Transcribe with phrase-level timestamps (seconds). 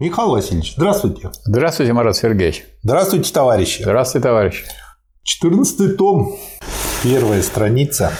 [0.00, 1.30] Михаил Васильевич, здравствуйте.
[1.44, 2.64] Здравствуйте, Марат Сергеевич.
[2.84, 3.82] Здравствуйте, товарищи.
[3.82, 4.64] Здравствуйте, товарищи.
[5.24, 6.36] 14 том,
[7.02, 8.12] первая страница.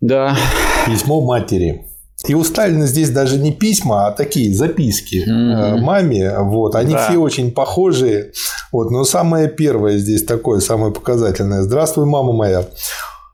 [0.00, 0.36] Да.
[0.84, 1.86] Письмо матери.
[2.26, 5.76] И у Сталина здесь даже не письма, а такие записки mm-hmm.
[5.78, 6.38] маме.
[6.40, 7.08] Вот, они да.
[7.08, 8.32] все очень похожие.
[8.72, 11.62] Вот, но самое первое здесь такое, самое показательное.
[11.62, 12.64] Здравствуй, мама моя.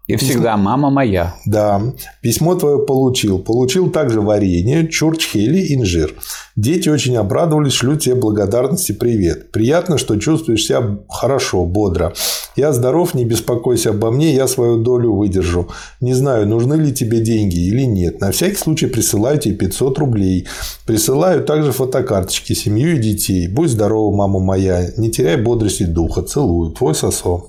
[0.09, 0.29] И Письмо...
[0.29, 1.35] всегда мама моя.
[1.45, 1.83] Да.
[2.23, 3.39] Письмо твое получил.
[3.39, 6.15] Получил также варенье, чурчхели, инжир.
[6.57, 9.53] Дети очень обрадовались, шлю тебе благодарность и привет.
[9.53, 12.15] Приятно, что чувствуешь себя хорошо, бодро.
[12.57, 15.69] Я здоров, не беспокойся обо мне, я свою долю выдержу.
[16.01, 18.23] Не знаю, нужны ли тебе деньги или нет.
[18.23, 20.49] На всякий случай присылаю тебе 500 рублей.
[20.87, 23.47] Присылаю также фотокарточки, семью и детей.
[23.47, 24.91] Будь здорова, мама моя.
[24.97, 26.23] Не теряй бодрости духа.
[26.23, 26.71] Целую.
[26.71, 27.45] Твой сосо.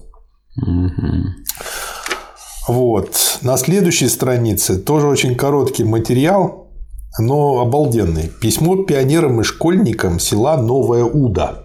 [0.58, 0.90] Угу.
[2.70, 3.40] Вот.
[3.42, 6.68] На следующей странице тоже очень короткий материал,
[7.18, 8.30] но обалденный.
[8.42, 11.64] Письмо пионерам и школьникам села Новая Уда.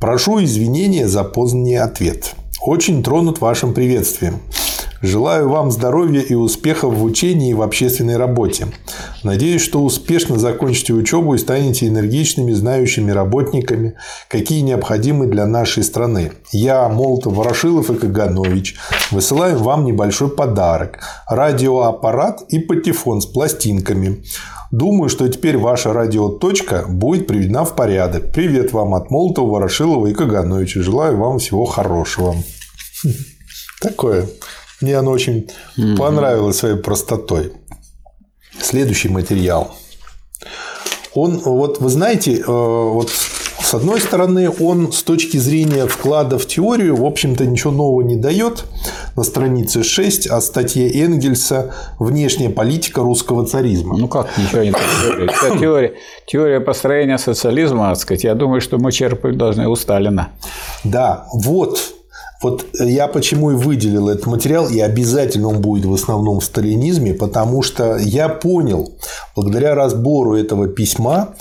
[0.00, 2.34] Прошу извинения за поздний ответ.
[2.62, 4.40] Очень тронут вашим приветствием.
[5.02, 8.66] Желаю вам здоровья и успехов в учении и в общественной работе.
[9.22, 13.94] Надеюсь, что успешно закончите учебу и станете энергичными, знающими работниками,
[14.28, 16.32] какие необходимы для нашей страны.
[16.52, 18.76] Я, Молотов, Ворошилов и Каганович,
[19.10, 20.98] высылаем вам небольшой подарок–
[21.28, 24.22] радиоаппарат и патефон с пластинками.
[24.70, 28.32] Думаю, что теперь ваша радиоточка будет приведена в порядок.
[28.32, 30.82] Привет вам от Молотова, Ворошилова и Кагановича.
[30.82, 32.36] Желаю вам всего хорошего.
[33.80, 34.26] Такое.
[34.80, 35.96] Мне оно очень mm-hmm.
[35.96, 37.52] понравилось своей простотой.
[38.60, 39.74] Следующий материал.
[41.14, 43.10] Он, вот вы знаете, э, вот
[43.70, 48.16] с одной стороны, он с точки зрения вклада в теорию, в общем-то, ничего нового не
[48.16, 48.64] дает.
[49.16, 53.96] На странице 6 о статье Энгельса «Внешняя политика русского царизма».
[53.96, 55.60] Ну как ничего не дает?
[55.60, 55.94] Теория,
[56.26, 60.30] теория построения социализма, так сказать, я думаю, что мы черпать должны у Сталина.
[60.82, 61.89] Да, вот
[62.42, 67.12] вот я почему и выделил этот материал, и обязательно он будет в основном в сталинизме,
[67.12, 68.98] потому что я понял,
[69.36, 71.34] благодаря разбору этого письма,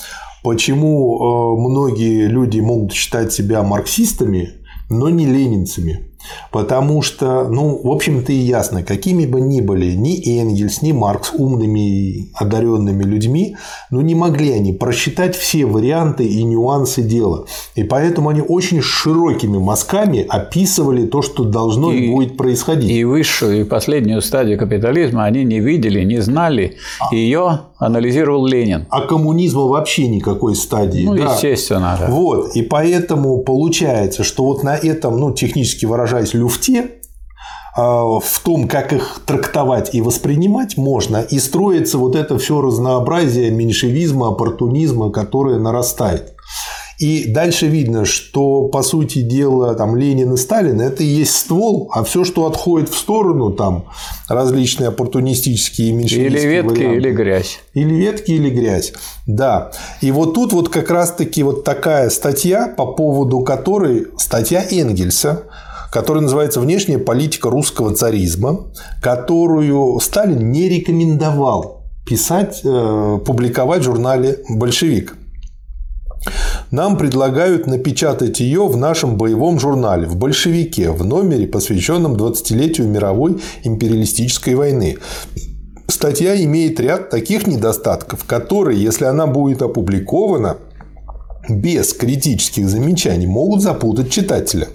[0.43, 4.55] почему э, многие люди могут считать себя марксистами,
[4.89, 6.08] но не ленинцами.
[6.51, 11.31] Потому что, ну, в общем-то и ясно, какими бы ни были ни Энгельс, ни Маркс
[11.33, 13.55] умными и одаренными людьми,
[13.91, 17.45] ну, не могли они просчитать все варианты и нюансы дела.
[17.75, 22.89] И поэтому они очень широкими мазками описывали то, что должно и, будет происходить.
[22.89, 26.77] И высшую, и последнюю стадию капитализма они не видели, не знали.
[26.99, 27.13] А.
[27.13, 28.87] Ее анализировал Ленин.
[28.89, 31.05] А коммунизма вообще никакой стадии.
[31.05, 31.33] Ну, да.
[31.33, 31.97] естественно.
[31.99, 32.07] Да.
[32.09, 32.55] Вот.
[32.55, 36.91] И поэтому получается, что вот на этом, ну, технически выражаясь, выражаясь, люфте,
[37.75, 43.51] а, в том, как их трактовать и воспринимать можно, и строится вот это все разнообразие
[43.51, 46.33] меньшевизма, оппортунизма, которое нарастает.
[46.97, 51.89] И дальше видно, что, по сути дела, там Ленин и Сталин– это и есть ствол,
[51.93, 53.85] а все, что отходит в сторону, там
[54.27, 56.97] различные оппортунистические и меньшевистские Или ветки, варианты.
[56.97, 57.59] или грязь.
[57.73, 58.91] Или ветки, или грязь.
[59.27, 59.71] Да.
[60.01, 65.43] И вот тут вот как раз-таки вот такая статья, по поводу которой статья Энгельса,
[65.91, 74.39] который называется «Внешняя политика русского царизма», которую Сталин не рекомендовал писать, э, публиковать в журнале
[74.49, 75.15] «Большевик».
[76.71, 83.39] Нам предлагают напечатать ее в нашем боевом журнале в «Большевике» в номере, посвященном 20-летию мировой
[83.63, 84.97] империалистической войны.
[85.87, 90.57] Статья имеет ряд таких недостатков, которые, если она будет опубликована,
[91.47, 94.67] без критических замечаний могут запутать читателя.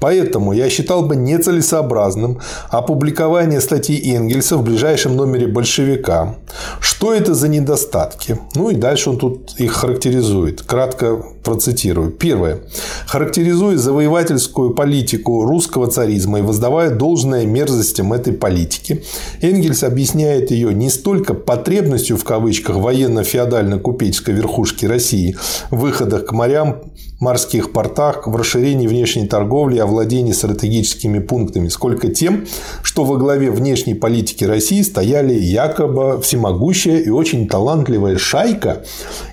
[0.00, 2.40] Поэтому я считал бы нецелесообразным
[2.70, 6.36] опубликование статьи Энгельса в ближайшем номере «Большевика».
[6.80, 8.38] Что это за недостатки?
[8.54, 10.62] Ну и дальше он тут их характеризует.
[10.62, 12.10] Кратко процитирую.
[12.10, 12.58] Первое.
[13.06, 19.04] Характеризуя завоевательскую политику русского царизма и воздавая должное мерзостям этой политики,
[19.40, 25.36] Энгельс объясняет ее не столько потребностью в кавычках военно-феодально-купеческой верхушки России
[25.70, 26.82] в выходах к морям
[27.20, 32.46] морских портах, в расширении внешней торговли, овладении стратегическими пунктами, сколько тем,
[32.82, 38.84] что во главе внешней политики России стояли якобы всемогущая и очень талантливая шайка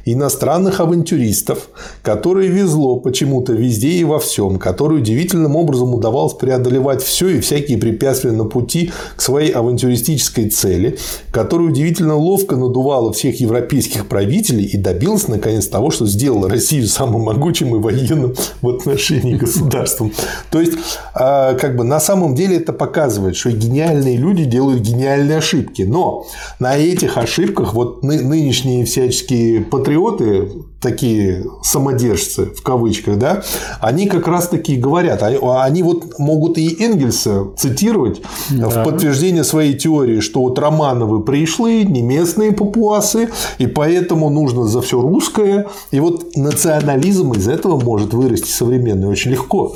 [0.06, 1.70] иностранных авантюристов,
[2.02, 7.78] которой везло почему-то везде и во всем, которой удивительным образом удавалось преодолевать все и всякие
[7.78, 10.98] препятствия на пути к своей авантюристической цели,
[11.32, 17.22] которая удивительно ловко надувала всех европейских правителей и добилась наконец того, что сделала Россию самым
[17.22, 20.12] могучим и военным в отношении государством.
[20.54, 20.74] То есть,
[21.16, 25.82] а, как бы на самом деле это показывает, что гениальные люди делают гениальные ошибки.
[25.82, 26.28] Но
[26.60, 33.42] на этих ошибках вот нынешние всяческие патриоты, такие самодержцы в кавычках, да,
[33.80, 38.22] они как раз таки говорят, они вот могут и Энгельса цитировать
[38.52, 38.70] да.
[38.70, 44.82] в подтверждение своей теории, что вот Романовы пришли, не местные папуасы, и поэтому нужно за
[44.82, 49.76] все русское, и вот национализм из этого может вырасти современный очень легко.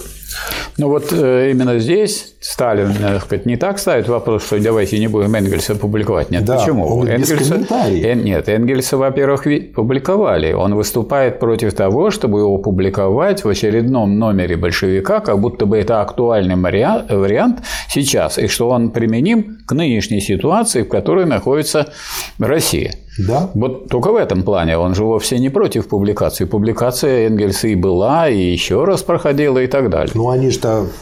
[0.78, 5.08] Ну вот э, именно здесь Сталин так сказать, не так ставит вопрос, что давайте не
[5.08, 6.30] будем Энгельса публиковать.
[6.30, 6.86] Нет, да, почему?
[6.86, 10.54] Он Энгельса, Эн, нет, Энгельса, во-первых, публиковали.
[10.54, 16.02] Он выступает против того, чтобы его публиковать в очередном номере большевика, как будто бы это
[16.02, 21.92] актуальный вариант сейчас, и что он применим к нынешней ситуации, в которой находится
[22.38, 22.94] Россия.
[23.18, 23.50] Да.
[23.54, 24.78] Вот только в этом плане.
[24.78, 26.46] Он же вовсе не против публикации.
[26.46, 30.12] Публикация Энгельса и была, и еще раз проходила, и так далее.
[30.14, 30.60] Ну, они же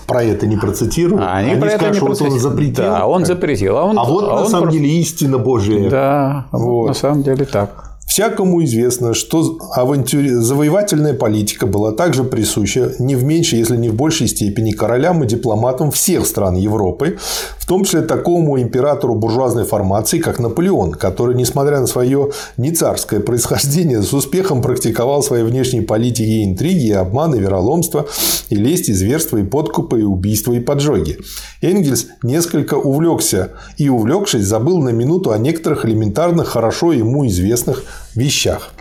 [0.07, 1.23] про это не процитируют.
[1.27, 2.83] Они, они про скажут, это не что вот он запретил.
[2.83, 3.77] Да, он запретил.
[3.77, 4.71] А, он, а вот а на самом про...
[4.71, 5.89] деле истина Божия.
[5.89, 6.87] Да, вот.
[6.87, 7.94] на самом деле так.
[8.15, 10.29] Всякому известно, что авантюри...
[10.29, 15.27] завоевательная политика была также присуща не в меньшей, если не в большей степени королям и
[15.27, 17.17] дипломатам всех стран Европы,
[17.59, 23.19] в том числе такому императору буржуазной формации, как Наполеон, который, несмотря на свое не царское
[23.19, 28.07] происхождение, с успехом практиковал свои внешние политики и интриги, и обманы, и вероломство,
[28.47, 31.17] и лесть, и зверство, и подкупы, и убийства, и поджоги.
[31.61, 37.83] Энгельс несколько увлекся и, увлекшись, забыл на минуту о некоторых элементарных, хорошо ему известных
[38.15, 38.74] вещах.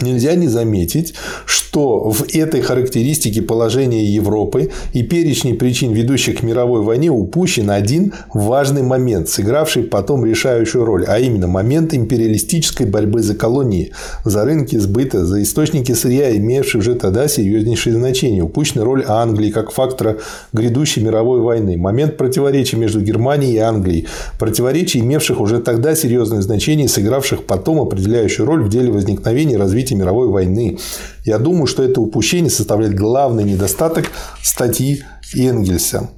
[0.00, 1.14] Нельзя не заметить,
[1.44, 8.12] что в этой характеристике положения Европы и перечне причин, ведущих к мировой войне, упущен один
[8.32, 13.92] важный момент, сыгравший потом решающую роль, а именно момент империалистической борьбы за колонии,
[14.24, 18.44] за рынки сбыта, за источники сырья, имевшие уже тогда серьезнейшее значение.
[18.44, 20.18] Упущена роль Англии как фактора
[20.52, 24.06] грядущей мировой войны, момент противоречия между Германией и Англией,
[24.38, 29.87] противоречий, имевших уже тогда серьезное значение, сыгравших потом определяющую роль в деле возникновения и развития
[29.88, 30.78] развития мировой войны.
[31.24, 34.10] Я думаю, что это упущение составляет главный недостаток
[34.42, 35.02] статьи
[35.34, 36.10] Энгельса.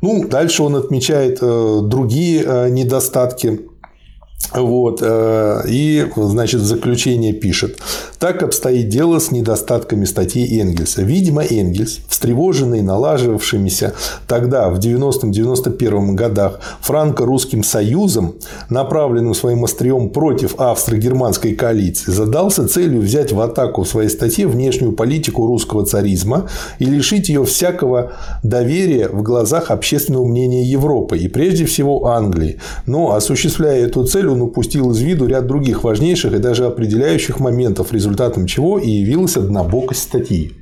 [0.00, 3.60] Ну, дальше он отмечает э, другие э, недостатки
[4.54, 7.78] вот, э, и, значит, в заключение пишет.
[8.18, 11.02] Так обстоит дело с недостатками статьи Энгельса.
[11.02, 13.94] Видимо, Энгельс, встревоженный налаживавшимися
[14.26, 18.36] тогда, в 90-91 годах, франко-русским союзом,
[18.70, 24.92] направленным своим острием против австро-германской коалиции, задался целью взять в атаку в своей статье внешнюю
[24.92, 26.48] политику русского царизма
[26.78, 28.12] и лишить ее всякого
[28.42, 32.58] доверия в глазах общественного мнения Европы и, прежде всего, Англии.
[32.86, 37.92] Но, осуществляя эту цель, он упустил из виду ряд других важнейших и даже определяющих моментов,
[37.92, 40.52] результатом чего и явилась однобокость статьи.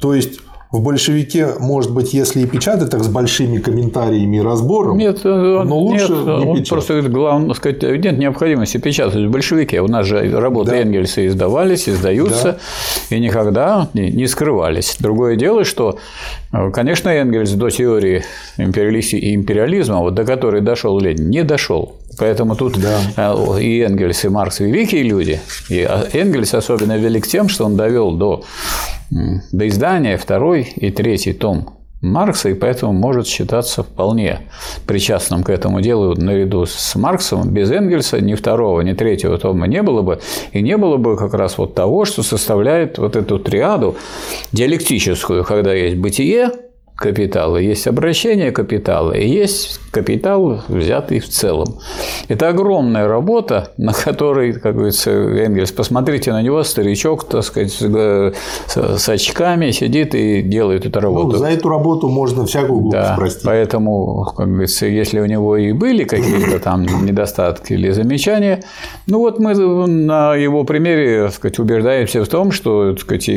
[0.00, 0.40] То есть
[0.70, 5.78] в большевике, может быть, если и печатать, так с большими комментариями и разбором, нет, но
[5.78, 6.68] лучше нет, не он печатать.
[6.68, 9.80] просто говорит, главное, сказать, нет необходимости печатать в большевике.
[9.80, 10.76] У нас же работы да.
[10.82, 12.58] Энгельса издавались, издаются,
[13.08, 13.16] да.
[13.16, 14.96] и никогда не скрывались.
[15.00, 15.98] Другое дело, что,
[16.74, 18.24] конечно, Энгельс до теории
[18.58, 21.94] империализма, вот до которой дошел Ленин, не дошел.
[22.18, 23.00] Поэтому тут да.
[23.16, 25.40] Э, и Энгельс, и Маркс великие люди.
[25.68, 28.44] И Энгельс особенно велик тем, что он довел до,
[29.10, 34.40] до издания второй и третий том Маркса, и поэтому может считаться вполне
[34.86, 37.50] причастным к этому делу наряду с Марксом.
[37.50, 40.20] Без Энгельса ни второго, ни третьего тома не было бы,
[40.52, 43.96] и не было бы как раз вот того, что составляет вот эту триаду
[44.52, 46.52] диалектическую, когда есть бытие,
[46.98, 47.58] капитала.
[47.58, 51.78] Есть обращение капитала и есть капитал, взятый в целом.
[52.26, 59.08] Это огромная работа, на которой, как говорится, Энгельс, посмотрите на него, старичок, так сказать, с
[59.08, 61.28] очками сидит и делает эту работу.
[61.28, 63.44] Ну, за эту работу можно всякую глупость да, простить.
[63.44, 68.64] Поэтому, как говорится, если у него и были какие-то там недостатки или замечания,
[69.06, 73.30] ну вот мы на его примере, так сказать, убеждаемся в том, что так сказать,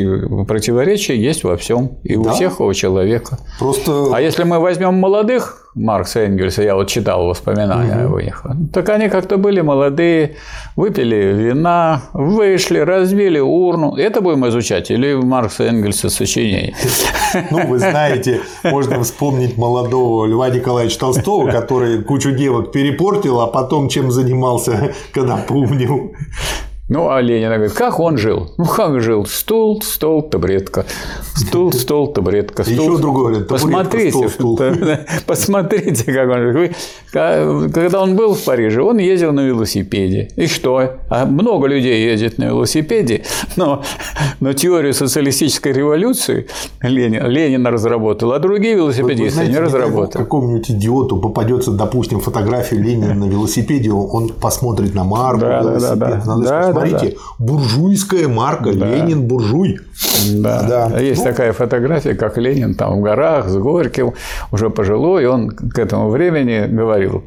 [0.48, 2.32] противоречия есть во всем и у да?
[2.32, 3.38] всех у человека.
[3.58, 4.14] Просто...
[4.14, 8.16] А если мы возьмем молодых Маркса и Энгельса, я вот читал воспоминания угу.
[8.16, 10.36] у них, так они как-то были молодые,
[10.76, 13.96] выпили вина, вышли, разбили урну.
[13.96, 16.74] Это будем изучать или Маркса и Энгельса сочинение?
[17.50, 23.88] Ну, вы знаете, можно вспомнить молодого Льва Николаевича Толстого, который кучу девок перепортил, а потом
[23.88, 26.12] чем занимался, когда помнил.
[26.92, 28.52] Ну, а Ленин говорит, как он жил?
[28.58, 29.24] Ну, как жил?
[29.24, 30.84] Стул, стол, табуретка.
[31.34, 32.64] Стул, стол, табуретка.
[32.64, 32.90] Стул.
[32.90, 34.60] Еще другой говорит, Посмотрите, стол, стул.
[35.26, 36.68] посмотрите, как он жил.
[37.10, 40.28] Когда он был в Париже, он ездил на велосипеде.
[40.36, 40.98] И что?
[41.08, 43.24] А много людей ездит на велосипеде,
[43.56, 43.82] но,
[44.40, 46.46] но теорию социалистической революции
[46.82, 50.22] Ленин, Ленин разработал, а другие велосипедисты вы, знаете, не разработали.
[50.24, 56.36] Какому-нибудь идиоту попадется, допустим, фотография Ленина на велосипеде, он посмотрит на марку да, велосипед, да,
[56.36, 56.81] да, да.
[56.88, 57.44] Смотрите, да.
[57.44, 58.86] буржуйская марка, да.
[58.86, 59.80] Ленин буржуй.
[60.34, 60.88] Да.
[60.88, 61.00] да.
[61.00, 64.14] Есть ну, такая фотография, как Ленин там в горах с Горьким,
[64.50, 67.24] уже пожилой, он к этому времени говорил,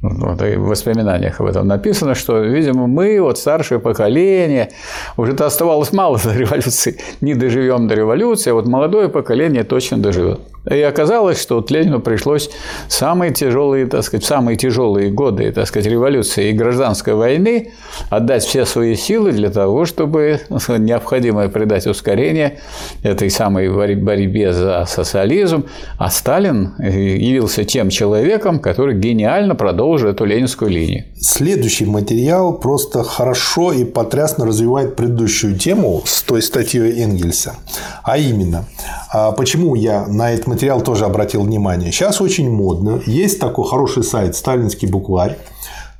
[0.00, 4.70] вот, и в воспоминаниях об этом написано, что, видимо, мы, вот старшее поколение,
[5.16, 10.40] уже-то оставалось мало до революции, не доживем до революции, а вот молодое поколение точно доживет.
[10.70, 12.50] И оказалось, что вот Ленину пришлось
[12.88, 17.72] самые тяжелые, так сказать, самые тяжелые годы, так сказать, революции и гражданской войны
[18.10, 22.58] отдать все свои силы для того, чтобы необходимое придать ускорение
[23.02, 25.64] этой самой борьбе за социализм.
[25.96, 31.04] А Сталин явился тем человеком, который гениально продолжил эту ленинскую линию.
[31.20, 37.56] Следующий материал просто хорошо и потрясно развивает предыдущую тему с той статьей Энгельса.
[38.02, 38.66] А именно,
[39.12, 41.92] а почему я на этот материал тоже обратил внимание.
[41.92, 43.00] Сейчас очень модно.
[43.06, 45.38] Есть такой хороший сайт «Сталинский букварь».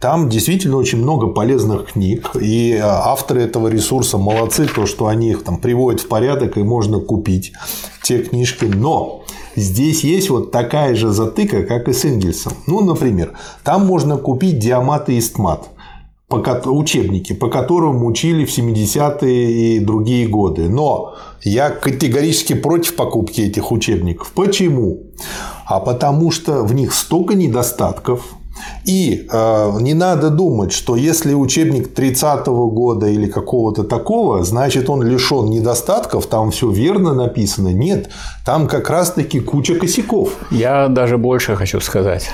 [0.01, 5.31] Там действительно очень много полезных книг, и э, авторы этого ресурса молодцы, то, что они
[5.31, 7.53] их там приводят в порядок, и можно купить
[8.05, 8.65] те книжки.
[8.65, 9.18] Но
[9.59, 12.53] здесь есть вот такая же затыка, как и с Энгельсом.
[12.67, 13.33] Ну, например,
[13.65, 15.69] там можно купить диамат и истмат
[16.31, 20.69] учебники, по которым учили в 70-е и другие годы.
[20.69, 24.33] Но я категорически против покупки этих учебников.
[24.35, 25.05] Почему?
[25.67, 28.35] А потому что в них столько недостатков,
[28.85, 35.03] и э, не надо думать, что если учебник 30-го года или какого-то такого, значит он
[35.03, 37.69] лишен недостатков, там все верно написано.
[37.69, 38.11] Нет,
[38.45, 40.35] там как раз-таки куча косяков.
[40.51, 42.31] Я даже больше хочу сказать.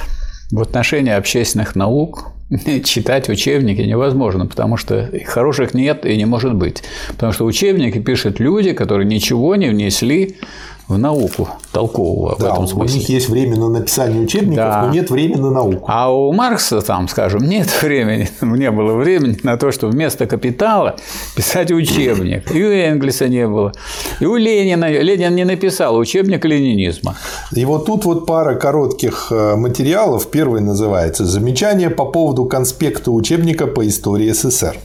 [0.50, 2.34] В отношении общественных наук
[2.84, 6.82] читать учебники невозможно, потому что хороших нет и не может быть.
[7.08, 10.36] Потому что учебники пишут люди, которые ничего не внесли
[10.86, 12.96] в науку толкового да, в этом смысле.
[12.96, 14.82] У них есть время на написание учебников, да.
[14.82, 15.86] но нет времени на науку.
[15.88, 20.96] А у Маркса, там, скажем, нет времени, не было времени на то, чтобы вместо капитала
[21.34, 22.54] писать учебник.
[22.54, 23.72] И у Энгельса не было.
[24.20, 24.90] И у Ленина.
[24.90, 27.16] Ленин не написал учебник ленинизма.
[27.52, 30.30] И вот тут вот пара коротких э, материалов.
[30.30, 34.76] Первый называется «Замечание по поводу конспекта учебника по истории СССР».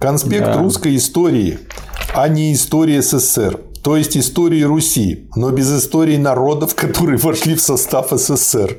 [0.00, 0.58] Конспект да.
[0.58, 1.58] русской истории,
[2.14, 7.60] а не истории СССР то есть истории Руси, но без истории народов, которые вошли в
[7.60, 8.78] состав СССР.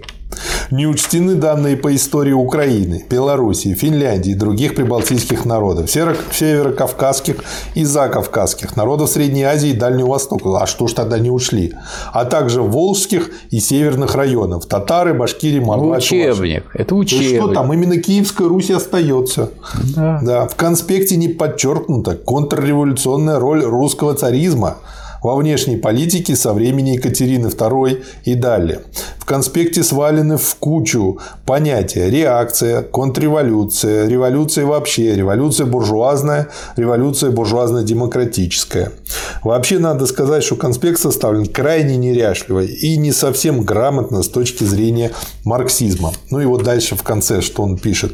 [0.72, 7.44] Не учтены данные по истории Украины, Белоруссии, Финляндии и других прибалтийских народов, северокавказских
[7.74, 10.60] и закавказских, народов Средней Азии и Дальнего Востока.
[10.60, 11.74] А что ж тогда не ушли?
[12.14, 14.68] А также волжских и северных районов.
[14.68, 16.66] Татары, башкирии, мордва, Учебник.
[16.74, 17.32] Это учебник.
[17.32, 17.74] Да что там?
[17.74, 19.52] Именно Киевская Русь остается.
[19.96, 20.20] Да.
[20.22, 20.48] да.
[20.48, 24.78] В конспекте не подчеркнута контрреволюционная роль русского царизма–
[25.22, 28.82] во внешней политике со времени Екатерины II и далее.
[29.18, 38.92] В конспекте свалены в кучу понятия реакция, контрреволюция, революция вообще, революция буржуазная, революция буржуазно-демократическая.
[39.44, 45.12] Вообще надо сказать, что конспект составлен крайне неряшливо и не совсем грамотно с точки зрения
[45.44, 46.12] марксизма.
[46.32, 48.14] Ну и вот дальше в конце, что он пишет.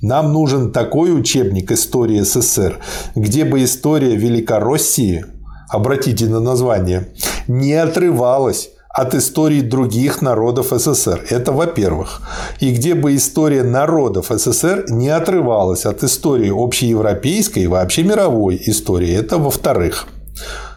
[0.00, 2.78] Нам нужен такой учебник истории СССР,
[3.14, 5.24] где бы история Великороссии
[5.72, 7.08] обратите на название,
[7.48, 11.24] не отрывалась от истории других народов СССР.
[11.30, 12.20] Это во-первых.
[12.60, 19.14] И где бы история народов СССР не отрывалась от истории общеевропейской и вообще мировой истории.
[19.14, 20.06] Это во-вторых.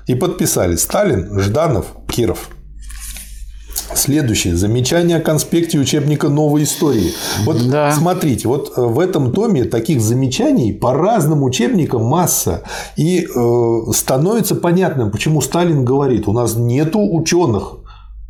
[0.08, 2.50] И подписали Сталин, Жданов, Киров.
[3.94, 4.56] Следующее.
[4.56, 7.12] Замечание о конспекте учебника новой истории.
[7.44, 7.92] Вот да.
[7.92, 12.64] смотрите, вот э, в этом томе таких замечаний по разным учебникам масса.
[12.98, 17.78] И э, становится понятным, почему Сталин говорит, у нас нету ученых,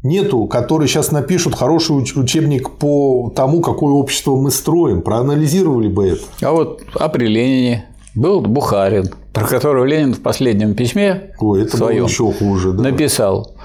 [0.04, 5.02] нету, которые сейчас напишут хороший учебник по тому, какое общество мы строим.
[5.02, 6.22] Проанализировали бы это.
[6.42, 11.78] А вот а при Ленине был Бухарин, про которого Ленин в последнем письме Ой, это
[11.78, 12.84] своем еще хуже, да?
[12.84, 13.56] написал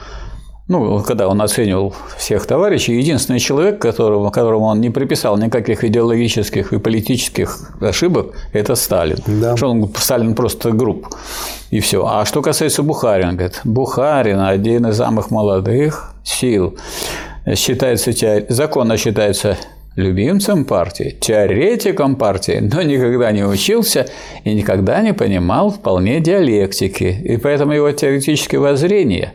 [0.71, 6.73] ну, когда он оценивал всех товарищей, единственный человек, которому, которому он не приписал никаких идеологических
[6.73, 9.19] и политических ошибок, это Сталин.
[9.27, 9.57] Да.
[9.57, 11.09] Что он, Сталин просто групп,
[11.71, 12.07] и все.
[12.07, 16.79] А что касается Бухарина, говорит, Бухарин один из самых молодых сил,
[17.57, 18.13] считается,
[18.49, 19.57] законно считается
[19.97, 24.09] любимцем партии, теоретиком партии, но никогда не учился
[24.45, 27.21] и никогда не понимал вполне диалектики.
[27.25, 29.35] И поэтому его теоретические воззрения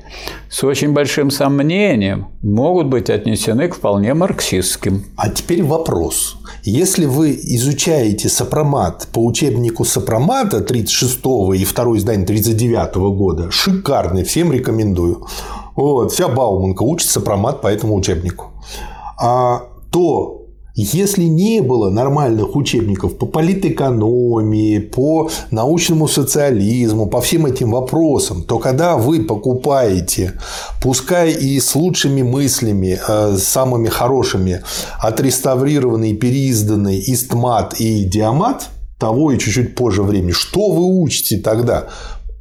[0.50, 5.04] с очень большим сомнением могут быть отнесены к вполне марксистским.
[5.18, 6.38] А теперь вопрос.
[6.64, 11.20] Если вы изучаете сопромат по учебнику сопромата 36
[11.56, 15.28] и второе издание 39 года, шикарный, всем рекомендую.
[15.76, 18.54] Вот, вся Бауманка учит сопромат по этому учебнику.
[19.20, 20.45] А то
[20.82, 28.60] если не было нормальных учебников по политэкономии, по научному социализму, по всем этим вопросам, то
[28.60, 30.34] когда вы покупаете,
[30.82, 34.64] пускай и с лучшими мыслями, э, самыми хорошими,
[35.00, 41.88] отреставрированный, переизданный истмат и диамат, того и чуть-чуть позже времени, что вы учите тогда?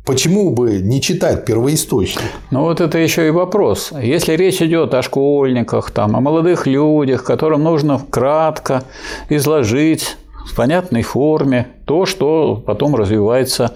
[0.05, 2.25] Почему бы не читать первоисточник?
[2.51, 3.91] Ну вот это еще и вопрос.
[3.99, 8.85] Если речь идет о школьниках, там, о молодых людях, которым нужно кратко
[9.31, 13.73] изложить в понятной форме то, что потом развивается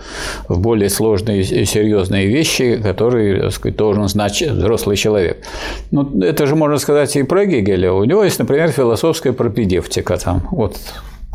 [0.48, 5.42] в более сложные и серьезные вещи, которые так сказать, должен знать взрослый человек.
[5.90, 7.92] Ну, это же можно сказать и про Гегеля.
[7.94, 10.18] У него есть, например, философская пропедевтика.
[10.18, 10.76] Там, вот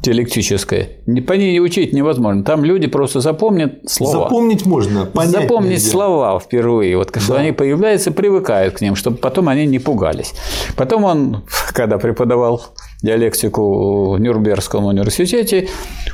[0.04, 0.90] диалектическое.
[1.26, 2.44] По ней учить невозможно.
[2.44, 4.26] Там люди просто запомнят слова.
[4.26, 5.92] Запомнить можно, понять Запомнить нельзя.
[5.92, 6.98] слова впервые.
[6.98, 7.40] Вот когда да.
[7.40, 10.34] они появляются, привыкают к ним, чтобы потом они не пугались.
[10.76, 11.44] Потом он,
[11.74, 12.66] когда преподавал
[13.02, 15.70] диалектику в Нюрнбергском университете,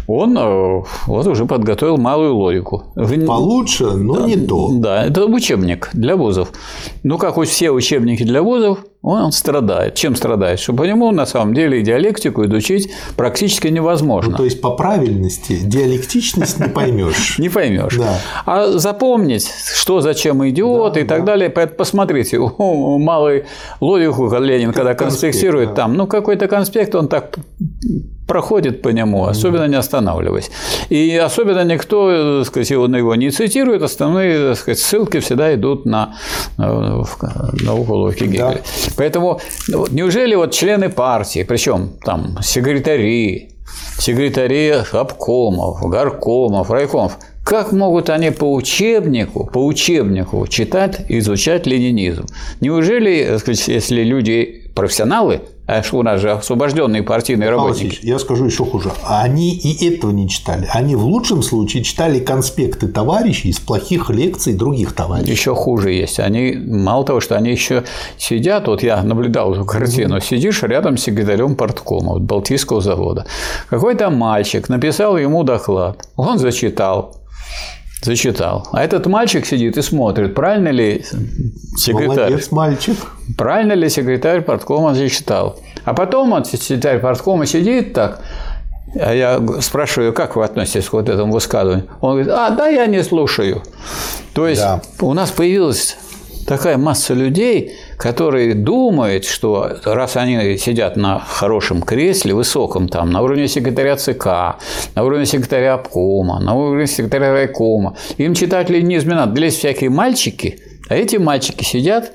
[0.10, 2.84] он э, вот уже подготовил малую логику.
[2.96, 4.70] Получше, но да, не то.
[4.74, 6.52] Да, это учебник для вузов.
[7.04, 9.96] Ну, как вот все учебники для вузов, он страдает.
[9.96, 10.60] Чем страдает?
[10.60, 14.32] Что по нему на самом деле диалектику изучить практически невозможно.
[14.32, 17.38] Ну, то есть по правильности диалектичность не поймешь.
[17.40, 17.96] Не поймешь.
[17.96, 18.20] Да.
[18.46, 21.34] А запомнить, что зачем идет да, и так да.
[21.34, 21.50] далее.
[21.50, 23.46] Посмотрите, малый
[23.80, 27.38] логику Ленин, когда конспектирует там, ну какой-то конспект, он так
[28.30, 30.52] проходит по нему, особенно не останавливаясь.
[30.90, 35.86] И особенно никто, так сказать, его, его не цитирует, основные так сказать, ссылки всегда идут
[35.86, 36.16] на
[36.58, 38.52] науку логики Гегеля.
[38.54, 38.94] Да.
[38.96, 43.50] Поэтому ну, неужели вот члены партии, причем там секретари,
[43.98, 52.28] секретари обкомов, горкомов, райкомов, как могут они по учебнику, по учебнику читать и изучать ленинизм?
[52.62, 58.00] Неужели, если люди профессионалы, а у нас же освобожденные партийные работники.
[58.02, 58.92] Я скажу еще хуже.
[59.06, 60.68] Они и этого не читали.
[60.74, 65.32] Они в лучшем случае читали конспекты товарищей из плохих лекций других товарищей.
[65.32, 66.20] Еще хуже есть.
[66.20, 67.84] Они, мало того, что они еще
[68.18, 70.24] сидят, вот я наблюдал эту картину, mm-hmm.
[70.24, 73.28] сидишь рядом с секретарем порткома вот, Балтийского завода.
[73.70, 76.08] Какой-то мальчик написал ему доклад.
[76.16, 77.16] Он зачитал.
[78.02, 78.68] Зачитал.
[78.72, 81.04] А этот мальчик сидит и смотрит, правильно ли
[81.76, 82.30] секретарь.
[82.30, 82.98] Молодец, мальчик.
[83.38, 85.60] Правильно ли секретарь порткома зачитал.
[85.84, 88.22] А потом он, секретарь порткома сидит так,
[88.96, 91.88] а я спрашиваю, как вы относитесь к вот этому высказыванию?
[92.02, 93.64] Он говорит, а, да, я не слушаю.
[94.34, 94.82] То есть да.
[95.02, 95.98] у нас появилась
[96.48, 103.22] такая масса людей, которые думают, что раз они сидят на хорошем кресле, высоком там, на
[103.22, 104.56] уровне секретаря ЦК,
[104.96, 109.34] на уровне секретаря обкома, на уровне секретаря райкома, им читать ленизм не надо.
[109.34, 112.14] Для всякие мальчики, а эти мальчики сидят,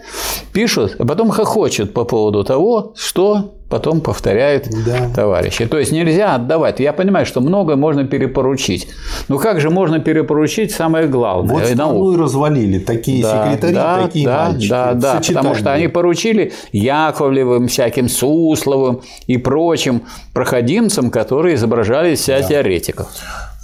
[0.54, 5.10] пишут, а потом хохочут по поводу того, что потом повторяют да.
[5.14, 5.66] товарищи.
[5.66, 6.80] То есть нельзя отдавать.
[6.80, 8.88] Я понимаю, что многое можно перепоручить.
[9.28, 11.54] Но как же можно перепоручить самое главное?
[11.54, 14.70] Вот страну и развалили такие да, секретари, да, такие да, мальчики.
[14.70, 22.40] Да, да, потому что они поручили Яковлевым, всяким Сусловым и прочим проходимцам, которые изображали себя
[22.40, 22.48] да.
[22.48, 23.08] теоретиков.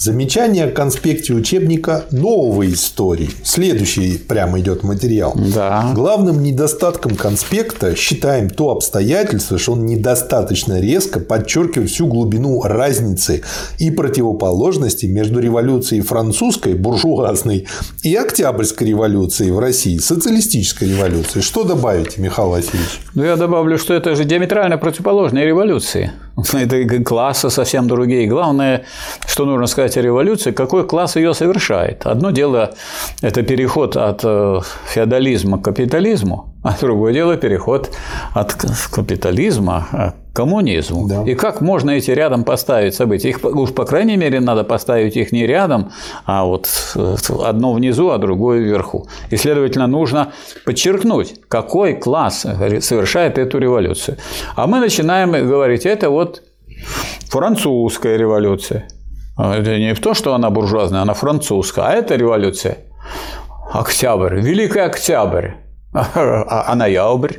[0.02, 3.28] Замечание о конспекте учебника новой истории.
[3.44, 5.34] Следующий прямо идет материал.
[5.54, 5.92] Да.
[5.94, 13.42] Главным недостатком конспекта считаем то обстоятельство, что он недостаточно резко подчеркивает всю глубину разницы
[13.78, 17.68] и противоположности между революцией французской, буржуазной,
[18.02, 21.42] и Октябрьской революцией в России, социалистической революцией.
[21.42, 23.02] Что добавите, Михаил Васильевич?
[23.14, 26.10] Ну, я добавлю, что это же диаметрально противоположные революции.
[26.52, 28.26] Это классы совсем другие.
[28.26, 28.84] Главное,
[29.26, 32.06] что нужно сказать о революции, какой класс ее совершает.
[32.06, 32.74] Одно дело–
[33.22, 37.90] это переход от э, феодализма к капитализму, а другое дело– переход
[38.34, 38.54] от
[38.90, 41.08] капитализма к коммунизму.
[41.08, 41.24] Да.
[41.24, 43.30] И как можно эти рядом поставить события?
[43.30, 45.90] Их, уж, по крайней мере, надо поставить их не рядом,
[46.26, 49.08] а вот э, одно внизу, а другое вверху.
[49.30, 50.32] И, следовательно, нужно
[50.64, 52.46] подчеркнуть, какой класс
[52.80, 54.18] совершает эту революцию.
[54.54, 56.42] А мы начинаем говорить, это вот
[57.28, 58.88] французская революция.
[59.36, 62.78] А это не в то, что она буржуазная, она французская, а это революция.
[63.72, 65.52] Октябрь, Великий Октябрь.
[65.92, 67.34] А, а ноябрь?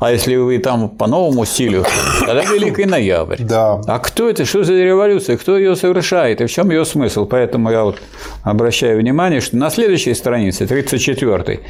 [0.00, 1.84] А если вы там по новому стилю,
[2.26, 3.36] тогда Великий Ноябрь.
[3.40, 3.82] Да.
[3.86, 4.46] А кто это?
[4.46, 5.36] Что за революция?
[5.36, 6.40] Кто ее совершает?
[6.40, 7.26] И в чем ее смысл?
[7.26, 8.00] Поэтому я вот
[8.42, 11.60] обращаю внимание, что на следующей странице, 34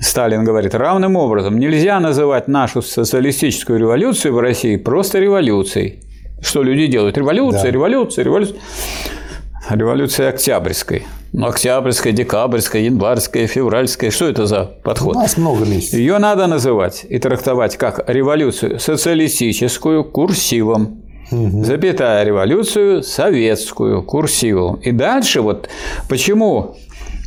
[0.00, 6.00] Сталин говорит, равным образом нельзя называть нашу социалистическую революцию в России просто революцией.
[6.40, 7.18] Что люди делают?
[7.18, 7.70] Революция, да.
[7.70, 8.56] революция, революция.
[9.70, 11.06] Революция Октябрьской.
[11.32, 14.10] Ну, октябрьская, декабрьская, январская, февральская.
[14.10, 15.14] Что это за подход?
[15.14, 15.94] У нас много месяцев.
[15.94, 21.02] Ее надо называть и трактовать как революцию социалистическую курсивом.
[21.30, 21.64] Угу.
[21.64, 24.76] Запятая революцию советскую курсивом.
[24.76, 25.68] И дальше вот
[26.08, 26.76] почему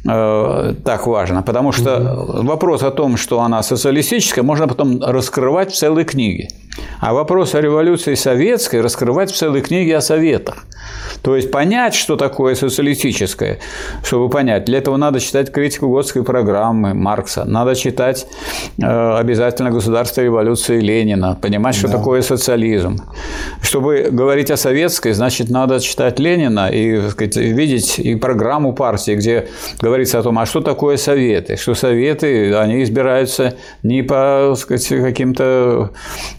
[0.08, 5.76] э, так важно, потому что вопрос о том, что она социалистическая, можно потом раскрывать в
[5.76, 6.48] целой книге.
[7.00, 10.66] А вопрос о революции советской раскрывать в целой книге о советах.
[11.22, 13.60] То есть понять, что такое социалистическое,
[14.04, 18.28] чтобы понять, для этого надо читать критику Готской программы Маркса, надо читать
[18.78, 21.98] э, обязательно «Государство революции» Ленина, понимать, что да.
[21.98, 22.98] такое социализм.
[23.62, 29.48] Чтобы говорить о советской, значит, надо читать Ленина и сказать, видеть и программу партии, где
[29.80, 35.92] говорится о том, а что такое советы, что советы, они избираются не по сказать, каким-то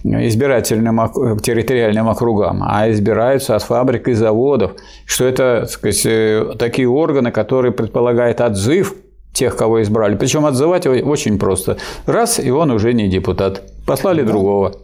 [0.02, 1.00] избирательным
[1.40, 4.72] территориальным округам, а избираются от фабрик и заводов,
[5.06, 8.94] что это сказать, э, такие органы, которые предполагают отзыв
[9.32, 10.16] тех, кого избрали.
[10.16, 11.76] Причем отзывать очень просто.
[12.06, 13.62] Раз, и он уже не депутат.
[13.84, 14.28] Послали да.
[14.28, 14.76] другого.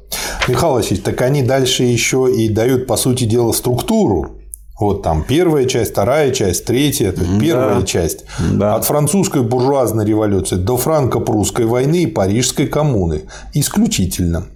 [0.49, 4.40] Михаил Васильевич, так они дальше еще и дают, по сути дела, структуру
[4.81, 7.87] вот там первая часть, вторая часть, третья, то есть первая да.
[7.87, 8.25] часть.
[8.53, 8.77] Да.
[8.77, 13.23] От французской буржуазной революции до франко-прусской войны и Парижской коммуны.
[13.53, 14.47] Исключительно.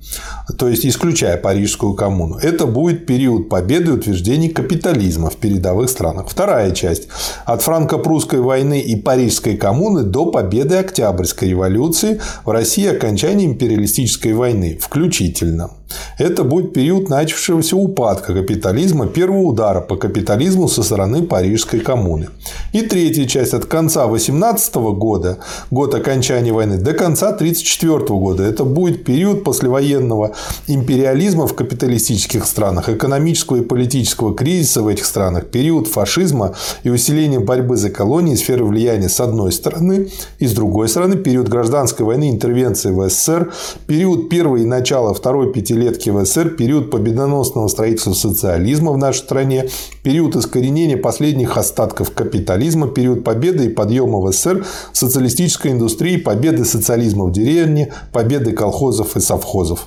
[0.59, 2.37] То есть, исключая Парижскую коммуну.
[2.37, 6.27] Это будет период победы и утверждений капитализма в передовых странах.
[6.29, 7.09] Вторая часть.
[7.45, 14.79] От франко-прусской войны и Парижской коммуны до победы Октябрьской революции в России окончания империалистической войны.
[14.81, 15.71] Включительно.
[16.19, 22.29] Это будет период начавшегося упадка капитализма, первого удара по капитализму со стороны Парижской коммуны.
[22.73, 25.39] И третья часть от конца 18 года,
[25.71, 28.43] год окончания войны, до конца 1934 года.
[28.45, 30.35] Это будет период послевоенного
[30.67, 37.41] империализма в капиталистических странах, экономического и политического кризиса в этих странах, период фашизма и усиления
[37.41, 42.31] борьбы за колонии, сферы влияния с одной стороны, и с другой стороны период гражданской войны,
[42.31, 43.53] интервенции в СССР,
[43.87, 49.19] период первой и начала второй пятилетки пятилетки в СССР, период победоносного строительства социализма в нашей
[49.19, 49.69] стране,
[50.03, 57.27] период искоренения последних остатков капитализма, период победы и подъема в СССР социалистической индустрии, победы социализма
[57.27, 59.87] в деревне, победы колхозов и совхозов.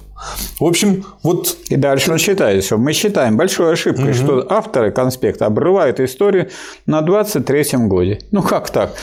[0.59, 1.57] В общем, вот...
[1.69, 4.13] И дальше он считает, что мы считаем большой ошибкой, угу.
[4.13, 6.49] что авторы конспекта обрывают историю
[6.85, 8.19] на 23-м годе.
[8.31, 8.93] Ну как так?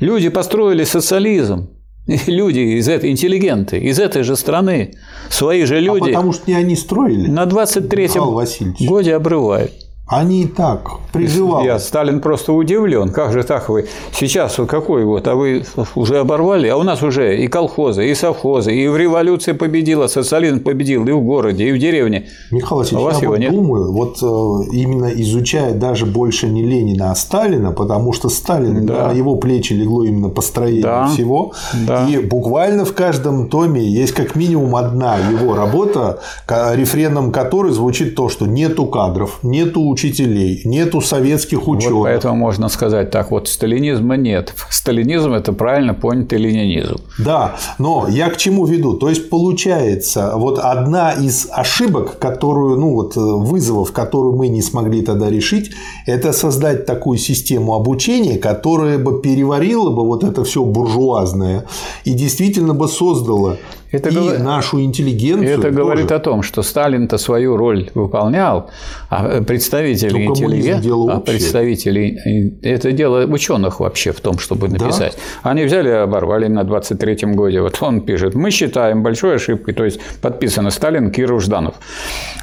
[0.00, 1.68] Люди построили социализм,
[2.26, 4.94] Люди из этой, интеллигенты, из этой же страны,
[5.30, 6.04] свои же а люди.
[6.04, 7.28] А потому что не они строили.
[7.28, 9.72] На 23-м годе обрывают.
[10.06, 11.66] Они и так призывали.
[11.66, 13.10] Я, Сталин просто удивлен.
[13.10, 13.86] Как же так вы?
[14.12, 16.66] Сейчас вот какой вот, а вы уже оборвали?
[16.68, 21.12] А у нас уже и колхозы, и совхозы, и в революции победила, социализм победил и
[21.12, 22.28] в городе, и в деревне.
[22.50, 23.52] Михаил Васильевич, а вас я его вот нет?
[23.52, 29.08] думаю, вот э, именно изучая даже больше не Ленина, а Сталина, потому что Сталин, да.
[29.08, 31.06] на его плечи легло именно построение да.
[31.06, 31.52] всего.
[31.86, 32.06] Да.
[32.08, 38.28] И буквально в каждом томе есть как минимум одна его работа, рефреном которой звучит то,
[38.28, 41.94] что нету кадров, нету учителей, нету советских ученых.
[41.94, 44.54] Вот поэтому можно сказать так, вот сталинизма нет.
[44.70, 46.96] Сталинизм– это правильно понятый ленинизм.
[47.18, 48.94] Да, но я к чему веду?
[48.94, 55.02] То есть, получается, вот одна из ошибок, которую, ну вот вызовов, которую мы не смогли
[55.02, 55.70] тогда решить,
[56.06, 61.66] это создать такую систему обучения, которая бы переварила бы вот это все буржуазное
[62.04, 63.56] и действительно бы создала
[63.92, 64.38] это и говор...
[64.38, 65.48] нашу интеллигенцию.
[65.48, 65.74] Это тоже.
[65.74, 68.70] говорит о том, что Сталин-то свою роль выполнял,
[69.10, 75.16] а представители интеллигенции, а представители это дело ученых вообще в том, чтобы написать.
[75.42, 75.50] Да?
[75.50, 77.60] Они взяли и оборвали на 23-м годе.
[77.60, 81.74] Вот он пишет: мы считаем большой ошибкой, то есть подписано Сталин, Киров, Жданов,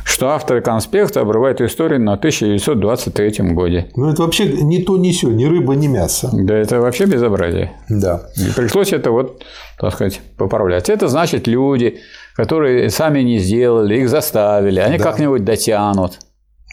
[0.03, 3.87] что авторы конспекта обрывают историю на 1923 годе.
[3.95, 6.29] Ну это вообще ни то, ни сё, ни рыба, ни мясо.
[6.31, 7.71] Да, это вообще безобразие.
[7.89, 8.29] Да.
[8.37, 9.43] И пришлось это вот
[9.79, 10.89] так сказать, поправлять.
[10.89, 11.99] Это значит люди,
[12.35, 15.03] которые сами не сделали, их заставили, они да.
[15.03, 16.19] как-нибудь дотянут.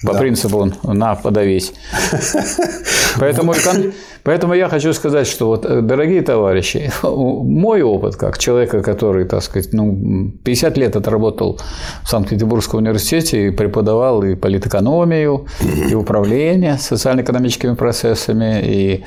[0.04, 0.18] По да.
[0.18, 1.72] принципу на подавись.
[3.18, 3.54] Поэтому,
[4.26, 9.40] Поэтому я хочу сказать, что вот, э, дорогие товарищи, мой опыт как человека, который, так
[9.40, 11.60] сказать, ну, 50 лет отработал
[12.02, 15.46] в Санкт-Петербургском университете и преподавал и политэкономию,
[15.90, 19.04] и управление социально-экономическими процессами, и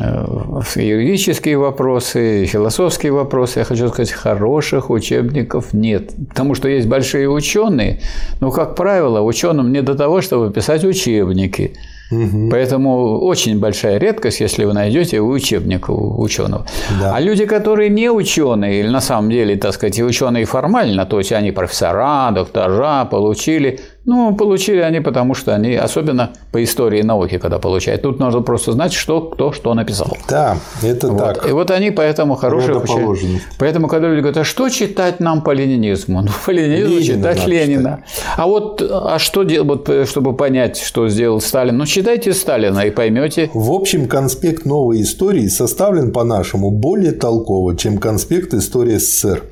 [0.00, 3.58] э, юридические вопросы, и философские вопросы.
[3.58, 6.12] Я хочу сказать, хороших учебников нет.
[6.30, 8.00] Потому что есть большие ученые,
[8.40, 11.74] но, как правило, ученым не до того, чтобы писать учебники.
[12.10, 12.48] Угу.
[12.50, 16.66] Поэтому очень большая редкость, если вы найдете учебник у ученого.
[17.00, 17.14] Да.
[17.14, 21.32] А люди, которые не ученые, или на самом деле, так сказать, ученые формально, то есть
[21.32, 27.58] они профессора, доктора, получили ну, получили они, потому что они, особенно по истории науки, когда
[27.58, 28.02] получают.
[28.02, 30.16] Тут нужно просто знать, что кто что написал.
[30.28, 31.18] Да, это вот.
[31.18, 31.48] так.
[31.48, 33.40] И вот они поэтому хорошие ученые.
[33.58, 36.22] Поэтому, когда люди говорят, а что читать нам по ленинизму?
[36.22, 38.02] Ну, по ленинизму Ленина читать Ленина.
[38.06, 38.24] Читать.
[38.36, 41.76] А вот, а что делать, вот, чтобы понять, что сделал Сталин?
[41.76, 43.50] Ну, читайте Сталина и поймете.
[43.54, 49.42] В общем, конспект новой истории составлен по-нашему более толково, чем конспект истории СССР.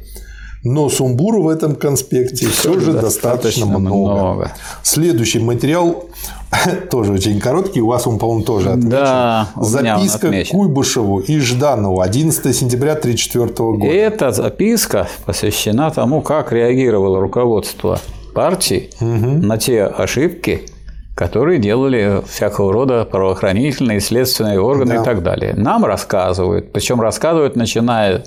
[0.64, 4.12] Но сумбура в этом конспекте все же достаточно много.
[4.12, 4.52] много.
[4.82, 6.06] Следующий материал
[6.90, 8.90] тоже очень короткий, у вас он, по-моему, тоже отмечен.
[8.90, 13.92] Да, Записка Куйбышеву и Жданову 11 сентября 1934 года.
[13.92, 18.00] Эта записка посвящена тому, как реагировало руководство
[18.34, 19.46] партии угу.
[19.46, 20.66] на те ошибки,
[21.14, 25.02] которые делали всякого рода правоохранительные, следственные органы да.
[25.02, 25.54] и так далее.
[25.56, 28.24] Нам рассказывают, причем рассказывают, начиная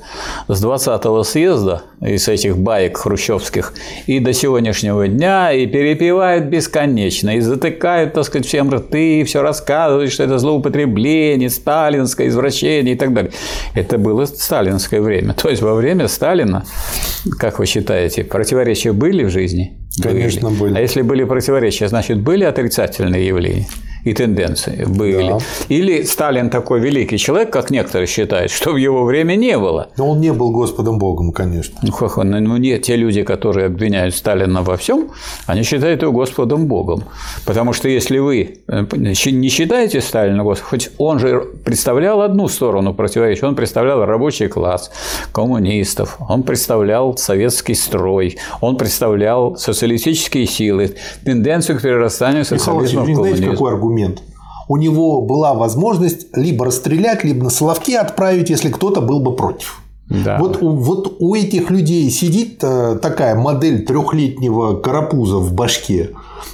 [0.47, 3.73] с 20-го съезда, из этих баек хрущевских,
[4.05, 9.41] и до сегодняшнего дня, и перепевают бесконечно, и затыкают, так сказать, всем рты, и все
[9.41, 13.31] рассказывают, что это злоупотребление, сталинское извращение и так далее.
[13.73, 15.33] Это было сталинское время.
[15.41, 16.63] То есть во время Сталина,
[17.37, 19.77] как вы считаете, противоречия были в жизни?
[20.01, 20.59] Конечно, были.
[20.59, 20.77] были.
[20.77, 23.67] А если были противоречия, значит, были отрицательные явления?
[24.07, 25.29] И тенденции были.
[25.29, 25.39] Да.
[25.67, 29.89] Или Сталин такой великий человек, как некоторые считают, что в его время не было.
[29.97, 31.77] Но он не был Господом Богом, конечно.
[31.81, 35.09] Ну, как ну, нет, те люди, которые обвиняют Сталина во всем,
[35.45, 37.03] они считают его Господом Богом.
[37.45, 42.93] Потому что если вы э, не считаете Сталина Господом, хоть он же представлял одну сторону
[42.93, 44.91] противоречия, он представлял рабочий класс,
[45.33, 53.05] коммунистов, он представлял советский строй, он представлял социалистические силы, тенденцию к перерастанию социализма Михаил в
[53.05, 53.35] коммунизм.
[53.35, 53.96] знаете, какой аргумент?
[53.97, 54.23] Аргумент.
[54.69, 59.81] У него была возможность либо расстрелять, либо на Соловки отправить, если кто-то был бы против.
[60.09, 60.37] Да.
[60.37, 66.11] Вот, вот у этих людей сидит э, такая модель трехлетнего карапуза в башке,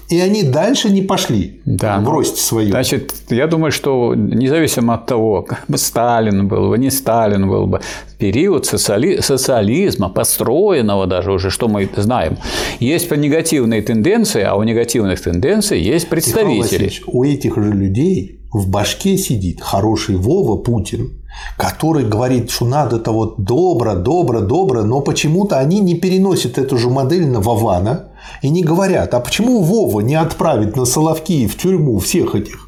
[0.10, 2.00] и они дальше не пошли да.
[2.00, 2.70] в росте свою.
[2.70, 7.68] Значит, я думаю, что независимо от того, как бы Сталин был бы, не Сталин был
[7.68, 7.82] бы,
[8.18, 9.22] период социали...
[9.22, 12.38] социализма, построенного даже уже, что мы знаем,
[12.80, 16.92] есть по негативные тенденции, а у негативных тенденций есть представители.
[17.06, 21.23] у этих же людей в башке сидит хороший Вова Путин,
[21.58, 26.90] который говорит, что надо-то вот добро, добро, добро, но почему-то они не переносят эту же
[26.90, 28.10] модель на Вована
[28.42, 32.68] и не говорят, а почему Вова не отправить на Соловки в тюрьму всех этих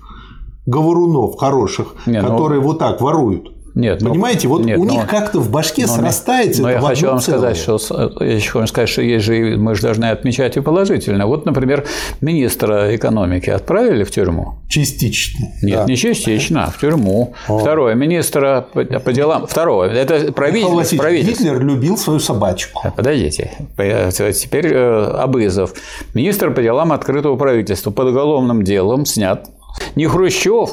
[0.66, 2.68] говорунов хороших, не, ну, которые ну...
[2.68, 3.55] вот так воруют?
[3.76, 6.62] Нет, ну, Понимаете, вот нет, у них как-то в башке но, срастается.
[6.62, 7.78] Но я хочу вам сказать, что
[8.22, 11.28] я хочу вам сказать, что есть же мы же должны отмечать и положительно.
[11.28, 11.84] Вот, например,
[12.22, 14.60] министра экономики отправили в тюрьму.
[14.70, 15.48] Частично.
[15.62, 15.86] Нет, да.
[15.86, 17.34] не частично, а в тюрьму.
[17.50, 17.60] О.
[17.60, 19.46] Второе, министра по, по делам.
[19.46, 20.98] Второе, это правительство.
[20.98, 21.44] правительство.
[21.44, 22.82] Гитлер любил свою собачку.
[22.96, 23.52] Подождите.
[23.76, 25.74] Теперь э, Абызов.
[26.14, 29.50] Министр по делам открытого правительства под уголовным делом снят.
[29.96, 30.70] Не Хрущев,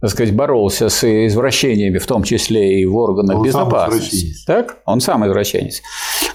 [0.00, 4.44] так сказать, боролся с извращениями, в том числе и в органах он безопасности.
[4.46, 4.78] так?
[4.86, 5.82] Он сам извращенец.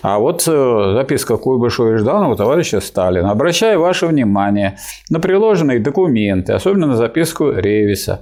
[0.01, 3.31] А вот э, записка Куйбышева и Жданова товарища Сталина.
[3.31, 4.77] Обращаю ваше внимание
[5.09, 8.21] на приложенные документы, особенно на записку Ревиса.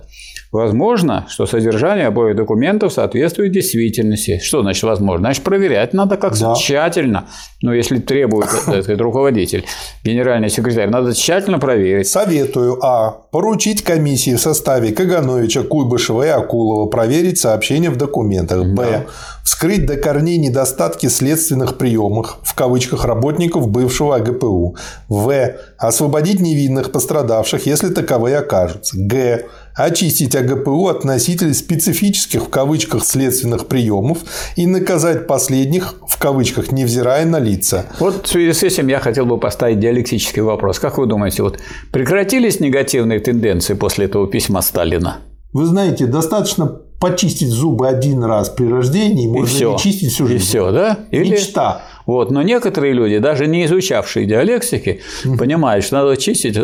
[0.53, 4.37] Возможно, что содержание обоих документов соответствует действительности.
[4.37, 5.25] Что значит возможно?
[5.25, 6.53] Значит, проверять надо как да.
[6.53, 7.25] тщательно.
[7.63, 9.65] Но если требует этот руководитель,
[10.03, 12.07] генеральный секретарь, надо тщательно проверить.
[12.07, 13.23] Советую А.
[13.31, 18.63] Поручить комиссии в составе Кагановича, Куйбышева и Акулова проверить сообщения в документах.
[18.63, 18.75] Б.
[18.75, 19.05] Да.
[19.43, 24.77] Вскрыть до корней недостатки следственных приемов, в кавычках, работников бывшего АГПУ.
[25.09, 25.55] В.
[25.79, 28.95] Освободить невинных пострадавших, если таковые окажутся.
[28.99, 34.19] Г очистить АГПУ от носителей специфических в кавычках следственных приемов
[34.55, 37.85] и наказать последних в кавычках, невзирая на лица.
[37.99, 40.79] Вот в связи с этим я хотел бы поставить диалектический вопрос.
[40.79, 41.59] Как вы думаете, вот
[41.91, 45.17] прекратились негативные тенденции после этого письма Сталина?
[45.53, 46.65] Вы знаете, достаточно
[46.99, 49.71] почистить зубы один раз при рождении, можно и все.
[49.73, 50.41] не чистить всю жизнь.
[50.41, 50.99] И все, да?
[51.11, 51.31] Или...
[51.31, 51.81] Мечта.
[52.05, 52.31] Вот.
[52.31, 55.01] Но некоторые люди, даже не изучавшие диалектики,
[55.37, 56.57] понимают, что надо чистить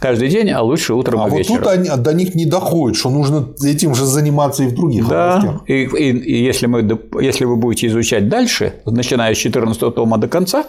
[0.00, 1.56] каждый день, а лучше утром а и вечером.
[1.56, 4.74] А вот тут они, до них не доходит, что нужно этим же заниматься и в
[4.74, 5.36] других да.
[5.36, 5.62] областях.
[5.66, 10.28] И, и, и если, мы, если вы будете изучать дальше, начиная с 14 тома до
[10.28, 10.64] конца,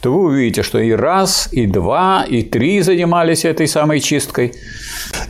[0.00, 4.52] то вы увидите, что и раз, и два, и три занимались этой самой чисткой.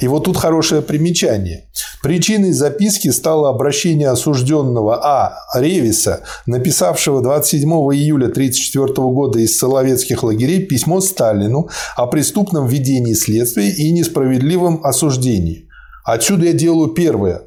[0.01, 1.65] И вот тут хорошее примечание.
[2.03, 5.35] Причиной записки стало обращение осужденного А.
[5.55, 13.71] Ревиса, написавшего 27 июля 1934 года из Соловецких лагерей письмо Сталину о преступном ведении следствия
[13.71, 15.69] и несправедливом осуждении.
[16.05, 17.43] Отсюда я делаю первое.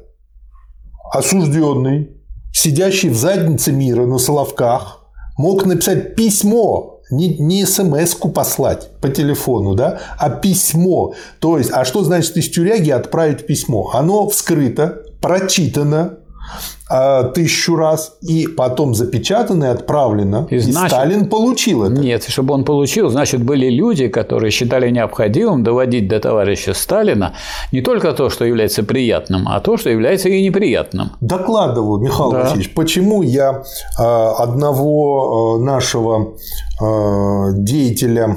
[1.12, 2.10] Осужденный,
[2.52, 5.04] сидящий в заднице мира на Соловках,
[5.36, 11.14] мог написать письмо не, не смс-ку послать по телефону, да, а письмо.
[11.38, 13.90] То есть, а что значит из тюряги отправить письмо?
[13.92, 16.18] Оно вскрыто, прочитано,
[17.34, 20.46] тысячу раз и потом запечатано и отправлено.
[20.50, 22.00] И, значит, и Сталин получил это.
[22.00, 27.34] Нет, чтобы он получил, значит, были люди, которые считали необходимым доводить до товарища Сталина
[27.72, 31.12] не только то, что является приятным, а то, что является и неприятным.
[31.20, 32.42] Докладываю, Михаил да.
[32.42, 33.62] Васильевич, почему я
[33.98, 36.34] а, одного а, нашего
[37.54, 38.36] деятеля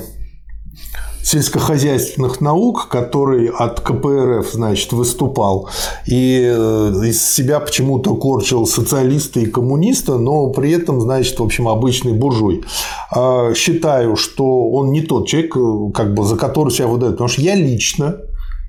[1.27, 5.69] сельскохозяйственных наук, который от КПРФ, значит, выступал,
[6.05, 11.67] и э, из себя почему-то корчил социалиста и коммуниста, но при этом, значит, в общем,
[11.67, 12.63] обычный буржуй.
[13.11, 17.27] А, считаю, что он не тот человек, э, как бы, за который себя выдает, потому
[17.27, 18.15] что я лично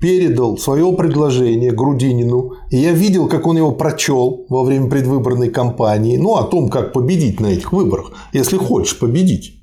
[0.01, 6.17] передал свое предложение Грудинину, и я видел, как он его прочел во время предвыборной кампании,
[6.17, 9.58] ну, о том, как победить на этих выборах, если хочешь победить.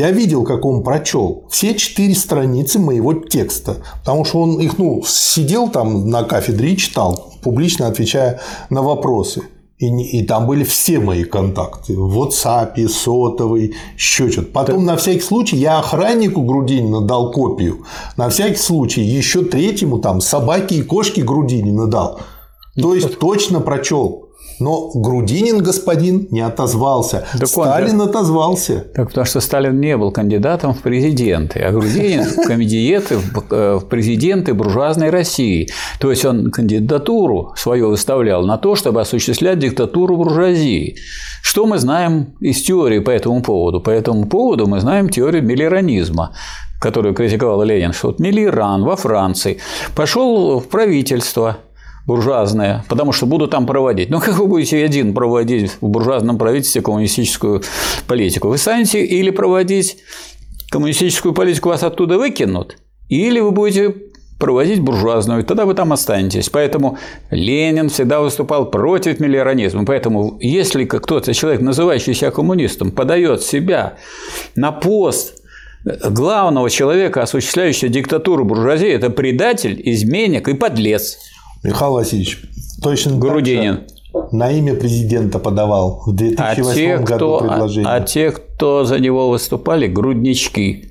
[0.00, 5.02] Я видел, как он прочел все четыре страницы моего текста, потому что он их, ну,
[5.06, 9.42] сидел там на кафедре и читал, публично отвечая на вопросы.
[9.76, 11.98] И, и там были все мои контакты.
[11.98, 14.48] В WhatsApp, сотовый, еще что-то.
[14.48, 14.92] Потом, да.
[14.92, 17.84] на всякий случай, я охраннику Грудинина дал копию.
[18.16, 22.20] На всякий случай, еще третьему там собаке и кошке Грудинина дал.
[22.74, 24.29] То есть, точно прочел.
[24.60, 27.26] Но Грудинин господин не отозвался.
[27.38, 28.04] Так Сталин же...
[28.04, 28.86] отозвался.
[28.94, 33.18] Так потому что Сталин не был кандидатом в президенты, а Грудинин кандидаты
[33.50, 35.70] э, в президенты буржуазной России.
[35.98, 40.96] То есть он кандидатуру свою выставлял на то, чтобы осуществлять диктатуру буржуазии.
[41.42, 43.80] Что мы знаем из теории по этому поводу?
[43.80, 46.32] По этому поводу мы знаем теорию миллеранизма
[46.80, 49.58] которую критиковал Ленин, что вот Миллеран во Франции
[49.94, 51.58] пошел в правительство
[52.06, 54.10] буржуазная, потому что буду там проводить.
[54.10, 57.62] Ну, как вы будете один проводить в буржуазном правительстве коммунистическую
[58.06, 58.48] политику?
[58.48, 59.98] Вы станете или проводить
[60.70, 63.94] коммунистическую политику, вас оттуда выкинут, или вы будете
[64.38, 66.48] проводить буржуазную, тогда вы там останетесь.
[66.48, 66.98] Поэтому
[67.30, 69.84] Ленин всегда выступал против миллионизма.
[69.84, 73.98] Поэтому если кто-то, человек, называющий себя коммунистом, подает себя
[74.56, 75.34] на пост
[75.84, 81.18] главного человека, осуществляющего диктатуру буржуазии, это предатель, изменник и подлец.
[81.62, 82.42] Михаил Васильевич,
[82.82, 83.80] точно Грудинин.
[84.32, 87.90] на имя президента подавал в 2008 а те, году кто, предложение.
[87.90, 90.86] А, а те, кто за него выступали, груднички.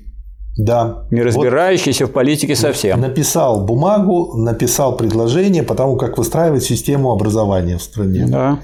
[0.58, 1.06] Да.
[1.10, 3.00] Не разбирающиеся вот в политике совсем.
[3.00, 8.26] Написал бумагу, написал предложение по тому, как выстраивать систему образования в стране.
[8.28, 8.60] Да.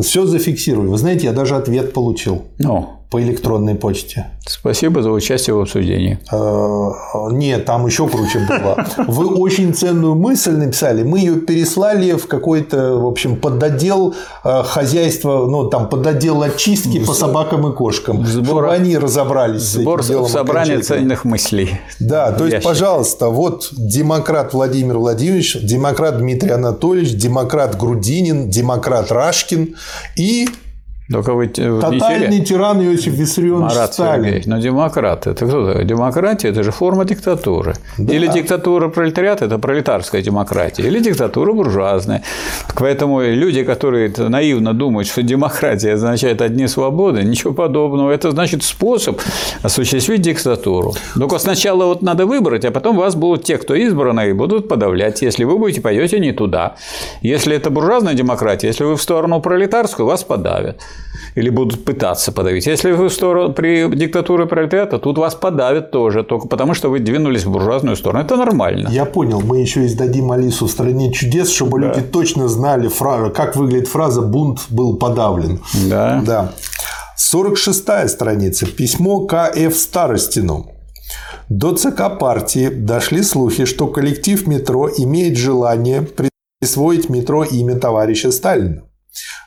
[0.00, 0.90] Все зафиксирую.
[0.90, 2.42] Вы знаете, я даже ответ получил.
[2.58, 2.95] Ну.
[3.10, 4.26] По электронной почте.
[4.44, 6.18] Спасибо за участие в обсуждении.
[6.32, 6.90] А,
[7.30, 8.84] нет, там еще круче было.
[9.06, 11.04] Вы очень ценную мысль написали.
[11.04, 17.14] Мы ее переслали в какой-то, в общем, подотдел а, хозяйства, ну, там, подотдел очистки по
[17.14, 18.26] собакам и кошкам.
[18.26, 18.64] Сбор...
[18.64, 20.30] Чтобы они разобрались Сбор с этим делом.
[20.30, 21.80] Собрание ценных мыслей.
[22.00, 29.76] Да, то есть, пожалуйста, вот демократ Владимир Владимирович, демократ Дмитрий Анатольевич, демократ Грудинин, демократ Рашкин
[30.16, 30.48] и
[31.10, 34.24] только вы Тотальный тиран Иосиф Виссарионович Марат Сталин.
[34.24, 35.84] Сергеевич, но демократ– это кто такой?
[35.84, 37.74] Демократия– это же форма диктатуры.
[37.96, 38.12] Да.
[38.12, 42.22] Или диктатура пролетариата– это пролетарская демократия, или диктатура буржуазная.
[42.74, 48.10] Поэтому люди, которые наивно думают, что демократия означает одни свободы, ничего подобного.
[48.10, 49.20] Это значит способ
[49.62, 50.94] осуществить диктатуру.
[51.14, 55.22] Только сначала вот надо выбрать, а потом вас будут те, кто избраны, и будут подавлять,
[55.22, 56.74] если вы будете пойдете не туда.
[57.22, 60.80] Если это буржуазная демократия, если вы в сторону пролетарскую, вас подавят
[61.36, 62.66] или будут пытаться подавить.
[62.66, 66.98] Если вы в сторону при диктатуре пролетариата, тут вас подавят тоже, только потому что вы
[66.98, 68.24] двинулись в буржуазную сторону.
[68.24, 68.88] Это нормально.
[68.88, 69.42] Я понял.
[69.42, 71.88] Мы еще издадим Алису в стране чудес, чтобы да.
[71.88, 72.90] люди точно знали,
[73.30, 75.60] как выглядит фраза «бунт был подавлен».
[75.88, 76.22] Да.
[76.24, 76.52] да.
[77.18, 78.66] 46-я страница.
[78.66, 79.76] Письмо К.Ф.
[79.76, 80.72] Старостину.
[81.48, 86.06] До ЦК партии дошли слухи, что коллектив метро имеет желание
[86.60, 88.82] присвоить метро имя товарища Сталина.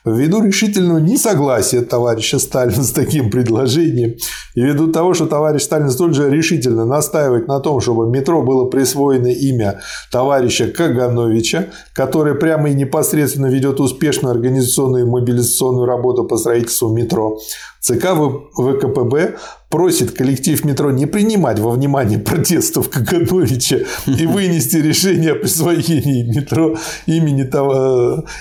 [0.04, 4.16] Ввиду решительного несогласия товарища Сталина с таким предложением
[4.54, 8.64] и ввиду того, что товарищ Сталин столь же решительно настаивает на том, чтобы метро было
[8.66, 9.80] присвоено имя
[10.10, 17.38] товарища Кагановича, который прямо и непосредственно ведет успешную организационную и мобилизационную работу по строительству метро,
[17.80, 18.14] ЦК
[18.54, 19.36] ВКПБ
[19.70, 26.76] просит коллектив метро не принимать во внимание протестов Кагановича и вынести решение о присвоении метро
[27.06, 27.48] имени,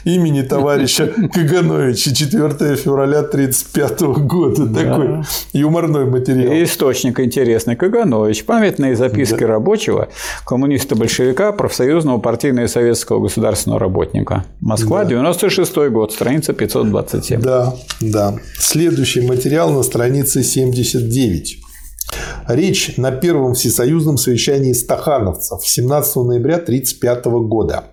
[0.05, 4.65] имени товарища Кагановича 4 февраля 1935 года.
[4.65, 4.83] Да.
[4.83, 5.23] Такой
[5.53, 6.51] юморной материал.
[6.51, 7.75] И источник интересный.
[7.75, 8.45] Каганович.
[8.45, 9.47] Памятные записки да.
[9.47, 10.09] рабочего,
[10.45, 14.45] коммуниста-большевика, профсоюзного партийного и советского государственного работника.
[14.61, 15.09] Москва, да.
[15.11, 17.41] 96 год, страница 527.
[17.41, 18.35] Да, да.
[18.57, 21.59] Следующий материал на странице 79.
[22.47, 27.83] Речь на первом всесоюзном совещании стахановцев 17 ноября 1935 года.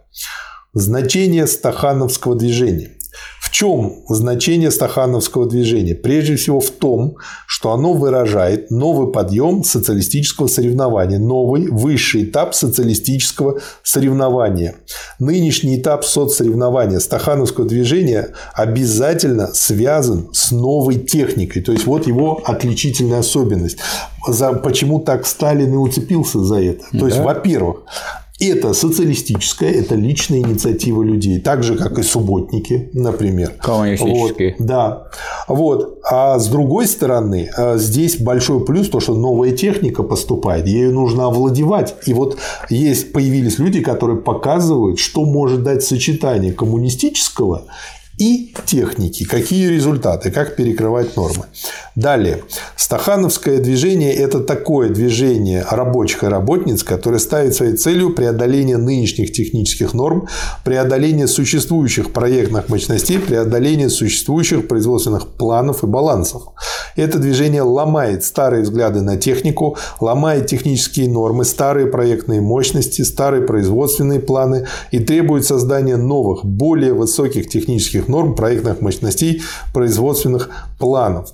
[0.73, 2.96] Значение стахановского движения
[3.57, 5.95] чем значение стахановского движения?
[5.95, 13.61] Прежде всего в том, что оно выражает новый подъем социалистического соревнования, новый высший этап социалистического
[13.83, 14.75] соревнования.
[15.19, 21.63] Нынешний этап соцсоревнования стахановского движения обязательно связан с новой техникой.
[21.63, 23.79] То есть, вот его отличительная особенность.
[24.29, 26.85] За, почему так Сталин и уцепился за это?
[26.93, 27.07] То да.
[27.07, 27.85] есть, во-первых,
[28.39, 33.53] это социалистическая, это личная инициатива людей, так же, как и субботники, например.
[33.63, 34.57] Коммунистические.
[34.59, 35.09] Вот, да.
[35.49, 35.99] Вот.
[36.11, 41.27] А с другой стороны, э, здесь большой плюс то, что новая техника поступает, ею нужно
[41.27, 41.95] овладевать.
[42.07, 42.37] И вот
[42.69, 47.65] есть, появились люди, которые показывают, что может дать сочетание коммунистического
[48.19, 51.45] и техники, какие результаты, как перекрывать нормы.
[51.95, 52.43] Далее.
[52.77, 59.93] Стахановское движение– это такое движение рабочих и работниц, которое ставит своей целью преодоление нынешних технических
[59.93, 60.29] норм,
[60.65, 66.43] преодоление существующих проектных мощностей, преодоление существующих производственных планов и балансов.
[66.97, 74.21] Это движение ломает старые взгляды на технику, ломает технические нормы, старые проектные мощности, старые производственные
[74.21, 79.43] планы и требует создания новых, более высоких технических технических норм, проектных мощностей,
[79.73, 81.31] производственных планов.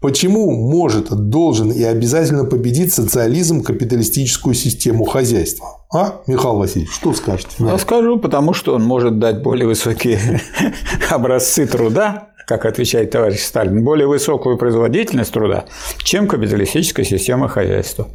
[0.00, 5.66] Почему может, должен и обязательно победить социализм капиталистическую систему хозяйства?
[5.92, 7.50] А, Михаил Васильевич, что скажете?
[7.58, 10.40] Я скажу, потому что он может дать более высокие
[11.10, 15.64] образцы труда, как отвечает товарищ Сталин, более высокую производительность труда,
[15.98, 18.08] чем капиталистическая система хозяйства.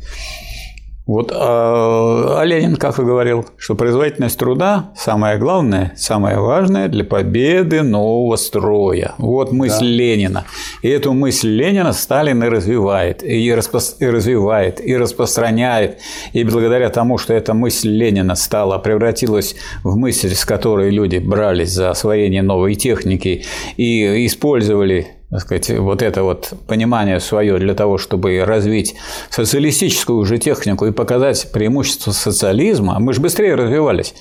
[1.05, 7.03] Вот, а, а Ленин как и говорил, что производительность труда самое главное, самое важное для
[7.03, 9.13] победы нового строя.
[9.17, 9.85] Вот мысль да.
[9.85, 10.45] Ленина.
[10.81, 13.81] И эту мысль Ленина Сталин и развивает, и, распро...
[13.99, 15.99] и развивает, и распространяет.
[16.31, 21.71] И благодаря тому, что эта мысль Ленина стала, превратилась в мысль, с которой люди брались
[21.71, 23.43] за освоение новой техники
[23.75, 28.93] и использовали так сказать, вот это вот понимание свое для того, чтобы развить
[29.31, 34.13] социалистическую уже технику и показать преимущество социализма, мы же быстрее развивались.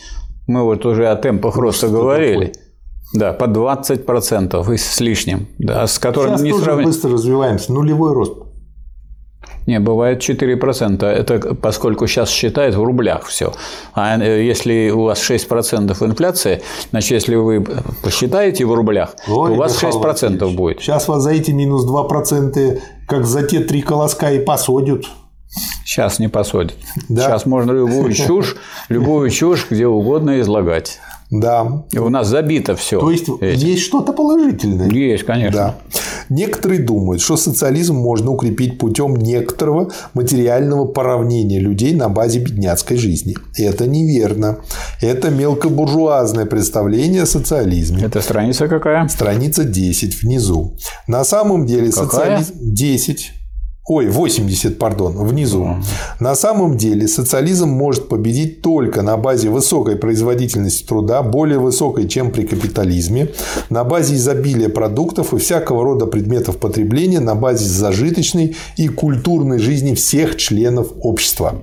[0.47, 2.47] Мы вот уже о темпах роста говорили.
[2.47, 2.65] Такое?
[3.13, 6.87] Да, по 20% и с лишним, да, с которым Сейчас не тоже сравнить.
[6.87, 8.33] быстро развиваемся, нулевой рост.
[9.67, 11.05] Не, бывает 4%.
[11.05, 13.53] Это поскольку сейчас считают в рублях все.
[13.95, 17.65] А э, если у вас 6% инфляция, значит, если вы
[18.03, 20.81] посчитаете в рублях, Ой, то у вас Михаил 6% Васильевич, будет.
[20.81, 25.05] Сейчас вас за эти минус 2%, как за те три колоска и посадят.
[25.85, 26.75] Сейчас не посадят.
[27.09, 27.23] Да?
[27.23, 28.57] Сейчас можно любую чушь,
[28.89, 30.99] любую чушь где угодно излагать.
[31.33, 31.85] Да.
[31.91, 33.01] И у нас забито все.
[33.01, 33.67] То есть этим.
[33.67, 34.91] есть что-то положительное.
[34.91, 35.75] Есть, конечно.
[35.91, 35.99] Да.
[36.33, 43.35] Некоторые думают, что социализм можно укрепить путем некоторого материального поравнения людей на базе бедняцкой жизни.
[43.59, 44.61] Это неверно.
[45.03, 48.05] Это мелкобуржуазное представление о социализме.
[48.05, 49.07] Это страница какая?
[49.09, 50.79] Страница 10 внизу.
[51.07, 53.42] На самом деле социализм 10
[53.85, 55.77] Ой, 80, пардон, внизу.
[56.21, 62.31] На самом деле социализм может победить только на базе высокой производительности труда, более высокой, чем
[62.31, 63.31] при капитализме,
[63.71, 69.95] на базе изобилия продуктов и всякого рода предметов потребления, на базе зажиточной и культурной жизни
[69.95, 71.63] всех членов общества.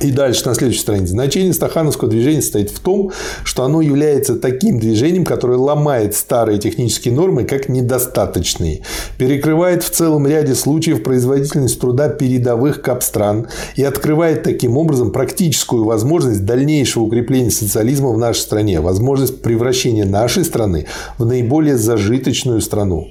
[0.00, 1.12] И дальше на следующей странице.
[1.12, 3.12] Значение стахановского движения состоит в том,
[3.44, 8.82] что оно является таким движением, которое ломает старые технические нормы как недостаточные,
[9.16, 16.44] перекрывает в целом ряде случаев производительность труда передовых капстран и открывает таким образом практическую возможность
[16.44, 23.08] дальнейшего укрепления социализма в нашей стране, возможность превращения нашей страны в наиболее зажиточную страну.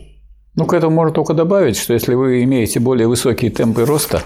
[0.55, 4.23] Ну, к этому можно только добавить, что если вы имеете более высокие темпы роста,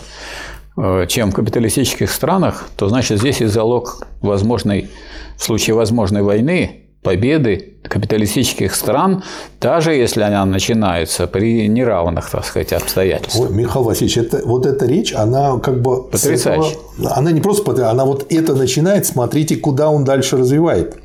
[1.07, 4.89] чем в капиталистических странах, то значит здесь и залог возможной,
[5.37, 9.23] в случае возможной войны победы капиталистических стран,
[9.61, 13.49] даже если она начинается при неравных, так сказать, обстоятельствах.
[13.49, 16.03] Ой, Михаил Васильевич, это, вот эта речь, она как бы...
[16.03, 16.77] Потрясающая.
[17.09, 20.97] Она не просто потрясающая, она вот это начинает, смотрите, куда он дальше развивает.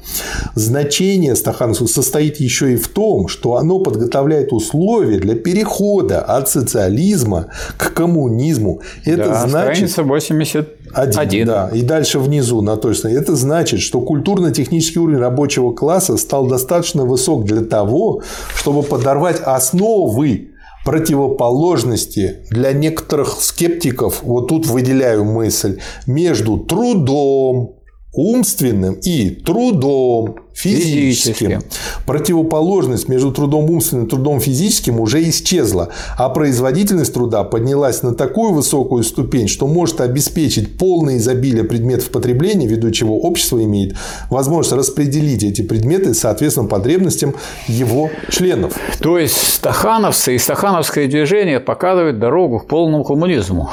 [0.54, 7.46] Значение стахановского состоит еще и в том, что оно подготовляет условия для перехода от социализма
[7.76, 8.82] к коммунизму.
[9.04, 9.90] Это да, значит...
[9.90, 11.46] страница 80 один, Один.
[11.46, 11.70] Да.
[11.72, 13.08] И дальше внизу на точно.
[13.08, 18.22] Это значит, что культурно-технический уровень рабочего класса стал достаточно высок для того,
[18.54, 20.50] чтобы подорвать основы
[20.84, 27.76] противоположности для некоторых скептиков, вот тут выделяю мысль, между трудом,
[28.12, 31.60] умственным и трудом физическим.
[31.60, 31.62] физическим.
[32.06, 38.52] Противоположность между трудом умственным и трудом физическим уже исчезла, а производительность труда поднялась на такую
[38.52, 43.96] высокую ступень, что может обеспечить полное изобилие предметов потребления, ввиду чего общество имеет
[44.30, 47.34] возможность распределить эти предметы соответственно потребностям
[47.66, 48.74] его членов.
[49.00, 53.70] То есть стахановцы и стахановское движение показывают дорогу к полному коммунизму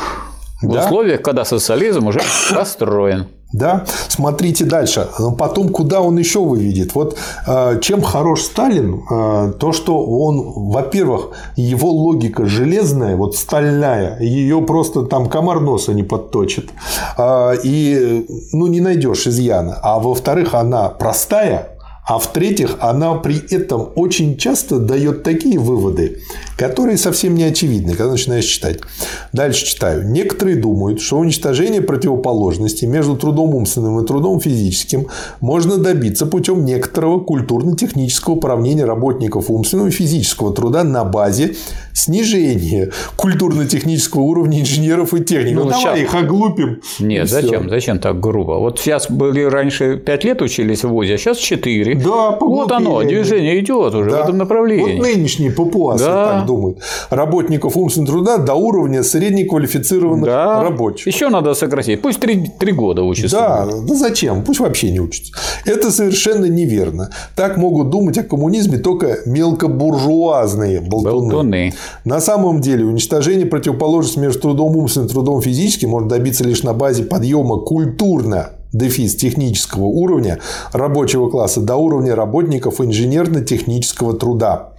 [0.61, 0.85] в да?
[0.85, 2.21] условиях, когда социализм уже
[2.55, 3.27] построен.
[3.53, 3.83] Да?
[4.07, 5.07] Смотрите дальше.
[5.37, 6.95] Потом, куда он еще выведет?
[6.95, 14.17] Вот э, чем хорош Сталин, э, то, что он, во-первых, его логика железная, вот стальная,
[14.21, 16.69] ее просто там комар носа не подточит.
[17.17, 19.77] Э, и ну, не найдешь изъяна.
[19.83, 21.70] А во-вторых, она простая,
[22.07, 26.19] а в-третьих, она при этом очень часто дает такие выводы,
[26.57, 28.79] которые совсем не очевидны, когда начинаешь читать.
[29.33, 30.09] Дальше читаю.
[30.09, 35.07] Некоторые думают, что уничтожение противоположности между трудом умственным и трудом физическим
[35.41, 41.55] можно добиться путем некоторого культурно-технического уравнения работников умственного и физического труда на базе
[41.93, 45.65] снижения культурно-технического уровня инженеров и техников.
[45.65, 45.99] Ну, Давай сейчас...
[45.99, 46.81] их оглупим.
[46.99, 47.69] Нет, зачем?
[47.69, 48.53] Зачем так грубо?
[48.53, 53.01] Вот сейчас были раньше 5 лет учились в ВУЗе, а сейчас 4 Да, Вот оно,
[53.03, 54.17] движение идет уже да.
[54.17, 54.97] в этом направлении.
[54.97, 56.25] Вот нынешние папуасы да.
[56.31, 56.79] так думают.
[57.09, 60.63] Работников умственного труда до уровня среднеквалифицированных да.
[60.63, 61.07] рабочих.
[61.07, 62.01] Еще надо сократить.
[62.01, 63.37] Пусть три, три года учатся.
[63.37, 64.43] Да, да зачем?
[64.43, 65.33] Пусть вообще не учатся.
[65.65, 67.09] Это совершенно неверно.
[67.35, 71.11] Так могут думать о коммунизме только мелкобуржуазные болтуны.
[71.11, 71.73] болтуны.
[72.05, 76.73] На самом деле уничтожение противоположности между трудом умственным и трудом физическим можно добиться лишь на
[76.73, 80.39] базе подъема культурно дефис технического уровня
[80.71, 84.73] рабочего класса до уровня работников инженерно-технического труда.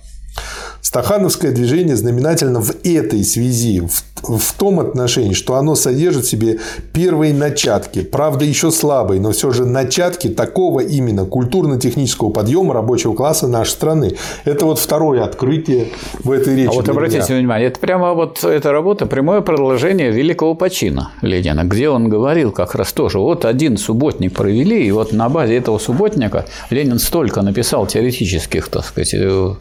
[0.80, 6.58] Стахановское движение знаменательно в этой связи, в в том отношении, что оно содержит в себе
[6.92, 13.48] первые начатки, правда еще слабые, но все же начатки такого именно культурно-технического подъема рабочего класса
[13.48, 14.16] нашей страны.
[14.44, 15.88] Это вот второе открытие
[16.22, 16.68] в этой речи.
[16.68, 17.40] А вот обратите меня.
[17.40, 22.74] внимание, это прямо вот эта работа прямое продолжение великого почина Ленина, где он говорил как
[22.74, 27.86] раз тоже, вот один субботник провели, и вот на базе этого субботника Ленин столько написал
[27.86, 29.54] теоретических, так сказать, э,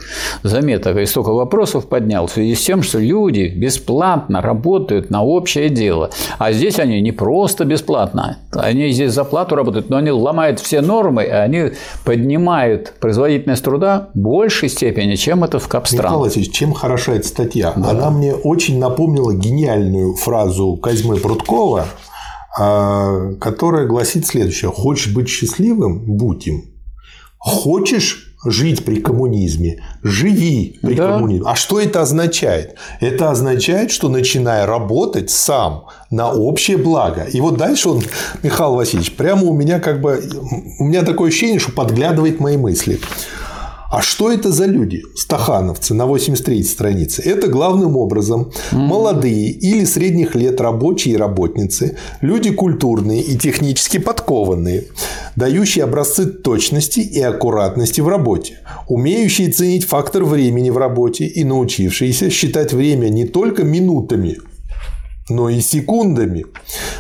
[0.44, 5.70] заметок и столько вопросов поднял в связи с тем, что люди бесплатно работают на общее
[5.70, 6.10] дело.
[6.38, 10.82] А здесь они не просто бесплатно, они здесь за плату работают, но они ломают все
[10.82, 11.72] нормы, и они
[12.04, 16.06] поднимают производительность труда в большей степени, чем это в Капстран.
[16.06, 17.74] Михаил Васильевич, чем хороша эта статья?
[17.76, 17.92] Да.
[17.92, 21.86] Она мне очень напомнила гениальную фразу Козьмы Прудкова,
[22.60, 24.72] а, которая гласит следующее.
[24.72, 26.66] Хочешь быть счастливым– будь им.
[27.38, 31.14] Хочешь жить при коммунизме, живи при да.
[31.14, 31.48] коммунизме.
[31.48, 32.76] А что это означает?
[33.00, 37.24] Это означает, что начиная работать сам на общее благо.
[37.24, 38.02] И вот дальше он,
[38.44, 40.22] Михаил Васильевич, прямо у меня как бы,
[40.80, 43.00] у меня такое ощущение, что подглядывает мои мысли.
[43.92, 45.04] А что это за люди?
[45.16, 47.22] Стахановцы на 83 странице.
[47.24, 54.86] Это главным образом молодые или средних лет рабочие и работницы, люди культурные и технически подкованные,
[55.36, 62.30] дающие образцы точности и аккуратности в работе, умеющие ценить фактор времени в работе и научившиеся
[62.30, 64.38] считать время не только минутами,
[65.32, 66.46] но и секундами.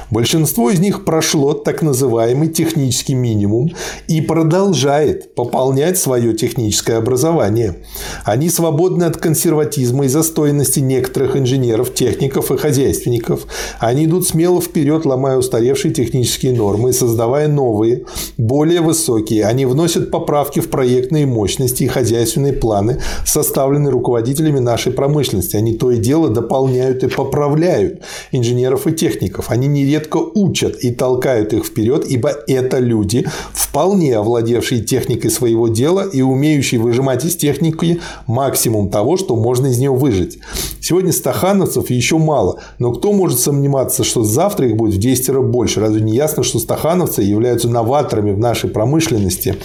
[0.09, 3.71] Большинство из них прошло так называемый технический минимум
[4.07, 7.83] и продолжает пополнять свое техническое образование.
[8.25, 13.45] Они свободны от консерватизма и застойности некоторых инженеров, техников и хозяйственников.
[13.79, 18.05] Они идут смело вперед, ломая устаревшие технические нормы и создавая новые,
[18.37, 19.45] более высокие.
[19.45, 25.55] Они вносят поправки в проектные мощности и хозяйственные планы, составленные руководителями нашей промышленности.
[25.55, 29.49] Они то и дело дополняют и поправляют инженеров и техников.
[29.49, 36.01] Они нередко учат и толкают их вперед, ибо это люди, вполне овладевшие техникой своего дела
[36.01, 40.39] и умеющие выжимать из техники максимум того, что можно из нее выжить.
[40.81, 45.45] Сегодня стахановцев еще мало, но кто может сомневаться, что завтра их будет в 10 раз
[45.45, 45.79] больше?
[45.79, 49.55] Разве не ясно, что стахановцы являются новаторами в нашей промышленности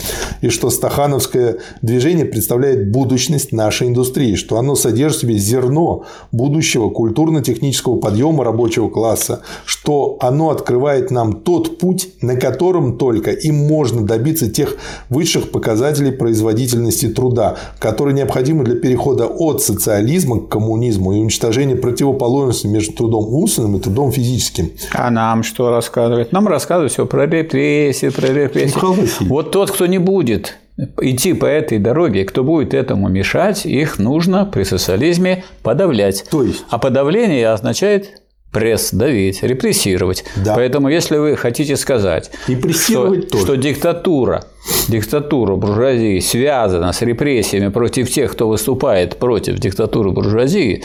[0.41, 6.91] и что стахановское движение представляет будущность нашей индустрии, что оно содержит в себе зерно будущего
[6.91, 14.03] культурно-технического подъема рабочего класса, что оно открывает нам тот путь, на котором только им можно
[14.03, 14.77] добиться тех
[15.11, 22.67] высших показателей производительности труда, которые необходимы для перехода от социализма к коммунизму и уничтожения противоположности
[22.67, 24.71] между трудом умственным и трудом физическим.
[24.93, 26.33] А нам что рассказывать?
[26.33, 29.27] Нам рассказывают все про репрессии, про репрессии.
[29.29, 30.57] Вот тот, кто не будет
[31.01, 36.25] идти по этой дороге, кто будет этому мешать, их нужно при социализме подавлять.
[36.31, 36.65] То есть?
[36.69, 38.21] А подавление означает
[38.57, 40.25] пресс давить, репрессировать.
[40.37, 40.55] Да.
[40.55, 42.31] Поэтому, если вы хотите сказать,
[42.73, 44.45] что, что диктатура,
[44.89, 50.83] диктатура буржуазии связана с репрессиями против тех, кто выступает против диктатуры буржуазии,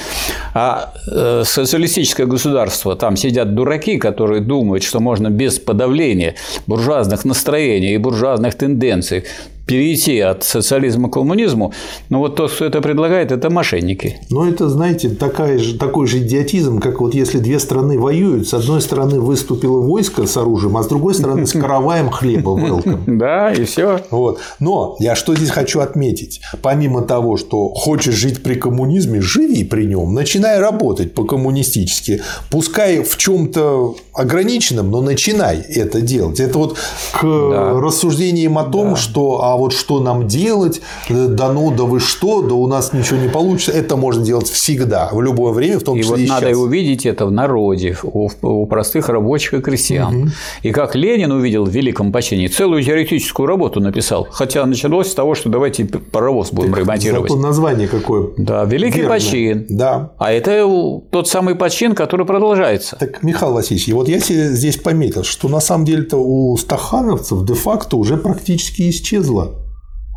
[0.54, 6.36] а э, социалистическое государство, там сидят дураки, которые думают, что можно без подавления
[6.68, 9.24] буржуазных настроений и буржуазных тенденций
[9.72, 11.74] перейти от социализма к коммунизму,
[12.10, 14.18] но вот тот, кто это предлагает, это мошенники.
[14.30, 18.54] Но это, знаете, такая же, такой же идиотизм, как вот если две страны воюют, с
[18.54, 23.00] одной стороны выступило войско с оружием, а с другой стороны с караваем хлеба welcome.
[23.06, 24.01] Да, и все.
[24.11, 24.39] Вот.
[24.59, 26.41] Но я что здесь хочу отметить?
[26.61, 32.22] Помимо того, что хочешь жить при коммунизме, живи при нем, начинай работать по-коммунистически.
[32.49, 36.39] Пускай в чем-то ограниченном, но начинай это делать.
[36.39, 36.78] Это вот
[37.13, 37.80] к да.
[37.80, 38.95] рассуждениям о том, да.
[38.95, 43.19] что а вот что нам делать, да ну, да вы что, да у нас ничего
[43.19, 46.28] не получится, это можно делать всегда, в любое время, в том числе и, вот и
[46.28, 46.57] надо сейчас.
[46.57, 50.15] увидеть это в народе, у, у простых рабочих и крестьян.
[50.15, 50.30] Угу.
[50.63, 55.36] И как Ленин увидел в Великом почине, целую теоретическую работу написал, хотя началось с того,
[55.36, 57.30] что давайте паровоз будем так ремонтировать.
[57.32, 58.30] Зато название какое.
[58.38, 59.18] Да, Великий Верное.
[59.20, 59.66] почин.
[59.70, 60.14] Да.
[60.18, 60.68] А это
[61.12, 62.97] тот самый почин, который продолжается.
[62.99, 67.97] Так, Михаил Васильевич, вот я себе здесь пометил, что на самом деле-то у стахановцев де-факто
[67.97, 69.55] уже практически исчезла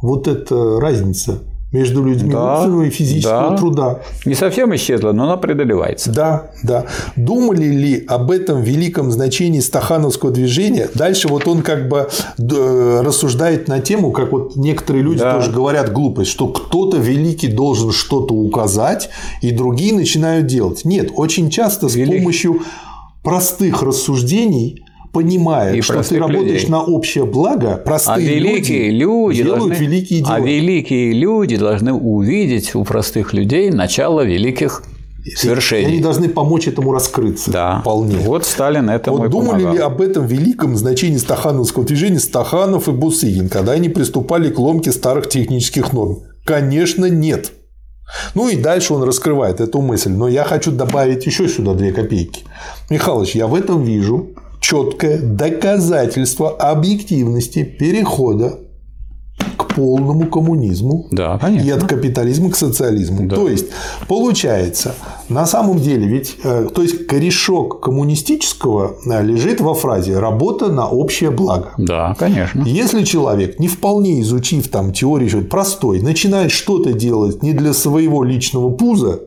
[0.03, 1.41] вот эта разница
[1.75, 3.57] между людьми да, и физического да.
[3.57, 3.99] труда.
[4.25, 6.13] Не совсем исчезла, но она преодолевается.
[6.13, 6.87] Да, да.
[7.17, 10.89] Думали ли об этом великом значении стахановского движения?
[10.95, 12.09] Дальше вот он как бы
[12.39, 15.35] рассуждает на тему, как вот некоторые люди да.
[15.35, 19.11] тоже говорят глупость, что кто-то великий должен что-то указать,
[19.43, 20.85] и другие начинают делать.
[20.85, 22.21] Нет, очень часто с Велик...
[22.21, 22.63] помощью
[23.25, 24.84] простых рассуждений
[25.15, 26.69] понимая, и что ты работаешь людей.
[26.69, 30.35] на общее благо, простые а великие люди, люди делают должны, великие дела.
[30.35, 34.83] А великие люди должны увидеть у простых людей начало великих
[35.37, 35.85] свершений.
[35.85, 37.51] И они должны помочь этому раскрыться.
[37.51, 37.81] Да.
[37.81, 38.19] Вполне.
[38.19, 39.75] Вот Сталин это Вот думали помогал.
[39.75, 44.93] ли об этом великом значении стахановского движения Стаханов и Бусыгин, когда они приступали к ломке
[44.93, 46.25] старых технических норм?
[46.45, 47.53] Конечно, нет.
[48.35, 50.11] Ну и дальше он раскрывает эту мысль.
[50.11, 52.43] Но я хочу добавить еще сюда две копейки.
[52.91, 54.35] Михалыч, я в этом вижу
[54.65, 58.61] четкое доказательство объективности перехода
[59.59, 63.29] к полному коммунизму да, и от капитализма к социализму.
[63.29, 63.37] Да.
[63.37, 63.67] То есть,
[64.09, 64.95] получается,
[65.29, 70.89] на самом деле, ведь э, то есть корешок коммунистического э, лежит во фразе «работа на
[70.89, 71.73] общее благо».
[71.77, 72.63] Да, конечно.
[72.65, 78.71] Если человек, не вполне изучив там теорию простой, начинает что-то делать не для своего личного
[78.71, 79.21] пуза,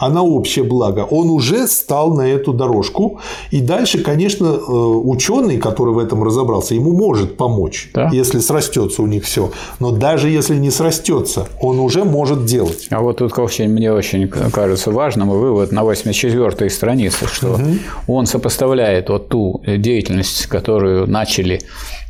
[0.00, 3.20] а на общее благо, он уже стал на эту дорожку.
[3.50, 8.08] И дальше, конечно, э, ученый, который в этом разобрался, ему может помочь, да.
[8.10, 9.50] если срастется у них все.
[9.78, 12.86] Но даже если не срастется, он уже может делать.
[12.90, 17.64] А вот тут очень, мне очень кажется важным вывод на 84-й странице, что угу.
[18.06, 21.60] он сопоставляет вот ту деятельность, которую начали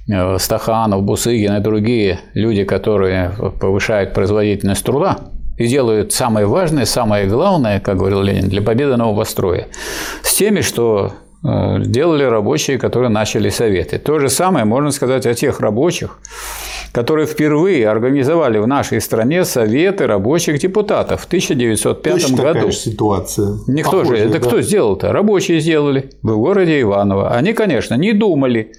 [0.09, 5.18] э, Стаханов, Бусыгин и другие люди, которые повышают производительность труда,
[5.61, 9.68] и делают самое важное, самое главное, как говорил Ленин, для победы нового строя,
[10.22, 11.12] с теми, что
[11.44, 13.98] э, делали рабочие, которые начали советы.
[13.98, 16.18] То же самое можно сказать о тех рабочих,
[16.92, 22.48] которые впервые организовали в нашей стране советы рабочих депутатов в 1905 Точно году.
[22.54, 23.48] Такая же ситуация.
[23.66, 24.46] Никто Похоже, же, это да.
[24.46, 25.12] кто сделал-то?
[25.12, 27.34] Рабочие сделали в городе Иваново.
[27.36, 28.72] Они, конечно, не думали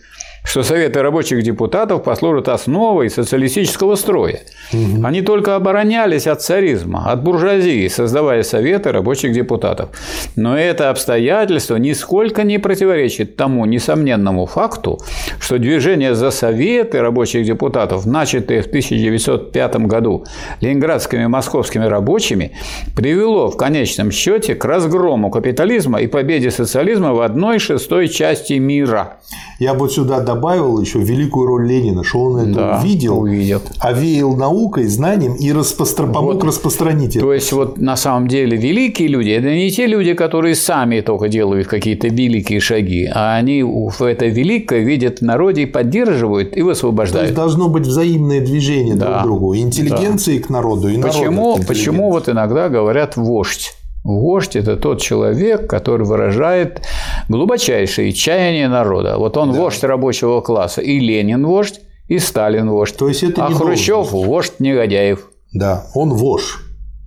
[0.43, 4.41] что Советы рабочих депутатов послужат основой социалистического строя.
[4.73, 5.05] Угу.
[5.05, 9.89] Они только оборонялись от царизма, от буржуазии, создавая Советы рабочих депутатов.
[10.35, 14.99] Но это обстоятельство нисколько не противоречит тому несомненному факту,
[15.39, 20.25] что движение за Советы рабочих депутатов, начатое в 1905 году
[20.59, 22.51] ленинградскими и московскими рабочими,
[22.95, 29.17] привело в конечном счете к разгрому капитализма и победе социализма в одной шестой части мира.
[29.59, 34.35] Я бы сюда добавил еще великую роль Ленина, что он это да, увидел, увидел, овеял
[34.35, 36.07] наукой, знанием и распостро...
[36.07, 37.25] помог вот, распространить это.
[37.25, 41.27] То есть, вот на самом деле великие люди– это не те люди, которые сами только
[41.27, 46.61] делают какие-то великие шаги, а они в это великое видят в народе и поддерживают и
[46.61, 47.27] высвобождают.
[47.27, 50.47] То есть, должно быть взаимное движение да, друг к другу, интеллигенции да.
[50.47, 53.75] к народу и почему, почему вот иногда говорят «вождь»?
[54.03, 56.81] Вождь– это тот человек, который выражает
[57.29, 59.17] глубочайшие чаяния народа.
[59.17, 59.59] Вот он да.
[59.59, 60.81] вождь рабочего класса.
[60.81, 62.97] И Ленин вождь, и Сталин вождь.
[62.97, 64.27] То есть это а Хрущев должность.
[64.27, 65.29] вождь негодяев.
[65.53, 66.55] Да, он вождь.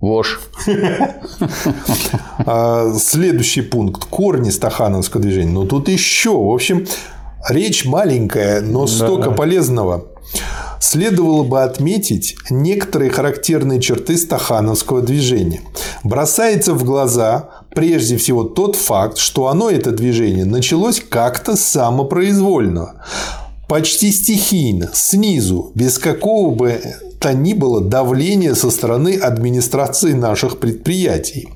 [0.01, 0.39] Вож.
[2.45, 4.05] А, следующий пункт.
[4.05, 5.51] Корни стахановского движения.
[5.51, 6.29] Ну, тут еще.
[6.29, 6.85] В общем,
[7.49, 10.05] речь маленькая, но столько полезного.
[10.79, 15.61] Следовало бы отметить некоторые характерные черты стахановского движения.
[16.03, 23.03] Бросается в глаза прежде всего тот факт, что оно, это движение, началось как-то самопроизвольно
[23.67, 26.79] почти стихийно, снизу, без какого бы
[27.19, 31.49] то ни было давления со стороны администрации наших предприятий.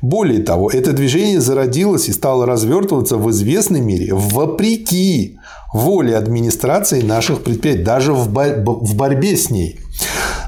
[0.00, 5.38] Более того, это движение зародилось и стало развертываться в известной мере вопреки
[5.72, 9.80] воле администрации наших предприятий, даже в, бор- в борьбе с ней.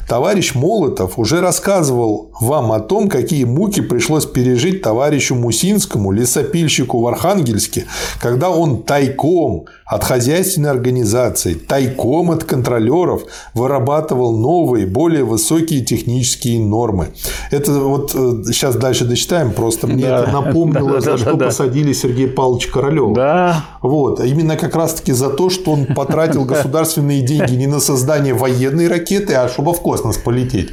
[0.09, 7.07] Товарищ Молотов уже рассказывал вам о том, какие муки пришлось пережить товарищу Мусинскому, лесопильщику в
[7.07, 7.87] Архангельске,
[8.21, 13.23] когда он тайком от хозяйственной организации, тайком от контролеров
[13.55, 17.09] вырабатывал новые, более высокие технические нормы.
[17.51, 20.23] Это вот сейчас э, дальше дочитаем, просто мне да.
[20.23, 23.15] это напомнило, за что посадили Сергея Павловича Королева.
[23.15, 23.65] Да.
[23.81, 24.21] Вот.
[24.21, 29.35] Именно как раз-таки за то, что он потратил государственные деньги не на создание военной ракеты,
[29.35, 30.69] а чтобы в космос полететь.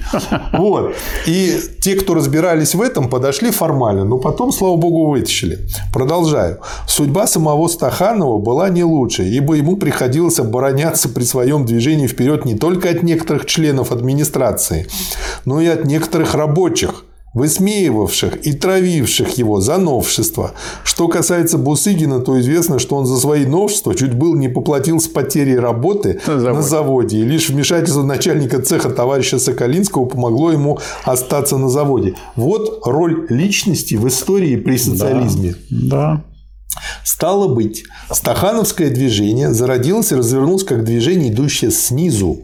[0.52, 0.94] Вот.
[1.26, 5.60] И те, кто разбирались в этом, подошли формально, но потом, слава богу, вытащили.
[5.94, 6.60] Продолжаю.
[6.88, 12.56] Судьба самого Стаханова была не лучшей, ибо ему приходилось обороняться при своем движении вперед не
[12.56, 14.88] только от некоторых членов администрации,
[15.46, 17.06] но и от некоторых рабочих–
[17.36, 20.54] высмеивавших и травивших его за новшество.
[20.84, 25.08] Что касается Бусыгина, то известно, что он за свои новшества чуть было не поплатил с
[25.08, 26.58] потерей работы на заводе.
[26.58, 27.18] на заводе.
[27.20, 32.16] И лишь вмешательство начальника цеха товарища Соколинского помогло ему остаться на заводе.
[32.36, 35.56] Вот роль личности в истории при социализме.
[35.70, 35.88] Да.
[36.16, 36.35] да.
[37.04, 42.40] Стало быть, стахановское движение зародилось и развернулось как движение, идущее снизу.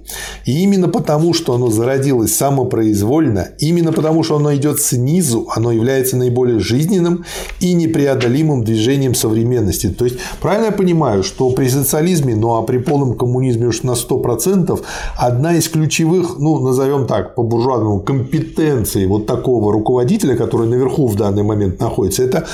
[0.46, 6.16] И именно потому, что оно зародилось самопроизвольно, именно потому, что оно идет снизу, оно является
[6.16, 7.26] наиболее жизненным
[7.60, 9.90] и непреодолимым движением современности.
[9.90, 13.92] То есть, правильно я понимаю, что при социализме, ну а при полном коммунизме уж на
[13.92, 14.80] 100%,
[15.18, 21.16] одна из ключевых, ну, назовем так, по буржуазному, компетенций вот такого руководителя, который наверху в
[21.16, 22.48] данный момент находится, это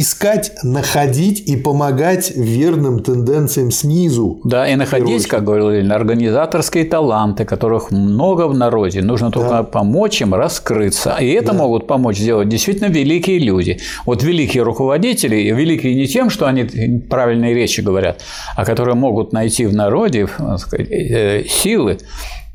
[0.00, 4.40] искать, находить и помогать верным тенденциям снизу.
[4.44, 9.02] Да, и находить, как говорил Ленин, организаторские таланты, которых много в народе.
[9.02, 9.62] Нужно только да.
[9.62, 11.16] помочь им раскрыться.
[11.20, 11.58] И это да.
[11.58, 13.78] могут помочь сделать действительно великие люди.
[14.04, 16.64] Вот великие руководители, великие не тем, что они
[17.08, 18.22] правильные речи говорят,
[18.56, 20.28] а которые могут найти в народе
[20.58, 21.98] сказать, э, силы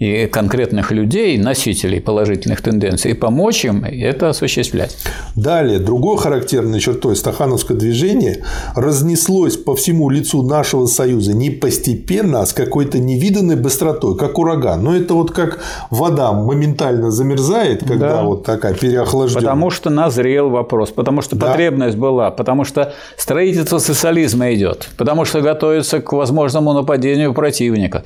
[0.02, 4.98] и конкретных людей, носителей положительных тенденций, и помочь им это осуществлять.
[5.36, 8.44] Далее, другой характерной чертой стахановского движения
[8.76, 14.84] разнеслось по всему лицу нашего Союза не постепенно, а с какой-то невиданной быстротой, как ураган.
[14.84, 15.60] Но это вот как
[15.92, 18.24] вода моментально замерзает, когда да.
[18.24, 19.44] вот такая переохлажденная.
[19.44, 21.46] Потому что назрел вопрос, потому что да.
[21.46, 28.04] потребность была, потому что строительство социализма идет, потому что готовится к возможному нападению противника.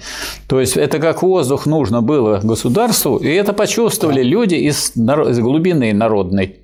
[0.47, 5.39] То есть это как воздух нужен нужно было государству, и это почувствовали люди из, из
[5.39, 6.57] глубины народной.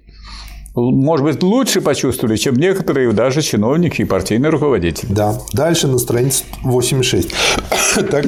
[0.74, 5.14] Может быть, лучше почувствовали, чем некоторые даже чиновники и партийные руководители.
[5.14, 5.38] Да.
[5.54, 7.30] Дальше на странице 86.
[8.10, 8.26] Так,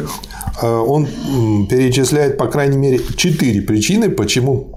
[0.62, 1.08] э, он
[1.70, 4.76] перечисляет, по крайней мере, четыре причины, почему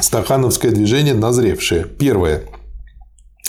[0.00, 1.84] стахановское движение назревшее.
[1.84, 2.42] Первое.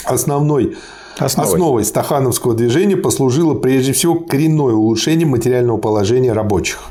[0.04, 0.74] Основной
[1.18, 1.54] Основой.
[1.54, 6.90] Основой стахановского движения послужило прежде всего коренное улучшение материального положения рабочих.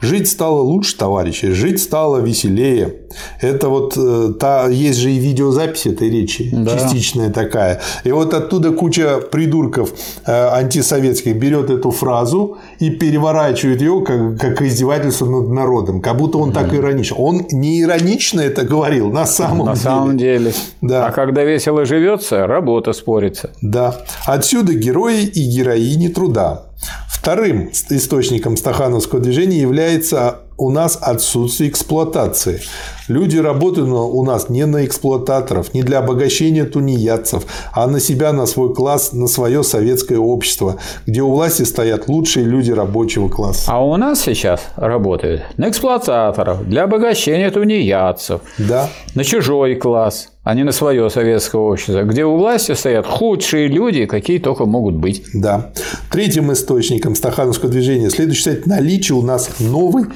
[0.00, 2.96] Жить стало лучше, товарищи, жить стало веселее.
[3.40, 6.78] Это вот э, та, есть же и видеозапись этой речи, да.
[6.78, 7.80] частичная такая.
[8.04, 9.94] И вот оттуда куча придурков
[10.26, 16.38] э, антисоветских берет эту фразу и переворачивает ее как, как издевательство над народом, как будто
[16.38, 17.16] он так ироничен.
[17.18, 19.84] Он не иронично это говорил, на самом на деле.
[19.84, 20.52] На самом деле.
[20.80, 21.06] Да.
[21.06, 23.50] А когда весело живется, работа спорится.
[23.62, 23.96] Да.
[24.24, 26.62] Отсюда герои и героини труда.
[27.08, 32.60] Вторым источником стахановского движения является у нас отсутствие эксплуатации.
[33.08, 38.46] Люди работают у нас не на эксплуататоров, не для обогащения тунеядцев, а на себя, на
[38.46, 40.76] свой класс, на свое советское общество,
[41.06, 43.70] где у власти стоят лучшие люди рабочего класса.
[43.70, 48.88] А у нас сейчас работают на эксплуататоров, для обогащения тунеядцев, да.
[49.14, 54.06] на чужой класс, а не на свое советское общество, где у власти стоят худшие люди,
[54.06, 55.24] какие только могут быть.
[55.32, 55.70] Да.
[56.10, 60.06] Третьим источником стахановского движения следует считать наличие у нас новой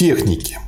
[0.00, 0.58] техники.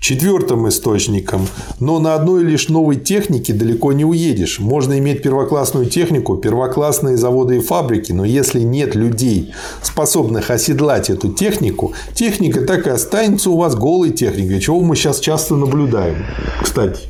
[0.00, 1.46] Четвертым источником.
[1.78, 4.58] Но на одной лишь новой технике далеко не уедешь.
[4.58, 11.28] Можно иметь первоклассную технику, первоклассные заводы и фабрики, но если нет людей, способных оседлать эту
[11.28, 16.26] технику, техника так и останется у вас голой техникой, чего мы сейчас часто наблюдаем.
[16.60, 17.02] Кстати.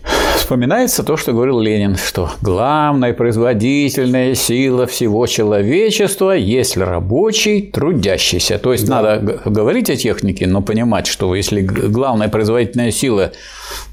[0.45, 8.59] Вспоминается то, что говорил Ленин, что главная производительная сила всего человечества есть рабочий, трудящийся.
[8.59, 9.01] То есть да.
[9.01, 13.33] надо говорить о технике, но понимать, что если главная производительная сила–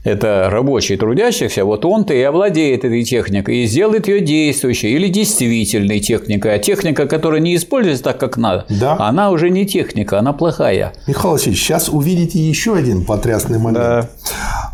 [0.03, 5.99] это рабочий, трудящихся, вот он-то и овладеет этой техникой и сделает ее действующей или действительной
[5.99, 6.55] техникой.
[6.55, 8.95] А техника, которая не используется так, как надо, да.
[8.99, 10.93] она уже не техника, она плохая.
[11.07, 13.71] Михаил Васильевич, сейчас увидите еще один потрясный момент.
[13.71, 14.09] Да.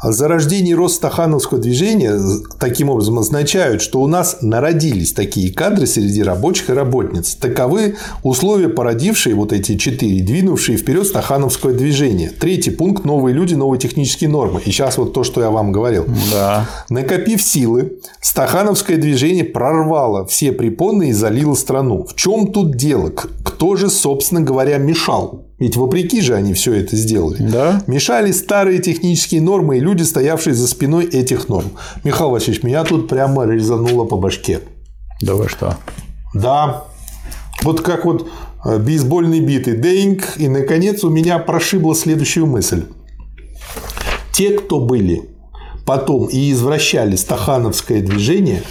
[0.03, 2.19] Зарождение и рост стахановского движения
[2.59, 7.35] таким образом означают, что у нас народились такие кадры среди рабочих и работниц.
[7.35, 12.29] Таковы условия, породившие вот эти четыре, двинувшие вперед стахановское движение.
[12.29, 14.61] Третий пункт– новые люди, новые технические нормы.
[14.63, 16.05] И сейчас вот то, что я вам говорил.
[16.31, 16.69] Да.
[16.89, 22.05] Накопив силы, стахановское движение прорвало все препоны и залило страну.
[22.05, 23.09] В чем тут дело?
[23.09, 25.47] Кто же, собственно говоря, мешал?
[25.57, 27.37] Ведь вопреки же они все это сделали.
[27.39, 27.81] Да.
[27.87, 31.71] Мешали старые технические нормы и люди, стоявшие за спиной этих норм.
[32.03, 34.59] Михаил Васильевич, меня тут прямо резануло по башке.
[35.19, 35.77] Да вы что?
[36.35, 36.83] Да.
[37.63, 38.29] Вот как вот
[38.65, 39.75] э, бейсбольный биты.
[39.75, 40.33] Деньг.
[40.37, 42.83] И, наконец, у меня прошибла следующую мысль.
[44.37, 45.23] Те, кто были.
[45.83, 48.61] Потом и извращали стахановское движение,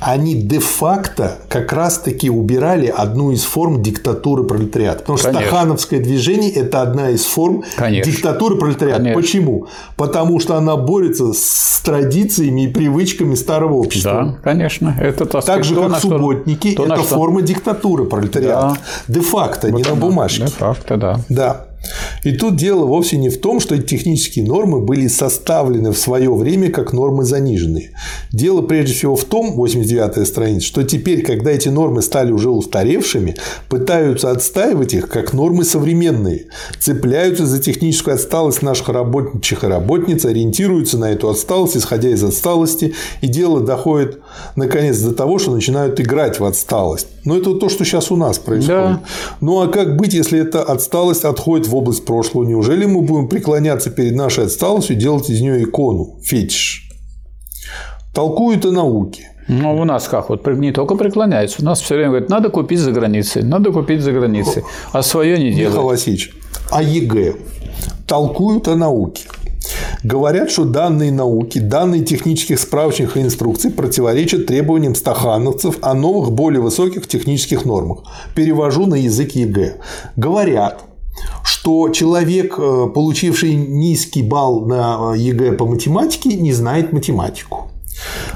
[0.00, 5.00] они де-факто как раз-таки убирали одну из форм диктатуры пролетариата.
[5.00, 5.48] Потому что Конечно.
[5.48, 8.12] стахановское движение– это одна из форм Конечно.
[8.12, 8.98] диктатуры пролетариата.
[8.98, 9.20] Конечно.
[9.20, 9.66] Почему?
[9.96, 14.36] Потому что она борется с традициями и привычками старого общества.
[14.36, 14.96] Да, конечно.
[15.00, 18.76] Это так, так же, как субботники– это форма диктатуры пролетариата.
[18.76, 18.78] Да.
[19.08, 19.94] Де-факто, вот не она.
[19.94, 20.44] на бумажке.
[20.44, 21.20] Де-факто, да.
[21.28, 21.66] Да.
[22.22, 26.34] И тут дело вовсе не в том, что эти технические нормы были составлены в свое
[26.34, 27.90] время как нормы заниженные.
[28.32, 33.36] Дело прежде всего в том, 89-я страница, что теперь, когда эти нормы стали уже устаревшими,
[33.68, 36.46] пытаются отстаивать их как нормы современные,
[36.78, 42.94] цепляются за техническую отсталость наших работничих и работниц, ориентируются на эту отсталость, исходя из отсталости,
[43.20, 44.20] и дело доходит
[44.56, 47.08] наконец до того, что начинают играть в отсталость.
[47.24, 48.82] Но это то, что сейчас у нас происходит.
[48.82, 49.02] Да.
[49.40, 52.44] Ну а как быть, если эта отсталость отходит в область прошлого?
[52.44, 56.90] Неужели мы будем преклоняться перед нашей отсталостью и делать из нее икону, фетиш?
[58.14, 59.30] Толкуют о науке.
[59.48, 60.30] Ну, у нас как?
[60.30, 61.60] Вот не только преклоняются.
[61.60, 65.38] У нас все время говорят, надо купить за границей, надо купить за границей, а свое
[65.38, 65.74] не делают.
[65.74, 66.34] Михаил Васильевич,
[66.70, 67.34] а ЕГЭ
[68.06, 69.24] толкуют о науке.
[70.02, 77.06] Говорят, что данные науки, данные технических справочных инструкций противоречат требованиям стахановцев о новых, более высоких
[77.06, 78.00] технических нормах.
[78.34, 79.80] Перевожу на язык ЕГЭ.
[80.16, 80.82] Говорят,
[81.42, 87.70] что человек, э, получивший низкий балл на ЕГЭ по математике, не знает математику.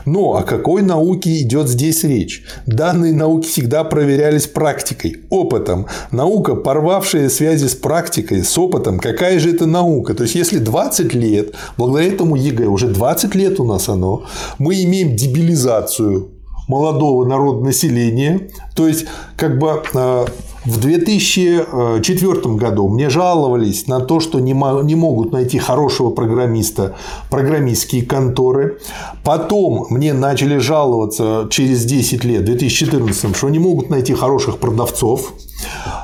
[0.04, 2.44] Но о какой науке идет здесь речь?
[2.66, 5.86] Данные науки всегда проверялись практикой, опытом.
[6.10, 10.14] Наука, порвавшая связи с практикой, с опытом, какая же это наука?
[10.14, 14.24] То есть, если 20 лет, благодаря этому ЕГЭ, уже 20 лет у нас оно,
[14.58, 16.37] мы имеем дебилизацию
[16.68, 19.06] молодого народа населения, то есть,
[19.36, 20.26] как бы э,
[20.64, 26.94] в 2004 году мне жаловались на то, что не могут найти хорошего программиста
[27.30, 28.78] программистские конторы.
[29.24, 35.32] Потом мне начали жаловаться через 10 лет, в 2014, что не могут найти хороших продавцов.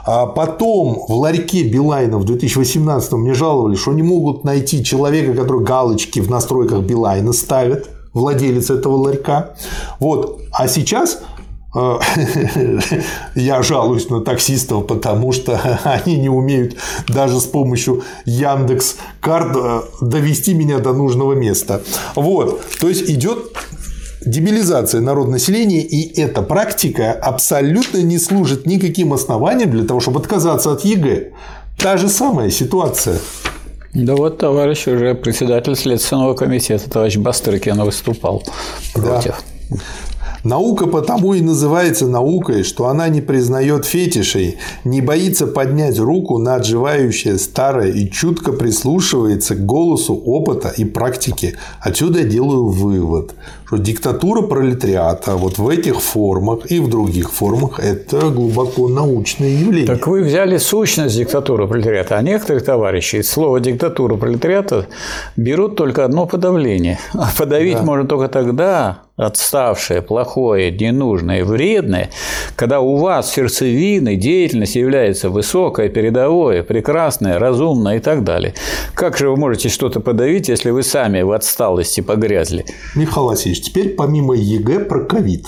[0.06, 5.62] А потом в ларьке Билайна в 2018 мне жаловались, что не могут найти человека, который
[5.62, 9.54] галочки в настройках Билайна ставит, владелец этого ларька.
[9.98, 10.40] Вот.
[10.52, 11.20] А сейчас
[11.74, 11.98] э,
[13.34, 16.76] я жалуюсь на таксистов, потому что они не умеют
[17.08, 21.82] даже с помощью Яндекс карт э, довести меня до нужного места.
[22.14, 23.52] Вот, то есть идет
[24.24, 30.84] дебилизация народонаселения, и эта практика абсолютно не служит никаким основанием для того, чтобы отказаться от
[30.84, 31.32] ЕГЭ.
[31.78, 33.18] Та же самая ситуация.
[33.94, 38.42] Да вот товарищ уже председатель Следственного комитета, товарищ Бастрыкин, выступал
[38.92, 39.36] против.
[39.70, 39.76] Да.
[40.44, 46.56] Наука потому и называется наукой, что она не признает фетишей, не боится поднять руку на
[46.56, 51.56] отживающее старое и чутко прислушивается к голосу опыта и практики.
[51.80, 53.34] Отсюда я делаю вывод,
[53.64, 59.86] что диктатура пролетариата вот в этих формах и в других формах– это глубоко научное явление.
[59.86, 64.88] Так вы взяли сущность диктатуры пролетариата, а некоторые товарищи слово диктатура пролетариата
[65.36, 66.98] берут только одно подавление.
[67.14, 67.82] А подавить да.
[67.82, 72.10] можно только тогда, отставшее, плохое, ненужное, вредное,
[72.56, 78.54] когда у вас сердцевиной деятельность является высокое, передовое, прекрасное, разумное и так далее.
[78.94, 82.64] Как же вы можете что-то подавить, если вы сами в отсталости погрязли?
[82.96, 85.46] Михаил Васильевич, теперь помимо ЕГЭ про ковид.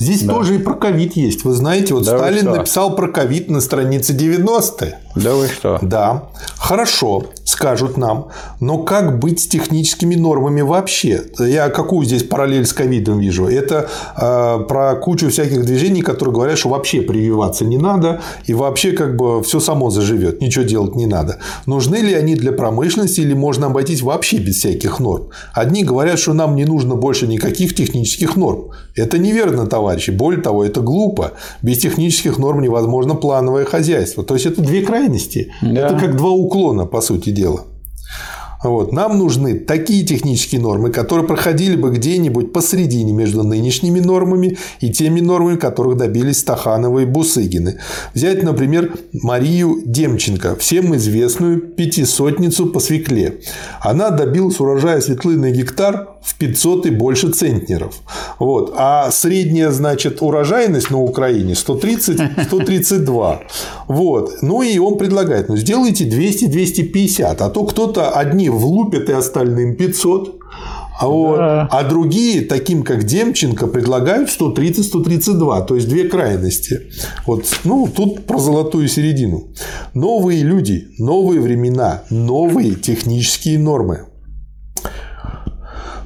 [0.00, 0.34] Здесь да.
[0.34, 1.44] тоже и про ковид есть.
[1.44, 5.78] Вы знаете, вот да Сталин написал про ковид на странице 90 Да вы что?
[5.80, 6.24] Да.
[6.58, 8.28] Хорошо, скажут нам.
[8.60, 11.22] Но как быть с техническими нормами вообще?
[11.38, 13.46] Я какую здесь параллель с ковидом вижу?
[13.46, 18.92] Это э, про кучу всяких движений, которые говорят, что вообще прививаться не надо, и вообще
[18.92, 21.38] как бы все само заживет, ничего делать не надо.
[21.64, 25.30] Нужны ли они для промышленности или можно обойтись вообще без всяких норм?
[25.54, 28.70] Одни говорят, что нам не нужно больше никаких технических норм.
[28.94, 30.10] Это неверно, товарищи.
[30.10, 31.32] Более того, это глупо.
[31.62, 34.22] Без технических норм невозможно плановое хозяйство.
[34.22, 35.05] То есть это две крайности.
[35.62, 35.86] Да.
[35.86, 37.64] Это как два уклона, по сути дела.
[38.68, 38.92] Вот.
[38.92, 45.20] Нам нужны такие технические нормы, которые проходили бы где-нибудь посредине между нынешними нормами и теми
[45.20, 47.78] нормами, которых добились Стахановы и Бусыгины.
[48.14, 53.40] Взять, например, Марию Демченко, всем известную пятисотницу по свекле.
[53.80, 58.00] Она добилась урожая светлы на гектар в 500 и больше центнеров.
[58.40, 58.74] Вот.
[58.76, 63.38] А средняя, значит, урожайность на Украине 130-132.
[63.86, 64.42] Вот.
[64.42, 70.40] Ну и он предлагает, ну сделайте 200-250, а то кто-то одни влупят и остальным 500.
[70.98, 71.68] А, вот, да.
[71.70, 76.90] а другие, таким как Демченко, предлагают 130-132, то есть две крайности.
[77.26, 79.48] Вот, ну, тут про золотую середину.
[79.92, 84.06] Новые люди, новые времена, новые технические нормы.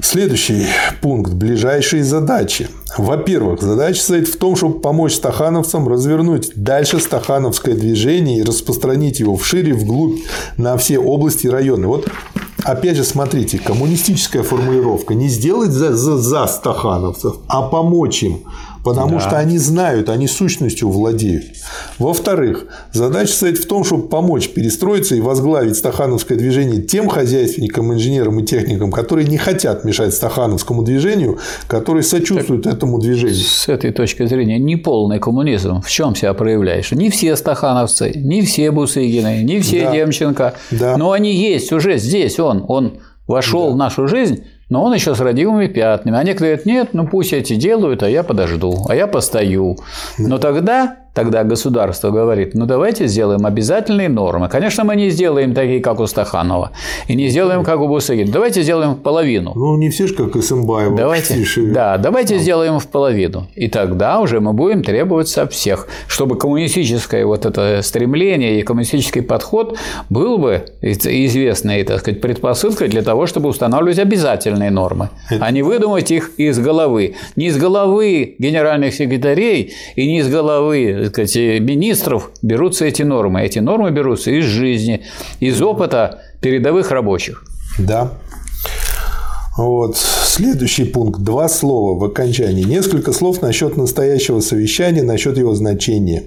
[0.03, 0.67] Следующий
[1.03, 2.69] пункт– ближайшие задачи.
[2.97, 9.37] Во-первых, задача состоит в том, чтобы помочь стахановцам развернуть дальше стахановское движение и распространить его
[9.37, 10.19] вшире, вглубь,
[10.57, 11.87] на все области и районы.
[11.87, 12.09] Вот
[12.65, 15.15] Опять же, смотрите, коммунистическая формулировка.
[15.15, 18.41] Не сделать за, за, за стахановцев, а помочь им
[18.85, 19.21] потому да.
[19.21, 21.45] что они знают, они сущностью владеют.
[21.99, 28.41] Во-вторых, задача состоит в том, чтобы помочь перестроиться и возглавить стахановское движение тем хозяйственникам, инженерам
[28.41, 33.37] и техникам, которые не хотят мешать стахановскому движению, которые сочувствуют так, этому движению.
[33.37, 36.93] С этой точки зрения неполный коммунизм в чем себя проявляешь?
[36.93, 39.93] Не все стахановцы, не все Бусыгины, не все да.
[39.93, 40.97] Демченко, да.
[40.97, 43.73] но они есть уже здесь, он, он вошел да.
[43.73, 46.17] в нашу жизнь но он еще с родимыми пятнами.
[46.17, 49.77] А некоторые говорят, нет, ну пусть эти делают, а я подожду, а я постою.
[50.17, 54.49] Но тогда Тогда государство говорит, ну давайте сделаем обязательные нормы.
[54.49, 56.71] Конечно, мы не сделаем такие, как у Стаханова,
[57.09, 58.31] и не сделаем, как у Бусыгина.
[58.31, 59.53] Давайте сделаем в половину.
[59.55, 60.97] Ну, не все же, как Исымбаева.
[60.97, 62.39] Давайте, да, давайте а.
[62.39, 63.49] сделаем в половину.
[63.57, 69.23] И тогда уже мы будем требовать со всех, чтобы коммунистическое вот это стремление и коммунистический
[69.23, 69.77] подход
[70.11, 75.45] был бы известной, так сказать, предпосылкой для того, чтобы устанавливать обязательные нормы, это...
[75.45, 77.15] а не выдумать их из головы.
[77.37, 83.43] Не из головы генеральных секретарей и не из головы сказать, министров берутся эти нормы.
[83.43, 85.03] Эти нормы берутся из жизни,
[85.41, 87.45] из опыта передовых рабочих.
[87.79, 88.13] Да.
[89.57, 89.97] Вот.
[89.97, 91.21] Следующий пункт.
[91.21, 92.63] Два слова в окончании.
[92.63, 96.25] Несколько слов насчет настоящего совещания, насчет его значения.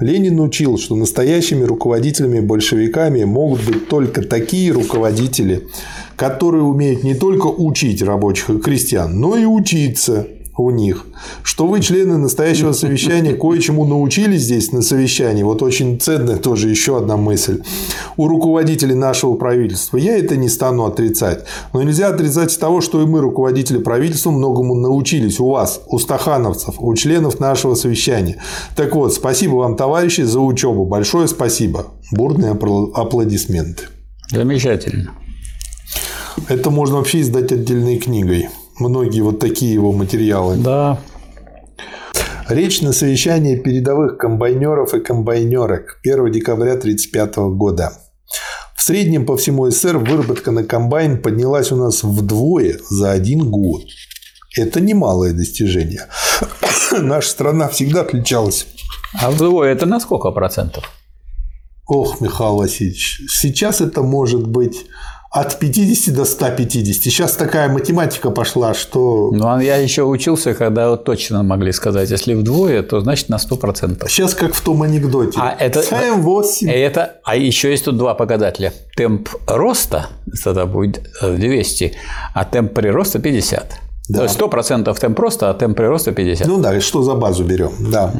[0.00, 5.68] Ленин учил, что настоящими руководителями-большевиками могут быть только такие руководители,
[6.16, 11.06] которые умеют не только учить рабочих и крестьян, но и учиться у них,
[11.42, 15.42] что вы, члены настоящего совещания, кое-чему научились здесь на совещании.
[15.42, 17.62] Вот очень ценная тоже еще одна мысль.
[18.16, 19.96] У руководителей нашего правительства.
[19.96, 21.44] Я это не стану отрицать.
[21.72, 26.74] Но нельзя отрицать того, что и мы, руководители правительства, многому научились у вас, у стахановцев,
[26.78, 28.36] у членов нашего совещания.
[28.76, 30.84] Так вот, спасибо вам, товарищи, за учебу.
[30.84, 31.86] Большое спасибо.
[32.10, 33.84] Бурные аплодисменты.
[34.30, 35.12] Замечательно.
[36.48, 38.48] Это можно вообще издать отдельной книгой
[38.82, 40.56] многие вот такие его материалы.
[40.56, 40.98] Да.
[42.48, 47.92] Речь на совещании передовых комбайнеров и комбайнерок 1 декабря 1935 года.
[48.76, 53.82] В среднем по всему СССР выработка на комбайн поднялась у нас вдвое за один год.
[54.58, 56.08] Это немалое достижение.
[56.90, 58.66] Наша страна всегда отличалась.
[59.20, 60.84] А вдвое это на сколько процентов?
[61.86, 64.86] Ох, Михаил Васильевич, сейчас это может быть
[65.32, 67.02] от 50 до 150.
[67.02, 69.30] Сейчас такая математика пошла, что…
[69.32, 73.36] Ну, а я еще учился, когда вот точно могли сказать, если вдвое, то значит на
[73.36, 74.08] 100%.
[74.08, 75.38] Сейчас как в том анекдоте.
[75.40, 76.70] А это, 7, 8.
[76.70, 78.74] Это, а еще есть тут два показателя.
[78.94, 80.08] Темп роста
[80.44, 81.94] тогда будет 200,
[82.34, 83.72] а темп прироста 50.
[84.10, 84.18] Да.
[84.18, 86.46] То есть 100% темп роста, а темп прироста 50.
[86.46, 88.12] Ну да, и что за базу берем, да.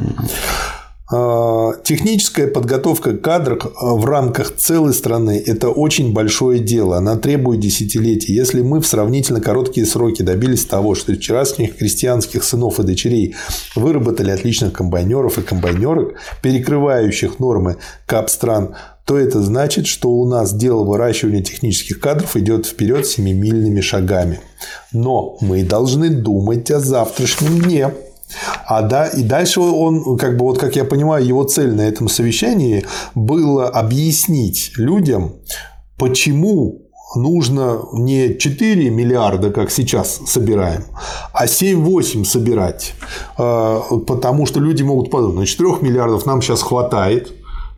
[1.15, 6.97] А, техническая подготовка кадров а, в рамках целой страны– это очень большое дело.
[6.97, 8.33] Она требует десятилетий.
[8.33, 13.35] Если мы в сравнительно короткие сроки добились того, что вчерашних крестьянских сынов и дочерей
[13.75, 20.51] выработали отличных комбайнеров и комбайнерок, перекрывающих нормы КАП стран, то это значит, что у нас
[20.51, 24.39] дело выращивания технических кадров идет вперед семимильными шагами.
[24.91, 27.91] Но мы должны думать о завтрашнем дне.
[28.65, 32.09] А да, и дальше он, как бы вот как я понимаю, его цель на этом
[32.09, 35.33] совещании было объяснить людям,
[35.97, 36.83] почему
[37.15, 40.83] нужно не 4 миллиарда, как сейчас собираем,
[41.33, 42.93] а 7-8 собирать.
[43.37, 47.33] А, потому что люди могут подумать, на 4 миллиардов нам сейчас хватает,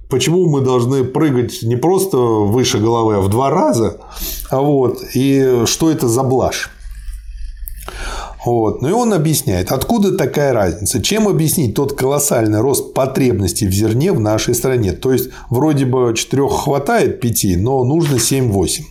[0.07, 3.97] Почему мы должны прыгать не просто выше головы, а в два раза?
[4.51, 6.69] А вот, и что это за блажь?
[8.45, 8.81] Вот.
[8.81, 14.11] Ну и он объясняет, откуда такая разница, чем объяснить тот колоссальный рост потребностей в зерне
[14.13, 14.91] в нашей стране.
[14.93, 18.83] То есть, вроде бы 4 хватает 5, но нужно 7-8.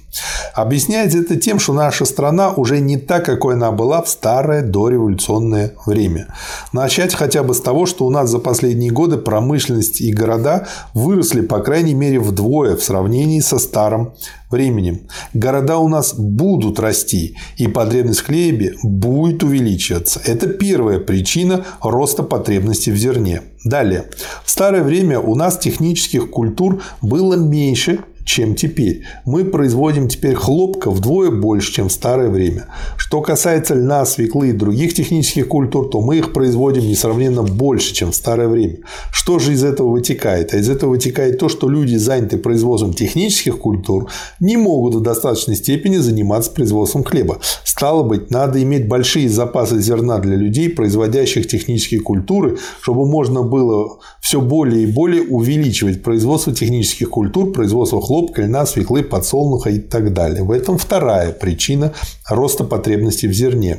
[0.54, 5.74] Объясняется это тем, что наша страна уже не та, какой она была в старое дореволюционное
[5.86, 6.28] время.
[6.72, 11.40] Начать хотя бы с того, что у нас за последние годы промышленность и города выросли
[11.40, 14.14] по крайней мере вдвое в сравнении со старым
[14.50, 15.08] временем.
[15.32, 20.20] Города у нас будут расти, и потребность в хлебе будет увеличиваться.
[20.24, 23.42] Это первая причина роста потребности в зерне.
[23.64, 24.04] Далее.
[24.44, 29.02] В старое время у нас технических культур было меньше, чем теперь.
[29.24, 32.66] Мы производим теперь хлопка вдвое больше, чем в старое время.
[32.96, 38.12] Что касается льна, свеклы и других технических культур, то мы их производим несравненно больше, чем
[38.12, 38.78] в старое время.
[39.12, 40.54] Что же из этого вытекает?
[40.54, 44.10] А из этого вытекает то, что люди, заняты производством технических культур,
[44.40, 47.40] не могут в достаточной степени заниматься производством хлеба.
[47.64, 53.98] Стало быть, надо иметь большие запасы зерна для людей, производящих технические культуры, чтобы можно было
[54.20, 59.80] все более и более увеличивать производство технических культур, производство хлопка хлопка, льна, свеклы, подсолнуха и
[59.80, 60.44] так далее.
[60.44, 61.92] В этом вторая причина
[62.28, 63.78] роста потребностей в зерне.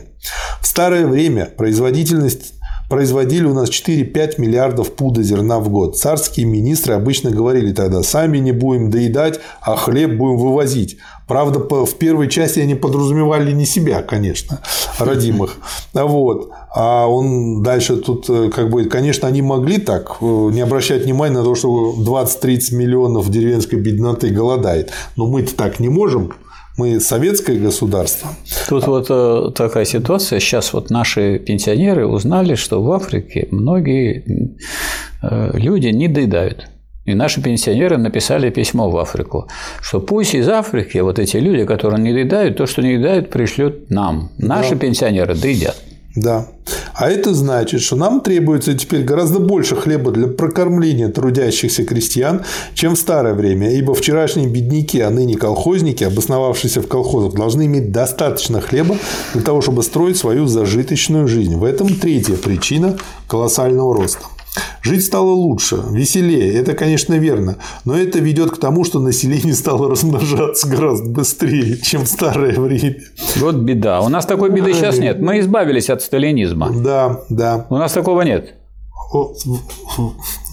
[0.62, 2.54] В старое время производительность
[2.90, 5.98] производили у нас 4-5 миллиардов пуда зерна в год.
[5.98, 10.98] Царские министры обычно говорили тогда, сами не будем доедать, а хлеб будем вывозить.
[11.28, 14.60] Правда, в первой части они подразумевали не себя, конечно,
[15.00, 15.58] родимых.
[15.94, 16.52] Вот.
[16.76, 21.36] А он дальше тут, э, как бы, конечно, они могли так э, не обращать внимания
[21.36, 24.92] на то, что 20-30 миллионов деревенской бедноты голодает.
[25.16, 26.34] Но мы-то так не можем.
[26.78, 28.28] Мы советское государство.
[28.68, 30.42] Тут вот э, такая ситуация.
[30.42, 34.58] Сейчас вот наши пенсионеры узнали, что в Африке многие
[35.54, 36.68] люди не доедают.
[37.06, 39.48] И наши пенсионеры написали письмо в Африку,
[39.82, 43.90] что пусть из Африки вот эти люди, которые не доедают, то, что не доедают, пришлют
[43.90, 44.32] нам.
[44.38, 44.80] Наши да.
[44.82, 45.78] пенсионеры доедят.
[46.16, 46.48] Да.
[46.94, 52.44] А это значит, что нам требуется теперь гораздо больше хлеба для прокормления трудящихся крестьян,
[52.74, 57.92] чем в старое время, ибо вчерашние бедняки, а ныне колхозники, обосновавшиеся в колхозах, должны иметь
[57.92, 58.98] достаточно хлеба
[59.34, 61.58] для того, чтобы строить свою зажиточную жизнь.
[61.58, 62.98] В этом третья причина
[63.28, 64.26] колоссального роста.
[64.82, 69.90] Жить стало лучше, веселее, это, конечно, верно, но это ведет к тому, что население стало
[69.90, 72.98] размножаться гораздо быстрее, чем в старое время.
[73.38, 74.02] Вот беда.
[74.02, 75.20] У нас такой беды сейчас нет.
[75.20, 76.72] Мы избавились от сталинизма.
[76.72, 77.66] Да, да.
[77.70, 78.54] У нас такого нет.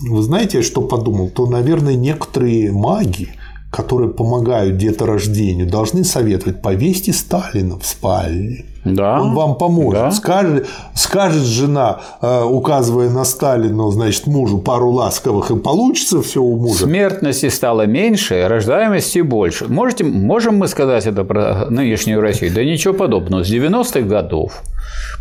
[0.08, 1.30] Вы знаете, что подумал?
[1.30, 3.28] То, наверное, некоторые маги,
[3.70, 8.66] которые помогают деторождению, должны советовать повесьте Сталина в спальне.
[8.84, 9.20] Да.
[9.20, 10.00] Он вам поможет.
[10.00, 10.10] Да.
[10.10, 16.56] Скажет, скажет жена, э, указывая на Сталина, значит, мужу пару ласковых, и получится все у
[16.56, 16.84] мужа.
[16.84, 19.68] Смертности стало меньше, рождаемости больше.
[19.68, 22.52] Можете, можем мы сказать это про нынешнюю Россию?
[22.54, 23.44] Да ничего подобного.
[23.44, 24.62] С 90-х годов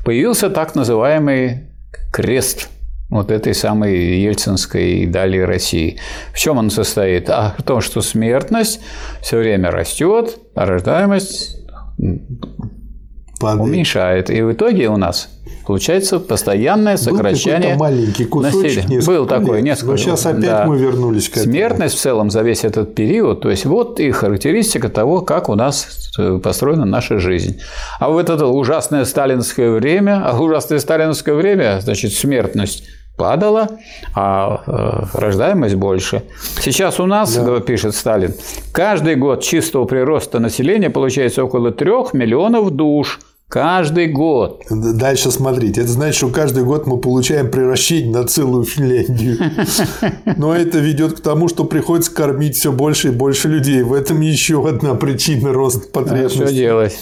[0.04, 1.68] появился так называемый
[2.12, 2.68] крест
[3.10, 6.00] вот этой самой ельцинской и далее России.
[6.34, 7.30] В чем он состоит?
[7.30, 8.80] А в том, что смертность
[9.22, 11.58] все время растет, а рождаемость
[13.42, 13.62] Падает.
[13.62, 14.30] уменьшает.
[14.30, 15.30] И в итоге у нас
[15.66, 19.02] Получается постоянное сокращение Был маленький кусочек, населения.
[19.06, 19.66] Был такой, лет.
[19.66, 19.92] несколько.
[19.92, 20.66] Но сейчас опять да.
[20.66, 21.54] мы вернулись к этому.
[21.54, 25.56] Смертность в целом за весь этот период, то есть вот и характеристика того, как у
[25.56, 27.60] нас э, построена наша жизнь.
[28.00, 32.84] А в это ужасное сталинское время, а ужасное сталинское время, значит, смертность
[33.16, 33.70] падала,
[34.16, 36.24] а э, рождаемость больше.
[36.60, 37.60] Сейчас у нас, да.
[37.60, 38.34] пишет Сталин,
[38.72, 43.20] каждый год чистого прироста населения получается около трех миллионов душ–
[43.52, 44.64] Каждый год.
[44.70, 45.82] Дальше смотрите.
[45.82, 49.38] Это значит, что каждый год мы получаем превращение на целую Финляндию.
[50.38, 53.84] Но это ведет к тому, что приходится кормить все больше и больше людей.
[53.84, 56.44] В этом еще одна причина роста потребностей.
[56.44, 56.98] А что делать?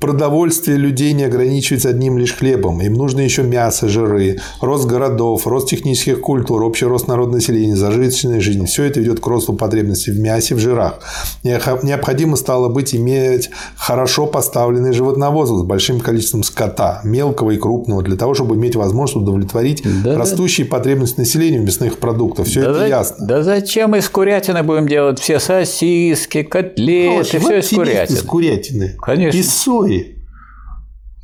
[0.00, 2.80] Продовольствие людей не ограничивается одним лишь хлебом.
[2.80, 8.40] Им нужно еще мясо, жиры, рост городов, рост технических культур, общий рост народного населения, зажиточная
[8.40, 8.64] жизнь.
[8.64, 11.00] Все это ведет к росту потребностей в мясе, в жирах.
[11.42, 18.16] Необходимо стало быть иметь хорошо поставленный животновоз с большим количеством скота, мелкого и крупного, для
[18.16, 20.78] того, чтобы иметь возможность удовлетворить да, растущие да.
[20.78, 22.46] потребности населения в мясных продуктах.
[22.46, 22.86] Все да это за...
[22.86, 23.26] ясно.
[23.26, 28.16] Да зачем из курятины будем делать все сосиски, котлеты, Малыш, все из курятины?
[28.16, 28.96] Из курятины.
[29.02, 29.36] Конечно.
[29.36, 29.89] Из сои.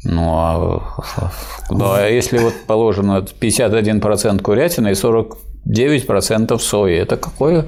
[0.09, 1.03] Ну, а,
[1.70, 7.66] ну, а если вот положено 51% курятины и 49% сои, это какое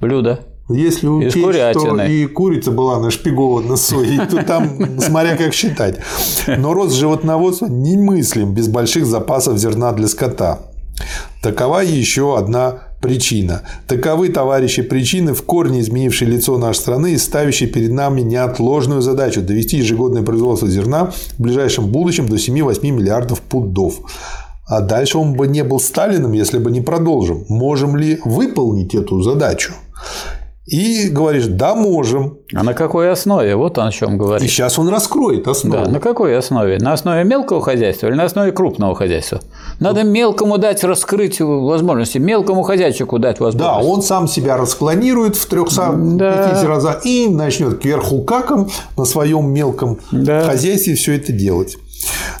[0.00, 0.40] блюдо?
[0.68, 5.98] Если учесть, что и курица была нашпигована соей, то там, смотря как считать.
[6.46, 10.60] Но рост животноводства немыслим без больших запасов зерна для скота.
[11.42, 13.62] Такова еще одна причина.
[13.86, 19.42] Таковы, товарищи, причины, в корне изменившие лицо нашей страны и ставящие перед нами неотложную задачу
[19.42, 24.00] довести ежегодное производство зерна в ближайшем будущем до 7-8 миллиардов пудов.
[24.66, 27.44] А дальше он бы не был Сталиным, если бы не продолжим.
[27.48, 29.74] Можем ли выполнить эту задачу?
[30.64, 32.38] И говоришь, да, можем.
[32.54, 33.56] А на какой основе?
[33.56, 34.46] Вот он о чем говорит.
[34.46, 35.86] И сейчас он раскроет основу.
[35.86, 36.78] Да, на какой основе?
[36.78, 39.40] На основе мелкого хозяйства или на основе крупного хозяйства?
[39.80, 43.82] Надо мелкому дать раскрыть возможности, мелкому хозяйчику дать возможность.
[43.82, 46.68] Да, он сам себя расклонирует в 350 да.
[46.68, 50.44] раза и начнет кверху каком на своем мелком да.
[50.44, 51.76] хозяйстве все это делать.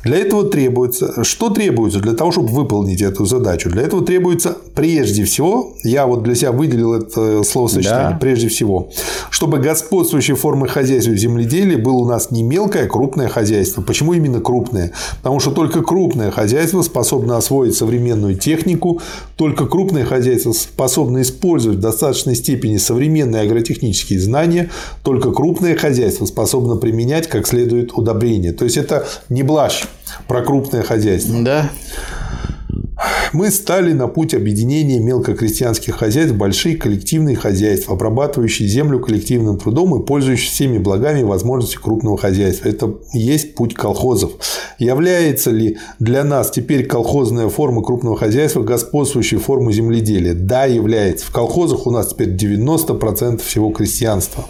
[0.04, 3.70] Для этого требуется, что требуется для того, чтобы выполнить эту задачу?
[3.70, 8.18] Для этого требуется прежде всего, я вот для себя выделил это словосочетание, да.
[8.18, 8.88] прежде всего,
[9.30, 13.82] чтобы господствующей формой хозяйства в земледелии было у нас не мелкое, а крупное хозяйство.
[13.82, 14.92] Почему именно крупное?
[15.18, 19.00] Потому что только крупное хозяйство способно освоить современную технику,
[19.36, 24.70] только крупное хозяйство способно использовать в достаточной степени современные агротехнические знания,
[25.02, 28.52] только крупное хозяйство способно применять как следует удобрения.
[28.52, 29.84] То есть это не блажь
[30.28, 31.42] про крупное хозяйство.
[31.42, 31.70] Да.
[33.34, 40.00] Мы стали на путь объединения мелкокрестьянских хозяйств в большие коллективные хозяйства, обрабатывающие землю коллективным трудом
[40.00, 42.68] и пользующиеся всеми благами и возможностями крупного хозяйства.
[42.68, 44.32] Это есть путь колхозов.
[44.78, 50.32] Является ли для нас теперь колхозная форма крупного хозяйства господствующей формой земледелия?
[50.32, 51.26] Да, является.
[51.26, 54.46] В колхозах у нас теперь 90% всего крестьянства.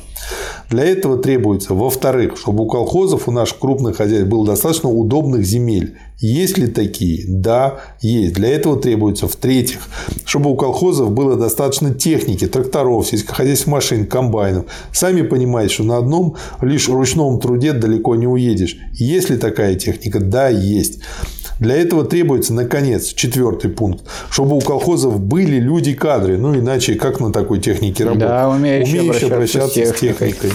[0.70, 5.96] Для этого требуется, во-вторых, чтобы у колхозов, у наших крупных хозяйств было достаточно удобных земель.
[6.18, 7.24] Есть ли такие?
[7.26, 8.34] Да, есть.
[8.34, 9.80] Для этого требуется, в-третьих,
[10.24, 14.66] чтобы у колхозов было достаточно техники, тракторов, сельскохозяйственных машин, комбайнов.
[14.92, 18.78] Сами понимаете, что на одном лишь ручном труде далеко не уедешь.
[18.92, 20.20] Есть ли такая техника?
[20.20, 21.00] Да, есть.
[21.62, 27.32] Для этого требуется, наконец, четвертый пункт, чтобы у колхозов были люди-кадры, ну иначе как на
[27.32, 28.28] такой технике работать?
[28.28, 30.30] Да, умеющие, умеющие обращаться, обращаться с техникой.
[30.30, 30.50] с техникой,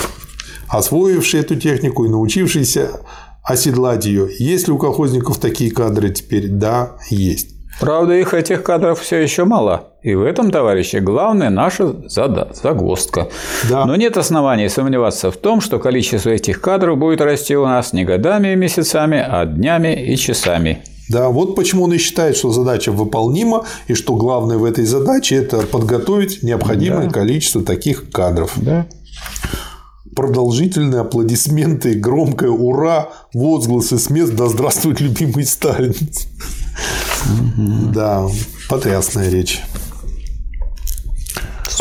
[0.67, 2.89] освоившие эту технику и научившиеся
[3.41, 4.27] оседлать ее.
[4.37, 6.49] Есть ли у колхозников такие кадры теперь?
[6.49, 7.51] Да, есть.
[7.79, 9.93] Правда, их этих кадров все еще мало.
[10.03, 13.29] И в этом, товарищи, главная наша загвоздка.
[13.69, 13.85] Да.
[13.85, 18.03] Но нет оснований сомневаться в том, что количество этих кадров будет расти у нас не
[18.03, 20.83] годами и месяцами, а днями и часами.
[21.09, 25.35] Да, вот почему он и считает, что задача выполнима, и что главное в этой задаче–
[25.37, 27.13] это подготовить необходимое да.
[27.13, 28.53] количество таких кадров.
[28.57, 28.87] Да.
[30.15, 35.95] Продолжительные аплодисменты, громкое «Ура!», возгласы с мест «Да здравствует любимый Сталин!».
[37.93, 38.27] Да,
[38.69, 39.61] потрясная речь.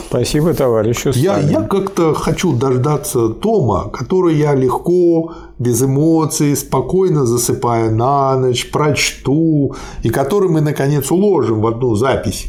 [0.09, 7.91] Спасибо, товарищу Я, я как-то хочу дождаться Тома, который я легко, без эмоций, спокойно засыпая
[7.91, 9.75] на ночь, прочту,
[10.05, 12.47] и который мы, наконец, уложим в одну запись.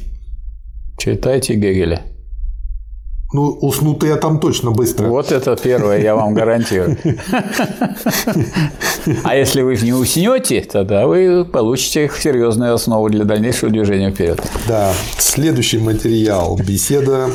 [0.97, 2.16] Читайте Гегеля.
[3.33, 5.07] Ну, уснут я там точно быстро.
[5.07, 6.97] Вот это первое, я вам гарантирую.
[9.23, 14.41] А если вы не уснете, тогда вы получите серьезную основу для дальнейшего движения вперед.
[14.67, 14.93] Да.
[15.17, 16.57] Следующий материал.
[16.57, 17.29] Беседа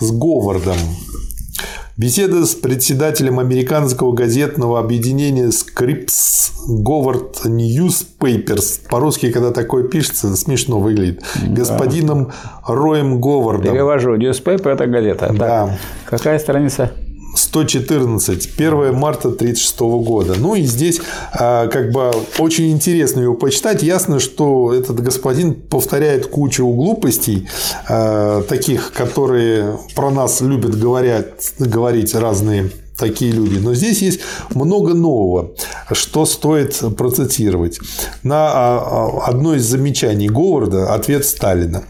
[0.00, 0.76] с Говардом.
[1.98, 8.88] Беседа с председателем американского газетного объединения Scripps Говард Newspapers.
[8.88, 11.22] По-русски, когда такое пишется, смешно выглядит.
[11.42, 11.54] Да.
[11.54, 12.32] Господином
[12.66, 13.74] Роем Говардом.
[13.74, 14.16] Перевожу.
[14.16, 15.34] Newspaper– это газета.
[15.38, 15.66] Да.
[15.66, 16.92] Так, какая страница?
[17.34, 20.34] 114, 1 марта 1936 года.
[20.38, 21.00] Ну и здесь
[21.32, 23.82] а, как бы очень интересно его почитать.
[23.82, 27.48] Ясно, что этот господин повторяет кучу глупостей,
[27.88, 31.26] а, таких, которые про нас любят говорят,
[31.58, 33.58] говорить разные такие люди.
[33.58, 34.20] Но здесь есть
[34.54, 35.52] много нового,
[35.92, 37.80] что стоит процитировать.
[38.22, 41.82] На а, одно из замечаний Говарда ответ Сталина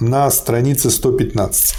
[0.00, 1.74] на странице 115.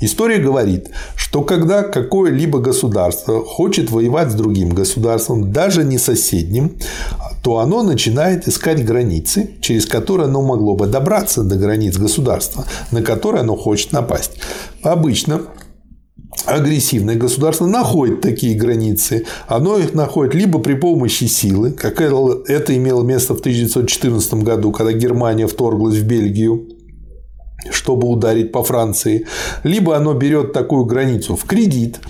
[0.00, 6.76] История говорит, что когда какое-либо государство хочет воевать с другим государством, даже не соседним,
[7.42, 13.02] то оно начинает искать границы, через которые оно могло бы добраться до границ государства, на
[13.02, 14.32] которое оно хочет напасть.
[14.82, 15.42] Обычно
[16.44, 19.26] агрессивное государство находит такие границы.
[19.48, 24.92] Оно их находит либо при помощи силы, как это имело место в 1914 году, когда
[24.92, 26.68] Германия вторглась в Бельгию,
[27.70, 29.26] чтобы ударить по Франции,
[29.64, 32.00] либо оно берет такую границу в кредит,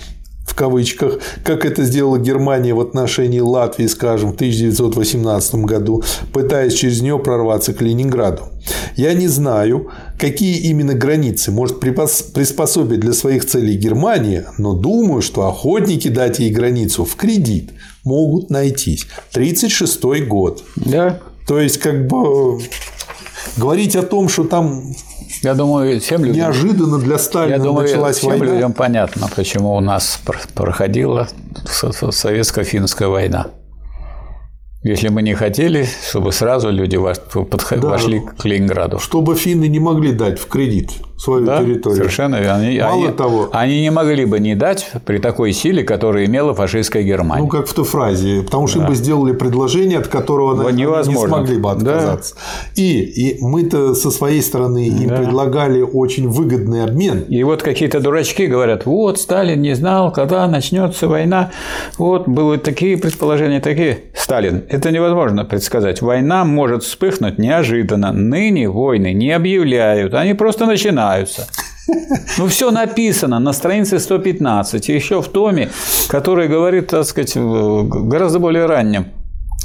[0.45, 6.03] в кавычках, как это сделала Германия в отношении Латвии, скажем, в 1918 году,
[6.33, 8.43] пытаясь через нее прорваться к Ленинграду.
[8.95, 15.47] Я не знаю, какие именно границы может приспособить для своих целей Германия, но думаю, что
[15.47, 17.71] охотники дать ей границу в кредит
[18.03, 19.05] могут найтись.
[19.31, 20.63] 1936 год.
[20.75, 21.19] Да.
[21.47, 22.59] То есть, как бы
[23.55, 24.93] говорить о том, что там
[25.43, 26.37] я думаю, всем людям...
[26.37, 28.45] Неожиданно для Сталина я думаю, началась всем война.
[28.45, 30.19] людям понятно, почему у нас
[30.53, 31.27] проходила
[31.65, 33.47] советско-финская война.
[34.83, 38.99] Если мы не хотели, чтобы сразу люди вошли да, к Ленинграду.
[38.99, 41.97] Чтобы финны не могли дать в кредит свою да, территорию.
[41.97, 42.55] Совершенно верно.
[42.55, 46.53] Они, Мало они, того, они не могли бы не дать при такой силе, которую имела
[46.53, 47.43] фашистская Германия.
[47.43, 48.85] Ну, как в той фразе, потому что да.
[48.85, 51.19] им бы сделали предложение, от которого вот они невозможно.
[51.19, 52.35] не смогли бы отказаться.
[52.35, 52.81] Да.
[52.81, 55.17] И, и мы-то со своей стороны им да.
[55.17, 57.25] предлагали очень выгодный обмен.
[57.27, 61.51] И вот какие-то дурачки говорят, вот Сталин не знал, когда начнется война,
[61.97, 64.03] вот были такие предположения, такие.
[64.15, 66.01] Сталин, это невозможно предсказать.
[66.01, 68.13] Война может вспыхнуть неожиданно.
[68.13, 71.47] Ныне войны не объявляют, они просто начинают начинаются.
[72.37, 75.69] Ну, все написано на странице 115, еще в томе,
[76.07, 79.05] который говорит, так сказать, гораздо более раннем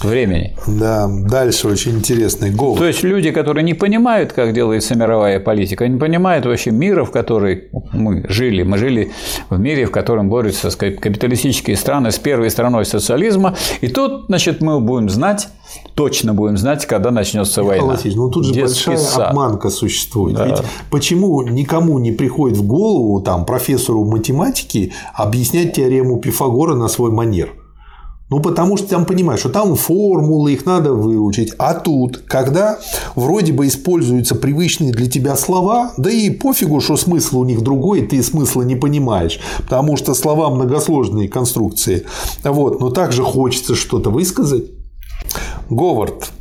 [0.04, 0.56] времени.
[0.66, 2.76] Да, дальше очень интересный гол.
[2.76, 7.10] То есть люди, которые не понимают, как делается мировая политика, не понимают вообще мира, в
[7.10, 7.58] котором
[7.92, 8.62] мы жили.
[8.62, 9.12] Мы жили
[9.50, 13.54] в мире, в котором борются сказать, капиталистические страны с первой страной социализма.
[13.80, 15.48] И тут, значит, мы будем знать,
[15.94, 17.94] точно будем знать, когда начнется Михаил война.
[17.94, 19.28] Васильевич, ну тут же Детский большая сад.
[19.30, 20.36] обманка существует.
[20.36, 20.46] Да.
[20.46, 20.58] Ведь
[20.90, 27.52] почему никому не приходит в голову там профессору математики объяснять теорему Пифагора на свой манер?
[28.34, 31.52] Ну, потому что там понимаешь, что там формулы, их надо выучить.
[31.56, 32.80] А тут, когда
[33.14, 38.02] вроде бы используются привычные для тебя слова, да и пофигу, что смысл у них другой,
[38.02, 42.06] ты смысла не понимаешь, потому что слова многосложные конструкции.
[42.42, 44.64] Вот, но также хочется что-то высказать.
[45.70, 46.32] Говард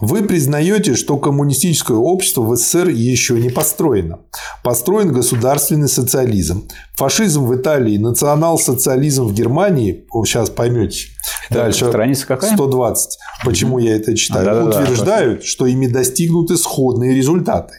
[0.00, 4.20] вы признаете, что коммунистическое общество в СССР еще не построено.
[4.62, 6.68] Построен государственный социализм.
[6.96, 11.08] Фашизм в Италии, национал-социализм в Германии, сейчас поймете.
[11.50, 11.86] Это Дальше.
[11.86, 12.54] Страница какая?
[12.54, 13.18] 120.
[13.44, 14.44] Почему я это читаю?
[14.44, 15.46] Да, Утверждают, да, да.
[15.46, 17.74] что ими достигнуты сходные результаты.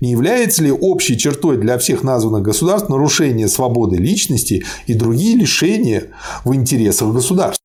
[0.00, 6.08] Не является ли общей чертой для всех названных государств нарушение свободы личности и другие лишения
[6.44, 7.63] в интересах государства?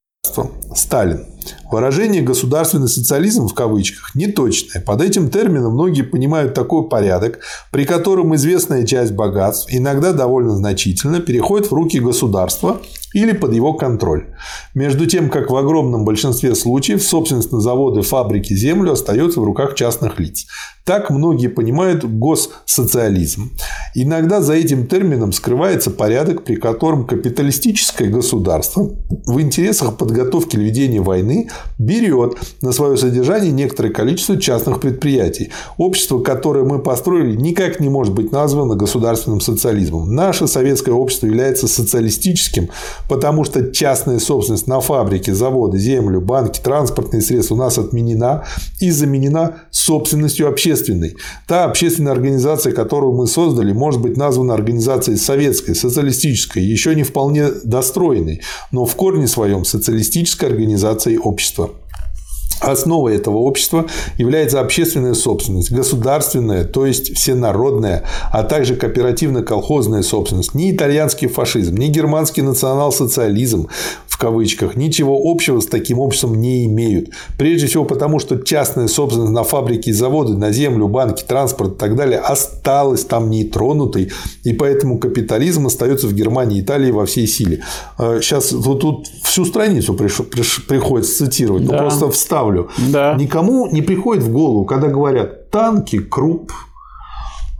[0.75, 1.25] Сталин.
[1.71, 4.81] Выражение «государственный социализм» в кавычках неточное.
[4.81, 7.39] Под этим термином многие понимают такой порядок,
[7.71, 12.81] при котором известная часть богатств, иногда довольно значительно, переходит в руки государства
[13.13, 14.27] или под его контроль.
[14.75, 19.75] Между тем, как в огромном большинстве случаев собственность на заводы, фабрики, землю остается в руках
[19.75, 20.45] частных лиц.
[20.89, 23.51] Так многие понимают госсоциализм.
[23.93, 28.89] Иногда за этим термином скрывается порядок, при котором капиталистическое государство
[29.27, 31.47] в интересах подготовки к ведению войны
[31.77, 35.51] берет на свое содержание некоторое количество частных предприятий.
[35.77, 40.15] Общество, которое мы построили, никак не может быть названо государственным социализмом.
[40.15, 42.69] Наше советское общество является социалистическим,
[43.07, 48.45] потому что частная собственность на фабрики, заводы, землю, банки, транспортные средства у нас отменена
[48.79, 50.47] и заменена собственностью
[50.79, 51.15] общественной.
[51.47, 57.49] Та общественная организация, которую мы создали, может быть названа организацией советской, социалистической, еще не вполне
[57.63, 58.41] достроенной,
[58.71, 61.71] но в корне своем социалистической организацией общества.
[62.59, 63.85] Основой этого общества
[64.17, 70.53] является общественная собственность, государственная, то есть всенародная, а также кооперативно-колхозная собственность.
[70.53, 73.67] Ни итальянский фашизм, ни германский национал-социализм
[74.07, 77.11] в кавычках ничего общего с таким обществом не имеют.
[77.37, 81.77] Прежде всего потому, что частная собственность на фабрики и заводы, на землю, банки, транспорт и
[81.77, 84.11] так далее осталась там нетронутой,
[84.43, 87.63] и поэтому капитализм остается в Германии и Италии во всей силе.
[87.97, 91.77] Сейчас вот тут всю страницу приходится цитировать, да.
[91.77, 92.69] просто вставлю ставлю.
[92.91, 93.15] Да.
[93.15, 96.51] Никому не приходит в голову, когда говорят танки, круп,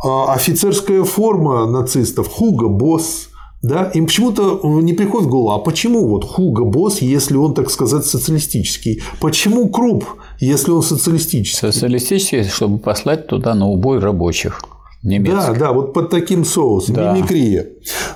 [0.04, 3.30] а, офицерская форма нацистов, Хуга Босс,
[3.62, 7.70] да, им почему-то не приходит в голову, а почему вот Хуга Босс, если он, так
[7.70, 9.02] сказать, социалистический?
[9.20, 10.06] Почему Круп,
[10.40, 11.60] если он социалистический?
[11.60, 14.62] Социалистический, чтобы послать туда на убой рабочих
[15.04, 15.54] немецких.
[15.54, 16.96] Да, да, вот под таким соусом.
[16.96, 17.14] Да.
[17.14, 17.68] Мимикрия.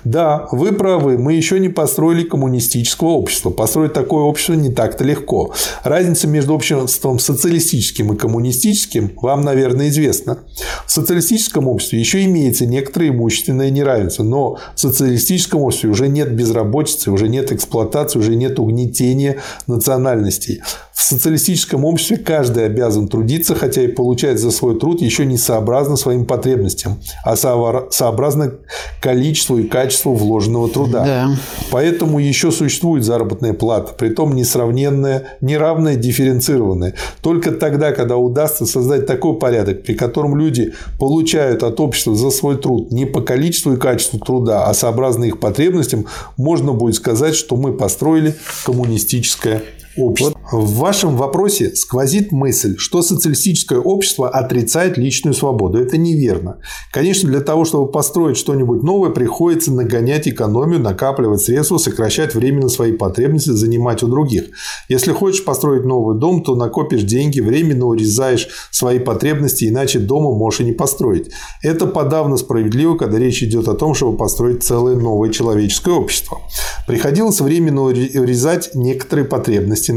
[0.04, 3.52] Да, вы правы, мы еще не построили коммунистического общества.
[3.52, 5.54] Построить такое общество не так-то легко.
[5.84, 10.40] Разница между обществом социалистическим и коммунистическим вам, наверное, известна.
[10.86, 17.12] В социалистическом обществе еще имеется некоторое имущественное неравенство, но в социалистическом обществе уже нет безработицы,
[17.12, 19.38] уже нет эксплуатации, уже нет угнетения
[19.68, 20.62] национальностей.
[20.94, 25.96] В социалистическом обществе каждый обязан трудиться, хотя и получает за свой труд еще не сообразно
[25.96, 28.54] своим потребностям, а сообразно
[29.02, 31.04] количеству и качеству вложенного труда.
[31.04, 31.36] Да.
[31.72, 36.94] Поэтому еще существует заработная плата, притом несравненная, неравная, дифференцированная.
[37.22, 42.56] Только тогда, когда удастся создать такой порядок, при котором люди получают от общества за свой
[42.56, 46.06] труд не по количеству и качеству труда, а сообразно их потребностям,
[46.38, 49.64] можно будет сказать, что мы построили коммунистическое
[49.98, 50.33] общества.
[50.54, 55.80] В вашем вопросе сквозит мысль, что социалистическое общество отрицает личную свободу.
[55.80, 56.60] Это неверно.
[56.92, 62.70] Конечно, для того, чтобы построить что-нибудь новое, приходится нагонять экономию, накапливать средства, сокращать время на
[62.70, 64.44] свои потребности, занимать у других.
[64.90, 70.60] Если хочешь построить новый дом, то накопишь деньги, временно урезаешь свои потребности, иначе дома можешь
[70.60, 71.32] и не построить.
[71.64, 76.42] Это подавно справедливо, когда речь идет о том, чтобы построить целое новое человеческое общество.
[76.86, 79.92] Приходилось временно урезать некоторые потребности потребности,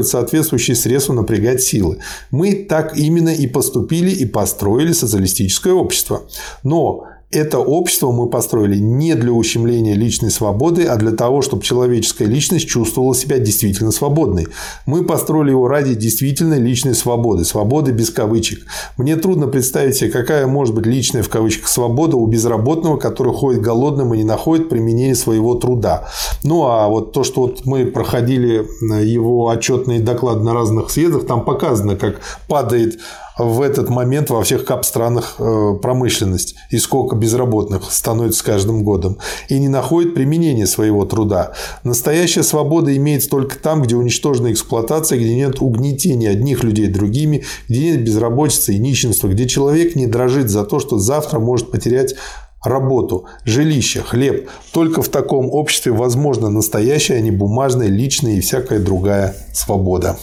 [0.00, 1.98] накапливать соответствующие средства, напрягать силы.
[2.30, 6.22] Мы так именно и поступили и построили социалистическое общество.
[6.64, 12.26] Но это общество мы построили не для ущемления личной свободы, а для того, чтобы человеческая
[12.26, 14.48] личность чувствовала себя действительно свободной.
[14.84, 18.66] Мы построили его ради действительно личной свободы, свободы без кавычек.
[18.96, 23.62] Мне трудно представить себе, какая может быть личная в кавычках свобода у безработного, который ходит
[23.62, 26.08] голодным и не находит применения своего труда.
[26.42, 28.66] Ну а вот то, что вот мы проходили
[29.04, 32.98] его отчетные доклады на разных съездах, там показано, как падает
[33.44, 39.18] в этот момент во всех кап-странах э, промышленность и сколько безработных становится с каждым годом
[39.48, 41.52] и не находит применения своего труда.
[41.82, 47.92] Настоящая свобода имеется только там, где уничтожена эксплуатация, где нет угнетения одних людей другими, где
[47.92, 52.14] нет безработицы и нищенства, где человек не дрожит за то, что завтра может потерять
[52.62, 54.48] работу, жилище, хлеб.
[54.72, 60.18] Только в таком обществе возможна настоящая, а не бумажная, личная и всякая другая свобода.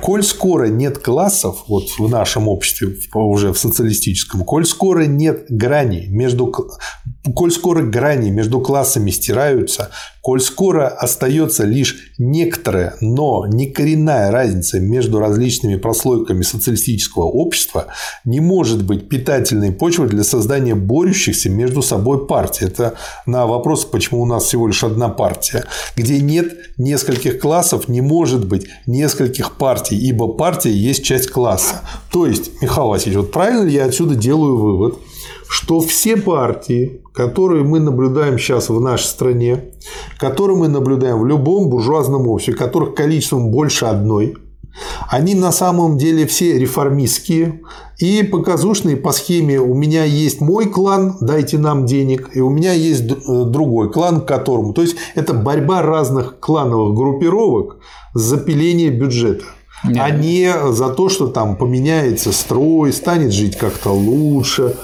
[0.00, 6.06] Коль скоро нет классов, вот в нашем обществе, уже в социалистическом, коль скоро нет грани
[6.08, 6.54] между,
[7.34, 9.90] коль скоро грани между классами стираются,
[10.26, 17.86] коль скоро остается лишь некоторая, но не коренная разница между различными прослойками социалистического общества,
[18.24, 22.64] не может быть питательной почвой для создания борющихся между собой партий.
[22.64, 22.94] Это
[23.24, 25.64] на вопрос, почему у нас всего лишь одна партия.
[25.94, 31.82] Где нет нескольких классов, не может быть нескольких партий, ибо партия есть часть класса.
[32.10, 34.98] То есть, Михаил Васильевич, вот правильно ли я отсюда делаю вывод,
[35.48, 39.72] что все партии, которые мы наблюдаем сейчас в нашей стране,
[40.18, 44.36] которые мы наблюдаем в любом буржуазном обществе, которых количеством больше одной,
[45.08, 47.62] они на самом деле все реформистские
[47.98, 52.72] и показушные по схеме «у меня есть мой клан, дайте нам денег», и «у меня
[52.72, 54.74] есть э, другой клан, к которому».
[54.74, 57.78] То есть, это борьба разных клановых группировок
[58.12, 59.44] за пиление бюджета.
[59.84, 60.02] Нет.
[60.02, 64.74] а не за то, что там поменяется строй, станет жить как-то лучше.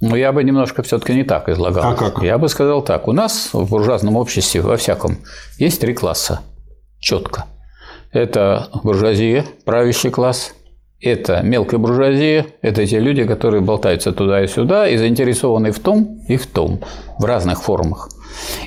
[0.00, 1.92] Ну, я бы немножко все-таки не так излагал.
[1.92, 2.22] А как?
[2.22, 3.08] Я бы сказал так.
[3.08, 5.18] У нас в буржуазном обществе, во всяком,
[5.58, 6.40] есть три класса.
[6.98, 7.46] Четко.
[8.12, 10.52] Это буржуазия, правящий класс.
[11.00, 16.22] Это мелкая буржуазия, это те люди, которые болтаются туда и сюда и заинтересованы в том
[16.26, 16.80] и в том,
[17.18, 18.08] в разных формах.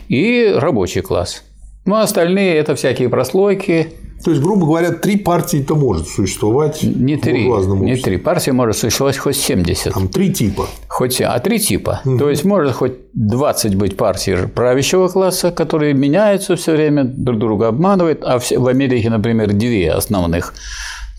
[0.08, 1.44] И рабочий класс.
[1.86, 3.94] Ну, а остальные– это всякие прослойки,
[4.24, 8.18] То есть, грубо говоря, три партии-то может существовать не три, не три.
[8.18, 9.94] Партии может существовать хоть 70.
[9.94, 10.68] Там три типа.
[10.88, 12.02] Хоть, а три типа.
[12.06, 12.18] Угу.
[12.18, 17.68] То есть, может хоть 20 быть партий правящего класса, которые меняются все время, друг друга
[17.68, 20.54] обманывают, а в Америке, например, две основных.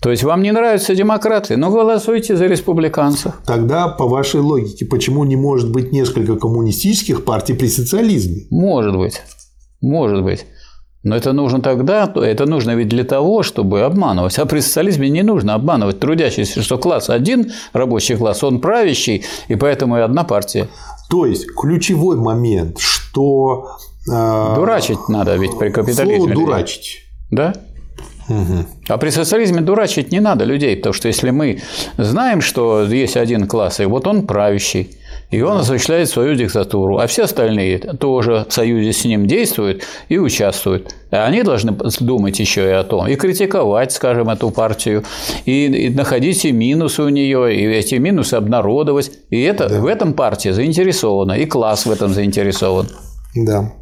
[0.01, 3.33] То есть вам не нравятся демократы, но голосуйте за республиканцев.
[3.45, 8.47] Тогда, по вашей логике, почему не может быть несколько коммунистических партий при социализме?
[8.49, 9.21] Может быть.
[9.79, 10.45] Может быть.
[11.03, 14.37] Но это нужно тогда, это нужно ведь для того, чтобы обманывать.
[14.37, 19.55] А при социализме не нужно обманывать трудящийся, что класс один, рабочий класс, он правящий, и
[19.55, 20.67] поэтому и одна партия.
[21.09, 23.77] То есть ключевой момент, что...
[24.11, 26.17] Э, дурачить надо ведь при капитализме.
[26.17, 26.99] Слово дурачить.
[27.31, 27.55] Да?
[28.29, 28.65] Угу.
[28.87, 31.61] А при социализме дурачить не надо людей, потому что если мы
[31.97, 34.95] знаем, что есть один класс, и вот он правящий,
[35.31, 40.17] и он осуществляет свою диктатуру, а все остальные тоже в союзе с ним действуют и
[40.17, 40.93] участвуют.
[41.09, 45.03] А они должны думать еще и о том, и критиковать, скажем, эту партию,
[45.45, 49.11] и, и находить и минусы у нее, и эти минусы обнародовать.
[49.29, 49.79] И это, да.
[49.79, 52.87] в этом партия заинтересована, и класс в этом заинтересован.
[53.35, 53.73] Да.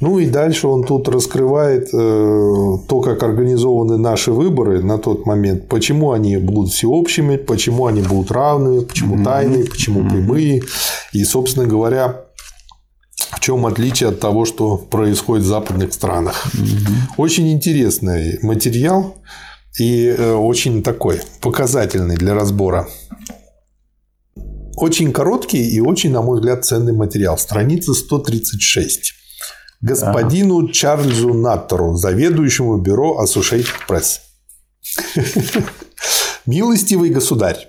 [0.00, 5.68] Ну и дальше он тут раскрывает э, то, как организованы наши выборы на тот момент,
[5.68, 10.62] почему они будут всеобщими, почему они будут равными, почему тайные, почему прямые.
[11.12, 12.24] И, собственно говоря,
[13.30, 16.46] в чем отличие от того, что происходит в западных странах.
[17.18, 19.16] Очень интересный материал
[19.78, 22.88] и э, очень такой показательный для разбора.
[24.76, 27.38] Очень короткий и очень, на мой взгляд, ценный материал.
[27.38, 29.12] Страница 136.
[29.80, 30.72] Господину ага.
[30.72, 34.20] Чарльзу Наттеру, заведующему бюро Associated Press.
[36.46, 37.68] Милостивый государь,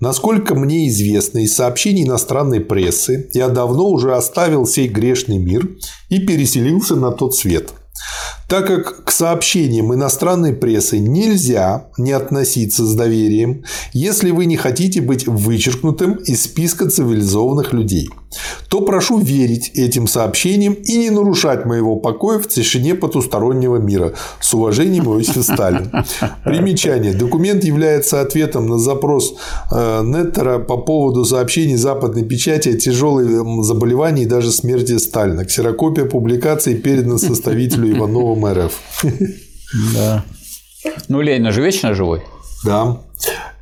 [0.00, 5.68] Насколько мне известно из сообщений иностранной прессы, я давно уже оставил сей грешный мир
[6.10, 7.70] и переселился на тот свет–
[8.48, 15.00] так как к сообщениям иностранной прессы нельзя не относиться с доверием, если вы не хотите
[15.00, 18.10] быть вычеркнутым из списка цивилизованных людей,
[18.68, 24.14] то прошу верить этим сообщениям и не нарушать моего покоя в тишине потустороннего мира.
[24.40, 25.90] С уважением, Иосиф Сталин.
[26.44, 27.12] Примечание.
[27.12, 29.36] Документ является ответом на запрос
[29.70, 35.44] э, Неттера по поводу сообщений западной печати о тяжелых заболеваниях и даже смерти Сталина.
[35.44, 39.04] Ксерокопия публикации передана составителю Иванова МРФ.
[39.94, 40.24] Да.
[41.08, 42.22] Ну, Ленин же вечно живой.
[42.64, 42.98] Да.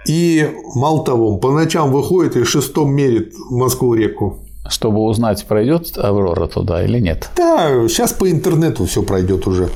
[0.06, 4.40] И мало того, по ночам выходит и шестом мерит Москву-реку.
[4.68, 7.30] Чтобы узнать, пройдет Аврора туда или нет.
[7.36, 9.68] Да, сейчас по интернету все пройдет уже.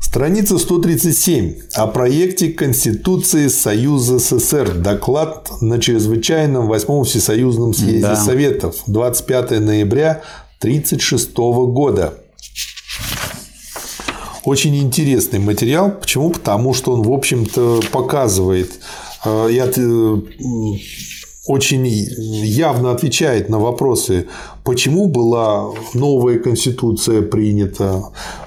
[0.00, 1.54] Страница 137.
[1.74, 4.74] О проекте Конституции Союза СССР.
[4.74, 8.16] Доклад на чрезвычайном 8 Всесоюзном съезде да.
[8.16, 8.76] Советов.
[8.86, 10.22] 25 ноября
[10.60, 12.14] 1936 года.
[14.48, 15.90] Очень интересный материал.
[15.90, 16.30] Почему?
[16.30, 18.70] Потому что он, в общем-то, показывает
[19.26, 20.16] э, я э,
[21.46, 24.26] очень явно отвечает на вопросы,
[24.64, 28.04] почему была новая конституция принята,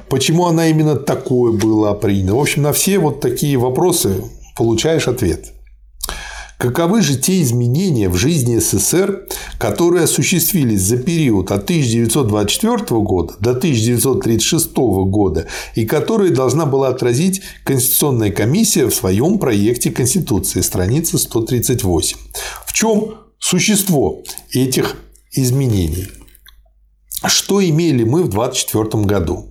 [0.10, 2.34] почему она именно такой была принята.
[2.34, 4.24] В общем, на все вот такие вопросы
[4.58, 5.54] получаешь ответ.
[6.62, 9.26] Каковы же те изменения в жизни СССР,
[9.58, 17.42] которые осуществились за период от 1924 года до 1936 года и которые должна была отразить
[17.64, 22.18] Конституционная комиссия в своем проекте Конституции, страница 138.
[22.68, 24.22] В чем существо
[24.52, 24.98] этих
[25.32, 26.10] изменений?
[27.26, 29.51] Что имели мы в 1924 году?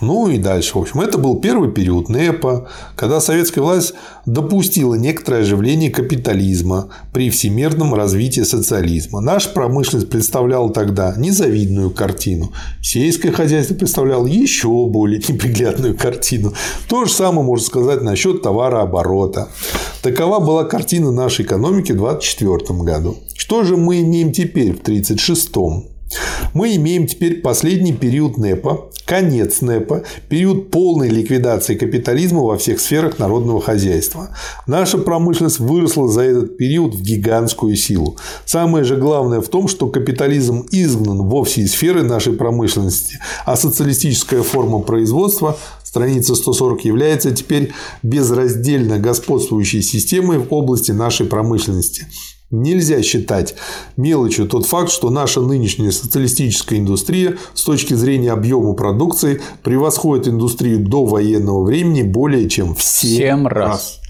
[0.00, 0.78] Ну и дальше.
[0.78, 3.94] В общем, это был первый период НЭПа, когда советская власть
[4.26, 9.20] допустила некоторое оживление капитализма при всемирном развитии социализма.
[9.20, 12.52] Наша промышленность представляла тогда незавидную картину.
[12.82, 16.52] Сельское хозяйство представляло еще более неприглядную картину.
[16.88, 19.48] То же самое можно сказать насчет товарооборота.
[20.02, 23.16] Такова была картина нашей экономики в 1924 году.
[23.34, 25.95] Что же мы имеем теперь в 1936
[26.54, 33.18] мы имеем теперь последний период НЭПа, конец НЭПа, период полной ликвидации капитализма во всех сферах
[33.18, 34.34] народного хозяйства.
[34.66, 38.16] Наша промышленность выросла за этот период в гигантскую силу.
[38.44, 44.42] Самое же главное в том, что капитализм изгнан вовсе из сферы нашей промышленности, а социалистическая
[44.42, 47.72] форма производства страница 140 является теперь
[48.02, 52.06] безраздельно господствующей системой в области нашей промышленности.
[52.52, 53.56] Нельзя считать
[53.96, 60.78] мелочью тот факт, что наша нынешняя социалистическая индустрия с точки зрения объема продукции превосходит индустрию
[60.78, 63.68] до военного времени более чем в 7, 7 раз.
[63.68, 64.00] раз.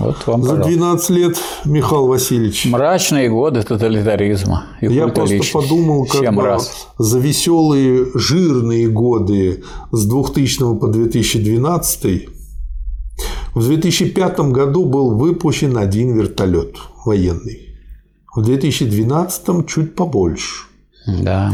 [0.00, 2.66] Вот вам, За 12 лет, Михаил Васильевич.
[2.66, 4.66] Мрачные годы тоталитаризма.
[4.82, 6.88] И Я просто подумал, как раз.
[6.98, 12.28] за веселые, жирные годы с 2000 по 2012
[13.54, 17.76] в 2005 году был выпущен один вертолет военный.
[18.34, 20.69] В 2012 чуть побольше.
[21.06, 21.52] Да.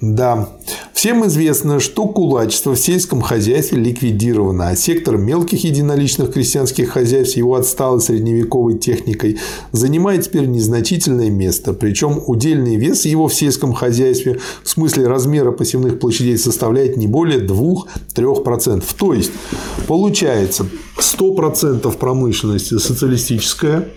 [0.00, 0.48] Да.
[0.94, 7.54] Всем известно, что кулачество в сельском хозяйстве ликвидировано, а сектор мелких единоличных крестьянских хозяйств его
[7.54, 9.38] отсталой средневековой техникой
[9.72, 11.74] занимает теперь незначительное место.
[11.74, 17.40] Причем удельный вес его в сельском хозяйстве в смысле размера посевных площадей составляет не более
[17.40, 18.82] 2-3%.
[18.98, 19.32] То есть,
[19.86, 20.66] получается,
[20.98, 23.88] 100% промышленности социалистическая,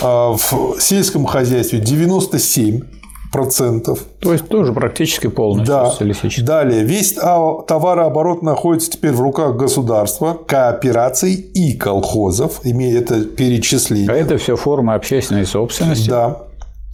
[0.00, 2.97] а в сельском хозяйстве 97%
[3.32, 4.00] процентов.
[4.20, 5.92] То есть тоже практически полностью да.
[6.38, 6.84] Далее.
[6.84, 14.10] Весь товарооборот находится теперь в руках государства, коопераций и колхозов, имея это перечисление.
[14.10, 16.08] А это все формы общественной собственности.
[16.08, 16.42] Да.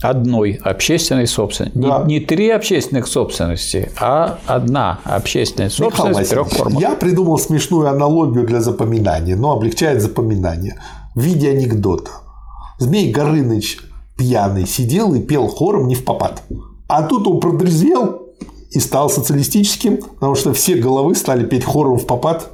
[0.03, 1.79] Одной общественной собственности.
[1.79, 2.03] Да.
[2.05, 6.81] Не, не три общественных собственности, а одна общественная собственность в трех формах.
[6.81, 10.79] Я придумал смешную аналогию для запоминания, но облегчает запоминание
[11.15, 12.11] в виде анекдота.
[12.79, 13.79] Змей Горыныч
[14.17, 16.43] пьяный сидел и пел хором не в попад.
[16.89, 18.35] А тут он продрезвел
[18.71, 22.51] и стал социалистическим, потому что все головы стали петь хором в попад.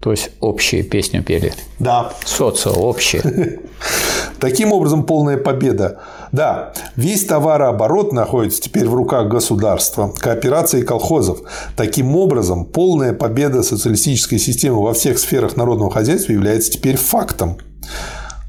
[0.00, 1.54] То есть общие песню пели.
[1.78, 2.12] Да.
[2.26, 3.22] Социо общие.
[4.38, 6.02] Таким образом, полная победа.
[6.30, 11.38] Да, весь товарооборот находится теперь в руках государства, кооперации и колхозов.
[11.74, 17.56] Таким образом, полная победа социалистической системы во всех сферах народного хозяйства является теперь фактом.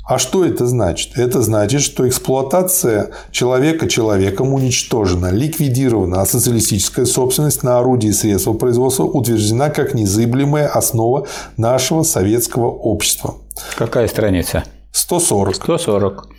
[0.08, 1.18] А что это значит?
[1.18, 8.54] Это значит, что эксплуатация человека человеком уничтожена, ликвидирована, а социалистическая собственность на орудия и средства
[8.54, 11.26] производства утверждена как незыблемая основа
[11.58, 13.36] нашего советского общества.
[13.76, 14.64] Какая страница?
[14.92, 15.56] 140.
[15.56, 16.35] 140.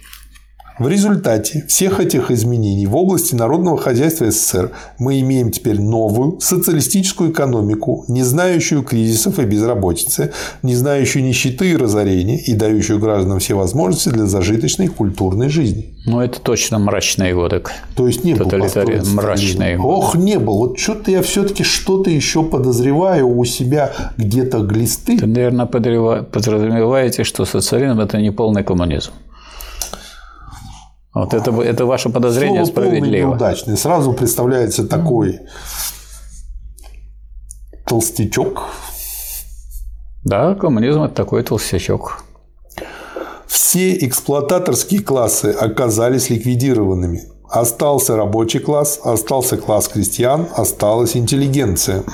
[0.78, 7.32] В результате всех этих изменений в области народного хозяйства СССР мы имеем теперь новую социалистическую
[7.32, 10.32] экономику, не знающую кризисов и безработицы,
[10.62, 15.94] не знающую нищеты и разорения и дающую гражданам все возможности для зажиточной культурной жизни.
[16.05, 17.62] Ну, это точно мрачные годы.
[17.94, 18.47] То есть не был
[19.15, 19.89] мрачные годы.
[19.89, 20.59] Ох, не был.
[20.59, 25.16] Вот что-то я все-таки что-то еще подозреваю у себя где-то глисты.
[25.16, 29.12] Вы, наверное, подразумеваете, что социализм– это не полный коммунизм.
[31.16, 33.30] Вот это, это ваше подозрение Слово справедливо.
[33.30, 33.78] неудачный.
[33.78, 35.40] Сразу представляется такой
[37.86, 38.64] толстячок.
[40.24, 42.22] Да, коммунизм– это такой толстячок.
[43.47, 47.22] Все эксплуататорские классы оказались ликвидированными.
[47.48, 52.05] Остался рабочий класс, остался класс крестьян, осталась интеллигенция.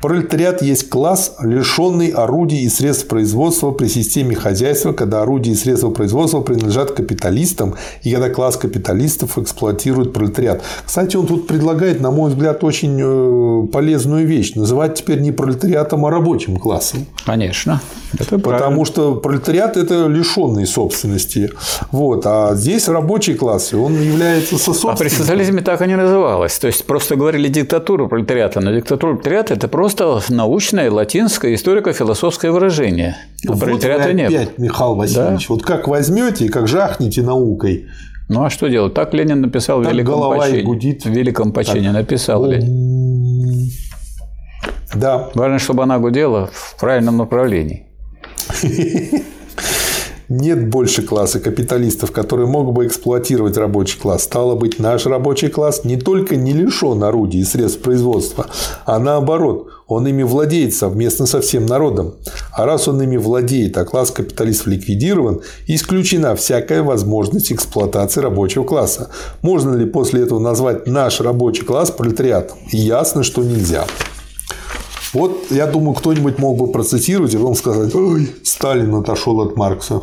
[0.00, 5.90] Пролетариат есть класс, лишенный орудий и средств производства при системе хозяйства, когда орудия и средства
[5.90, 10.62] производства принадлежат капиталистам, и когда класс капиталистов эксплуатирует пролетариат.
[10.84, 14.54] Кстати, он тут предлагает, на мой взгляд, очень э, полезную вещь.
[14.54, 17.06] Называть теперь не пролетариатом, а рабочим классом.
[17.24, 17.80] Конечно.
[18.18, 21.50] Это Потому что пролетариат– это лишенный собственности.
[21.90, 22.26] Вот.
[22.26, 24.94] А здесь рабочий класс, и он является сособственником.
[24.94, 26.58] А при социализме так и не называлось.
[26.58, 28.60] То есть, просто говорили диктатура пролетариата.
[28.60, 33.16] Но диктатура пролетариата– это просто просто научное латинское историко-философское выражение.
[33.46, 34.32] А вот пролетариата нет.
[34.32, 35.54] Опять, Михаил Васильевич, да?
[35.54, 37.86] вот как возьмете и как жахнете наукой.
[38.28, 38.94] Ну а что делать?
[38.94, 40.62] Так Ленин написал так в Великом голова почине.
[40.62, 41.04] гудит.
[41.04, 41.94] В Великом почине так.
[41.94, 43.70] написал Ленин.
[44.94, 45.30] Да.
[45.34, 47.86] Важно, чтобы она гудела в правильном направлении.
[50.28, 54.24] Нет больше класса капиталистов, которые мог бы эксплуатировать рабочий класс.
[54.24, 58.46] Стало быть, наш рабочий класс не только не лишен орудий и средств производства,
[58.86, 62.14] а наоборот, он ими владеет совместно со всем народом.
[62.52, 69.10] А раз он ими владеет, а класс капиталистов ликвидирован, исключена всякая возможность эксплуатации рабочего класса.
[69.42, 72.58] Можно ли после этого назвать наш рабочий класс пролетариатом?
[72.72, 73.86] Ясно, что нельзя.
[75.12, 80.02] Вот, я думаю, кто-нибудь мог бы процитировать и потом сказать, ой, Сталин отошел от Маркса.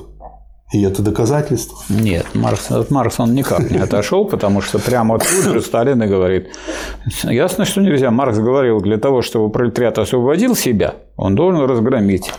[0.74, 1.78] И это доказательство?
[1.88, 6.08] Нет, Маркс, от Маркса он никак не отошел, потому что прямо тут же Сталин и
[6.08, 6.48] говорит,
[7.24, 8.10] ясно, что нельзя.
[8.10, 12.34] Маркс говорил, для того, чтобы пролетариат освободил себя, он должен разгромить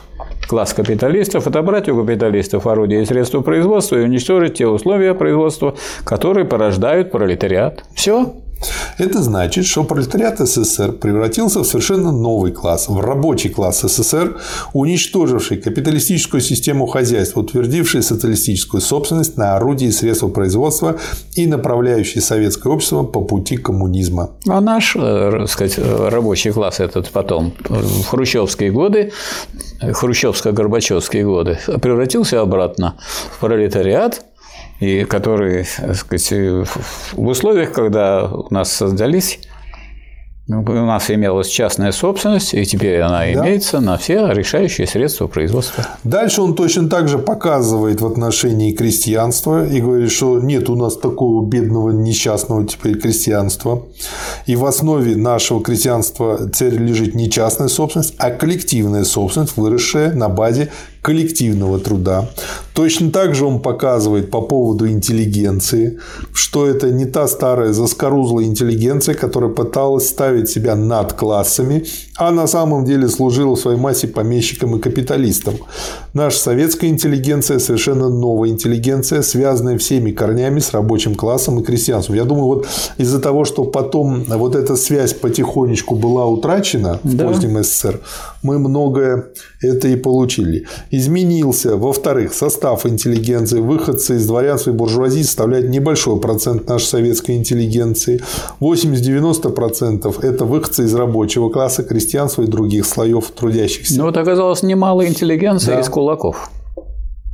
[0.48, 6.44] класс капиталистов, отобрать у капиталистов орудия и средства производства и уничтожить те условия производства, которые
[6.44, 7.85] порождают пролетариат.
[7.94, 8.35] Все.
[8.99, 14.39] Это значит, что пролетариат СССР превратился в совершенно новый класс, в рабочий класс СССР,
[14.73, 20.97] уничтоживший капиталистическую систему хозяйства, утвердивший социалистическую собственность на орудия и средства производства
[21.35, 24.31] и направляющий советское общество по пути коммунизма.
[24.49, 29.12] А наш, э, так сказать, рабочий класс этот потом в хрущевские годы,
[29.81, 32.97] хрущевско-горбачевские годы, превратился обратно
[33.36, 34.24] в пролетариат,
[34.81, 36.33] и которые, так сказать,
[37.13, 39.41] в условиях, когда у нас создались
[40.47, 43.33] ну, у нас имелась частная собственность, и теперь она да.
[43.33, 45.87] имеется на все решающие средства производства.
[46.05, 50.99] Дальше он точно так же показывает в отношении крестьянства и говорит, что нет у нас
[50.99, 53.87] такого бедного несчастного теперь крестьянства.
[54.45, 60.29] И в основе нашего крестьянства цель лежит не частная собственность, а коллективная собственность, выросшая на
[60.29, 60.71] базе
[61.05, 62.31] коллективного труда.
[62.72, 65.98] Точно так же он показывает по поводу интеллигенции,
[66.32, 71.85] что это не та старая заскорузлая интеллигенция, которая пыталась ставить себя над классами,
[72.16, 75.55] а на самом деле служила в своей массе помещикам и капиталистам.
[76.14, 82.16] Наша советская интеллигенция совершенно новая интеллигенция, связанная всеми корнями с рабочим классом и крестьянством.
[82.16, 82.66] Я думаю, вот
[82.97, 87.26] из-за того, что потом вот эта связь потихонечку была утрачена в да.
[87.26, 88.01] позднем СССР,
[88.45, 89.25] мы многое
[89.62, 90.66] это и получили.
[90.91, 93.59] Изменился, во-вторых, состав интеллигенции.
[93.59, 98.23] Выходцы из дворянства и буржуазии составляют небольшой процент нашей советской интеллигенции.
[98.61, 103.99] 80-90% это выходцы из рабочего класса, крестьянства и других слоев трудящихся.
[103.99, 105.81] Ну вот оказалось немало интеллигенции да.
[105.81, 106.51] из кулаков.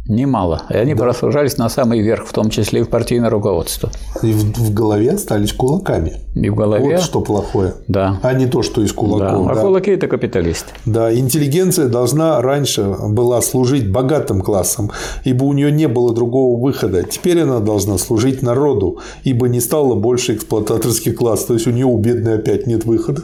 [0.09, 0.63] Немало.
[0.71, 1.05] И они да.
[1.05, 3.91] просужались на самый верх, в том числе и в партийное руководство.
[4.23, 6.21] И в, в голове остались кулаками.
[6.35, 6.97] И в голове.
[6.97, 7.75] Вот что плохое.
[7.87, 8.19] Да.
[8.23, 9.47] А не то, что из кулаков.
[9.47, 9.53] Да.
[9.53, 9.61] А да.
[9.61, 10.73] кулаки– это капиталисты.
[10.85, 11.15] Да.
[11.15, 14.91] Интеллигенция должна раньше была служить богатым классом,
[15.25, 17.05] ибо у нее не было другого выхода.
[17.05, 21.45] Теперь она должна служить народу, ибо не стало больше эксплуататорский класс.
[21.45, 23.23] То есть у нее у бедной опять нет выхода.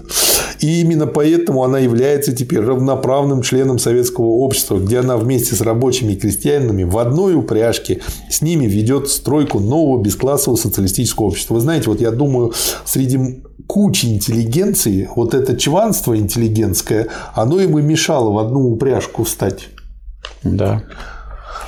[0.61, 6.13] И именно поэтому она является теперь равноправным членом советского общества, где она вместе с рабочими
[6.13, 8.01] и крестьянами в одной упряжке
[8.31, 11.55] с ними ведет стройку нового бесклассового социалистического общества.
[11.55, 12.53] Вы знаете, вот я думаю,
[12.85, 19.69] среди кучи интеллигенции, вот это чванство интеллигентское, оно им и мешало в одну упряжку встать.
[20.43, 20.83] Да.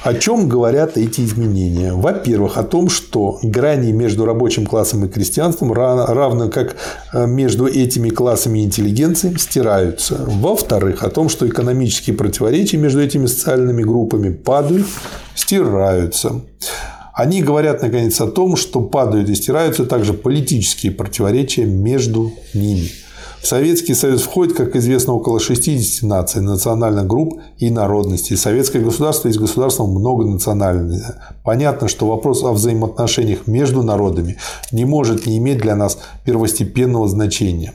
[0.05, 1.93] О чем говорят эти изменения?
[1.93, 6.77] Во-первых, о том, что грани между рабочим классом и крестьянством, равно как
[7.13, 10.25] э, между этими классами интеллигенции, стираются.
[10.27, 14.87] Во-вторых, о том, что экономические противоречия между этими социальными группами падают,
[15.35, 16.43] стираются.
[17.13, 22.89] Они говорят, наконец, о том, что падают и стираются также политические противоречия между ними.
[23.41, 28.37] В Советский Союз входит, как известно, около 60 наций, национальных групп и народностей.
[28.37, 31.35] Советское государство есть государство многонациональное.
[31.45, 34.37] Понятно, что вопрос о взаимоотношениях между народами
[34.73, 37.73] не может не иметь для нас первостепенного значения.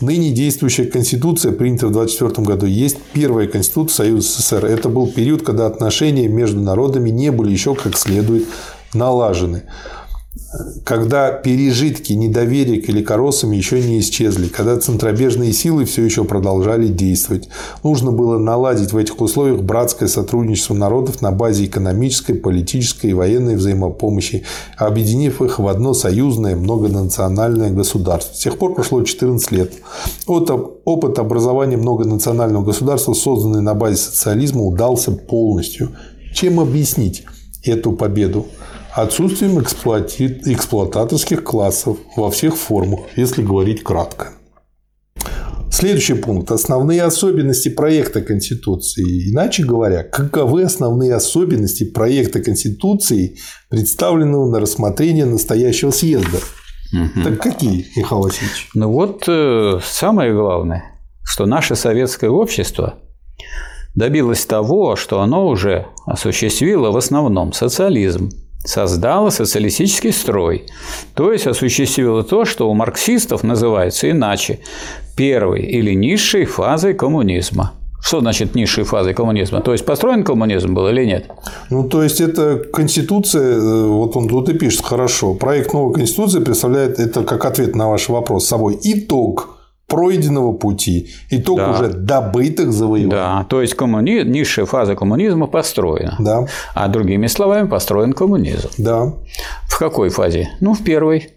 [0.00, 4.66] Ныне действующая Конституция, принятая в 1924 году, есть первая Конституция Союза СССР.
[4.66, 8.46] Это был период, когда отношения между народами не были еще как следует
[8.92, 9.64] налажены
[10.84, 17.48] когда пережитки недоверия к великороссам еще не исчезли, когда центробежные силы все еще продолжали действовать.
[17.82, 23.56] Нужно было наладить в этих условиях братское сотрудничество народов на базе экономической, политической и военной
[23.56, 24.44] взаимопомощи,
[24.76, 28.34] объединив их в одно союзное многонациональное государство.
[28.34, 29.72] С тех пор прошло 14 лет.
[30.26, 30.50] Вот
[30.84, 35.90] опыт образования многонационального государства, созданный на базе социализма, удался полностью.
[36.34, 37.24] Чем объяснить
[37.64, 38.46] эту победу?
[38.94, 40.40] Отсутствием эксплуати...
[40.46, 44.32] эксплуататорских классов во всех формах, если говорить кратко.
[45.70, 46.52] Следующий пункт.
[46.52, 49.32] Основные особенности проекта Конституции.
[49.32, 53.38] Иначе говоря, каковы основные особенности проекта Конституции,
[53.70, 56.38] представленного на рассмотрение настоящего съезда?
[56.92, 57.24] Угу.
[57.24, 58.70] Так какие, Михаил Васильевич?
[58.74, 60.84] Ну вот э, самое главное,
[61.24, 62.94] что наше советское общество
[63.96, 68.30] добилось того, что оно уже осуществило в основном социализм,
[68.64, 70.64] создала социалистический строй,
[71.14, 74.60] то есть осуществила то, что у марксистов называется иначе
[75.16, 77.72] первой или низшей фазой коммунизма.
[78.04, 79.62] Что значит низшей фазой коммунизма?
[79.62, 81.30] То есть построен коммунизм был или нет?
[81.70, 85.32] Ну, то есть это конституция, э, вот он тут и пишет хорошо.
[85.32, 89.53] Проект новой конституции представляет это как ответ на ваш вопрос собой итог
[89.86, 91.70] пройденного пути, итог да.
[91.70, 93.10] уже добытых завоеваний.
[93.10, 94.22] Да, то есть коммуни...
[94.22, 96.16] низшая фаза коммунизма построена.
[96.18, 96.46] Да.
[96.74, 98.68] А другими словами, построен коммунизм.
[98.78, 99.12] Да.
[99.68, 100.48] В какой фазе?
[100.60, 101.30] Ну, в первой.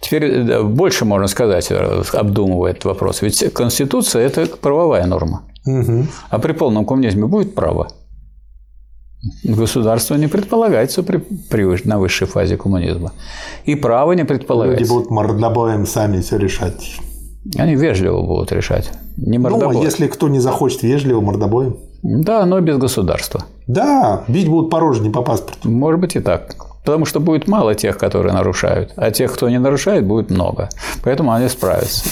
[0.00, 3.22] Теперь больше можно сказать, э, обдумывая этот вопрос.
[3.22, 5.42] Ведь Конституция– это правовая норма.
[5.66, 6.06] Угу.
[6.30, 7.88] А при полном коммунизме будет право?
[9.44, 13.12] Государство не предполагается при, при, на высшей фазе коммунизма.
[13.64, 14.82] И право не предполагается.
[14.82, 16.98] Люди будут мордобоем сами все решать.
[17.58, 18.90] Они вежливо будут решать.
[19.16, 19.74] Не мордобой.
[19.74, 21.76] Ну, а если кто не захочет вежливо, мордобоем?
[22.02, 23.44] Да, но без государства.
[23.66, 25.70] Да, бить будут по роже, не по паспорту.
[25.70, 26.56] Может быть и так.
[26.84, 30.68] Потому что будет мало тех, которые нарушают, а тех, кто не нарушает, будет много.
[31.04, 32.10] Поэтому они справятся.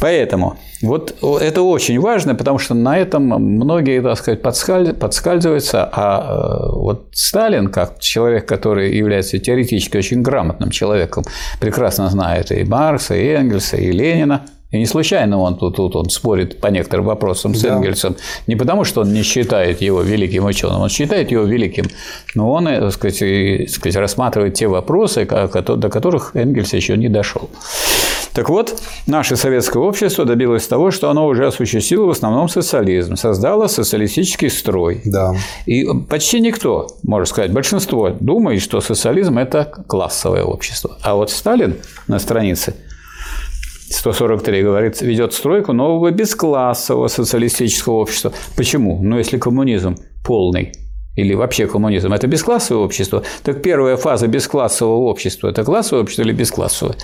[0.00, 5.88] Поэтому вот это очень важно, потому что на этом многие, так сказать, подскальзываются.
[5.90, 11.24] А э, вот Сталин, как человек, который является теоретически очень грамотным человеком,
[11.60, 14.42] прекрасно знает и Маркса, и Энгельса, и Ленина,
[14.76, 17.76] и не случайно он тут, тут он спорит по некоторым вопросам с да.
[17.76, 18.16] Энгельсом.
[18.46, 21.86] Не потому, что он не считает его великим ученым, он считает его великим,
[22.34, 27.08] но он э, так сказать, так сказать, рассматривает те вопросы, до которых Энгельс еще не
[27.08, 27.48] дошел.
[28.36, 33.66] Так вот, наше советское общество добилось того, что оно уже осуществило в основном социализм, создало
[33.66, 35.00] социалистический строй.
[35.06, 35.34] Да.
[35.64, 40.98] И почти никто, можно сказать, большинство думает, что социализм– это классовое общество.
[41.00, 41.76] А вот Сталин
[42.08, 42.74] на странице
[43.90, 48.32] 143 говорит, ведет стройку нового бесклассового социалистического общества.
[48.56, 49.00] Почему?
[49.02, 50.72] Ну, если коммунизм полный,
[51.14, 56.32] или вообще коммунизм– это бесклассовое общество, так первая фаза бесклассового общества– это классовое общество или
[56.32, 56.96] бесклассовое?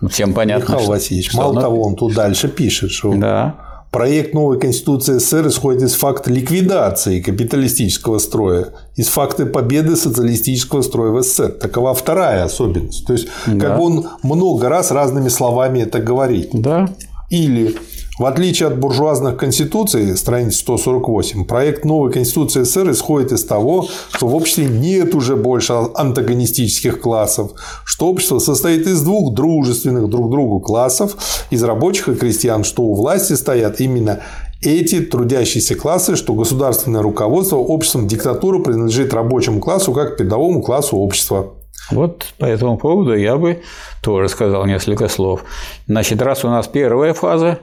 [0.00, 0.64] Ну, всем понятно.
[0.64, 1.60] Михаил что, Васильевич, что мало оно...
[1.60, 3.71] того, он тут дальше пишет, что да.
[3.92, 11.10] Проект новой Конституции СССР исходит из факта ликвидации капиталистического строя, из факта победы социалистического строя
[11.10, 11.50] в СССР.
[11.60, 13.06] Такова вторая особенность.
[13.06, 13.68] То есть, да.
[13.68, 16.48] как бы он много раз разными словами это говорит.
[16.54, 16.88] Да.
[17.28, 17.76] Или
[18.22, 24.28] в отличие от буржуазных конституций, страница 148, проект новой конституции СССР исходит из того, что
[24.28, 27.50] в обществе нет уже больше антагонистических классов,
[27.84, 31.16] что общество состоит из двух дружественных друг другу классов,
[31.50, 34.20] из рабочих и крестьян, что у власти стоят именно
[34.60, 41.54] эти трудящиеся классы, что государственное руководство обществом диктатуры принадлежит рабочему классу как передовому классу общества.
[41.90, 43.62] Вот по этому поводу я бы
[44.00, 45.42] тоже сказал несколько слов.
[45.88, 47.58] Значит, раз у нас первая фаза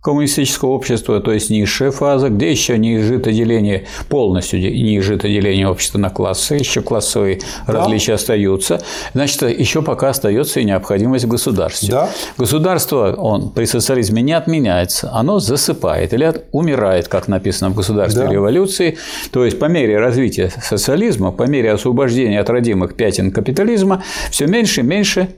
[0.00, 5.68] коммунистического общества, то есть низшая фаза, где еще не изжито деление, полностью не изжито деление
[5.68, 7.74] общества на классы, еще классовые да.
[7.74, 8.80] различия остаются,
[9.12, 11.90] значит, еще пока остается и необходимость в государстве.
[11.90, 12.10] Да.
[12.38, 18.32] Государство он при социализме не отменяется, оно засыпает или умирает, как написано в государственной да.
[18.32, 18.96] революции.
[19.32, 24.80] То есть по мере развития социализма, по мере освобождения от родимых пятен капитализма, все меньше
[24.80, 25.28] и меньше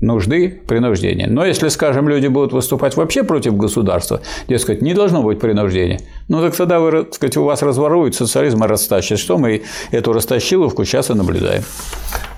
[0.00, 1.26] нужды принуждения.
[1.28, 6.40] Но если, скажем, люди будут выступать вообще против государства, дескать, не должно быть принуждения, ну
[6.40, 9.18] так тогда вы, так сказать, у вас разворуют социализм и растащат.
[9.18, 11.62] Что мы эту растащиловку сейчас и наблюдаем.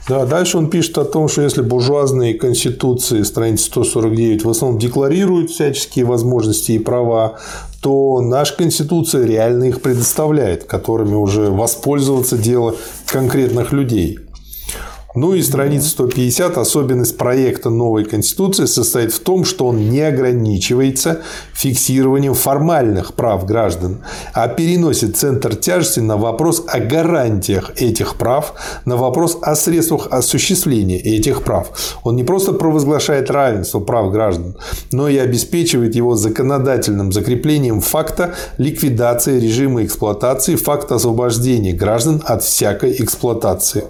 [0.08, 5.50] Да, дальше он пишет о том, что если буржуазные конституции, страница 149, в основном декларируют
[5.50, 7.40] всяческие возможности и права,
[7.80, 12.76] то наша Конституция реально их предоставляет, которыми уже воспользоваться дело
[13.06, 14.20] конкретных людей.
[15.16, 16.58] Ну и страница 150.
[16.58, 21.22] Особенность проекта новой Конституции состоит в том, что он не ограничивается
[21.54, 28.52] фиксированием формальных прав граждан, а переносит центр тяжести на вопрос о гарантиях этих прав,
[28.84, 31.70] на вопрос о средствах осуществления этих прав.
[32.04, 34.58] Он не просто провозглашает равенство прав граждан,
[34.92, 42.92] но и обеспечивает его законодательным закреплением факта ликвидации режима эксплуатации, факта освобождения граждан от всякой
[43.02, 43.84] эксплуатации.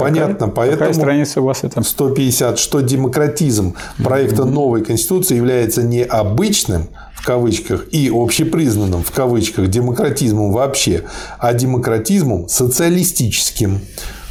[0.00, 1.82] Понятно, какая, поэтому какая страница у вас это?
[1.82, 9.68] 150, что демократизм проекта новой Конституции является не обычным, в кавычках, и общепризнанным, в кавычках,
[9.68, 11.04] демократизмом вообще,
[11.38, 13.80] а демократизмом социалистическим.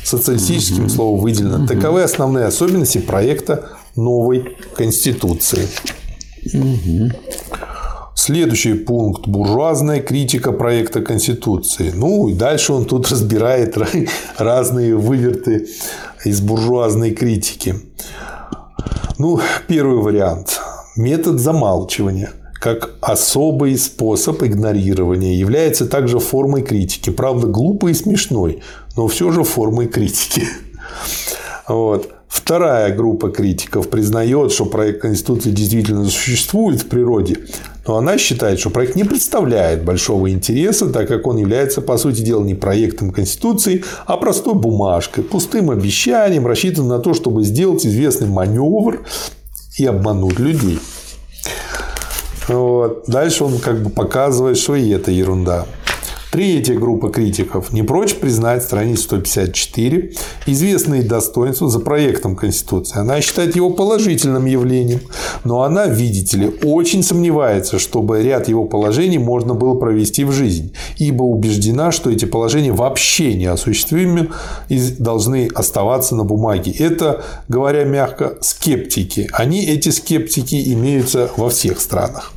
[0.04, 0.90] Социалистическим угу.
[0.90, 1.60] слово выделено.
[1.60, 1.68] Угу.
[1.68, 5.68] Таковы основные особенности проекта новой Конституции.
[6.54, 7.12] Угу.
[8.22, 11.94] Следующий пункт– буржуазная критика проекта Конституции.
[11.96, 13.78] Ну, и дальше он тут разбирает
[14.38, 15.70] разные выверты
[16.26, 17.76] из буржуазной критики.
[19.18, 19.40] Ну,
[19.70, 20.60] первый вариант–
[20.98, 27.12] метод замалчивания как особый способ игнорирования является также формой критики.
[27.12, 28.62] Правда, глупой и смешной,
[28.98, 30.44] но все же формой критики.
[31.70, 32.10] Вот.
[32.28, 37.38] Вторая группа критиков признает, что проект Конституции действительно существует в природе,
[37.90, 42.22] но она считает, что проект не представляет большого интереса, так как он является, по сути
[42.22, 48.28] дела, не проектом Конституции, а простой бумажкой, пустым обещанием, рассчитанным на то, чтобы сделать известный
[48.28, 49.00] маневр
[49.80, 50.78] и обмануть людей.
[52.48, 53.06] Вот.
[53.08, 55.66] Дальше он как бы показывает, что и это ерунда.
[56.32, 60.12] Третья группа критиков не прочь признать страницу 154
[60.46, 63.00] известные достоинства за проектом Конституции.
[63.00, 65.00] Она считает его положительным явлением,
[65.44, 70.76] но она, видите ли, очень сомневается, чтобы ряд его положений можно было провести в жизнь,
[70.98, 74.30] ибо убеждена, что эти положения вообще неосуществимы
[74.68, 76.72] и должны оставаться на бумаге.
[76.78, 79.28] Это, говоря мягко, скептики.
[79.34, 82.34] Они, эти скептики, имеются во всех странах.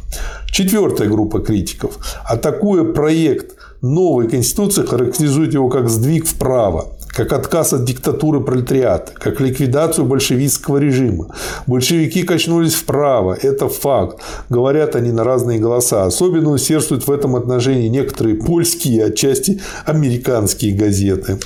[0.50, 7.84] Четвертая группа критиков, атакуя проект новой Конституции, характеризует его как сдвиг вправо, как отказ от
[7.84, 11.34] диктатуры пролетариата, как ликвидацию большевистского режима.
[11.66, 14.20] Большевики качнулись вправо, это факт.
[14.48, 16.04] Говорят они на разные голоса.
[16.04, 21.38] Особенно усердствуют в этом отношении некоторые польские, отчасти американские газеты.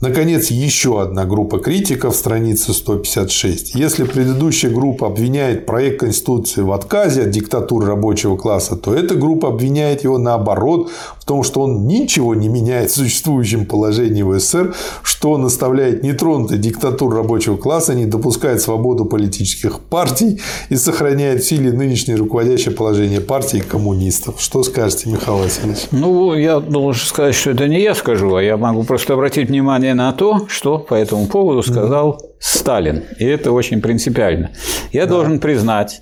[0.00, 3.74] Наконец, еще одна группа критиков, страница 156.
[3.74, 9.48] Если предыдущая группа обвиняет проект Конституции в отказе от диктатуры рабочего класса, то эта группа
[9.48, 10.92] обвиняет его наоборот
[11.28, 16.56] том, что он ничего не меняет в существующем положении в СССР, что он оставляет нетронутой
[16.56, 20.40] диктатуру рабочего класса, не допускает свободу политических партий
[20.70, 24.40] и сохраняет в силе нынешнее руководящее положение партии коммунистов.
[24.40, 25.88] Что скажете, Михаил Васильевич?
[25.90, 29.92] Ну, я должен сказать, что это не я скажу, а я могу просто обратить внимание
[29.92, 33.02] на то, что по этому поводу сказал Сталин.
[33.18, 34.50] И это очень принципиально.
[34.92, 35.14] Я да.
[35.14, 36.00] должен признать,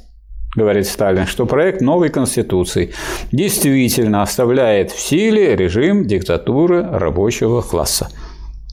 [0.57, 2.93] говорит Сталин, что проект новой Конституции
[3.31, 8.09] действительно оставляет в силе режим диктатуры рабочего класса.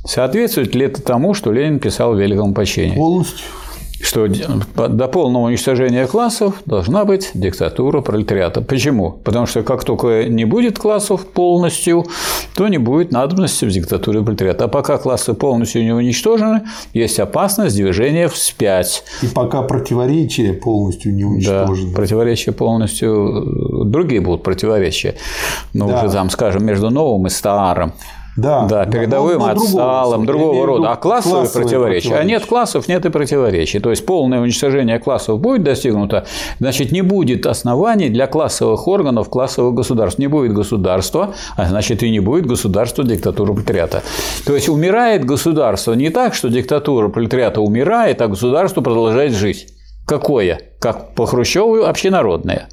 [0.06, 2.96] Соответствует ли это тому, что Ленин писал в Великом почине?
[2.96, 3.46] Полностью
[4.04, 8.62] что до полного уничтожения классов должна быть диктатура пролетариата.
[8.62, 9.12] Почему?
[9.24, 12.06] Потому что как только не будет классов полностью,
[12.56, 14.66] то не будет надобности в диктатуре пролетариата.
[14.66, 16.64] А пока классы полностью не уничтожены,
[16.94, 19.04] есть опасность движения вспять.
[19.22, 21.90] И пока противоречия полностью не уничтожены.
[21.90, 25.16] Да, противоречия полностью, другие будут противоречия.
[25.74, 26.04] Ну, да.
[26.04, 27.94] уже там, скажем, между новым и старым.
[28.36, 30.92] Да, да передовым но, но отсталым, другого, другого рода.
[30.92, 32.10] А классовые, противоречия.
[32.10, 32.16] противоречия.
[32.16, 33.80] А нет классов, нет и противоречий.
[33.80, 36.26] То есть полное уничтожение классов будет достигнуто,
[36.60, 40.20] значит, не будет оснований для классовых органов, классовых государств.
[40.20, 44.02] Не будет государства, а значит, и не будет государства диктатуры пролетариата.
[44.46, 49.68] То есть умирает государство не так, что диктатура пролетариата умирает, а государство продолжает жить.
[50.06, 50.60] Какое?
[50.84, 52.68] Как по Хрущеву общенародное.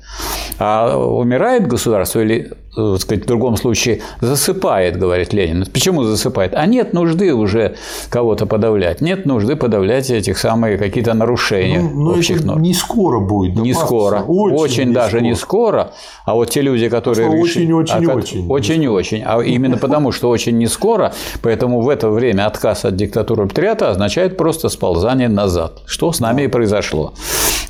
[0.59, 5.65] А умирает государство или, так сказать, в другом случае засыпает, говорит Ленин.
[5.73, 6.53] Почему засыпает?
[6.57, 7.77] А нет нужды уже
[8.09, 9.01] кого-то подавлять.
[9.01, 12.61] Нет нужды подавлять этих самые какие-то нарушения ну, но общих норм.
[12.63, 13.55] Не скоро будет.
[13.55, 14.25] Не скоро.
[14.27, 15.23] Очень, очень не даже скоро.
[15.23, 15.93] не скоро.
[16.25, 17.73] А вот те люди, которые решили...
[17.73, 18.47] Очень, а, очень.
[18.49, 19.23] Очень, очень.
[19.25, 21.13] А именно потому, что очень не скоро,
[21.43, 25.83] поэтому в это время отказ от диктатуры пролетариата означает просто сползание назад.
[25.87, 27.15] Что с нами и произошло.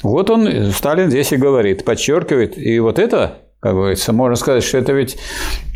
[0.03, 4.79] Вот он, Сталин здесь и говорит, подчеркивает, и вот это как говорится, можно сказать, что
[4.79, 5.19] это ведь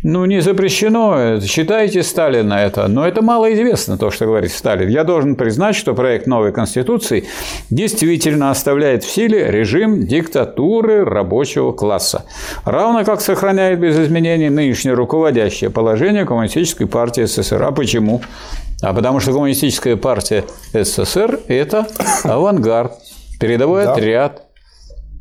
[0.01, 4.89] ну, не запрещено, считайте Сталина это, но это малоизвестно, то, что говорит Сталин.
[4.89, 7.25] Я должен признать, что проект новой Конституции
[7.69, 12.25] действительно оставляет в силе режим диктатуры рабочего класса,
[12.65, 17.61] равно как сохраняет без изменений нынешнее руководящее положение Коммунистической партии СССР.
[17.61, 18.19] А почему?
[18.81, 20.43] А потому что Коммунистическая партия
[20.73, 21.87] СССР– это
[22.23, 22.93] авангард,
[23.39, 23.93] передовой да.
[23.93, 24.43] отряд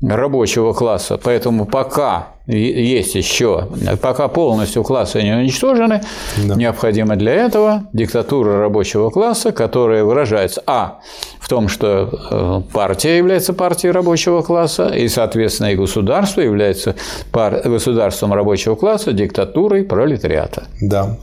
[0.03, 1.19] рабочего класса.
[1.23, 3.69] Поэтому пока есть еще,
[4.03, 6.03] пока полностью классы не уничтожены,
[6.37, 6.55] да.
[6.55, 10.99] необходима для этого диктатура рабочего класса, которая выражается а.
[11.41, 16.97] в том, что э, партия является партией рабочего класса, и, соответственно, и государство является
[17.33, 20.65] государством рабочего класса, диктатурой пролетариата.
[20.83, 21.17] Да.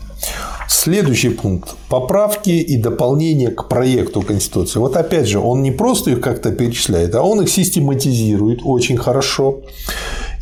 [0.67, 1.75] Следующий пункт.
[1.89, 4.79] Поправки и дополнения к проекту Конституции.
[4.79, 9.61] Вот опять же, он не просто их как-то перечисляет, а он их систематизирует очень хорошо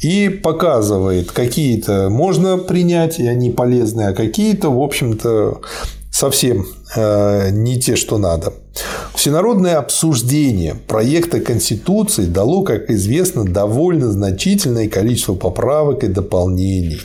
[0.01, 5.61] и показывает, какие-то можно принять, и они полезны, а какие-то, в общем-то,
[6.11, 6.65] совсем
[6.95, 8.53] э, не те, что надо.
[9.13, 17.01] Всенародное обсуждение проекта Конституции дало, как известно, довольно значительное количество поправок и дополнений.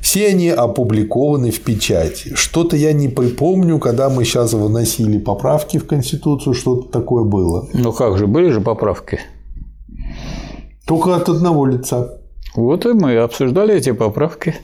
[0.00, 2.34] Все они опубликованы в печати.
[2.34, 7.68] Что-то я не припомню, когда мы сейчас выносили поправки в Конституцию, что-то такое было.
[7.72, 9.20] Ну как же, были же поправки?
[10.86, 12.20] Только от одного лица.
[12.56, 14.56] Вот и мы обсуждали эти поправки.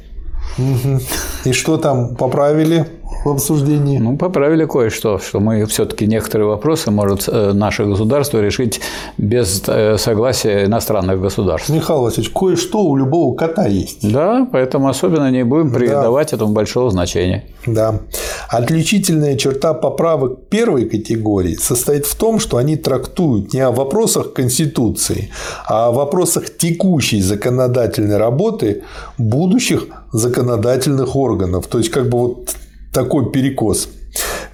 [1.45, 2.87] И что там поправили?
[3.27, 3.99] В обсуждении?
[3.99, 8.81] Ну, поправили кое-что, что мы все-таки некоторые вопросы может э, наше государство решить
[9.19, 11.69] без э, согласия иностранных государств.
[11.71, 14.11] Михаил Васильевич, кое-что у любого кота есть.
[14.11, 16.37] Да, поэтому особенно не будем придавать да.
[16.37, 17.45] этому большого значения.
[17.67, 18.01] Да.
[18.49, 25.31] Отличительная черта поправок первой категории состоит в том, что они трактуют не о вопросах Конституции,
[25.67, 28.85] а о вопросах текущей законодательной работы
[29.19, 31.67] будущих законодательных органов.
[31.67, 32.57] То есть, как бы вот
[32.97, 33.91] такой перекос.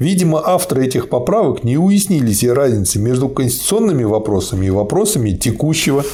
[0.01, 6.05] Видимо, авторы этих поправок не уяснили себе разницы между конституционными вопросами и вопросами текущего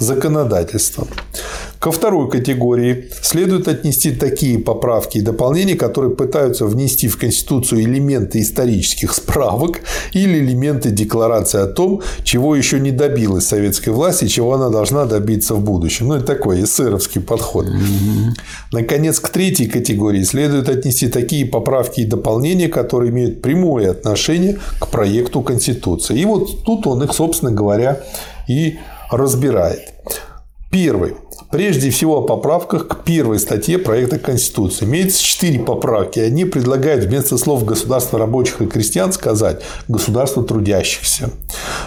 [0.00, 1.06] законодательства.
[1.84, 8.40] Ко второй категории следует отнести такие поправки и дополнения, которые пытаются внести в Конституцию элементы
[8.40, 9.82] исторических справок
[10.14, 15.04] или элементы декларации о том, чего еще не добилась советская власть и чего она должна
[15.04, 16.08] добиться в будущем.
[16.08, 17.66] Ну, это такой эсеровский подход.
[18.72, 24.88] Наконец, к третьей категории следует отнести такие поправки и дополнения, которые имеют прямое отношение к
[24.88, 26.18] проекту Конституции.
[26.18, 28.00] И вот тут он их, собственно говоря,
[28.48, 28.78] и
[29.10, 29.92] разбирает.
[30.74, 31.14] Первый.
[31.54, 34.86] Прежде всего о поправках к первой статье проекта Конституции.
[34.86, 36.18] Имеется четыре поправки.
[36.18, 41.30] Они предлагают вместо слов «государство рабочих и крестьян» сказать «государство трудящихся»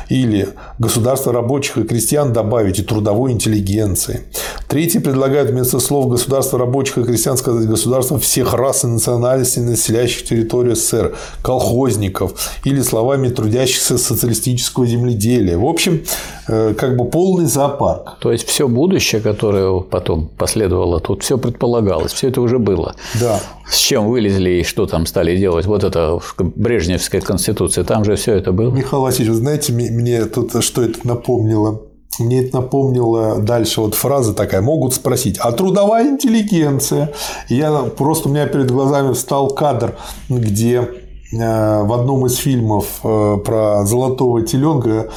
[0.07, 0.47] или
[0.79, 4.21] «государство рабочих и крестьян» добавить и трудовой интеллигенции.
[4.69, 10.23] Третий предлагают вместо слов «государство рабочих и крестьян» сказать «государство всех рас и национальностей, населяющих
[10.23, 15.57] территорию СССР», колхозников или словами трудящихся социалистического земледелия.
[15.57, 16.03] В общем,
[16.47, 18.17] э, как бы полный зоопарк.
[18.19, 22.95] То есть все будущее, которое которое потом последовало, тут все предполагалось, все это уже было.
[23.19, 23.39] Да.
[23.69, 25.65] С чем вылезли и что там стали делать?
[25.65, 28.71] Вот это Брежневская конституция, там же все это было.
[28.71, 31.81] Михаил Васильевич, вы знаете, мне тут что это напомнило?
[32.19, 37.13] Мне это напомнило дальше вот фраза такая, могут спросить, а трудовая интеллигенция?
[37.47, 39.95] я просто у меня перед глазами встал кадр,
[40.27, 45.09] где э, в одном из фильмов э, про золотого теленка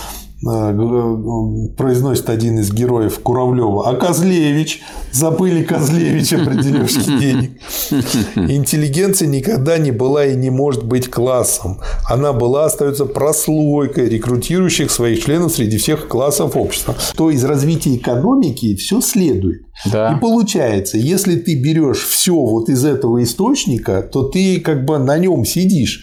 [0.42, 4.80] произносит один из героев Куравлева, а Козлевич,
[5.12, 7.60] забыли Козлевича при дележке денег.
[8.36, 11.80] Интеллигенция никогда не была и не может быть классом.
[12.08, 16.96] Она была, остается прослойкой рекрутирующих своих членов среди всех классов общества.
[17.16, 19.62] То из развития экономики все следует.
[19.92, 20.14] Да.
[20.14, 25.18] И получается, если ты берешь все вот из этого источника, то ты как бы на
[25.18, 26.02] нем сидишь.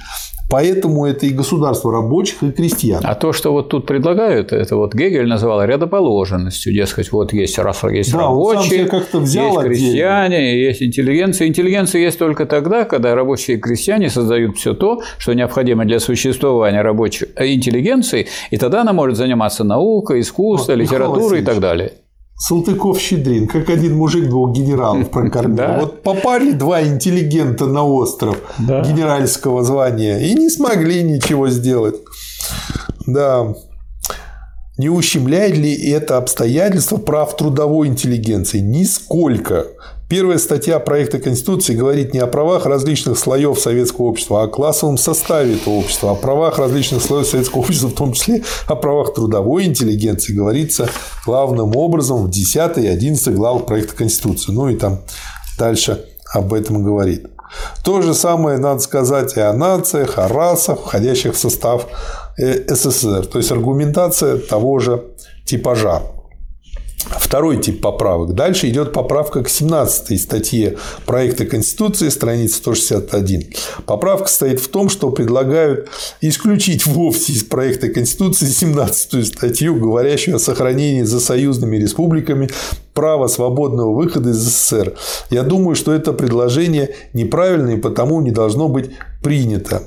[0.49, 3.01] Поэтому это и государство рабочих, и крестьян.
[3.03, 6.73] А то, что вот тут предлагают, это вот Гегель называл рядоположенностью.
[6.73, 10.67] Дескать, вот есть, раз, есть да, рабочие, как-то взял есть крестьяне, отдельно.
[10.67, 11.47] есть интеллигенция.
[11.47, 16.81] Интеллигенция есть только тогда, когда рабочие и крестьяне создают все то, что необходимо для существования
[16.81, 21.91] рабочей интеллигенции, и тогда она может заниматься наукой, искусством, вот, литературой и так далее.
[22.37, 25.57] Салтыков-Щедрин, как один мужик двух генералов прокормил.
[25.57, 25.79] Да.
[25.79, 28.81] Вот попали два интеллигента на остров да.
[28.81, 31.95] генеральского звания и не смогли ничего сделать.
[33.07, 33.55] Да.
[34.77, 38.59] Не ущемляет ли это обстоятельство прав трудовой интеллигенции?
[38.59, 39.65] Нисколько.
[40.09, 44.97] Первая статья проекта Конституции говорит не о правах различных слоев советского общества, а о классовом
[44.97, 49.65] составе этого общества, о правах различных слоев советского общества, в том числе о правах трудовой
[49.65, 50.87] интеллигенции, говорится
[51.25, 54.53] главным образом в 10 и 11 главах проекта Конституции.
[54.53, 55.01] Ну и там
[55.59, 57.27] дальше об этом говорит.
[57.83, 61.85] То же самое надо сказать и о нациях, о расах, входящих в состав
[62.37, 63.25] э, СССР.
[63.25, 65.03] То есть аргументация того же
[65.45, 66.01] типажа.
[67.09, 68.33] Второй тип поправок.
[68.33, 73.53] Дальше идет поправка к 17 статье проекта Конституции, страница 161.
[73.85, 75.89] Поправка состоит в том, что предлагают
[76.21, 82.49] исключить вовсе из проекта Конституции 17 статью, говорящую о сохранении за союзными республиками
[82.93, 84.95] права свободного выхода из СССР.
[85.29, 89.83] Я думаю, что это предложение неправильное и потому не должно быть принято.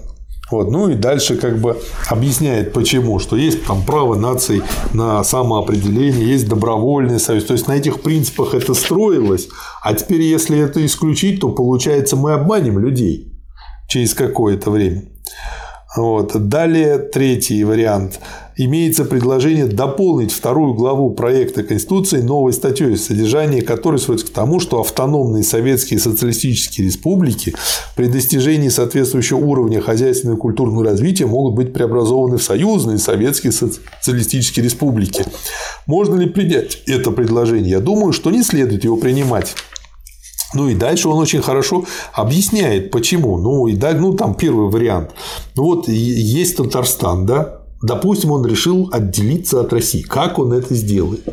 [0.50, 0.70] Вот.
[0.70, 4.62] Ну и дальше как бы объясняет, почему, что есть там право наций
[4.92, 7.44] на самоопределение, есть добровольный союз.
[7.44, 9.48] То есть на этих принципах это строилось,
[9.82, 13.32] а теперь, если это исключить, то получается мы обманем людей
[13.88, 15.04] через какое-то время.
[15.96, 16.48] Вот.
[16.48, 18.20] Далее третий вариант
[18.56, 24.80] имеется предложение дополнить вторую главу проекта Конституции новой статьей, содержание которой сводится к тому, что
[24.80, 27.54] автономные советские социалистические республики
[27.96, 34.64] при достижении соответствующего уровня хозяйственного и культурного развития могут быть преобразованы в союзные советские социалистические
[34.64, 35.24] республики.
[35.86, 37.70] Можно ли принять это предложение?
[37.70, 39.56] Я думаю, что не следует его принимать.
[40.54, 43.38] Ну и дальше он очень хорошо объясняет, почему.
[43.38, 45.10] Ну и да, ну там первый вариант.
[45.56, 50.02] Ну вот есть Татарстан, да, Допустим, он решил отделиться от России.
[50.02, 51.24] Как он это сделает?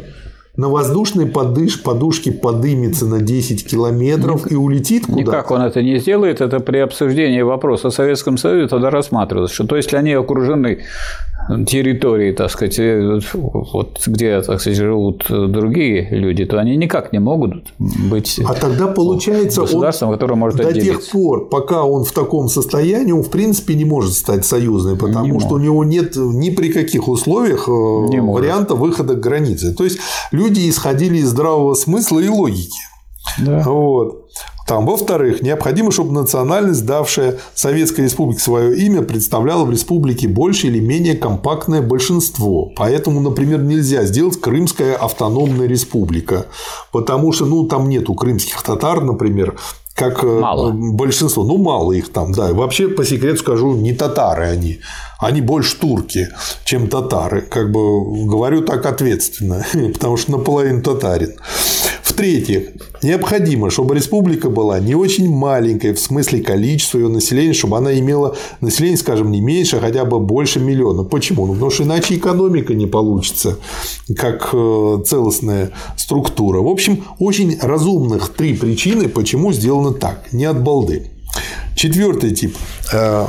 [0.57, 5.83] На воздушной подыш, подушке подымется на 10 километров Ник, и улетит куда Никак он это
[5.83, 6.41] не сделает.
[6.41, 10.79] Это при обсуждении вопроса о Советском Союзе тогда рассматривалось, что то есть они окружены
[11.65, 17.19] территории, так сказать, э, вот где, так сказать, живут другие люди, то они никак не
[17.19, 20.87] могут быть А тогда получается государством, он которое может до отделить.
[20.87, 25.25] тех пор, пока он в таком состоянии, он в принципе не может стать союзным, потому
[25.25, 25.51] не что может.
[25.51, 28.97] у него нет ни при каких условиях э, не варианта может.
[28.97, 29.73] выхода к границе.
[29.73, 29.99] То есть
[30.31, 32.79] люди исходили из здравого смысла и логики.
[33.39, 33.63] Да.
[33.63, 34.29] Вот.
[34.67, 40.81] Там, во-вторых, необходимо, чтобы национальность, давшая Советской Республике свое имя, представляла в республике больше или
[40.81, 42.71] менее компактное большинство.
[42.75, 46.47] Поэтому, например, нельзя сделать Крымская автономная республика,
[46.91, 49.57] потому что ну, там нету крымских татар, например,
[49.97, 50.71] как э, мало.
[50.71, 51.43] большинство.
[51.43, 52.53] Ну, мало их там, да.
[52.53, 54.79] Вообще, по секрету скажу, не татары они.
[55.19, 56.29] Они больше турки,
[56.65, 57.41] чем татары.
[57.41, 61.33] Как бы говорю так ответственно, потому что наполовину татарин.
[62.17, 62.69] В-третьих,
[63.03, 68.35] необходимо, чтобы республика была не очень маленькой в смысле количества ее населения, чтобы она имела
[68.59, 71.03] население, скажем, не меньше, а хотя бы больше миллиона.
[71.03, 71.45] Почему?
[71.45, 73.59] Ну, потому что иначе экономика не получится
[74.17, 76.59] как э, целостная структура.
[76.59, 80.33] В общем, очень разумных три причины, почему сделано так.
[80.33, 81.11] Не от балды.
[81.75, 82.57] Четвертый тип
[82.93, 83.27] э,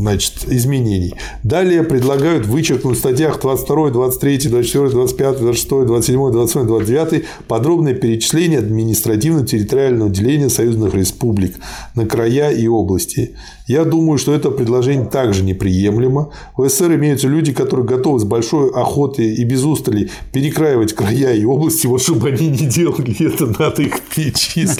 [0.00, 1.14] значит, изменений.
[1.42, 8.58] Далее предлагают вычеркнуть в статьях 22, 23, 24, 25, 26, 27, 28, 29 подробное перечисление
[8.58, 11.56] административно-территориального деления союзных республик
[11.94, 13.34] на края и области.
[13.66, 16.30] Я думаю, что это предложение также неприемлемо.
[16.56, 21.44] В СССР имеются люди, которые готовы с большой охотой и без устали перекраивать края и
[21.44, 24.78] области, вот чтобы они не делали это, надо их перечислить.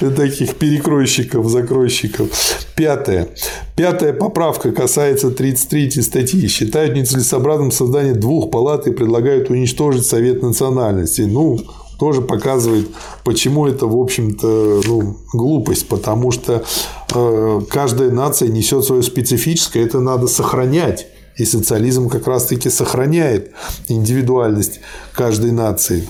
[0.00, 2.28] Для таких перекройщиков, закройщиков.
[2.74, 3.28] Пятое.
[3.76, 6.48] Пятая поправка касается 33 статьи.
[6.48, 11.22] Считают нецелесообразным создание двух палат и предлагают уничтожить Совет национальности.
[11.22, 11.60] Ну,
[11.98, 12.88] тоже показывает,
[13.24, 16.64] почему это, в общем-то, ну, глупость, потому что
[17.14, 21.08] э, каждая нация несет свое специфическое, это надо сохранять.
[21.36, 23.52] И социализм как раз-таки сохраняет
[23.88, 24.80] индивидуальность
[25.12, 26.08] каждой нации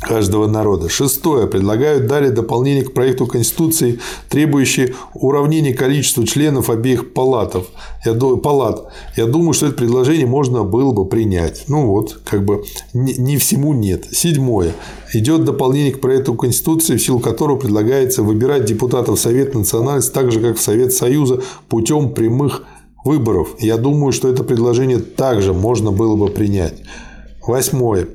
[0.00, 0.88] каждого народа.
[0.88, 1.46] Шестое.
[1.46, 3.98] Предлагают далее дополнение к проекту Конституции,
[4.28, 7.66] требующее уравнения количества членов обеих палатов.
[8.04, 8.92] Я, палат.
[9.16, 11.64] Я думаю, что это предложение можно было бы принять.
[11.68, 14.06] Ну вот, как бы не, не всему нет.
[14.12, 14.72] Седьмое.
[15.12, 20.40] Идет дополнение к проекту Конституции, в силу которого предлагается выбирать депутатов Совета национальности так же,
[20.40, 22.64] как в Совет Союза, путем прямых
[23.04, 23.56] выборов.
[23.58, 26.74] Я думаю, что это предложение также можно было бы принять.
[27.46, 28.08] Восьмое.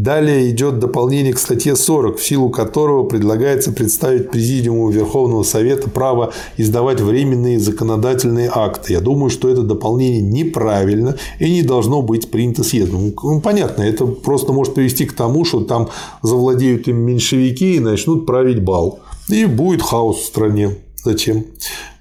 [0.00, 6.32] Далее идет дополнение к статье 40, в силу которого предлагается представить Президиуму Верховного Совета право
[6.56, 8.94] издавать временные законодательные акты.
[8.94, 13.12] Я думаю, что это дополнение неправильно и не должно быть принято съездом.
[13.22, 15.90] Ну, понятно, это просто может привести к тому, что там
[16.22, 19.00] завладеют им меньшевики и начнут править бал.
[19.28, 20.78] И будет хаос в стране.
[21.04, 21.44] Зачем?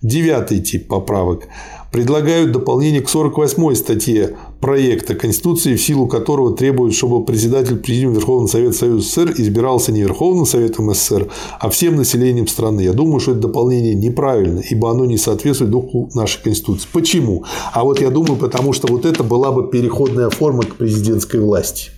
[0.02, 1.50] Девятый тип поправок
[1.92, 8.48] предлагают дополнение к 48 статье проекта Конституции, в силу которого требуют, чтобы председатель Президиума Верховного
[8.48, 11.30] Совета Союза СССР избирался не Верховным Советом СССР,
[11.60, 12.82] а всем населением страны.
[12.82, 16.88] Я думаю, что это дополнение неправильно, ибо оно не соответствует духу нашей Конституции.
[16.92, 17.46] Почему?
[17.74, 21.92] А вот я думаю, потому что вот это была бы переходная форма к президентской власти.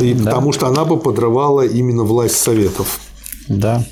[0.00, 0.24] И да.
[0.24, 3.00] Потому что она бы подрывала именно власть Советов.
[3.48, 3.84] Да.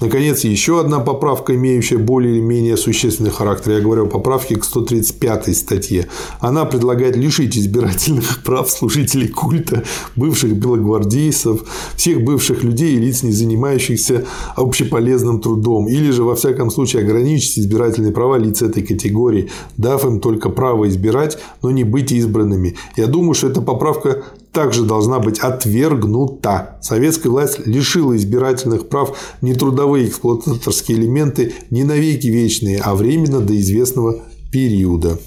[0.00, 3.72] Наконец, еще одна поправка, имеющая более или менее существенный характер.
[3.72, 6.08] Я говорю о поправке к 135 статье.
[6.40, 9.84] Она предлагает лишить избирательных прав служителей культа,
[10.16, 11.62] бывших белогвардейцев,
[11.96, 14.24] всех бывших людей и лиц, не занимающихся
[14.56, 20.20] общеполезным трудом, или же, во всяком случае, ограничить избирательные права лиц этой категории, дав им
[20.20, 22.76] только право избирать, но не быть избранными.
[22.96, 26.78] Я думаю, что эта поправка также должна быть отвергнута.
[26.80, 33.58] Советская власть лишила избирательных прав не трудовые эксплуататорские элементы не навеки вечные, а временно до
[33.60, 35.18] известного периода.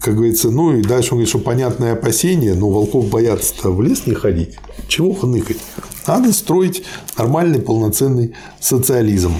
[0.00, 4.06] Как говорится, ну и дальше он говорит, что понятное опасение, но волков боятся-то в лес
[4.06, 4.56] не ходить.
[4.86, 5.56] Чего хныкать?
[6.06, 6.84] Надо строить
[7.16, 9.32] нормальный полноценный социализм.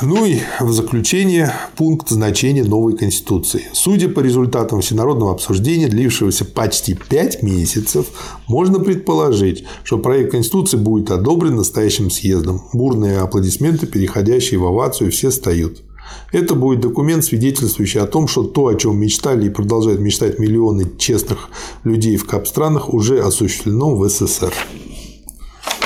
[0.00, 3.64] Ну и в заключение пункт значения новой Конституции.
[3.72, 8.06] Судя по результатам всенародного обсуждения, длившегося почти 5 месяцев,
[8.46, 12.62] можно предположить, что проект Конституции будет одобрен настоящим съездом.
[12.72, 15.82] Бурные аплодисменты, переходящие в овацию, все встают.
[16.30, 20.86] Это будет документ, свидетельствующий о том, что то, о чем мечтали и продолжают мечтать миллионы
[20.96, 21.48] честных
[21.82, 24.54] людей в капстранах, уже осуществлено в СССР.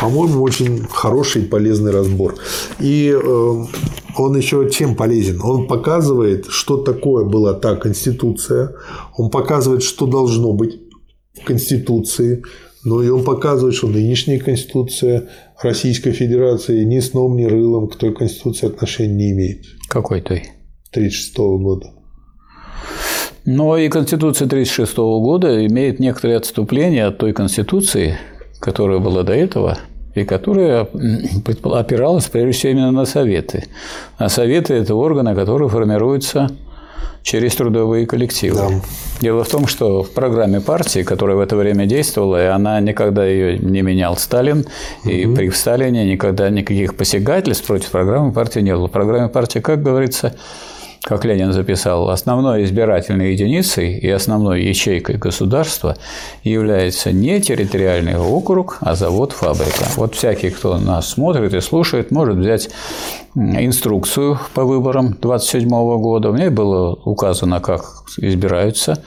[0.02, 2.34] По-моему, очень хороший и полезный разбор.
[2.80, 3.64] И э,
[4.18, 5.40] он еще чем полезен?
[5.40, 8.74] Он показывает, что такое была та Конституция,
[9.16, 10.80] он показывает, что должно быть
[11.40, 12.42] в Конституции,
[12.84, 15.28] ну и он показывает, что нынешняя Конституция
[15.62, 19.66] Российской Федерации ни сном, ни рылом к той Конституции отношения не имеет.
[19.88, 20.42] Какой той?
[20.90, 21.92] 1936 года.
[23.44, 28.18] Но и Конституция 1936 года имеет некоторые отступления от той Конституции,
[28.58, 29.78] которая была до этого,
[30.14, 30.86] и которая
[31.64, 33.64] опиралась прежде всего именно на Советы.
[34.18, 36.51] А Советы– это органы, которые формируются
[37.22, 38.56] через трудовые коллективы.
[38.56, 38.68] Да.
[39.20, 43.24] Дело в том, что в программе партии, которая в это время действовала, и она никогда
[43.24, 44.66] ее не менял Сталин,
[45.05, 45.10] угу.
[45.10, 48.89] и при Сталине никогда никаких посягательств против программы партии не было.
[48.89, 50.34] В программе партии, как говорится,
[51.02, 55.96] как Ленин записал, основной избирательной единицей и основной ячейкой государства
[56.44, 59.84] является не территориальный округ, а завод-фабрика.
[59.96, 62.70] Вот всякий, кто нас смотрит и слушает, может взять
[63.34, 66.30] инструкцию по выборам 27 года.
[66.30, 67.82] У меня было указано, как
[68.18, 69.02] избираются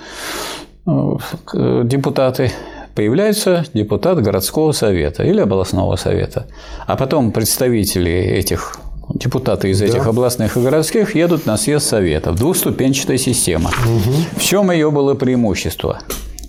[0.85, 2.51] э, депутаты
[2.93, 6.47] появляется депутат городского совета или областного совета,
[6.88, 8.77] а потом представители этих
[9.14, 10.10] депутаты из этих да.
[10.10, 12.36] областных и городских едут на съезд Советов.
[12.36, 13.69] Двухступенчатая система.
[13.69, 14.40] Угу.
[14.40, 15.99] В чем ее было преимущество?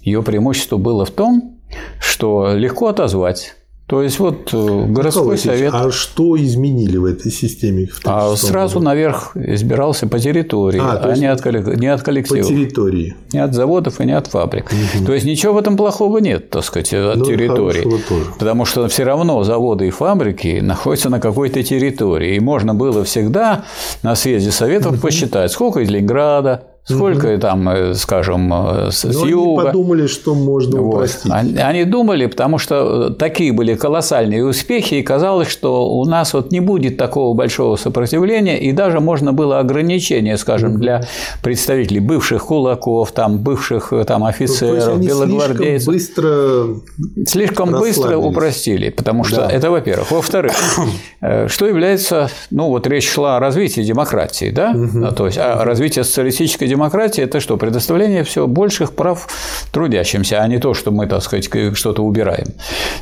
[0.02, 1.58] Ее преимущество было в том,
[2.00, 3.54] что легко отозвать
[3.86, 5.72] то есть вот э, городской совет.
[5.72, 7.86] А что изменили в этой системе?
[7.86, 8.86] В а сразу году?
[8.86, 11.44] наверх избирался по территории, а, а не, от,
[11.78, 12.42] не от коллектива.
[12.42, 13.14] По территории.
[13.32, 14.72] Не от заводов и не от фабрик.
[14.72, 15.06] Угу.
[15.06, 17.82] То есть ничего в этом плохого нет, так сказать, от ну, территории.
[17.82, 18.26] Тоже.
[18.36, 22.34] Потому что все равно заводы и фабрики находятся на какой-то территории.
[22.34, 23.66] И можно было всегда
[24.02, 25.00] на съезде советов угу.
[25.02, 27.40] посчитать, сколько из Ленинграда, Сколько угу.
[27.40, 29.62] там, э, скажем, э, с Но юга.
[29.62, 31.24] Они подумали, что можно упростить.
[31.24, 31.34] Вот.
[31.34, 36.52] Они, они думали, потому что такие были колоссальные успехи, и казалось, что у нас вот
[36.52, 40.78] не будет такого большого сопротивления, и даже можно было ограничение, скажем, угу.
[40.78, 41.02] для
[41.42, 45.92] представителей бывших кулаков, там, бывших э, там, офицеров, ну, белогвардейцев.
[45.92, 49.50] Слишком быстро, слишком быстро упростили, потому что да.
[49.50, 50.12] это, во-первых.
[50.12, 50.52] Во-вторых,
[51.48, 55.12] что является, ну вот речь шла о развитии демократии, да, угу.
[55.12, 57.56] то есть о развитии социалистической демократии демократия– это что?
[57.56, 59.28] Предоставление все больших прав
[59.72, 62.46] трудящимся, а не то, что мы, так сказать, что-то убираем.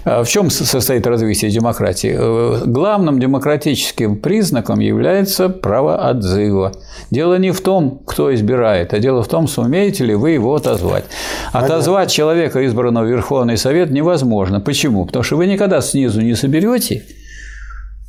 [0.04, 2.14] А в чем состоит развитие демократии?
[2.16, 6.72] Э, главным демократическим признаком является право отзыва.
[7.10, 11.04] Дело не в том, кто избирает, а дело в том, сумеете ли вы его отозвать.
[11.52, 14.60] Отозвать человека, избранного в Верховный Совет, невозможно.
[14.60, 15.04] Почему?
[15.06, 17.02] Потому что вы никогда снизу не соберете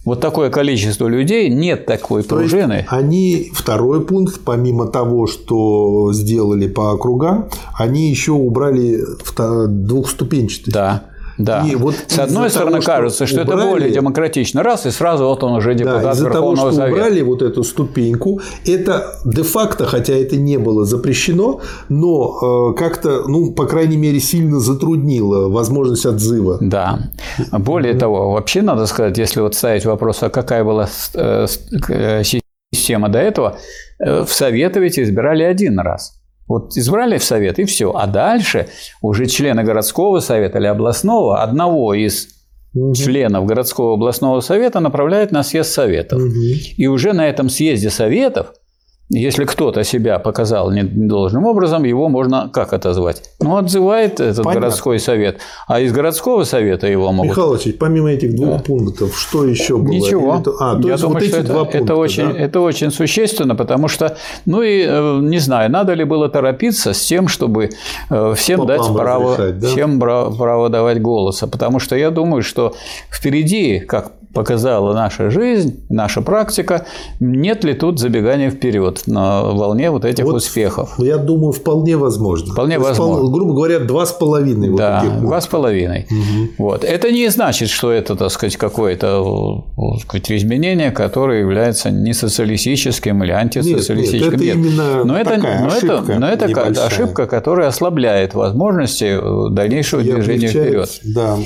[0.06, 2.86] вот такое количество людей, нет такой То пружины.
[2.90, 9.00] Они, второй пункт, помимо того, что сделали по округам, они еще убрали
[9.68, 10.72] двухступенчатость.
[10.72, 11.06] Да.
[11.38, 11.66] Да.
[11.68, 14.64] И вот С одной стороны, того, кажется, что, убрали, это более демократично.
[14.64, 16.94] Раз, и сразу вот он уже депутат да, из-за того, что Совета.
[16.94, 23.52] убрали вот эту ступеньку, это де-факто, хотя это не было запрещено, но э, как-то, ну,
[23.52, 26.58] по крайней мере, сильно затруднило возможность отзыва.
[26.62, 27.12] Да.
[27.52, 28.00] Более mm-hmm.
[28.00, 31.48] того, вообще надо сказать, если вот ставить вопрос, а какая была э,
[31.90, 32.24] э,
[32.74, 33.58] система до этого,
[34.00, 36.15] в Советы ведь избирали один раз.
[36.48, 37.92] Вот избрали в совет, и все.
[37.92, 38.68] А дальше
[39.02, 42.28] уже члены городского совета или областного, одного из
[42.74, 42.94] угу.
[42.94, 46.22] членов городского областного совета направляют на съезд советов.
[46.22, 46.34] Угу.
[46.78, 48.54] И уже на этом съезде советов
[49.10, 53.22] если кто-то себя показал недолжным образом, его можно как отозвать?
[53.40, 54.62] Ну, отзывает этот Понятно.
[54.62, 57.32] городской совет, а из городского совета его могут...
[57.32, 58.64] Михаил Васильевич, помимо этих двух да.
[58.64, 59.92] пунктов, что еще было?
[59.92, 60.38] Ничего.
[60.40, 60.52] Это...
[60.60, 62.40] А, то Я есть думаю, вот эти что два это, пункта, это, очень, да?
[62.40, 64.18] это очень существенно, потому что,
[64.48, 67.70] ну и, э, не знаю, надо ли было торопиться с тем, чтобы
[68.10, 69.68] э, всем Попам дать право, да?
[69.68, 72.74] всем право давать голоса, потому что я думаю, что
[73.12, 76.86] впереди, как показала наша жизнь, наша практика,
[77.20, 80.94] нет ли тут забегания вперед на волне вот этих вот успехов?
[81.00, 82.54] Я думаю, вполне возможно.
[82.54, 83.16] Вполне возможно.
[83.16, 84.70] Вполне, грубо говоря, два с половиной.
[84.70, 86.06] Вот да, два с половиной.
[86.12, 86.50] Угу.
[86.66, 86.84] Вот.
[86.84, 93.24] Это не значит, что это, так сказать, какое-то так сказать, изменение, которое является не социалистическим
[93.24, 94.38] или антисоциалистическим.
[94.38, 94.56] Нет, нет, это нет.
[94.56, 96.88] именно но это, такая но ошибка это, но это небольшая.
[96.88, 99.18] ошибка, которая ослабляет возможности
[99.52, 100.90] дальнейшего И движения вперед.
[101.06, 101.38] Да.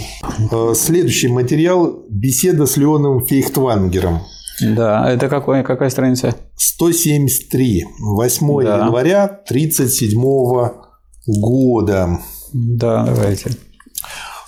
[0.51, 4.22] Э, следующий материал– беседа с Леоном Фейхтвангером.
[4.61, 6.35] Да, это какой, какая страница?
[6.56, 7.85] 173.
[7.99, 8.77] 8 да.
[8.77, 10.22] января 1937
[11.27, 12.19] года.
[12.53, 13.51] Да, давайте.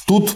[0.07, 0.35] Тут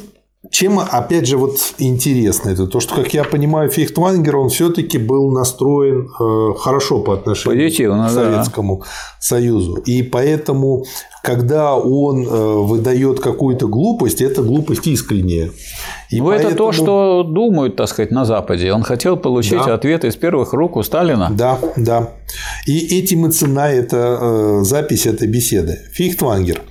[0.52, 5.32] чем, опять же, вот интересно это то, что, как я понимаю, Фейхтвангер, он все-таки был
[5.32, 8.86] настроен э, хорошо по отношению Позитивно, к Советскому да.
[9.20, 9.76] Союзу.
[9.86, 10.86] И поэтому
[11.26, 15.50] когда он э, выдает какую-то глупость, это глупость искренняя.
[16.12, 16.50] И ну, поэтому...
[16.50, 18.72] это то, что думают, так сказать, на Западе.
[18.72, 19.74] Он хотел получить да.
[19.74, 21.32] ответ из первых рук у Сталина.
[21.32, 22.10] Да, да.
[22.68, 25.80] И этим и цена это э, запись этой беседы.
[25.94, 26.62] Фихтвангер,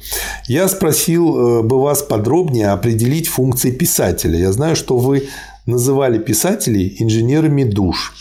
[0.47, 4.39] я спросил бы вас подробнее определить функции писателя.
[4.39, 5.29] Я знаю, что вы
[5.67, 8.13] называли писателей инженерами душ.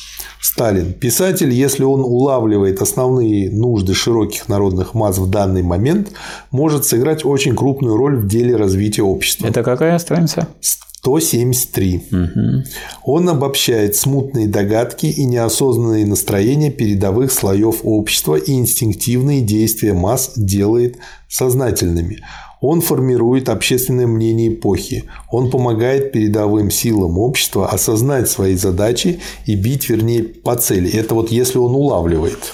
[0.44, 0.92] Сталин.
[0.92, 6.12] Писатель, если он улавливает основные нужды широких народных масс в данный момент,
[6.52, 9.48] может сыграть очень крупную роль в деле развития общества.
[9.48, 10.50] Это какая страница?
[10.60, 12.04] 173.
[12.12, 12.64] Угу.
[13.06, 20.98] Он обобщает смутные догадки и неосознанные настроения передовых слоев общества и инстинктивные действия масс делает
[21.30, 22.20] сознательными.
[22.64, 25.04] Он формирует общественное мнение эпохи.
[25.30, 30.90] Он помогает передовым силам общества осознать свои задачи и бить, вернее, по цели.
[30.90, 32.54] Это вот если он улавливает.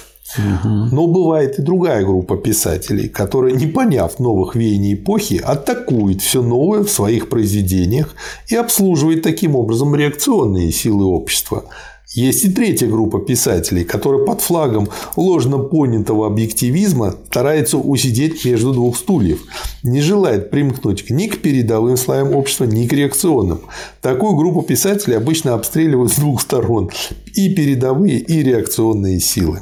[0.90, 6.82] Но бывает и другая группа писателей, которая, не поняв новых веяний эпохи, атакует все новое
[6.82, 8.16] в своих произведениях
[8.48, 11.66] и обслуживает таким образом реакционные силы общества.
[12.12, 18.96] Есть и третья группа писателей, которая под флагом ложно понятого объективизма старается усидеть между двух
[18.96, 19.40] стульев,
[19.84, 23.60] не желает примкнуть ни к передовым слоям общества, ни к реакционным.
[24.00, 26.90] Такую группу писателей обычно обстреливают с двух сторон–
[27.34, 29.60] и передовые, и реакционные силы.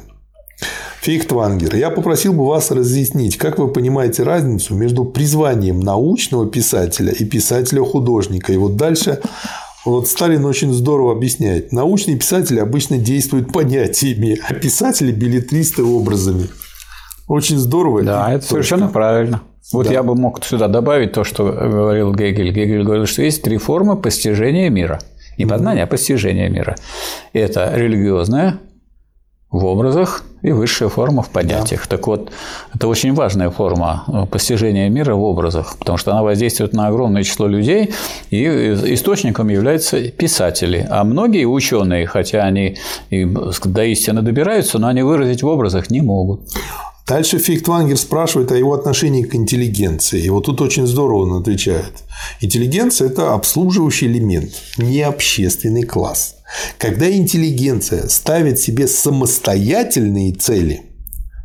[1.01, 7.23] Фейхтвангер, я попросил бы вас разъяснить, как вы понимаете разницу между призванием научного писателя и
[7.23, 8.51] писателя-художника.
[8.51, 9.21] И вот дальше
[9.89, 11.71] вот Сталин очень здорово объясняет.
[11.71, 16.47] Научные писатели обычно действуют понятиями, а писатели– билетристы образами.
[17.27, 18.03] Очень здорово.
[18.03, 19.41] Да, это совершенно правильно.
[19.71, 19.93] Вот да.
[19.93, 22.51] я бы мог сюда добавить то, что говорил Гегель.
[22.51, 24.99] Гегель говорил, что есть три формы постижения мира.
[25.37, 26.75] Не познания, а постижения мира.
[27.33, 28.59] Это религиозное,
[29.51, 31.87] в образах и высшая форма в понятиях.
[31.89, 31.97] Да.
[31.97, 32.31] Так вот,
[32.73, 37.23] это очень важная форма э, постижения мира в образах, потому что она воздействует на огромное
[37.23, 37.93] число людей,
[38.29, 38.45] и
[38.93, 40.87] источником являются писатели.
[40.89, 42.77] А многие ученые, хотя они
[43.09, 46.41] до истины добираются, но они выразить в образах не могут.
[47.09, 50.21] Дальше Фихтвангер спрашивает о его отношении к интеллигенции.
[50.21, 52.03] И вот тут очень здорово он отвечает.
[52.39, 56.35] Интеллигенция– это обслуживающий элемент, не общественный класс.
[56.77, 60.83] Когда интеллигенция ставит себе самостоятельные цели,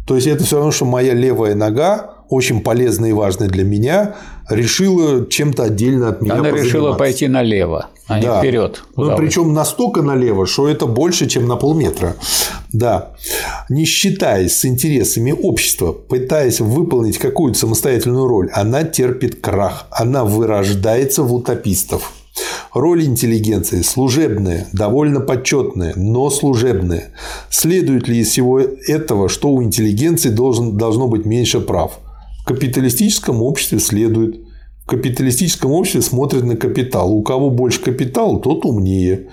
[0.07, 4.17] то есть это все равно, что моя левая нога очень полезная и важная для меня,
[4.49, 8.37] решила чем-то отдельно от меня Она решила пойти налево, а да.
[8.37, 8.83] не вперед.
[8.97, 12.17] Ну, причем настолько налево, что это больше, чем на полметра.
[12.73, 13.13] Да.
[13.69, 21.23] Не считаясь с интересами общества, пытаясь выполнить какую-то самостоятельную роль, она терпит крах, она вырождается
[21.23, 22.13] в утопистов.
[22.73, 27.13] Роль интеллигенции служебная, довольно почетная, но служебная.
[27.49, 32.01] Следует ли из всего этого, что у интеллигенции должен, должно быть меньше прав?
[32.45, 34.45] В капиталистическом обществе следует.
[34.85, 37.11] В капиталистическом обществе смотрят на капитал.
[37.11, 39.29] У кого больше капитала, тот умнее.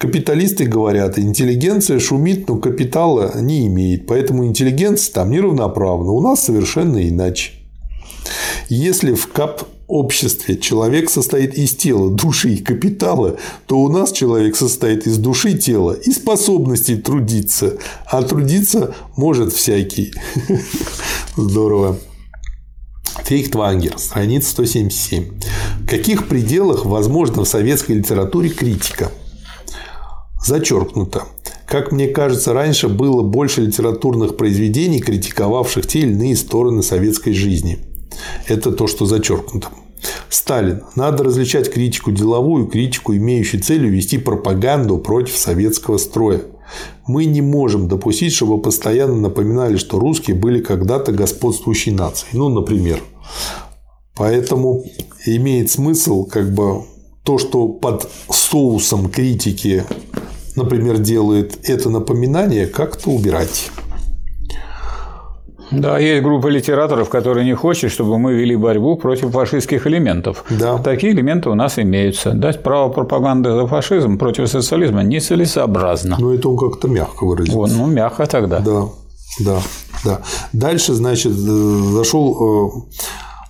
[0.00, 4.08] Капиталисты говорят, интеллигенция шумит, но капитала не имеет.
[4.08, 6.10] Поэтому интеллигенция там неравноправна.
[6.10, 7.52] У нас совершенно иначе.
[8.68, 13.36] Если в кап обществе человек состоит из тела, души и капитала,
[13.66, 17.74] то у нас человек состоит из души, тела и способностей трудиться.
[18.06, 20.12] А трудиться может всякий.
[21.36, 21.96] Здорово.
[23.24, 25.24] Фейхтвангер, страница 177.
[25.80, 29.10] В каких пределах возможна в советской литературе критика?
[30.44, 31.24] Зачеркнуто.
[31.66, 37.78] Как мне кажется, раньше было больше литературных произведений, критиковавших те или иные стороны советской жизни.
[38.46, 39.68] Это то, что зачеркнуто.
[40.28, 40.82] Сталин.
[40.94, 46.42] Надо различать критику деловую, критику, имеющую целью вести пропаганду против советского строя.
[47.06, 52.38] Мы не можем допустить, чтобы постоянно напоминали, что русские были когда-то господствующей нацией.
[52.38, 53.00] Ну, например.
[54.14, 54.84] Поэтому
[55.26, 56.84] имеет смысл как бы
[57.22, 59.84] то, что под соусом критики,
[60.54, 63.70] например, делает это напоминание, как-то убирать.
[65.70, 70.44] Да, есть группа литераторов, которые не хотят, чтобы мы вели борьбу против фашистских элементов.
[70.50, 70.78] Да.
[70.78, 72.32] Такие элементы у нас имеются.
[72.32, 76.16] Дать право пропаганды за фашизм против социализма нецелесообразно.
[76.18, 77.56] Ну, это он как-то мягко выразился.
[77.56, 78.60] Вот, ну, мягко тогда.
[78.60, 78.84] Да,
[79.40, 79.58] да,
[80.04, 80.20] да.
[80.52, 82.86] Дальше, значит, э, зашел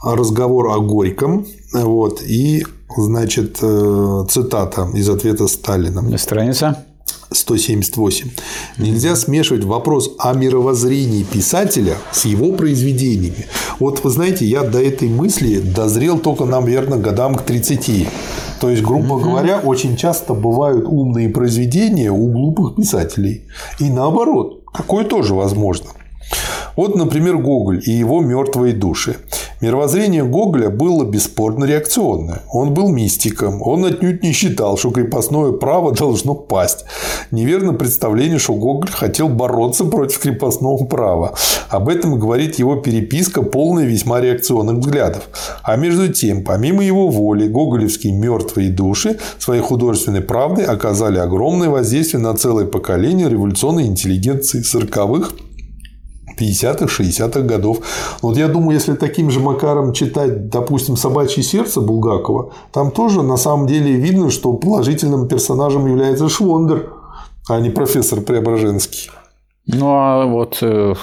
[0.04, 2.64] э, разговор о Горьком, вот, и,
[2.96, 6.16] значит, э, цитата из ответа Сталина.
[6.18, 6.85] Страница?
[7.30, 8.30] 178.
[8.78, 13.46] Нельзя смешивать вопрос о мировоззрении писателя с его произведениями.
[13.78, 18.08] Вот вы знаете, я до этой мысли дозрел только, наверное, годам к 30.
[18.60, 23.42] То есть, грубо говоря, очень часто бывают умные произведения у глупых писателей.
[23.78, 25.90] И наоборот, такое тоже возможно.
[26.76, 29.16] Вот, например, Гоголь и его мертвые души.
[29.62, 32.42] Мировоззрение Гоголя было бесспорно реакционное.
[32.52, 33.62] Он был мистиком.
[33.62, 36.84] Он отнюдь не считал, что крепостное право должно пасть.
[37.30, 41.34] Неверно представление, что Гоголь хотел бороться против крепостного права.
[41.70, 45.30] Об этом говорит его переписка, полная весьма реакционных взглядов.
[45.62, 52.22] А между тем, помимо его воли, гоголевские мертвые души своей художественной правдой оказали огромное воздействие
[52.22, 55.30] на целое поколение революционной интеллигенции 40-х
[56.38, 57.78] 50-х, 60-х годов.
[58.22, 63.36] Вот я думаю, если таким же макаром читать, допустим, «Собачье сердце» Булгакова, там тоже на
[63.36, 66.92] самом деле видно, что положительным персонажем является Швондер,
[67.48, 69.10] а не профессор Преображенский.
[69.66, 70.94] Ну, а вот э,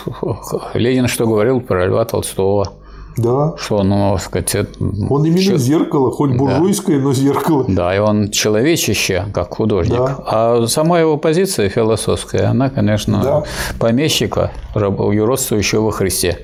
[0.73, 2.82] Ленин что говорил про Льва Толстого?
[3.17, 3.53] Да.
[3.57, 4.83] Что, ну, сказать, это...
[5.09, 5.57] Он именно Че...
[5.57, 7.03] зеркало, хоть буржуйское, да.
[7.03, 7.65] но зеркало.
[7.67, 9.97] Да, и он человечище, как художник.
[9.97, 10.17] Да.
[10.25, 13.43] А сама его позиция философская, она, конечно, да.
[13.79, 16.39] помещика, юродствующего во Христе.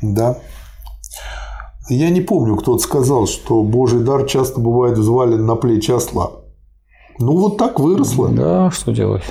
[0.00, 0.38] Да.
[1.88, 6.30] Я не помню, кто-то сказал, что Божий дар часто бывает взвален на плечи осла.
[7.18, 8.28] Ну, вот так выросло.
[8.28, 9.24] Да, что делать?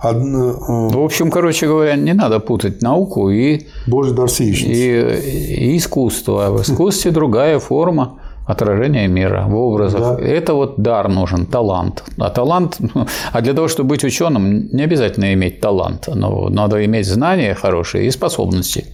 [0.00, 0.50] Одно...
[0.50, 6.50] Э, в общем, короче говоря, не надо путать науку и, Божий дар и, и искусство.
[6.50, 8.18] В искусстве другая форма
[8.48, 10.00] отражение мира в образах.
[10.00, 10.24] Да.
[10.24, 12.02] Это вот дар нужен, талант.
[12.18, 12.78] А талант,
[13.32, 18.06] а для того, чтобы быть ученым, не обязательно иметь талант, но надо иметь знания хорошие
[18.06, 18.86] и способности.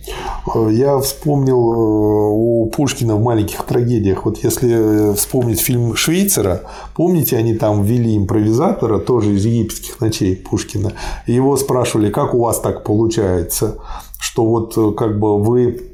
[0.71, 4.25] Я вспомнил э, у Пушкина в маленьких трагедиях.
[4.25, 6.63] Вот если вспомнить фильм Швейцера,
[6.97, 10.93] помните, они там ввели импровизатора, тоже из египетских ночей Пушкина.
[11.29, 13.77] Его спрашивали, как у вас так получается,
[14.19, 15.94] что вот э, как бы вы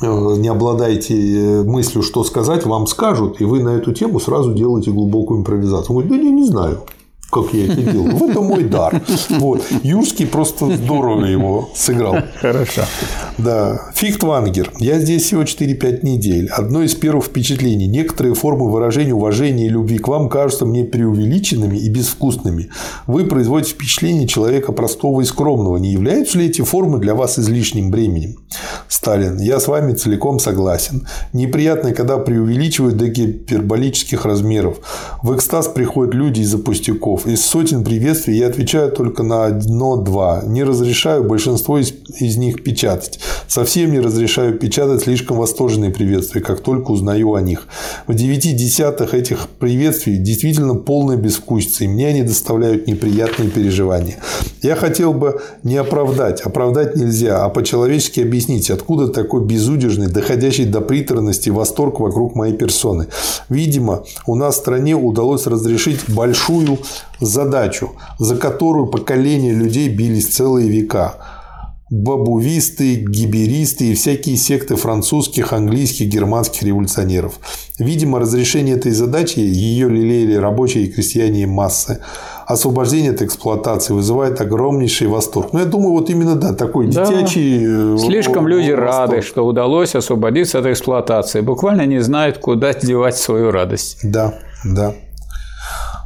[0.00, 4.90] не обладаете э, мыслью, что сказать, вам скажут, и вы на эту тему сразу делаете
[4.90, 5.96] глубокую импровизацию.
[5.96, 6.82] Он говорит, да я не знаю
[7.30, 8.16] как я это делаю.
[8.16, 9.02] В этом мой дар.
[9.28, 9.62] Вот.
[9.82, 12.16] Юрский просто здорово его сыграл.
[12.40, 12.82] Хорошо.
[13.36, 13.90] Да.
[13.94, 14.72] Фихтвангер.
[14.78, 16.48] Я здесь всего 4-5 недель.
[16.48, 17.86] Одно из первых впечатлений.
[17.86, 22.70] Некоторые формы выражения уважения и любви к вам кажутся мне преувеличенными и безвкусными.
[23.06, 25.76] Вы производите впечатление человека простого и скромного.
[25.76, 28.36] Не являются ли эти формы для вас излишним бременем?
[28.88, 29.38] Сталин.
[29.38, 31.06] Я с вами целиком согласен.
[31.34, 34.78] Неприятно, когда преувеличивают до гиперболических размеров.
[35.22, 37.26] В экстаз приходят люди из-за пустяков слов.
[37.26, 40.42] Из сотен приветствий я отвечаю только на одно-два.
[40.46, 43.20] Не разрешаю большинство из, из них печатать.
[43.46, 47.66] Совсем не разрешаю печатать слишком восторженные приветствия, как только узнаю о них.
[48.06, 54.16] В девяти десятых этих приветствий действительно полная безвкусица, и мне они доставляют неприятные переживания.
[54.62, 60.80] Я хотел бы не оправдать, оправдать нельзя, а по-человечески объяснить, откуда такой безудержный, доходящий до
[60.80, 63.06] приторности восторг вокруг моей персоны.
[63.48, 66.78] Видимо, у нас в стране удалось разрешить большую
[67.20, 71.14] задачу, за которую поколения людей бились целые века.
[71.90, 77.38] Бабувисты, гиберисты и всякие секты французских, английских, германских революционеров.
[77.78, 82.02] Видимо, разрешение этой задачи ее лелеяли рабочие и крестьяне массы.
[82.46, 85.54] Освобождение от эксплуатации вызывает огромнейший восторг.
[85.54, 87.06] Но ну, я думаю, вот именно да, такой да.
[87.06, 89.10] дитячий э, Слишком люди восторг.
[89.10, 91.40] рады, что удалось освободиться от эксплуатации.
[91.40, 94.00] Буквально не знают, куда девать свою радость.
[94.02, 94.94] Да, да.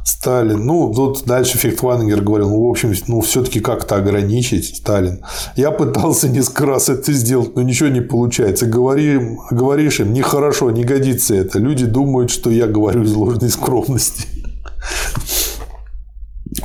[0.03, 0.65] Сталин.
[0.65, 5.21] Ну, тут дальше Фихтвангер говорил, ну, в общем, ну, все-таки как-то ограничить Сталин.
[5.55, 8.65] Я пытался несколько раз это сделать, но ничего не получается.
[8.65, 11.59] Говори, говоришь им, нехорошо, не годится это.
[11.59, 14.27] Люди думают, что я говорю из ложной скромности.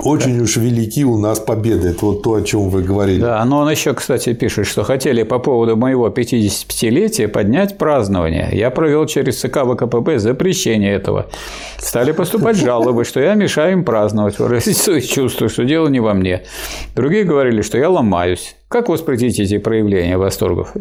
[0.05, 1.89] Очень уж велики у нас победы.
[1.89, 3.21] Это вот то, о чем вы говорили.
[3.21, 8.49] Да, но он еще, кстати, пишет, что хотели по поводу моего 55-летия поднять празднование.
[8.53, 11.27] Я провел через ЦК ВКПБ запрещение этого.
[11.79, 16.15] Стали поступать жалобы, что я мешаю им праздновать, выразить свои чувства, что дело не во
[16.15, 16.43] мне.
[16.95, 18.55] Другие говорили, что я ломаюсь.
[18.69, 20.75] Как воспретить эти проявления восторгов?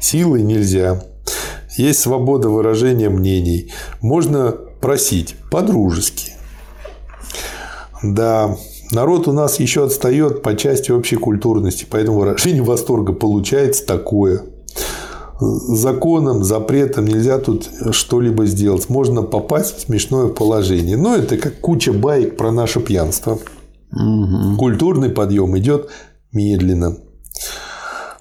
[0.00, 1.02] Силой нельзя.
[1.76, 3.72] Есть свобода выражения мнений.
[4.00, 6.31] Можно просить по-дружески
[8.02, 8.56] да,
[8.90, 14.42] народ у нас еще отстает по части общей культурности, поэтому выражение восторга получается такое.
[15.40, 18.88] Законом, запретом нельзя тут что-либо сделать.
[18.88, 20.96] Можно попасть в смешное положение.
[20.96, 23.40] Но это как куча баек про наше пьянство.
[23.92, 24.56] Угу.
[24.56, 25.88] Культурный подъем идет
[26.32, 26.96] медленно.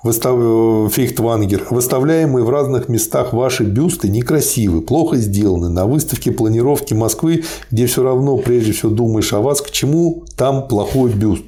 [0.03, 0.91] Выстав...
[0.91, 1.67] Фейхтвангер.
[1.69, 5.69] Выставляемые в разных местах ваши бюсты некрасивы, плохо сделаны.
[5.69, 10.67] На выставке планировки Москвы, где все равно прежде всего думаешь о вас, к чему там
[10.67, 11.43] плохой бюст?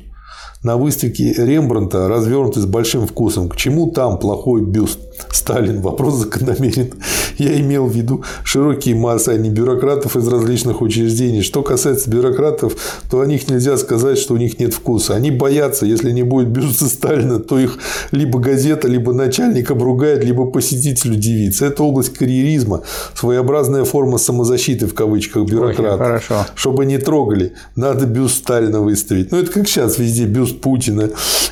[0.61, 3.49] На выставке Рембранта развернутый с большим вкусом.
[3.49, 4.99] К чему там плохой бюст?
[5.31, 5.81] Сталин.
[5.81, 6.93] Вопрос закономерен.
[7.37, 11.41] Я имел в виду широкие массы, а не бюрократов из различных учреждений.
[11.41, 12.75] Что касается бюрократов,
[13.09, 15.15] то о них нельзя сказать, что у них нет вкуса.
[15.15, 17.77] Они боятся, если не будет бюста Сталина, то их
[18.11, 21.65] либо газета, либо начальник обругает, либо посетитель удивится.
[21.65, 22.83] Это область карьеризма,
[23.15, 25.99] своеобразная форма самозащиты в кавычках бюрократов.
[25.99, 26.45] Хорошо.
[26.55, 29.31] Чтобы не трогали, надо бюст Сталина выставить.
[29.31, 31.09] Ну, это как сейчас везде бюст Путина.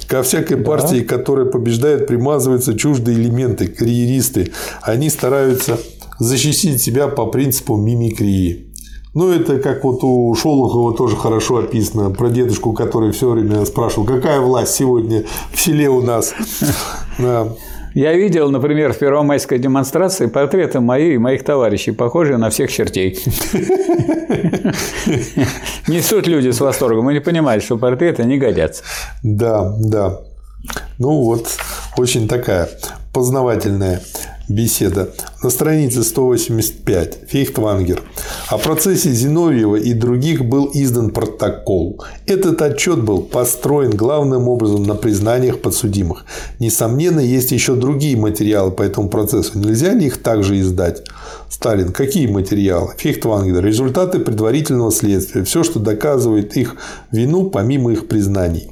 [0.08, 0.64] Ко всякой да.
[0.64, 4.52] партии, которая побеждает, примазываются чуждые элементы, карьеристы.
[4.82, 5.80] Они стараются
[6.20, 8.68] защитить себя по принципу мимикрии.
[9.14, 14.06] Ну, это как вот у Шолохова тоже хорошо описано про дедушку, который все время спрашивал,
[14.06, 16.34] какая власть сегодня в селе у нас.
[17.94, 23.20] Я видел, например, в первомайской демонстрации портреты мои и моих товарищей, похожие на всех чертей.
[25.88, 28.84] Несут люди с восторгом и не понимают, что портреты не годятся.
[29.24, 30.22] Да, да.
[31.02, 31.48] Ну вот,
[31.98, 32.70] очень такая
[33.12, 34.04] познавательная
[34.48, 35.10] беседа.
[35.42, 38.04] На странице 185 Фейхтвангер.
[38.50, 42.04] О процессе Зиновьева и других был издан протокол.
[42.28, 46.26] Этот отчет был построен главным образом на признаниях подсудимых.
[46.60, 49.58] Несомненно, есть еще другие материалы по этому процессу.
[49.58, 51.02] Нельзя ли их также издать?
[51.50, 51.94] Сталин.
[51.94, 52.94] Какие материалы?
[52.96, 53.66] Фейхтвангер.
[53.66, 55.46] Результаты предварительного следствия.
[55.46, 56.76] Все, что доказывает их
[57.12, 58.70] вину, помимо их признаний.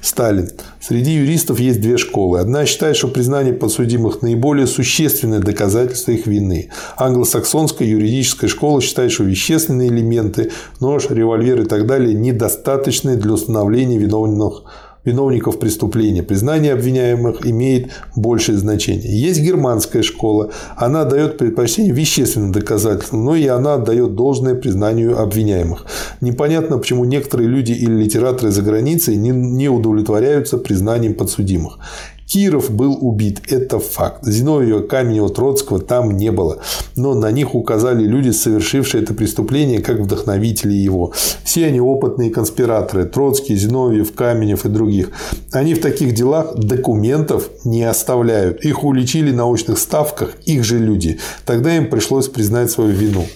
[0.00, 0.50] Сталин.
[0.80, 2.40] Среди юристов есть две школы.
[2.40, 6.70] Одна считает, что признание подсудимых наиболее существенное доказательство их вины.
[6.96, 10.50] Англосаксонская юридическая школа считает, что вещественные элементы,
[10.80, 14.62] нож, револьвер и так далее недостаточны для установления виновных
[15.08, 16.22] виновников преступления.
[16.22, 19.20] Признание обвиняемых имеет большее значение.
[19.20, 20.50] Есть германская школа.
[20.76, 25.86] Она дает предпочтение вещественным доказательствам, но и она дает должное признанию обвиняемых.
[26.20, 31.78] Непонятно, почему некоторые люди или литераторы за границей не удовлетворяются признанием подсудимых.
[32.28, 33.40] Киров был убит.
[33.48, 34.24] Это факт.
[34.24, 36.58] Зиновьева, Каменева, Троцкого там не было.
[36.94, 41.12] Но на них указали люди, совершившие это преступление, как вдохновители его.
[41.42, 43.06] Все они опытные конспираторы.
[43.06, 45.10] Троцкий, Зиновьев, Каменев и других.
[45.52, 48.62] Они в таких делах документов не оставляют.
[48.62, 51.18] Их уличили на очных ставках их же люди.
[51.46, 53.26] Тогда им пришлось признать свою вину.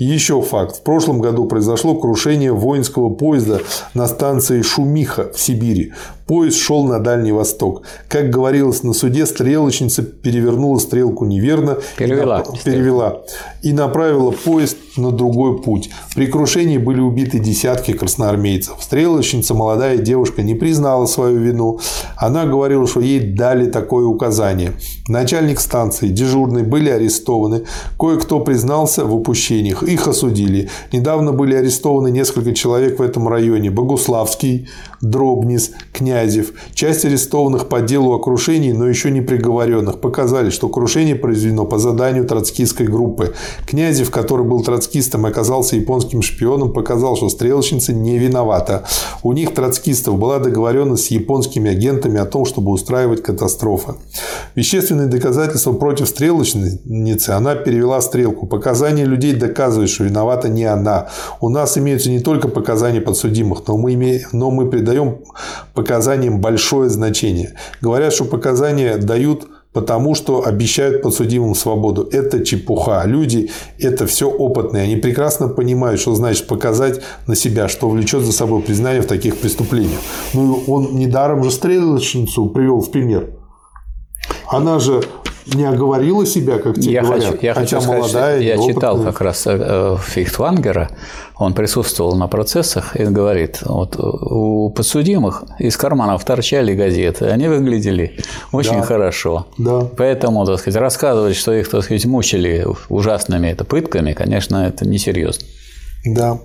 [0.00, 0.76] Еще факт.
[0.76, 3.60] В прошлом году произошло крушение воинского поезда
[3.92, 5.92] на станции Шумиха в Сибири.
[6.26, 7.82] Поезд шел на Дальний Восток.
[8.08, 11.76] Как говорилось на суде, стрелочница перевернула стрелку неверно.
[11.98, 12.40] Перевела.
[12.40, 13.20] И, перевела.
[13.62, 15.90] И направила поезд на другой путь.
[16.14, 18.76] При крушении были убиты десятки красноармейцев.
[18.80, 21.80] Стрелочница, молодая девушка, не признала свою вину.
[22.16, 24.72] Она говорила, что ей дали такое указание.
[25.08, 27.64] Начальник станции, дежурный были арестованы.
[27.98, 29.82] Кое-кто признался в упущениях.
[29.90, 30.68] Их осудили.
[30.92, 33.70] Недавно были арестованы несколько человек в этом районе.
[33.70, 34.68] Богуславский,
[35.00, 36.52] Дробнис, Князев.
[36.74, 41.78] Часть арестованных по делу о крушении, но еще не приговоренных, показали, что крушение произведено по
[41.78, 43.34] заданию троцкистской группы.
[43.66, 48.84] Князев, который был троцкистом и оказался японским шпионом, показал, что стрелочница не виновата.
[49.24, 53.94] У них, троцкистов, была договоренность с японскими агентами о том, чтобы устраивать катастрофы.
[54.54, 58.46] Вещественные доказательства против стрелочницы она перевела стрелку.
[58.46, 61.08] Показания людей доказывают, что виновата не она.
[61.40, 65.18] У нас имеются не только показания подсудимых, но мы, имеем, но мы придаем
[65.74, 67.54] показаниям большое значение.
[67.80, 72.08] Говорят, что показания дают потому что обещают подсудимым свободу.
[72.10, 73.04] Это чепуха.
[73.06, 74.84] Люди это все опытные.
[74.84, 79.36] Они прекрасно понимают, что значит показать на себя, что влечет за собой признание в таких
[79.38, 80.00] преступлениях.
[80.34, 83.30] Ну, он недаром же стрелочницу привел в пример.
[84.48, 85.02] Она же
[85.54, 88.08] не оговорила себя, как тебе я говорят, хочу, я хотя хочу молодая.
[88.08, 88.74] Сказать, я опытная.
[88.74, 90.90] читал как раз э, Фихтвангера,
[91.36, 98.18] он присутствовал на процессах и говорит, вот у подсудимых из карманов торчали газеты, они выглядели
[98.52, 98.82] очень да.
[98.82, 99.46] хорошо.
[99.56, 99.88] Да.
[99.96, 105.46] Поэтому, так сказать, рассказывать, что их, так сказать, мучили ужасными это, пытками, конечно, это несерьезно.
[106.04, 106.40] Да.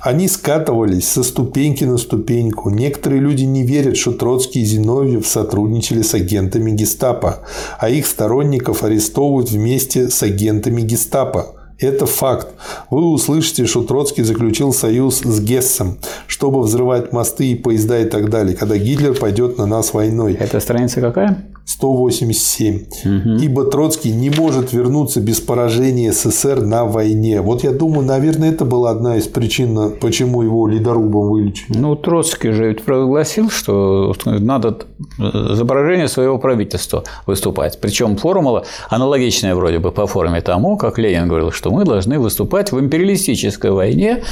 [0.00, 2.70] Они скатывались со ступеньки на ступеньку.
[2.70, 7.40] Некоторые люди не верят, что Троцкий и Зиновьев сотрудничали с агентами гестапо,
[7.78, 11.54] а их сторонников арестовывают вместе с агентами гестапо.
[11.80, 12.48] Это факт.
[12.90, 18.30] Вы услышите, что Троцкий заключил союз с Гессом, чтобы взрывать мосты и поезда и так
[18.30, 20.34] далее, когда Гитлер пойдет на нас войной.
[20.34, 21.44] Это страница какая?
[21.68, 22.76] 187.
[23.04, 23.42] Угу.
[23.42, 27.42] Ибо Троцкий не может вернуться без поражения СССР на войне.
[27.42, 31.76] Вот я думаю, наверное, это была одна из причин, почему его ледорубом вылечили.
[31.76, 34.78] Ну, Троцкий же ведь прогласил, что надо
[35.18, 37.78] за поражение своего правительства выступать.
[37.80, 42.72] Причем формула аналогичная вроде бы по форме тому, как Ленин говорил, что мы должны выступать
[42.72, 44.24] в империалистической войне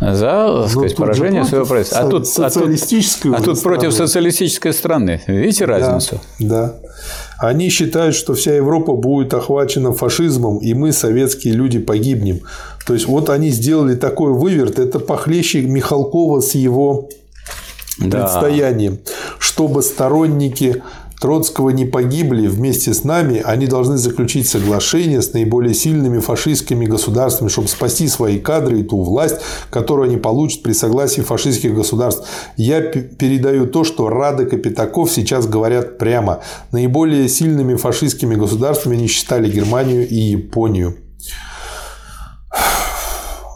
[0.00, 2.02] за сказать, поражение своего правительства.
[2.02, 5.20] А тут, а тут, а тут против социалистической страны.
[5.26, 6.20] Видите разницу?
[6.38, 6.66] Да.
[6.66, 6.83] да.
[7.38, 12.40] Они считают, что вся Европа будет охвачена фашизмом, и мы, советские люди, погибнем.
[12.86, 17.08] То есть, вот они сделали такой выверт, это похлеще Михалкова с его
[17.98, 18.20] да.
[18.20, 18.98] предстоянием,
[19.38, 20.82] чтобы сторонники
[21.24, 27.48] Троцкого не погибли вместе с нами, они должны заключить соглашение с наиболее сильными фашистскими государствами,
[27.48, 29.36] чтобы спасти свои кадры и ту власть,
[29.70, 32.28] которую они получат при согласии фашистских государств.
[32.58, 36.42] Я передаю то, что Радек и Пятаков сейчас говорят прямо.
[36.72, 40.98] Наиболее сильными фашистскими государствами они считали Германию и Японию.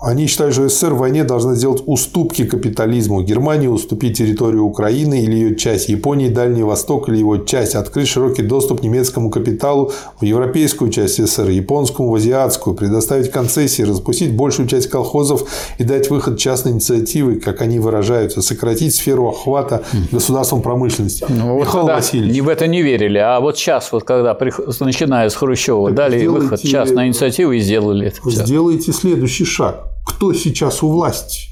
[0.00, 3.22] Они считают, что СССР в войне должна сделать уступки капитализму.
[3.22, 8.42] Германии уступить территорию Украины или ее часть, Японии Дальний Восток или его часть, открыть широкий
[8.42, 14.88] доступ немецкому капиталу в европейскую часть СССР, японскому в азиатскую, предоставить концессии, распустить большую часть
[14.88, 15.48] колхозов
[15.78, 21.26] и дать выход частной инициативы, как они выражаются, сократить сферу охвата государством промышленности.
[21.28, 22.34] Ну, Михаил вот Васильевич.
[22.34, 24.36] Не в это не верили, а вот сейчас, вот когда
[24.80, 28.30] начиная с Хрущева, так дали сделайте, выход частной инициативы и сделали это.
[28.30, 31.48] Сделайте следующий шаг кто сейчас у власти?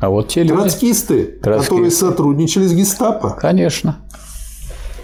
[0.00, 0.54] А вот те люди.
[0.54, 3.30] Троцкисты, Троцкисты, которые сотрудничали с гестапо.
[3.30, 4.00] Конечно.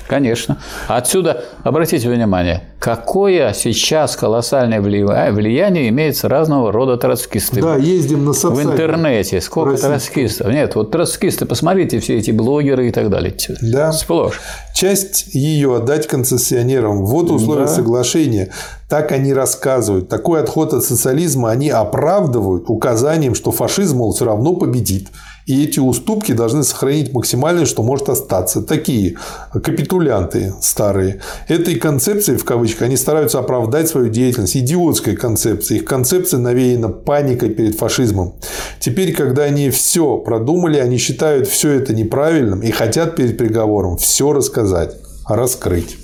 [0.08, 0.58] Конечно.
[0.88, 7.60] Отсюда, обратите внимание, какое сейчас колоссальное влияние имеется разного рода троцкисты.
[7.60, 8.68] Да, ездим на социальные.
[8.68, 9.40] В интернете.
[9.42, 9.92] Сколько Простите.
[9.92, 10.46] троцкистов?
[10.48, 13.36] Нет, вот троцкисты, посмотрите, все эти блогеры и так далее.
[13.60, 13.92] Да.
[13.92, 14.40] Сплошь.
[14.74, 17.04] Часть ее отдать концессионерам.
[17.04, 17.68] Вот условия да.
[17.68, 18.50] соглашения.
[18.88, 20.08] Так они рассказывают.
[20.08, 25.08] Такой отход от социализма они оправдывают указанием, что фашизм, мол, все равно победит.
[25.48, 28.60] И эти уступки должны сохранить максимальное, что может остаться.
[28.60, 29.16] Такие
[29.50, 31.20] капитулянты старые.
[31.48, 34.58] Этой концепцией, в кавычках, они стараются оправдать свою деятельность.
[34.58, 35.80] Идиотской концепцией.
[35.80, 38.34] Их концепция навеяна паникой перед фашизмом.
[38.78, 44.34] Теперь, когда они все продумали, они считают все это неправильным и хотят перед приговором все
[44.34, 44.96] рассказать,
[45.26, 45.97] раскрыть.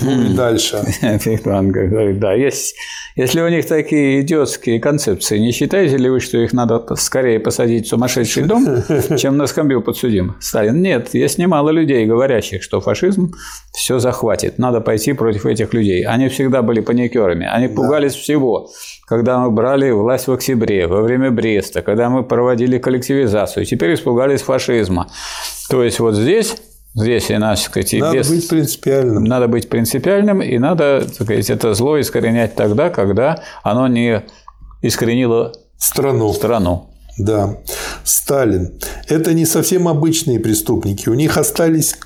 [0.00, 0.82] Ну и дальше.
[1.02, 2.74] говорит, да, есть,
[3.16, 7.86] если у них такие идиотские концепции, не считаете ли вы, что их надо скорее посадить
[7.86, 8.66] в сумасшедший дом,
[9.16, 10.36] чем на скамью подсудим?
[10.40, 13.34] Сталин, нет, есть немало людей, говорящих, что фашизм
[13.72, 16.04] все захватит, надо пойти против этих людей.
[16.04, 18.20] Они всегда были паникерами, они пугались да.
[18.20, 18.70] всего.
[19.06, 24.42] Когда мы брали власть в октябре, во время Бреста, когда мы проводили коллективизацию, теперь испугались
[24.42, 25.10] фашизма.
[25.70, 26.56] То есть вот здесь
[26.94, 28.28] Здесь, и нас, сказать, надо без...
[28.28, 29.24] быть принципиальным.
[29.24, 34.22] Надо быть принципиальным, и надо, так сказать, это зло искоренять тогда, когда оно не
[34.82, 36.32] искоренило страну.
[36.32, 36.90] страну.
[37.18, 37.56] Да.
[38.04, 38.72] Сталин.
[39.08, 41.08] Это не совсем обычные преступники.
[41.08, 41.96] У них остались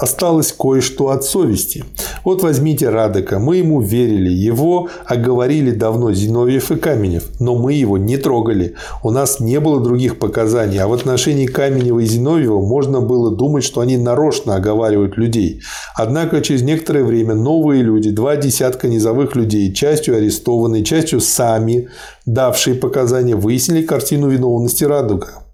[0.00, 1.84] осталось кое-что от совести.
[2.24, 3.38] Вот возьмите Радека.
[3.38, 4.30] Мы ему верили.
[4.30, 7.24] Его оговорили давно Зиновьев и Каменев.
[7.40, 8.74] Но мы его не трогали.
[9.02, 10.78] У нас не было других показаний.
[10.78, 15.62] А в отношении Каменева и Зиновьева можно было думать, что они нарочно оговаривают людей.
[15.94, 21.88] Однако через некоторое время новые люди, два десятка низовых людей, частью арестованные, частью сами
[22.24, 25.45] давшие показания, выяснили картину виновности Радуга.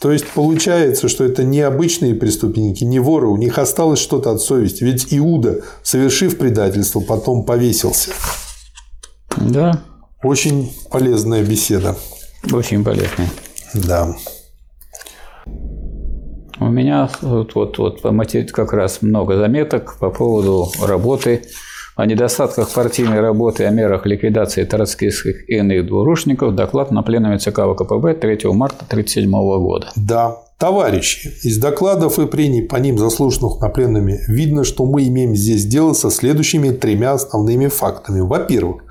[0.00, 4.40] То есть получается, что это не обычные преступники, не воры, у них осталось что-то от
[4.40, 4.82] совести.
[4.82, 8.12] Ведь Иуда, совершив предательство, потом повесился.
[9.36, 9.82] Да.
[10.22, 11.96] Очень полезная беседа.
[12.50, 13.28] Очень полезная.
[13.74, 14.14] Да.
[16.58, 21.42] У меня вот, вот, вот по как раз много заметок по поводу работы
[22.00, 27.60] о недостатках партийной работы, о мерах ликвидации троцкистских и иных двурушников доклад на пленуме ЦК
[27.60, 29.92] ВКПБ 3 марта 1937 года.
[29.96, 35.34] Да, Товарищи, из докладов и прений по ним заслушанных на пленуме видно, что мы имеем
[35.34, 38.20] здесь дело со следующими тремя основными фактами.
[38.20, 38.82] Во-первых,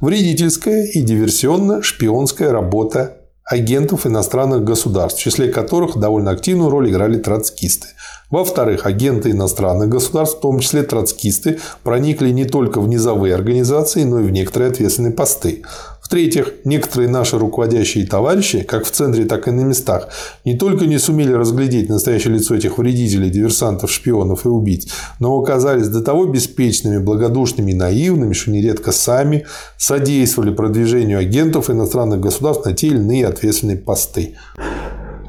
[0.00, 3.17] вредительская и диверсионно-шпионская работа
[3.48, 7.88] агентов иностранных государств, в числе которых довольно активную роль играли троцкисты.
[8.30, 14.20] Во-вторых, агенты иностранных государств, в том числе троцкисты, проникли не только в низовые организации, но
[14.20, 15.62] и в некоторые ответственные посты.
[16.08, 20.08] В-третьих, некоторые наши руководящие товарищи, как в центре, так и на местах,
[20.42, 25.88] не только не сумели разглядеть настоящее лицо этих вредителей, диверсантов, шпионов и убийц, но оказались
[25.88, 29.44] до того беспечными, благодушными и наивными, что нередко сами
[29.76, 34.34] содействовали продвижению агентов иностранных государств на те или иные ответственные посты.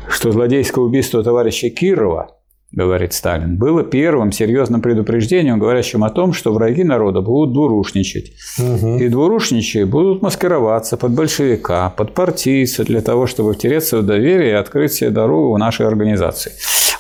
[0.08, 2.39] Что злодейское убийство товарища Кирова
[2.72, 8.34] говорит Сталин, было первым серьезным предупреждением, говорящим о том, что враги народа будут двурушничать.
[8.60, 8.98] Угу.
[8.98, 14.54] И двурушничие будут маскироваться под большевика, под партийца для того, чтобы втереться в доверие и
[14.54, 16.52] открыть себе дорогу в нашей организации.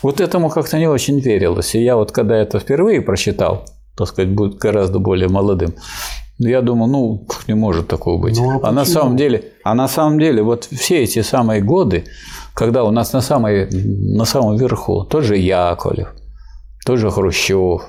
[0.01, 1.75] Вот этому как-то не очень верилось.
[1.75, 3.65] И я вот когда это впервые прочитал,
[3.97, 5.75] так сказать, будет гораздо более молодым,
[6.39, 8.39] я думаю, ну, не может такого быть.
[8.39, 12.05] Ну, а, а на самом деле, а на самом деле, вот все эти самые годы,
[12.53, 16.09] когда у нас на, самой, на самом верху тоже Яковлев,
[16.85, 17.81] тот же Хрущев,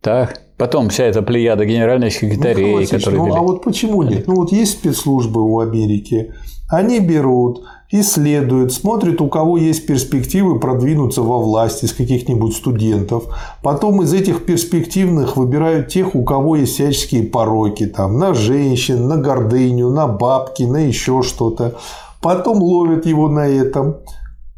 [0.00, 3.22] так, Потом вся эта плеяда генеральных секретарей, ну, которые...
[3.22, 4.26] Ну, а вот почему нет?
[4.26, 6.32] Ну, вот есть спецслужбы у Америки,
[6.70, 13.24] они берут, исследуют, смотрят, у кого есть перспективы продвинуться во власть из каких-нибудь студентов.
[13.62, 17.86] Потом из этих перспективных выбирают тех, у кого есть всяческие пороки.
[17.86, 21.76] Там, на женщин, на гордыню, на бабки, на еще что-то.
[22.20, 23.96] Потом ловят его на этом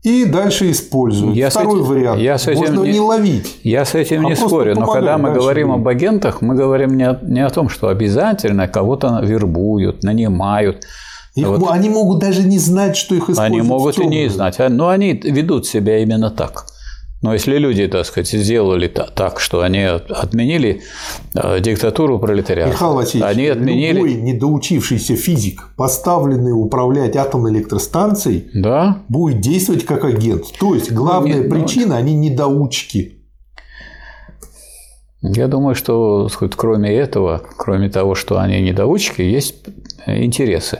[0.03, 1.37] и дальше используют.
[1.37, 2.21] Я Второй этим, вариант.
[2.21, 3.61] Я с этим Можно не, не ловить.
[3.63, 4.75] Я с этим а не спорю.
[4.77, 8.69] Но когда мы говорим об агентах, мы говорим не о, не о том, что обязательно
[8.69, 10.85] кого-то вербуют, нанимают.
[11.39, 11.71] Их, вот.
[11.71, 13.51] Они могут даже не знать, что их используют.
[13.51, 16.67] Они могут и не знать, а, но они ведут себя именно так.
[17.21, 20.83] Но если люди, так сказать, сделали так, что они отменили
[21.35, 23.95] э, диктатуру пролетариата, Михаил Васильевич, они отменили...
[23.95, 29.03] любой недоучившийся физик, поставленный управлять атомной электростанцией, да?
[29.09, 30.45] будет действовать как агент.
[30.61, 33.19] То есть главная ну, причина– они недоучки.
[35.21, 39.57] Я думаю, что сказать, кроме этого, кроме того, что они недоучки, есть
[40.07, 40.79] интересы.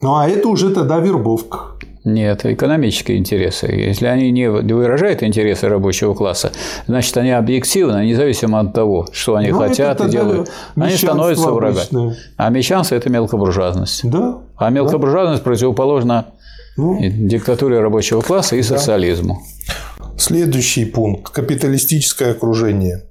[0.00, 1.58] Ну а это уже тогда вербовка.
[2.04, 3.66] Нет, экономические интересы.
[3.66, 6.50] Если они не выражают интересы рабочего класса,
[6.86, 12.16] значит, они объективно, независимо от того, что они ну, хотят и делают, они становятся врагами.
[12.38, 14.08] А мещанство– это мелкобуржуазность.
[14.08, 14.38] Да.
[14.56, 15.50] А мелкобуржуазность да.
[15.50, 16.26] противоположна
[16.78, 19.42] ну, диктатуре рабочего класса и социализму.
[20.16, 23.04] Следующий пункт– капиталистическое окружение.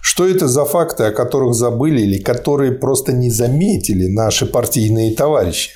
[0.00, 5.70] Что это за факты, о которых забыли или которые просто не заметили наши партийные товарищи?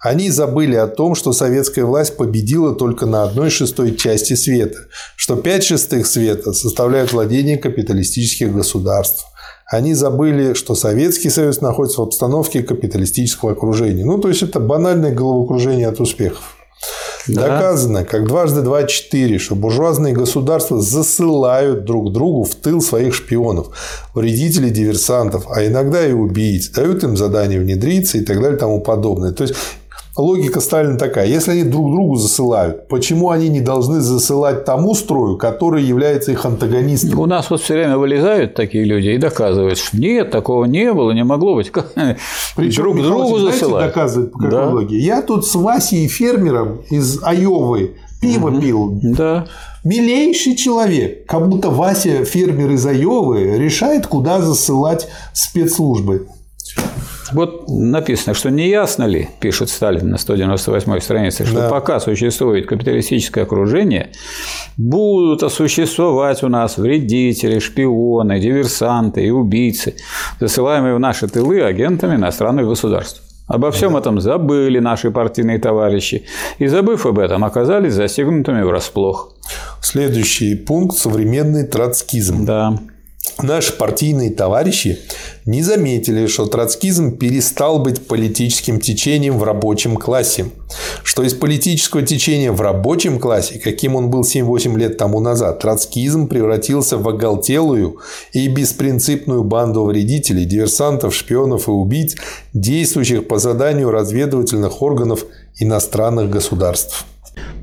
[0.00, 4.78] Они забыли о том, что советская власть победила только на одной шестой части света,
[5.16, 9.26] что пять шестых света составляют владение капиталистических государств.
[9.70, 14.04] Они забыли, что Советский Союз находится в обстановке капиталистического окружения.
[14.04, 16.56] Ну, то есть, это банальное головокружение от успехов.
[17.26, 17.42] Да.
[17.42, 23.68] Доказано, как дважды два– четыре, что буржуазные государства засылают друг другу в тыл своих шпионов,
[24.14, 28.80] вредителей, диверсантов, а иногда и убийц, дают им задание внедриться и так далее и тому
[28.80, 29.32] подобное.
[29.32, 29.54] То есть,
[30.18, 31.26] логика Сталина такая.
[31.26, 36.44] Если они друг другу засылают, почему они не должны засылать тому строю, который является их
[36.44, 37.18] антагонистом?
[37.18, 41.12] У нас вот все время вылезают такие люди и доказывают, что нет, такого не было,
[41.12, 41.72] не могло быть.
[42.56, 43.88] Причем друг другу засылают.
[43.88, 44.68] доказывают по какой да.
[44.68, 44.98] логике?
[44.98, 48.60] Я тут с Васей фермером из Айовы пиво угу.
[48.60, 49.00] пил.
[49.02, 49.46] Да.
[49.84, 51.26] Милейший человек.
[51.26, 56.26] Как будто Вася, фермер из Айовы, решает, куда засылать спецслужбы.
[57.32, 61.68] Вот написано, что не ясно ли, пишет Сталин на 198 странице, что да.
[61.68, 64.10] пока существует капиталистическое окружение,
[64.76, 69.94] будут существовать у нас вредители, шпионы, диверсанты и убийцы,
[70.40, 73.22] засылаемые в наши тылы агентами иностранных государств.
[73.46, 74.00] Обо всем да.
[74.00, 76.26] этом забыли наши партийные товарищи,
[76.58, 79.32] и, забыв об этом, оказались застегнутыми врасплох.
[79.80, 82.44] Следующий пункт– современный троцкизм.
[82.44, 82.78] Да.
[83.40, 84.98] Наши партийные товарищи
[85.46, 90.46] не заметили, что троцкизм перестал быть политическим течением в рабочем классе,
[91.02, 96.28] что из политического течения в рабочем классе, каким он был 7-8 лет тому назад, троцкизм
[96.28, 97.98] превратился в оголтелую
[98.32, 102.16] и беспринципную банду вредителей, диверсантов, шпионов и убийц,
[102.52, 105.24] действующих по заданию разведывательных органов
[105.58, 107.06] иностранных государств.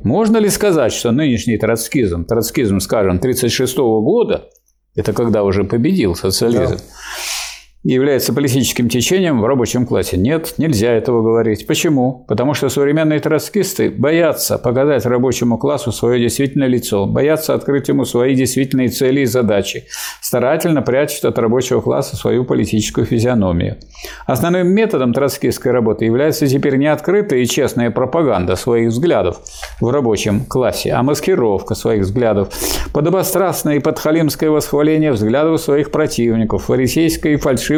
[0.04, 4.50] Можно ли сказать, что нынешний троцкизм, троцкизм, скажем, 1936 года,
[4.96, 6.84] это когда уже победил социализм, да.
[7.94, 10.18] Является политическим течением в рабочем классе.
[10.18, 11.68] Нет, нельзя этого говорить.
[11.68, 12.26] Почему?
[12.28, 18.34] Потому что современные троцкисты боятся показать рабочему классу свое действительное лицо, боятся открыть ему свои
[18.34, 19.86] действительные цели и задачи,
[20.20, 23.78] старательно прячут от рабочего класса свою политическую физиономию.
[24.26, 29.42] Основным методом троцкистской работы является теперь не открытая и честная пропаганда своих взглядов
[29.80, 32.50] в рабочем классе, а маскировка своих взглядов,
[32.94, 37.75] подобострастное и подхалимское восхваление взглядов своих противников, фарисейское и фальшивое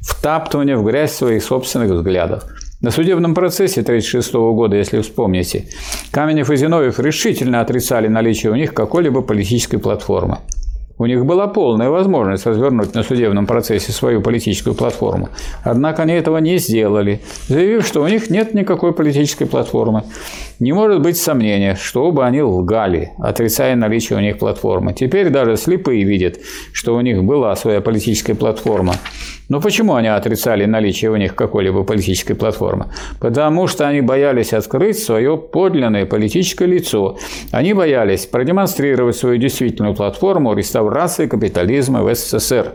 [0.00, 2.44] втаптывание в грязь своих собственных взглядов.
[2.80, 5.68] На судебном процессе 1936 года, если вспомните,
[6.10, 10.38] Каменев и Зиновьев решительно отрицали наличие у них какой-либо политической платформы.
[10.96, 15.28] У них была полная возможность развернуть на судебном процессе свою политическую платформу.
[15.64, 20.04] Однако они этого не сделали, заявив, что у них нет никакой политической платформы.
[20.60, 24.92] Не может быть сомнения, что оба они лгали, отрицая наличие у них платформы.
[24.92, 26.38] Теперь даже слепые видят,
[26.72, 28.94] что у них была своя политическая платформа.
[29.48, 32.86] Но почему они отрицали наличие у них какой-либо политической платформы?
[33.20, 37.18] Потому что они боялись открыть свое подлинное политическое лицо.
[37.50, 42.72] Они боялись продемонстрировать свою действительную платформу, арестовать реставрации капитализма в СССР,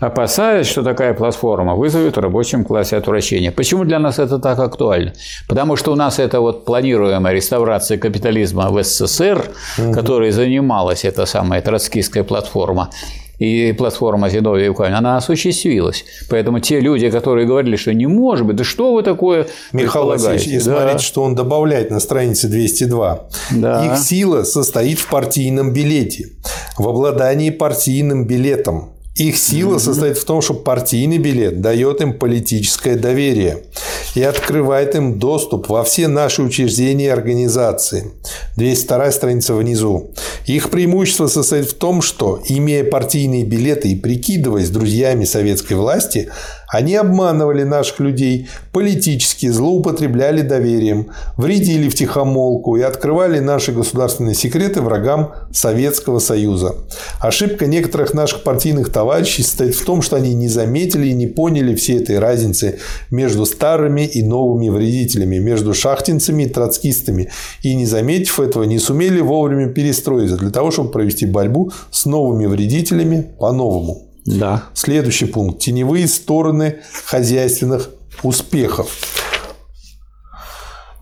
[0.00, 3.50] опасаясь, что такая платформа вызовет в рабочем классе отвращение.
[3.50, 5.12] Почему для нас это так актуально?
[5.48, 9.44] Потому что у нас это вот планируемая реставрация капитализма в СССР,
[9.78, 9.92] угу.
[9.92, 12.90] которой занималась эта самая троцкистская платформа,
[13.38, 16.04] и платформа Зиновья Юканина, она осуществилась.
[16.28, 20.46] Поэтому те люди, которые говорили, что не может быть, да что вы такое Михаил Васильевич,
[20.46, 20.60] и да.
[20.60, 23.28] смотрите, что он добавляет на странице 202.
[23.52, 23.86] Да.
[23.86, 26.30] Их сила состоит в партийном билете,
[26.76, 32.96] в обладании партийным билетом, их сила состоит в том, что партийный билет дает им политическое
[32.96, 33.64] доверие
[34.14, 38.12] и открывает им доступ во все наши учреждения и организации.
[38.56, 40.12] 202 страница внизу.
[40.46, 46.30] Их преимущество состоит в том, что, имея партийные билеты и прикидываясь друзьями советской власти,
[46.68, 54.82] они обманывали наших людей, политически злоупотребляли доверием, вредили в тихомолку и открывали наши государственные секреты
[54.82, 56.74] врагам Советского Союза.
[57.20, 61.74] Ошибка некоторых наших партийных товарищей состоит в том, что они не заметили и не поняли
[61.74, 62.78] всей этой разницы
[63.10, 67.30] между старыми и новыми вредителями, между шахтинцами и троцкистами,
[67.62, 72.44] и не заметив этого, не сумели вовремя перестроиться для того, чтобы провести борьбу с новыми
[72.44, 74.07] вредителями по-новому.
[74.24, 74.64] Да.
[74.74, 75.60] Следующий пункт.
[75.60, 77.90] Теневые стороны хозяйственных
[78.22, 78.90] успехов.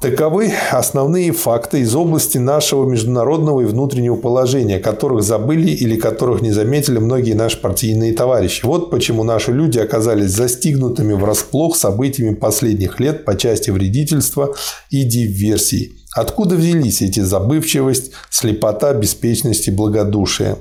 [0.01, 6.53] Таковы основные факты из области нашего международного и внутреннего положения, которых забыли или которых не
[6.53, 8.65] заметили многие наши партийные товарищи.
[8.65, 14.55] Вот почему наши люди оказались застигнутыми врасплох событиями последних лет по части вредительства
[14.91, 15.93] и диверсии.
[16.17, 20.57] Откуда взялись эти забывчивость, слепота, беспечность и благодушие?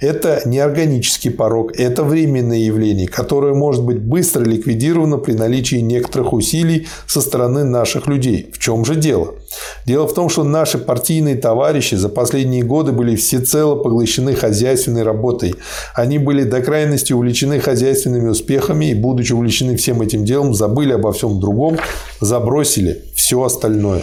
[0.00, 6.34] Это не органический порог, это временное явление, которое может быть быстро ликвидировано при наличии некоторых
[6.34, 8.50] усилий со стороны наших людей.
[8.52, 9.34] В чем же дело?
[9.86, 15.54] Дело в том, что наши партийные товарищи за последние годы были всецело поглощены хозяйственной работой.
[15.94, 21.12] Они были до крайности увлечены хозяйственными успехами и, будучи увлечены всем этим делом, забыли обо
[21.12, 21.78] всем другом,
[22.20, 24.02] забросили все остальное.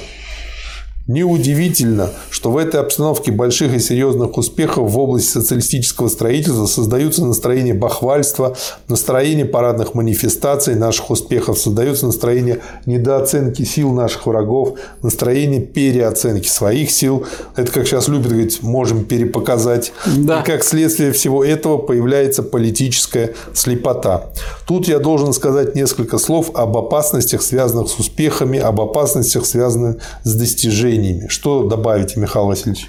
[1.10, 7.74] Неудивительно, что в этой обстановке больших и серьезных успехов в области социалистического строительства создаются настроения
[7.74, 8.56] бахвальства,
[8.88, 17.26] настроение парадных манифестаций наших успехов, создается настроение недооценки сил наших врагов, настроение переоценки своих сил.
[17.56, 19.92] Это, как сейчас любят говорить, можем перепоказать.
[20.16, 20.42] Да.
[20.42, 24.26] И как следствие всего этого появляется политическая слепота.
[24.68, 30.36] Тут я должен сказать несколько слов об опасностях, связанных с успехами, об опасностях, связанных с
[30.36, 31.28] достижениями достижениями.
[31.28, 32.88] Что добавите, Михаил Васильевич?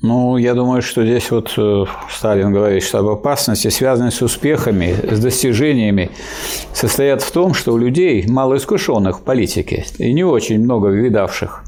[0.00, 4.94] Ну, я думаю, что здесь вот э, Сталин говорит, что об опасности, связанной с успехами,
[5.10, 6.10] с достижениями,
[6.72, 11.64] состоят в том, что у людей, малоискушенных в политике и не очень много видавших,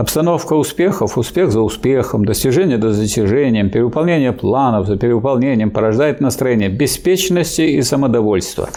[0.00, 7.60] Обстановка успехов, успех за успехом, достижение за достижением, перевыполнение планов за перевыполнением порождает настроение беспечности
[7.60, 8.70] и самодовольства,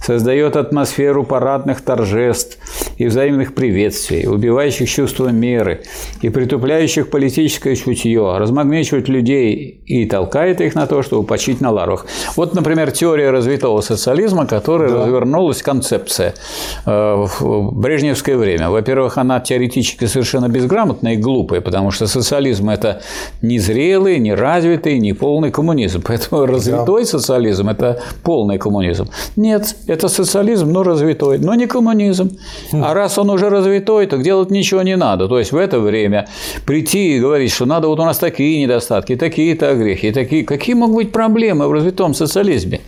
[0.00, 2.58] создает атмосферу парадных торжеств
[2.96, 5.82] и взаимных приветствий, убивающих чувство меры
[6.22, 12.06] и притупляющих политическое чутье, размагничивает людей и толкает их на то, чтобы почить на ларвах.
[12.36, 15.00] Вот, например, теория развитого социализма, которая да.
[15.00, 16.34] развернулась концепция
[16.86, 18.70] э, в брежневское время.
[18.70, 23.00] Во-первых, она теоретически совершенно безграмотная и глупая, потому что социализм– это
[23.42, 26.02] не зрелый, не развитый, не полный коммунизм.
[26.06, 29.08] Поэтому развитой социализм– это полный коммунизм.
[29.36, 32.30] Нет, это социализм, но развитой, но не коммунизм.
[32.72, 32.84] Хм.
[32.84, 35.28] А раз он уже развитой, то делать ничего не надо.
[35.28, 36.26] То есть в это время
[36.66, 40.44] прийти и говорить, что надо вот у нас такие недостатки, такие-то грехи, такие.
[40.44, 42.80] Какие могут быть проблемы в развитом социализме?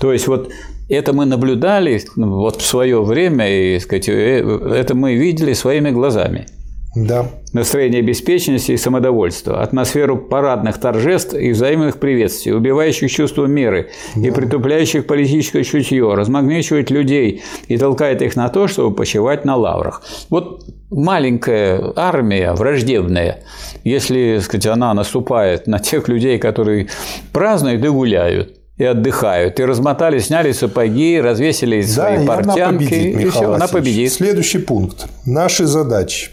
[0.00, 0.50] То есть вот
[0.90, 4.40] это мы наблюдали вот в свое время, и сказать, э,
[4.74, 6.46] это мы видели своими глазами.
[6.94, 7.26] Да.
[7.52, 14.28] Настроение беспечности и самодовольства, атмосферу парадных торжеств и взаимных приветствий, убивающих чувство меры да.
[14.28, 20.02] и притупляющих политическое чутье, размагничивает людей и толкает их на то, чтобы почивать на лаврах.
[20.30, 23.44] Вот маленькая армия враждебная,
[23.84, 26.88] если сказать, она наступает на тех людей, которые
[27.32, 29.60] празднуют и гуляют, и отдыхают.
[29.60, 32.60] И размотали, сняли сапоги, развесили да, свои портянки.
[32.60, 34.12] Она победит, и все, она победит.
[34.12, 35.06] Следующий пункт.
[35.26, 36.30] Наши задачи.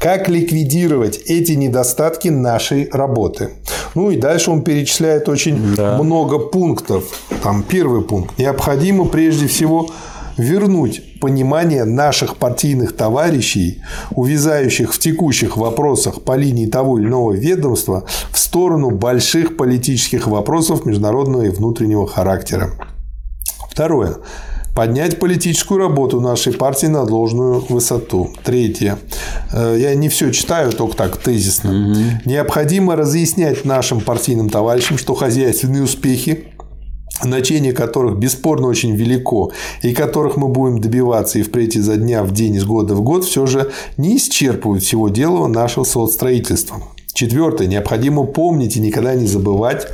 [0.00, 3.50] Как ликвидировать эти недостатки нашей работы?
[3.94, 5.96] Ну и дальше он перечисляет очень да.
[6.00, 7.04] много пунктов.
[7.42, 8.38] Там первый пункт.
[8.38, 9.88] Необходимо прежде всего
[10.36, 18.04] вернуть понимание наших партийных товарищей, увязающих в текущих вопросах по линии того или иного ведомства,
[18.30, 22.72] в сторону больших политических вопросов международного и внутреннего характера.
[23.70, 24.16] Второе
[24.76, 28.30] Поднять политическую работу нашей партии на должную высоту.
[28.44, 28.98] Третье.
[29.50, 31.70] Э, я не все читаю, только так тезисно.
[31.70, 32.00] Угу.
[32.26, 36.52] Необходимо разъяснять нашим партийным товарищам, что хозяйственные успехи
[37.22, 42.32] значение которых бесспорно очень велико, и которых мы будем добиваться и впредь изо дня в
[42.32, 46.82] день, из года в год, все же не исчерпывают всего дела нашего соцстроительства.
[47.16, 47.66] Четвертое.
[47.66, 49.88] Необходимо помнить и никогда не забывать,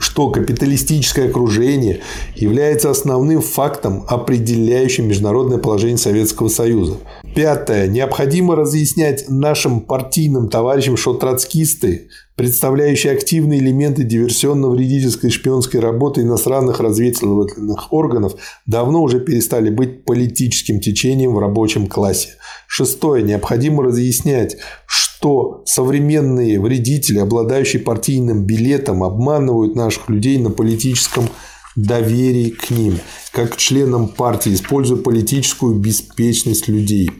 [0.00, 2.00] что капиталистическое окружение
[2.34, 6.96] является основным фактом, определяющим международное положение Советского Союза.
[7.34, 7.88] Пятое.
[7.88, 17.92] Необходимо разъяснять нашим партийным товарищам, что троцкисты, представляющие активные элементы диверсионно-вредительской шпионской работы иностранных разведывательных
[17.92, 18.34] органов,
[18.66, 22.30] давно уже перестали быть политическим течением в рабочем классе.
[22.68, 23.24] Шестое.
[23.24, 24.56] Необходимо разъяснять,
[24.86, 31.28] что современные вредители, обладающие партийным билетом, обманывают наших людей на политическом
[31.76, 32.98] доверии к ним,
[33.32, 37.10] как членам партии, используя политическую беспечность людей.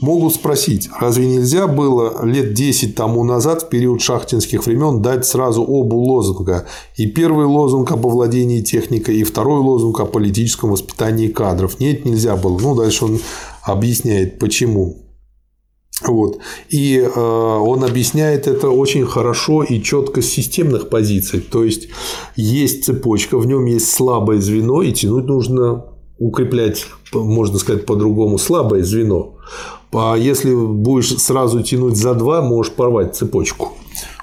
[0.00, 5.62] Могут спросить, разве нельзя было лет 10 тому назад, в период шахтинских времен, дать сразу
[5.62, 6.66] оба лозунга?
[6.96, 11.80] И первый лозунг об овладении техникой, и второй лозунг о политическом воспитании кадров.
[11.80, 12.58] Нет, нельзя было.
[12.58, 13.20] Ну, дальше он
[13.62, 15.05] объясняет, почему.
[16.02, 16.38] Вот.
[16.68, 21.40] И э, он объясняет это очень хорошо и четко с системных позиций.
[21.40, 21.88] То есть
[22.36, 25.86] есть цепочка, в нем есть слабое звено, и тянуть нужно
[26.18, 29.36] укреплять, можно сказать по-другому, слабое звено.
[29.92, 33.72] А если будешь сразу тянуть за два, можешь порвать цепочку,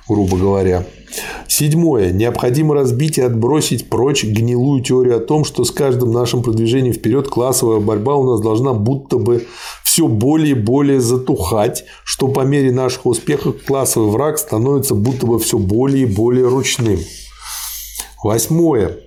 [0.07, 0.85] грубо говоря.
[1.47, 2.11] Седьмое.
[2.11, 7.27] Необходимо разбить и отбросить прочь гнилую теорию о том, что с каждым нашим продвижением вперед
[7.27, 9.45] классовая борьба у нас должна будто бы
[9.93, 15.37] все более и более затухать, что по мере наших успехов классовый враг становится будто бы
[15.37, 16.99] все более и более ручным.
[18.23, 18.97] Восьмое.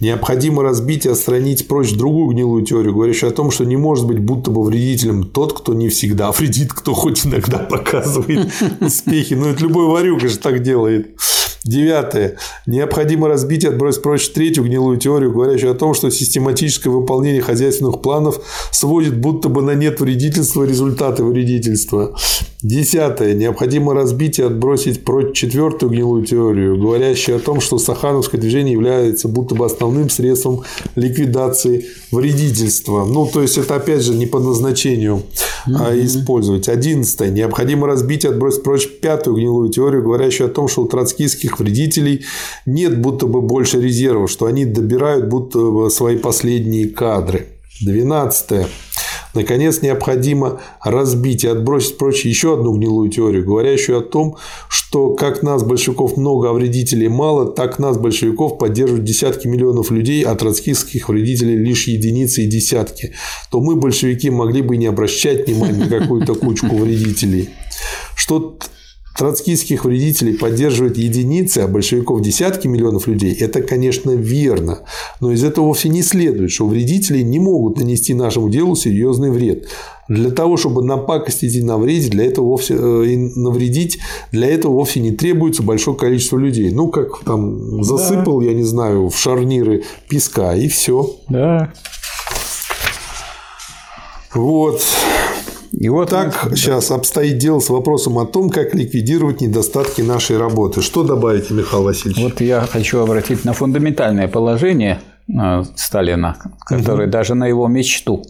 [0.00, 4.18] Необходимо разбить и отстранить прочь другую гнилую теорию, говорящую о том, что не может быть
[4.18, 9.32] будто бы вредителем тот, кто не всегда вредит, кто хоть иногда показывает успехи.
[9.32, 11.16] Ну, это любой варюга же так делает.
[11.64, 12.36] Девятое.
[12.66, 18.02] Необходимо разбить и отбросить прочь третью гнилую теорию, говорящую о том, что систематическое выполнение хозяйственных
[18.02, 22.14] планов сводит будто бы на нет вредительства результаты вредительства.
[22.60, 23.32] Десятое.
[23.32, 29.28] Необходимо разбить и отбросить прочь четвертую гнилую теорию, говорящую о том, что сахановское движение является
[29.28, 30.64] будто бы основным средством
[30.96, 33.06] ликвидации вредительства.
[33.06, 35.22] Ну, то есть, это опять же не по назначению
[35.66, 36.68] а использовать.
[36.68, 37.30] Одиннадцатое.
[37.30, 40.86] Необходимо разбить и отбросить прочь пятую гнилую теорию, говорящую о том, что у
[41.54, 42.24] троцкистских вредителей
[42.66, 47.46] нет будто бы больше резервов, что они добирают будто бы свои последние кадры.
[47.80, 48.66] Двенадцатое.
[49.34, 54.36] Наконец, необходимо разбить и отбросить прочь еще одну гнилую теорию, говорящую о том,
[54.68, 60.22] что как нас, большевиков, много, а вредителей мало, так нас, большевиков, поддерживают десятки миллионов людей,
[60.22, 63.12] а троцкистских вредителей лишь единицы и десятки,
[63.50, 67.48] то мы, большевики, могли бы не обращать внимания на какую-то кучку вредителей.
[68.14, 68.56] Что
[69.16, 74.80] троцкистских вредителей поддерживает единицы, а большевиков десятки миллионов людей, это, конечно, верно.
[75.20, 79.68] Но из этого вовсе не следует, что вредители не могут нанести нашему делу серьезный вред.
[80.08, 83.98] Для того, чтобы напакостить и навредить, для этого вовсе, э, и навредить,
[84.32, 86.70] для этого вовсе не требуется большое количество людей.
[86.70, 88.46] Ну, как там засыпал, да.
[88.46, 91.16] я не знаю, в шарниры песка, и все.
[91.28, 91.72] Да.
[94.34, 94.82] Вот.
[95.76, 96.56] И вот так мы...
[96.56, 100.82] сейчас обстоит дело с вопросом о том, как ликвидировать недостатки нашей работы.
[100.82, 102.22] Что добавите, Михаил Васильевич?
[102.22, 107.12] Вот я хочу обратить на фундаментальное положение э, Сталина, который угу.
[107.12, 108.24] даже на его мечту,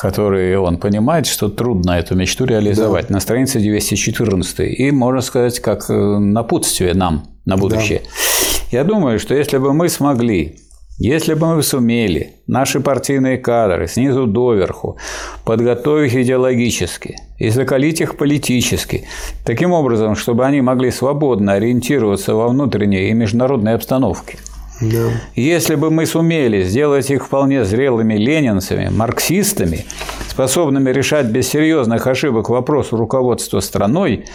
[0.00, 3.14] который он понимает, что трудно эту мечту реализовать, да.
[3.14, 4.60] на странице 214.
[4.60, 8.02] И, можно сказать, как э, напутствие нам на будущее.
[8.02, 8.78] Да.
[8.78, 10.56] Я думаю, что если бы мы смогли
[10.98, 14.96] если бы мы сумели, наши партийные кадры снизу доверху,
[15.44, 19.04] подготовить идеологически и закалить их политически,
[19.44, 24.38] таким образом, чтобы они могли свободно ориентироваться во внутренней и международной обстановке–
[24.80, 25.10] да.
[25.34, 29.86] Если бы мы сумели сделать их вполне зрелыми ленинцами, марксистами,
[30.28, 34.26] способными решать без серьезных ошибок вопрос руководства страной,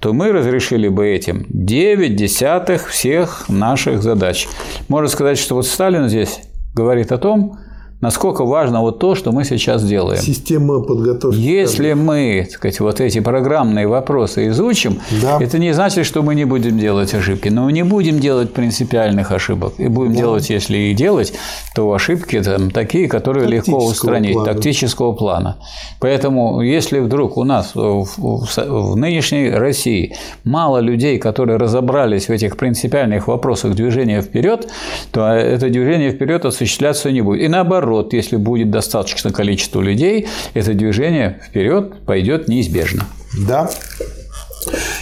[0.00, 4.48] то мы разрешили бы этим 9 десятых всех наших задач.
[4.88, 6.40] Можно сказать, что вот Сталин здесь
[6.74, 7.58] говорит о том,
[8.00, 10.20] насколько важно вот то, что мы сейчас делаем.
[10.20, 11.38] Система подготовки.
[11.38, 15.38] Если мы, так сказать, вот эти программные вопросы изучим, да.
[15.40, 19.32] это не значит, что мы не будем делать ошибки, но мы не будем делать принципиальных
[19.32, 19.74] ошибок.
[19.78, 20.18] И будем да.
[20.18, 21.32] делать, если и делать,
[21.74, 24.52] то ошибки там такие, которые легко устранить, плана.
[24.52, 25.56] тактического плана.
[26.00, 32.30] Поэтому, если вдруг у нас в, в, в нынешней России мало людей, которые разобрались в
[32.30, 34.68] этих принципиальных вопросах движения вперед,
[35.12, 37.42] то это движение вперед осуществляться не будет.
[37.42, 43.06] И наоборот, наоборот, если будет достаточно количество людей, это движение вперед пойдет неизбежно.
[43.46, 43.70] Да,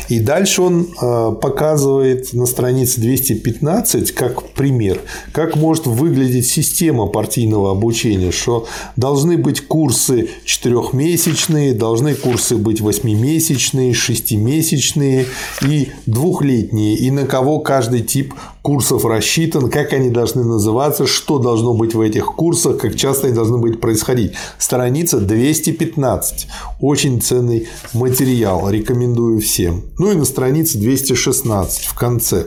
[0.08, 5.00] и дальше он э, показывает на странице 215 как пример,
[5.32, 13.94] как может выглядеть система партийного обучения, что должны быть курсы четырехмесячные, должны курсы быть восьмимесячные,
[13.94, 15.26] шестимесячные
[15.62, 18.34] и двухлетние, и на кого каждый тип
[18.64, 23.36] курсов рассчитан, как они должны называться, что должно быть в этих курсах, как часто они
[23.36, 24.32] должны быть происходить.
[24.58, 26.46] Страница 215.
[26.80, 28.70] Очень ценный материал.
[28.70, 29.82] Рекомендую всем.
[29.98, 32.46] Ну и на странице 216 в конце.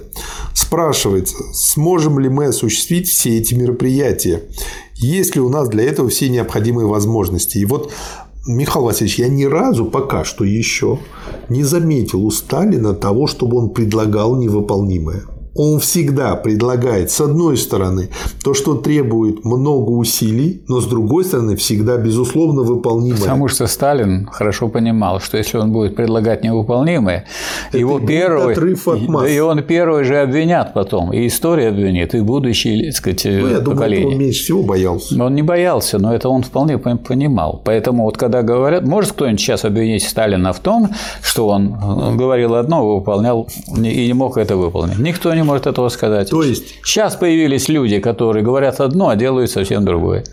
[0.56, 4.42] Спрашивается, сможем ли мы осуществить все эти мероприятия?
[4.96, 7.60] Есть ли у нас для этого все необходимые возможности?
[7.60, 7.92] И вот
[8.48, 10.98] Михаил Васильевич, я ни разу пока что еще
[11.48, 15.26] не заметил у Сталина того, чтобы он предлагал невыполнимое
[15.58, 18.10] он всегда предлагает, с одной стороны,
[18.44, 23.19] то, что требует много усилий, но с другой стороны, всегда безусловно выполнимое.
[23.19, 27.26] Потому что Сталин хорошо понимал, что если он будет предлагать невыполнимое,
[27.69, 28.56] Это его первый,
[29.08, 29.30] масс.
[29.30, 33.60] и он первый же обвинят потом, и история обвинит, и будущее, так сказать, ну, я
[33.61, 34.02] поколение.
[34.03, 35.24] Думаю, он меньше всего боялся.
[35.24, 37.61] Он не боялся, но это он вполне понимал.
[37.66, 40.90] Поэтому вот когда говорят, может кто-нибудь сейчас обвинить Сталина в том,
[41.22, 45.00] что он говорил одно, выполнял и не мог это выполнить.
[45.00, 46.30] Никто не может этого сказать.
[46.30, 50.24] То есть сейчас появились люди, которые говорят одно, а делают совсем другое.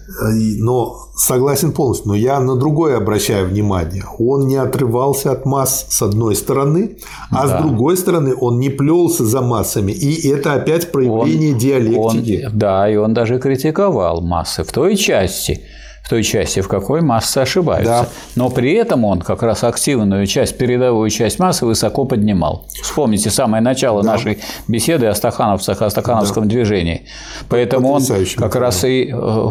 [0.58, 4.04] Но согласен полностью, но я на другое обращаю внимание.
[4.18, 6.98] Он не отрывался от масс с одной стороны,
[7.30, 7.58] а да.
[7.58, 12.46] с другой стороны он не плелся за массами, и это опять проявление он, диалектики.
[12.46, 15.60] Он, да, и он даже критиковал массы в той части,
[16.04, 18.02] в той части, в какой массы ошибаются.
[18.02, 18.08] Да.
[18.36, 22.66] Но при этом он как раз активную часть, передовую часть массы высоко поднимал.
[22.82, 24.12] Вспомните самое начало да.
[24.12, 26.50] нашей беседы о стахановцах, о стахановском да.
[26.50, 27.06] движении.
[27.48, 28.02] Поэтому он
[28.36, 29.48] как раз и э,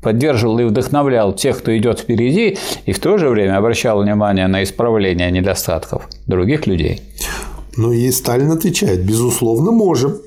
[0.00, 4.62] поддерживал и вдохновлял тех, кто идет впереди, и в то же время обращал внимание на
[4.62, 7.02] исправление недостатков других людей.
[7.76, 10.20] Ну и Сталин отвечает, безусловно, можем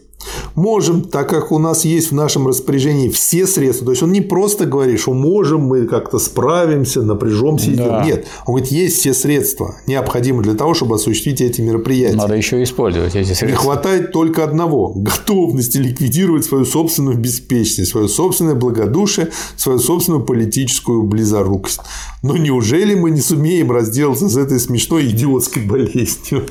[0.56, 3.86] можем, так как у нас есть в нашем распоряжении все средства.
[3.86, 7.72] То есть он не просто говорит, что можем, мы как-то справимся, напряжемся.
[7.72, 8.04] Да.
[8.06, 12.18] Нет, он говорит, есть все средства, необходимые для того, чтобы осуществить эти мероприятия.
[12.18, 13.48] Надо еще использовать эти средства.
[13.48, 21.04] Не хватает только одного– готовности ликвидировать свою собственную беспечность, свое собственное благодушие, свою собственную политическую
[21.04, 21.80] близорукость.
[22.22, 26.46] Но неужели мы не сумеем разделаться с этой смешной идиотской болезнью?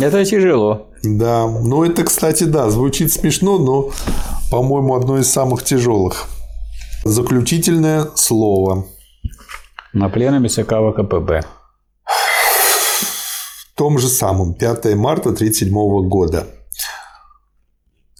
[0.00, 0.86] Это тяжело.
[1.06, 3.90] Да, ну это, кстати, да, звучит смешно, но,
[4.50, 6.26] по-моему, одно из самых тяжелых.
[7.04, 8.86] Заключительное слово.
[9.92, 11.44] На пленуме ЦК ВКПБ.
[13.72, 16.48] В том же самом, 5 марта 1937 года.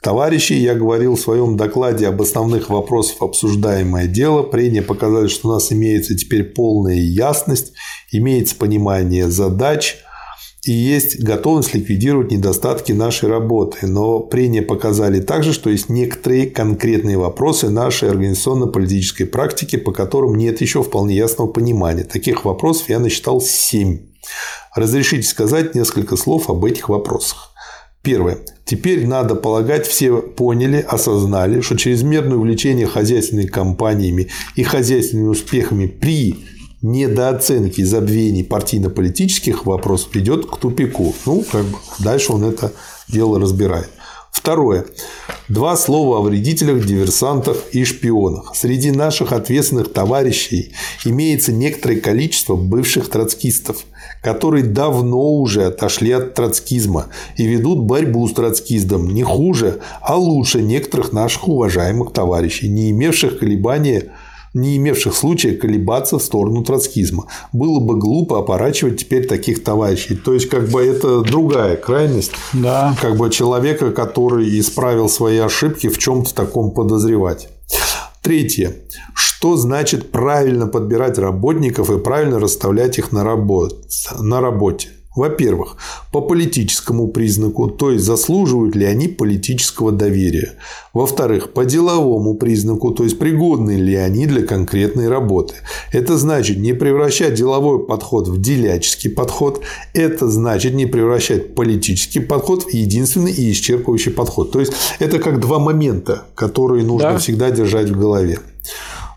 [0.02, 4.44] Товарищи, я говорил в своем докладе об основных вопросах обсуждаемое дело.
[4.44, 7.72] Прения показали, что у нас имеется теперь полная ясность,
[8.12, 9.96] имеется понимание задач,
[10.66, 13.86] и есть готовность ликвидировать недостатки нашей работы.
[13.86, 20.60] Но прения показали также, что есть некоторые конкретные вопросы нашей организационно-политической практики, по которым нет
[20.60, 22.02] еще вполне ясного понимания.
[22.02, 24.08] Таких вопросов я насчитал семь.
[24.74, 27.52] Разрешите сказать несколько слов об этих вопросах.
[28.02, 28.38] Первое.
[28.64, 36.36] Теперь, надо полагать, все поняли, осознали, что чрезмерное увлечение хозяйственными компаниями и хозяйственными успехами при
[36.82, 41.14] недооценки и забвений партийно-политических вопросов ведет к тупику.
[41.24, 42.72] Ну, как бы дальше он это
[43.08, 43.90] дело разбирает.
[44.36, 44.84] Второе.
[45.48, 48.52] Два слова о вредителях, диверсантах и шпионах.
[48.54, 50.72] Среди наших ответственных товарищей
[51.04, 53.84] имеется некоторое количество бывших троцкистов,
[54.22, 57.06] которые давно уже отошли от троцкизма
[57.36, 63.38] и ведут борьбу с троцкизмом не хуже, а лучше некоторых наших уважаемых товарищей, не имевших
[63.38, 64.12] колебания
[64.54, 67.26] не имевших случая колебаться в сторону троцкизма.
[67.52, 70.16] Было бы глупо опорачивать теперь таких товарищей.
[70.16, 72.32] То есть, как бы это другая крайность.
[72.52, 72.96] Да.
[73.00, 77.48] Как бы человека, который исправил свои ошибки, в чем-то таком подозревать.
[78.22, 78.74] Третье.
[79.14, 83.76] Что значит правильно подбирать работников и правильно расставлять их на, работе?
[84.18, 84.88] на работе?
[85.16, 85.78] Во-первых,
[86.12, 90.52] по политическому признаку, то есть заслуживают ли они политического доверия.
[90.92, 95.54] Во-вторых, по деловому признаку, то есть пригодны ли они для конкретной работы.
[95.90, 99.62] Это значит не превращать деловой подход в деляческий подход.
[99.94, 104.52] Это значит не превращать политический подход в единственный и исчерпывающий подход.
[104.52, 107.18] То есть это как два момента, которые нужно да.
[107.18, 108.38] всегда держать в голове.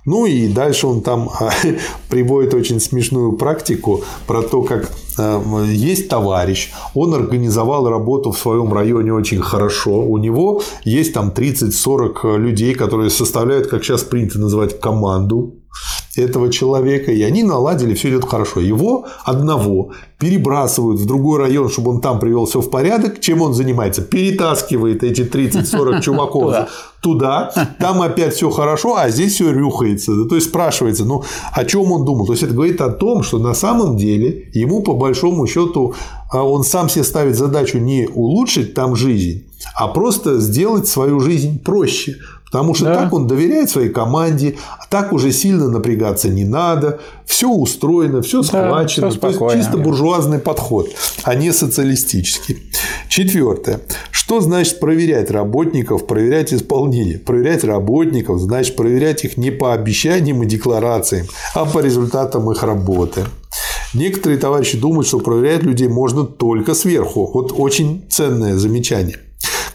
[0.09, 1.29] Ну и дальше он там
[2.09, 8.73] приводит очень смешную практику про то, как э, есть товарищ, он организовал работу в своем
[8.73, 14.79] районе очень хорошо, у него есть там 30-40 людей, которые составляют, как сейчас принято называть,
[14.79, 15.53] команду
[16.15, 18.59] этого человека, и они наладили, все идет хорошо.
[18.59, 23.19] Его одного перебрасывают в другой район, чтобы он там привел все в порядок.
[23.19, 24.01] Чем он занимается?
[24.01, 26.55] Перетаскивает эти 30-40 чуваков
[27.01, 30.25] туда, там опять все хорошо, а здесь все рюхается.
[30.25, 32.25] То есть спрашивается, ну о чем он думал?
[32.25, 35.93] То есть это говорит о том, что на самом деле ему по большому счету
[36.31, 39.45] а, он сам себе ставит задачу не улучшить там жизнь,
[39.75, 42.17] а просто сделать свою жизнь проще.
[42.51, 42.95] Потому что да.
[42.95, 48.41] так он доверяет своей команде, а так уже сильно напрягаться не надо, все устроено, все
[48.41, 49.09] схвачено.
[49.09, 50.89] Да, все То есть чисто буржуазный подход,
[51.23, 52.71] а не социалистический.
[53.07, 53.81] Четвертое.
[54.11, 57.19] Что значит проверять работников, проверять исполнение?
[57.19, 63.25] Проверять работников значит проверять их не по обещаниям и декларациям, а по результатам их работы.
[63.93, 67.29] Некоторые товарищи думают, что проверять людей можно только сверху.
[67.33, 69.17] Вот очень ценное замечание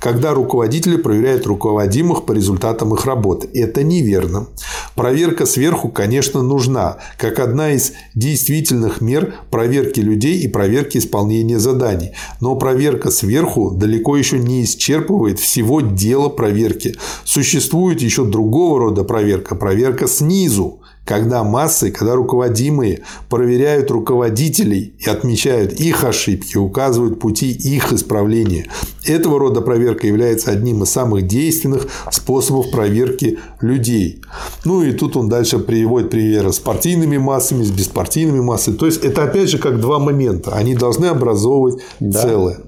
[0.05, 3.49] когда руководители проверяют руководимых по результатам их работы.
[3.55, 4.49] Это неверно.
[4.95, 12.11] Проверка сверху, конечно, нужна, как одна из действительных мер проверки людей и проверки исполнения заданий.
[12.43, 16.97] Но проверка сверху далеко еще не исчерпывает всего дела проверки.
[17.25, 25.75] Существует еще другого рода проверка– проверка снизу когда массы, когда руководимые проверяют руководителей и отмечают
[25.75, 28.67] их ошибки, указывают пути их исправления.
[29.07, 34.23] Этого рода проверка является одним из самых действенных способов проверки людей.
[34.65, 38.77] Ну и тут он дальше приводит примеры с партийными массами, с беспартийными массами.
[38.77, 40.53] То есть это опять же как два момента.
[40.53, 42.23] Они должны образовывать да.
[42.23, 42.59] целое.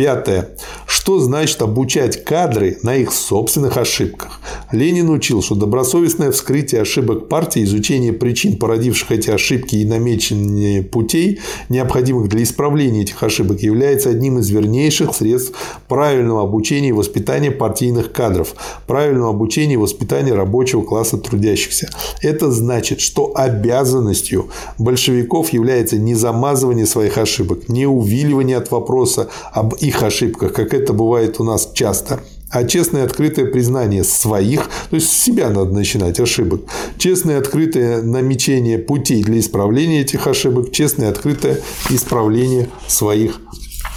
[0.00, 0.48] Пятое.
[0.86, 4.40] Что значит обучать кадры на их собственных ошибках?
[4.72, 11.40] Ленин учил, что добросовестное вскрытие ошибок партии, изучение причин, породивших эти ошибки и намечение путей,
[11.68, 15.52] необходимых для исправления этих ошибок, является одним из вернейших средств
[15.90, 18.54] правильного обучения и воспитания партийных кадров,
[18.86, 21.90] правильного обучения и воспитания рабочего класса трудящихся.
[22.22, 29.74] Это значит, что обязанностью большевиков является не замазывание своих ошибок, не увиливание от вопроса об
[29.74, 32.20] их ошибках, как это бывает у нас часто,
[32.50, 36.60] а честное открытое признание своих, то есть с себя надо начинать ошибок,
[36.98, 41.60] честное открытое намечение путей для исправления этих ошибок, честное открытое
[41.90, 43.40] исправление своих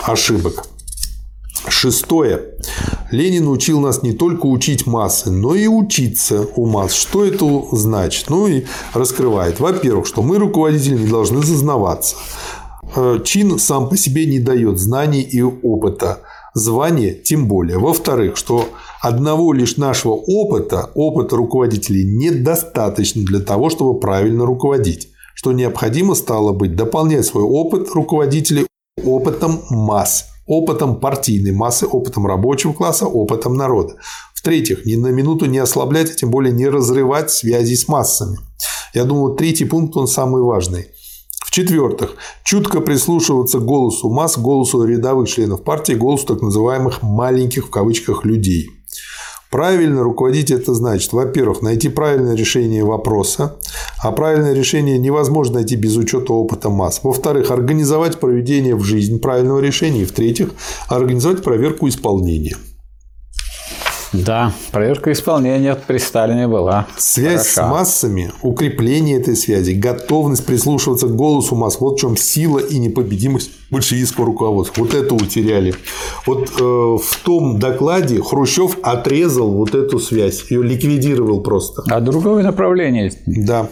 [0.02, 0.73] ошибок.
[1.74, 2.40] Шестое.
[3.12, 6.94] Ленин учил нас не только учить массы, но и учиться у масс.
[6.94, 8.30] Что это значит?
[8.30, 9.60] Ну и раскрывает.
[9.60, 12.16] Во-первых, что мы, руководители, не должны зазнаваться.
[12.96, 16.22] Э, чин сам по себе не дает знаний и опыта.
[16.54, 17.80] Звание тем более.
[17.80, 18.70] Во-вторых, что
[19.02, 25.10] одного лишь нашего опыта, опыта руководителей, недостаточно для того, чтобы правильно руководить.
[25.34, 28.68] Что необходимо стало быть дополнять свой опыт руководителей
[29.04, 33.96] опытом масс, опытом партийной массы, опытом рабочего класса, опытом народа.
[34.34, 38.38] В-третьих, ни на минуту не ослаблять, а тем более не разрывать связи с массами.
[38.94, 40.88] Я думаю, третий пункт, он самый важный.
[41.46, 47.70] В-четвертых, чутко прислушиваться к голосу масс, голосу рядовых членов партии, голосу так называемых «маленьких» в
[47.70, 48.70] кавычках людей.
[49.54, 53.58] Правильно руководить это значит, во-первых, найти правильное решение вопроса,
[54.02, 57.02] а правильное решение невозможно найти без учета опыта масс.
[57.04, 60.02] Во-вторых, организовать проведение в жизнь правильного решения.
[60.02, 60.50] И в-третьих,
[60.90, 62.56] организовать проверку исполнения.
[64.14, 66.88] Да, проверка исполнения при Сталине была.
[66.98, 67.68] Связь хороша.
[67.68, 71.80] с массами, укрепление этой связи, готовность прислушиваться к голосу масс.
[71.80, 74.84] Вот в чем сила и непобедимость большевистского руководства.
[74.84, 75.74] Вот это утеряли.
[76.28, 81.84] Вот э, в том докладе Хрущев отрезал вот эту связь, ее ликвидировал просто.
[81.90, 83.12] А другое направление.
[83.26, 83.68] Да.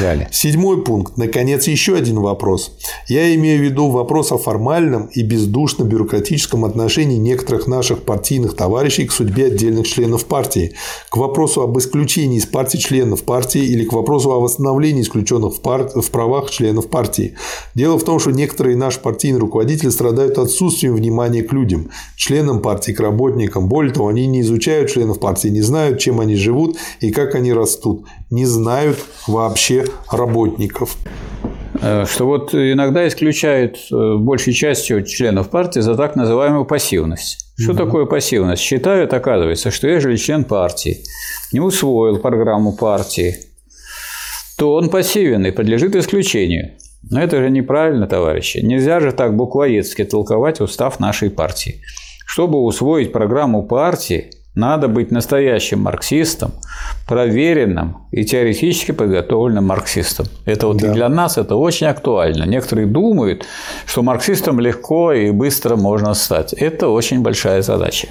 [0.00, 0.28] Далее.
[0.32, 1.16] Седьмой пункт.
[1.16, 2.72] Наконец, еще один вопрос.
[3.06, 9.12] Я имею в виду вопрос о формальном и бездушно-бюрократическом отношении некоторых наших партийных товарищей к
[9.12, 10.72] судьбе отдельных членов партии,
[11.08, 15.60] к вопросу об исключении из партии членов партии или к вопросу о восстановлении исключенных в,
[15.60, 15.88] пар...
[15.94, 17.34] в правах членов партии.
[17.74, 22.92] Дело в том, что некоторые наши партийные руководители страдают отсутствием внимания к людям, членам партии,
[22.92, 23.68] к работникам.
[23.68, 27.52] Более того, они не изучают членов партии, не знают, чем они живут и как они
[27.52, 28.98] растут, не знают
[29.28, 30.96] вообще вообще работников.
[31.82, 37.52] Э, что вот иногда исключают э, большей частью членов партии за так называемую пассивность.
[37.58, 37.78] Что угу.
[37.78, 38.62] такое пассивность?
[38.62, 40.98] Считают, оказывается, что ежели член партии
[41.52, 43.36] не усвоил программу партии,
[44.58, 46.72] то он пассивен и подлежит исключению.
[47.10, 48.58] Но это же неправильно, товарищи.
[48.58, 51.82] Нельзя же так буквоедски толковать устав нашей партии.
[52.26, 56.52] Чтобы усвоить программу партии, Надо быть настоящим марксистом,
[57.06, 60.26] проверенным и теоретически подготовленным марксистом.
[60.46, 60.94] Это вот да.
[60.94, 62.44] для нас это очень актуально.
[62.44, 63.44] Некоторые думают,
[63.84, 66.54] что марксистом легко и быстро можно стать.
[66.54, 68.08] Это очень большая задача.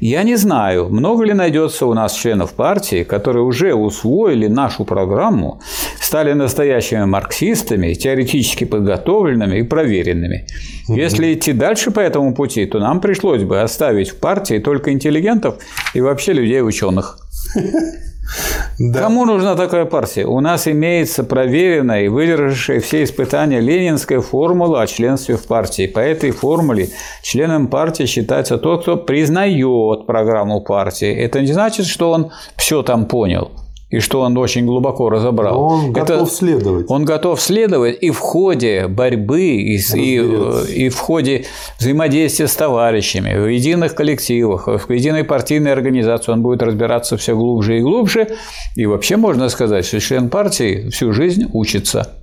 [0.00, 5.60] Я не знаю, много ли найдется у нас членов партии, которые уже усвоили нашу программу,
[6.00, 10.46] стали настоящими марксистами, теоретически подготовленными и проверенными.
[10.88, 10.96] Угу.
[10.96, 15.56] Если идти дальше по этому пути, то нам пришлось бы оставить в партии только интеллигентов
[15.94, 17.18] и вообще людей ученых.
[18.78, 19.00] Да.
[19.00, 20.26] Кому нужна такая партия?
[20.26, 25.86] У нас имеется проверенная и выдержавшая все испытания ленинская формула о членстве в партии.
[25.86, 26.90] По этой формуле
[27.22, 31.10] членом партии считается тот, кто признает программу партии.
[31.10, 33.50] Это не значит, что он все там понял
[33.88, 35.54] и что он очень глубоко разобрал.
[35.54, 36.86] Но он готов Это, следовать.
[36.88, 41.44] Он готов следовать и в ходе борьбы, и, и, и в ходе
[41.78, 47.78] взаимодействия с товарищами, в единых коллективах, в единой партийной организации он будет разбираться все глубже
[47.78, 48.36] и глубже.
[48.74, 52.16] И вообще можно сказать, что член партии всю жизнь учится.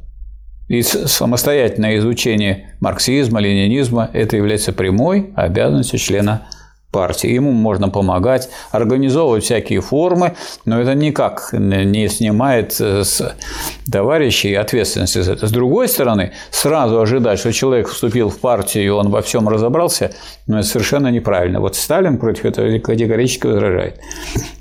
[0.67, 6.62] И самостоятельное изучение марксизма, ленинизма– это является прямой обязанностью члена партии.
[7.27, 13.35] Ему можно помогать, организовывать всякие формы, но это никак не снимает э, с
[13.91, 15.47] товарищей ответственности за это.
[15.47, 20.11] С другой стороны, сразу ожидать, что человек вступил в партию, и он во всем разобрался,
[20.47, 21.59] ну, это совершенно неправильно.
[21.59, 23.99] Вот Сталин против этого категорически возражает.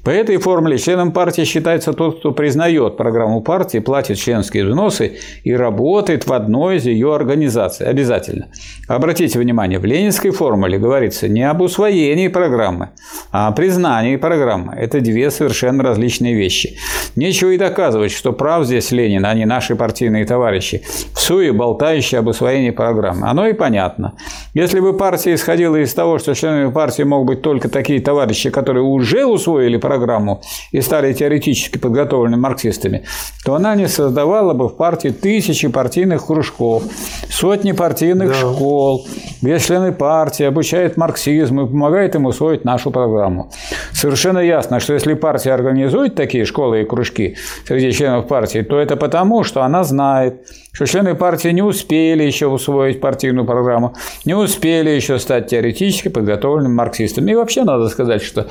[0.04, 5.54] По этой формуле членом партии считается тот, кто признает программу партии, платит членские взносы и
[5.54, 7.86] работает в одной из ее организаций.
[7.86, 8.48] Обязательно.
[8.88, 12.90] Обратите внимание, в ленинской формуле говорится не об усвоении освоении программы,
[13.32, 16.76] а признании программы– это две совершенно различные вещи.
[17.16, 20.82] Нечего и доказывать, что прав здесь Ленин, а не наши партийные товарищи,
[21.14, 23.28] в суе болтающие об усвоении программы.
[23.28, 24.12] Оно и понятно.
[24.54, 28.82] Если бы партия исходила из того, что членами партии могут быть только такие товарищи, которые
[28.82, 30.40] уже усвоили программу
[30.72, 33.02] и стали теоретически подготовленными марксистами,
[33.44, 36.82] то она не создавала бы в партии тысячи партийных кружков,
[37.30, 38.34] сотни партийных да.
[38.34, 39.06] школ,
[39.42, 43.50] где члены партии обучают марксизму и помогают помогает им усвоить нашу программу.
[43.92, 48.96] Совершенно ясно, что если партия организует такие школы и кружки среди членов партии, то это
[48.96, 50.34] потому, что она знает,
[50.72, 56.74] что члены партии не успели еще усвоить партийную программу, не успели еще стать теоретически подготовленными
[56.74, 57.32] марксистами.
[57.32, 58.46] И вообще надо сказать, что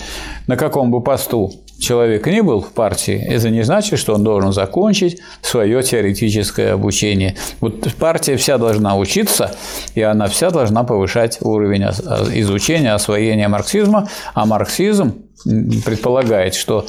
[0.48, 1.52] на каком бы посту
[1.82, 7.36] человек не был в партии, это не значит, что он должен закончить свое теоретическое обучение.
[7.60, 9.56] Вот партия вся должна учиться,
[9.96, 16.86] и она вся должна повышать уровень изучения, освоения марксизма, а марксизм предполагает, что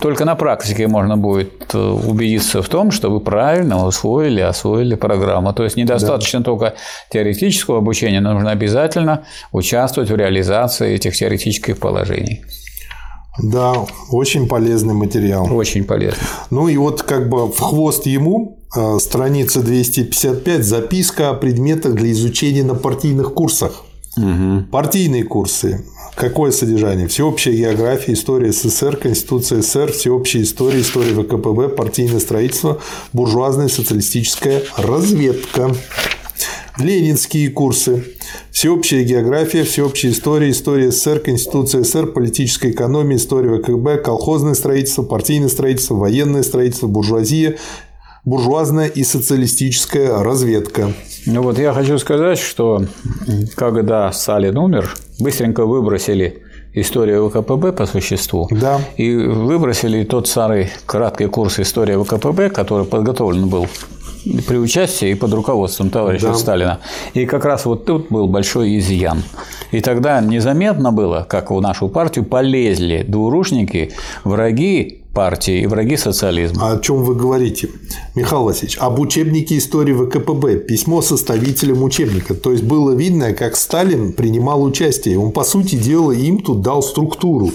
[0.00, 5.52] только на практике можно будет э, убедиться в том, что вы правильно усвоили, освоили программу.
[5.52, 6.44] То есть недостаточно да.
[6.44, 6.74] только
[7.10, 12.44] теоретического обучения, нужно обязательно участвовать в реализации этих теоретических положений.
[13.40, 15.48] Да, очень полезный материал.
[15.54, 16.20] Очень полезный.
[16.50, 22.12] Ну и вот как бы в хвост ему э, страница 255 записка о предметах для
[22.12, 23.84] изучения на партийных курсах.
[24.16, 24.64] Угу.
[24.70, 25.84] Партийные курсы.
[26.14, 27.08] Какое содержание?
[27.08, 32.78] Всеобщая география, история СССР, Конституция СССР, всеобщая история, история ВКПБ, партийное строительство,
[33.14, 35.74] буржуазная социалистическая разведка.
[36.78, 38.04] Ленинские курсы.
[38.50, 45.48] Всеобщая география, всеобщая история, история СССР, Конституция СССР, политическая экономия, история ВКБ, колхозное строительство, партийное
[45.48, 47.58] строительство, военное строительство, буржуазия,
[48.24, 50.92] буржуазная и социалистическая разведка.
[51.26, 52.86] Ну вот я хочу сказать, что
[53.54, 56.42] когда Сталин умер, быстренько выбросили
[56.72, 58.48] историю ВКПБ по существу.
[58.50, 58.80] Да.
[58.96, 63.66] И выбросили тот старый краткий курс истории ВКПБ, который подготовлен был
[64.46, 66.34] при участии и под руководством товарища да.
[66.34, 66.78] Сталина.
[67.14, 69.22] И как раз вот тут был большой изъян.
[69.70, 73.92] И тогда незаметно было, как в нашу партию полезли двурушники,
[74.24, 76.70] враги партии и враги социализма.
[76.70, 77.68] А о чем вы говорите,
[78.14, 78.78] Михаил Васильевич?
[78.78, 82.34] Об учебнике истории ВКПБ, письмо составителям учебника.
[82.34, 85.18] То есть было видно, как Сталин принимал участие.
[85.18, 87.50] Он, по сути дела, им тут дал структуру.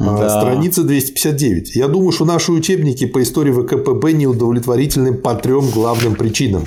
[0.00, 0.40] А, да.
[0.40, 1.76] Страница 259.
[1.76, 6.64] Я думаю, что наши учебники по истории ВКПБ неудовлетворительны по трем главным причинам.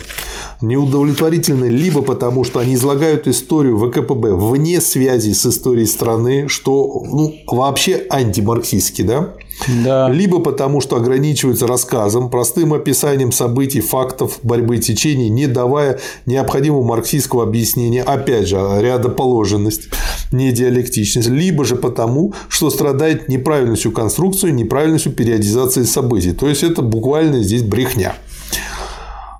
[0.61, 7.33] Неудовлетворительны либо потому, что они излагают историю ВКПБ вне связи с историей страны, что ну,
[7.47, 9.33] вообще антимарксистски, да?
[9.83, 10.09] Да.
[10.09, 17.43] Либо потому, что ограничиваются рассказом, простым описанием событий, фактов, борьбы течений, не давая необходимого марксистского
[17.43, 19.89] объяснения, опять же, рядоположенность,
[20.31, 26.33] не диалектичность, либо же потому, что страдает неправильностью конструкции, неправильностью периодизации событий.
[26.33, 28.15] То есть это буквально здесь брехня.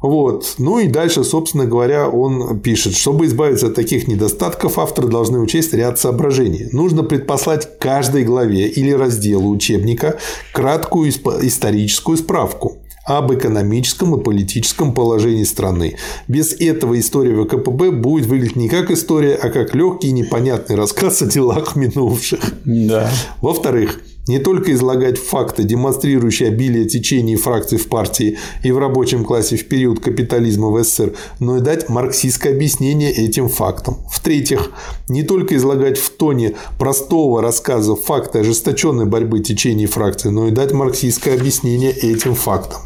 [0.04, 0.56] Вот.
[0.58, 5.74] Ну и дальше, собственно говоря, он пишет, чтобы избавиться от таких недостатков, авторы должны учесть
[5.74, 6.68] ряд соображений.
[6.74, 10.20] Нужно предпослать каждой главе или разделу учебника
[10.52, 15.96] краткую историческую справку об экономическом и политическом положении страны.
[16.28, 21.22] Без этого история ВКПБ будет выглядеть не как история, а как легкий и непонятный рассказ
[21.22, 22.42] о делах минувших.
[22.66, 23.10] Да.
[23.42, 29.58] Во-вторых, не только излагать факты, демонстрирующие обилие течений фракций в партии и в рабочем классе
[29.58, 33.98] в период капитализма в СССР, но и дать марксистское объяснение этим фактам.
[34.10, 34.72] В-третьих,
[35.10, 40.72] не только излагать в тоне простого рассказа факты ожесточенной борьбы течений фракций, но и дать
[40.72, 42.82] марксистское объяснение этим фактам.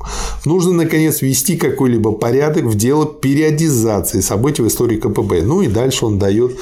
[0.46, 5.42] Нужно, наконец, ввести какой-либо порядок в дело периодизации событий в истории КПБ.
[5.44, 6.58] Ну и дальше он дает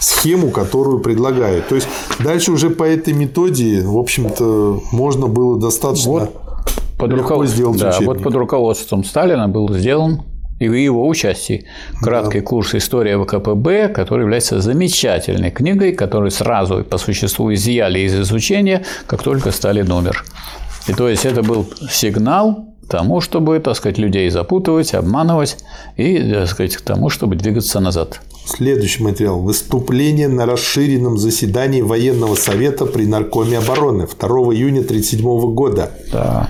[0.00, 1.68] схему, которую предлагают.
[1.68, 1.88] То есть
[2.18, 6.34] дальше уже по этой методе, в общем-то, можно было достаточно вот
[6.98, 7.48] под легко руковод...
[7.48, 8.06] сделать да, учебник.
[8.06, 10.22] Вот под руководством Сталина был сделан
[10.58, 11.66] и его участии
[12.00, 12.46] краткий да.
[12.46, 19.22] курс «История ВКПБ», который является замечательной книгой, которую сразу по существу изъяли из изучения, как
[19.22, 20.24] только Сталин умер.
[20.88, 25.58] И то есть это был сигнал тому, чтобы, так сказать, людей запутывать, обманывать
[25.96, 28.20] и, так сказать, к тому, чтобы двигаться назад.
[28.46, 29.40] Следующий материал.
[29.40, 35.90] Выступление на расширенном заседании военного совета при Наркоме обороны 2 июня 1937 года.
[36.10, 36.48] Да.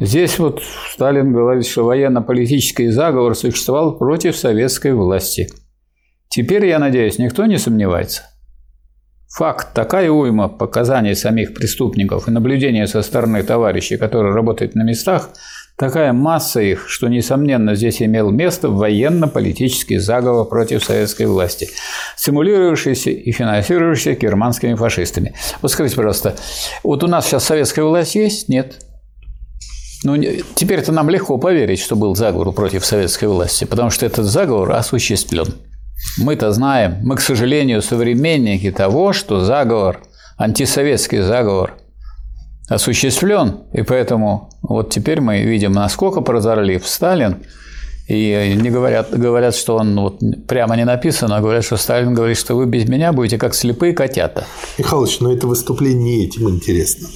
[0.00, 5.48] Здесь вот Сталин говорит, что военно-политический заговор существовал против советской власти.
[6.28, 8.22] Теперь, я надеюсь, никто не сомневается.
[9.36, 15.30] Факт, такая уйма показаний самих преступников и наблюдения со стороны товарищей, которые работают на местах–
[15.76, 21.68] Такая масса их, что, несомненно, здесь имел место военно-политический заговор против советской власти,
[22.16, 25.34] стимулирующийся и финансирующийся германскими фашистами.
[25.60, 26.34] Вот скажите, пожалуйста,
[26.82, 28.48] вот у нас сейчас советская власть есть?
[28.48, 28.86] Нет.
[30.02, 30.16] Ну,
[30.54, 35.56] теперь-то нам легко поверить, что был заговор против советской власти, потому что этот заговор осуществлен.
[36.16, 40.00] Мы-то знаем, мы, к сожалению, современники того, что заговор,
[40.38, 41.74] антисоветский заговор–
[42.68, 47.44] осуществлен, и поэтому вот теперь мы видим, насколько прозорлив Сталин,
[48.08, 52.38] и не говорят, говорят, что он вот прямо не написано, а говорят, что Сталин говорит,
[52.38, 54.46] что вы без меня будете как слепые котята.
[54.78, 57.08] Михалыч, но это выступление этим интересно.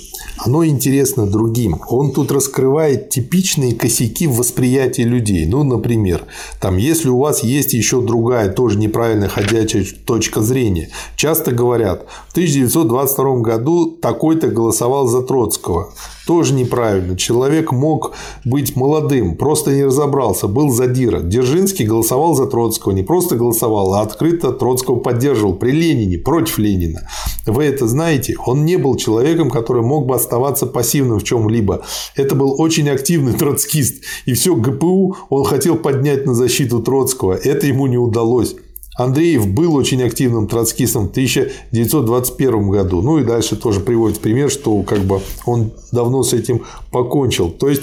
[0.44, 1.80] Оно интересно другим.
[1.88, 5.46] Он тут раскрывает типичные косяки в восприятии людей.
[5.46, 6.24] Ну, например,
[6.60, 12.32] там, если у вас есть еще другая, тоже неправильно ходячая точка зрения, часто говорят, в
[12.32, 15.92] 1922 году такой-то голосовал за Троцкого
[16.30, 17.16] тоже неправильно.
[17.16, 18.12] Человек мог
[18.44, 21.18] быть молодым, просто не разобрался, был задира.
[21.18, 27.08] Дзержинский голосовал за Троцкого, не просто голосовал, а открыто Троцкого поддерживал при Ленине, против Ленина.
[27.46, 28.36] Вы это знаете?
[28.46, 31.82] Он не был человеком, который мог бы оставаться пассивным в чем-либо.
[32.14, 34.04] Это был очень активный троцкист.
[34.24, 37.32] И все ГПУ он хотел поднять на защиту Троцкого.
[37.32, 38.54] Это ему не удалось.
[39.00, 43.00] Андреев был очень активным троцкистом в 1921 году.
[43.00, 47.50] Ну и дальше тоже приводит пример, что как бы он давно с этим покончил.
[47.50, 47.82] То есть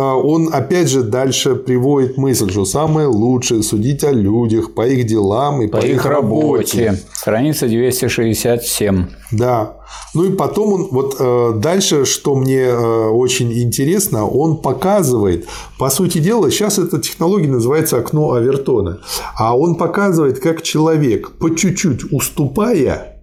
[0.00, 5.62] он опять же дальше приводит мысль, что самое лучшее судить о людях по их делам
[5.62, 6.86] и по, по их работе.
[6.86, 7.02] работе.
[7.14, 9.06] Страница 267.
[9.32, 9.76] Да.
[10.14, 15.46] Ну и потом он вот э, дальше, что мне э, очень интересно, он показывает,
[15.78, 19.00] по сути дела, сейчас эта технология называется окно Авертона,
[19.36, 23.13] а он показывает, как человек по чуть-чуть уступая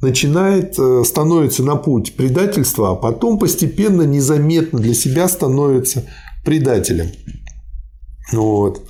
[0.00, 6.04] начинает, э, становится на путь предательства, а потом постепенно незаметно для себя становится
[6.44, 7.10] предателем.
[8.32, 8.82] Вот.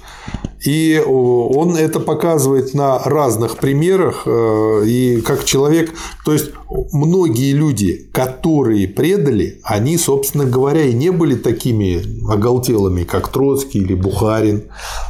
[0.65, 4.25] И он это показывает на разных примерах.
[4.27, 6.51] Э, и как человек, то есть
[6.93, 13.95] многие люди, которые предали, они, собственно говоря, и не были такими оголтелыми, как Троцкий или
[13.95, 14.65] Бухарин.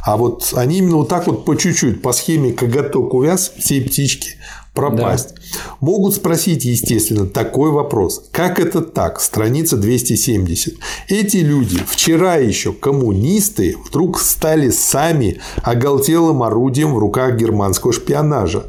[0.05, 4.37] А вот они именно вот так вот по чуть-чуть, по схеме коготок увяз, все птички
[4.73, 5.35] пропасть.
[5.35, 5.41] Да.
[5.79, 8.29] Могут спросить, естественно, такой вопрос.
[8.31, 9.19] Как это так?
[9.19, 10.75] Страница 270.
[11.07, 18.65] Эти люди, вчера еще коммунисты, вдруг стали сами оголтелым орудием в руках германского шпионажа.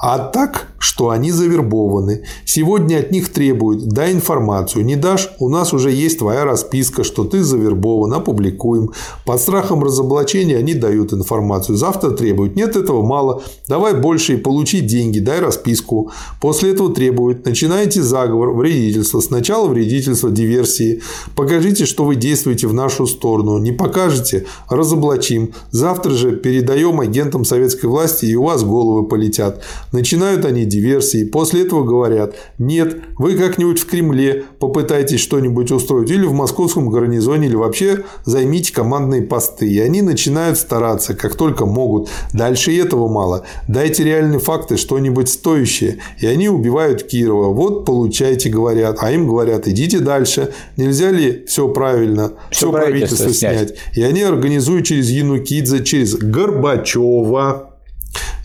[0.00, 2.24] А так, что они завербованы.
[2.44, 4.84] Сегодня от них требуют «дай информацию».
[4.84, 8.90] Не дашь, у нас уже есть твоя расписка, что ты завербован, опубликуем.
[9.24, 11.78] Под страхом разоблачения они дают информацию.
[11.78, 12.54] Завтра требуют.
[12.54, 13.42] Нет, этого мало.
[13.66, 16.10] Давай больше и получи деньги, дай расписку.
[16.38, 17.46] После этого требуют.
[17.46, 19.20] Начинайте заговор, вредительство.
[19.20, 21.00] Сначала вредительство, диверсии.
[21.34, 23.56] Покажите, что вы действуете в нашу сторону.
[23.56, 25.54] Не покажете– разоблачим.
[25.70, 29.62] Завтра же передаем агентам советской власти, и у вас головы полетят.
[29.90, 31.24] Начинают они диверсии.
[31.24, 37.46] После этого говорят, нет, вы как-нибудь в Кремле попытайтесь что-нибудь устроить, или в московском гарнизоне,
[37.46, 39.68] или вообще займите командные посты.
[39.68, 42.08] И они начинают стараться, как только могут.
[42.32, 43.44] Дальше этого мало.
[43.68, 45.98] Дайте реальные факты, что-нибудь стоящее.
[46.20, 47.52] И они убивают Кирова.
[47.52, 48.98] Вот получайте, говорят.
[49.00, 50.52] А им говорят, идите дальше.
[50.76, 53.68] Нельзя ли все правильно, все, все правительство, правительство снять?
[53.68, 53.96] снять?
[53.96, 57.73] И они организуют через Янукидзе, через Горбачева,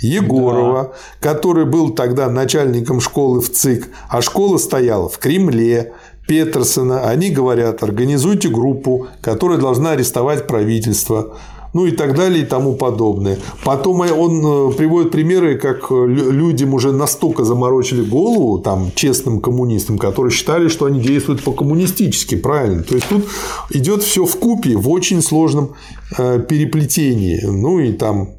[0.02, 1.30] Егорова, да.
[1.32, 5.94] который был тогда начальником школы в ЦИК, а школа стояла в Кремле,
[6.28, 7.10] Петерсона.
[7.10, 11.34] Они говорят, организуйте группу, которая должна арестовать правительство
[11.74, 13.38] ну и так далее и тому подобное.
[13.64, 19.98] Потом он э, приводит примеры, как э, людям уже настолько заморочили голову, там, честным коммунистам,
[19.98, 22.84] которые считали, что они действуют по-коммунистически, правильно.
[22.84, 23.28] То есть тут
[23.70, 25.76] идет все в купе в очень сложном
[26.18, 27.40] э, переплетении.
[27.46, 28.39] Ну и там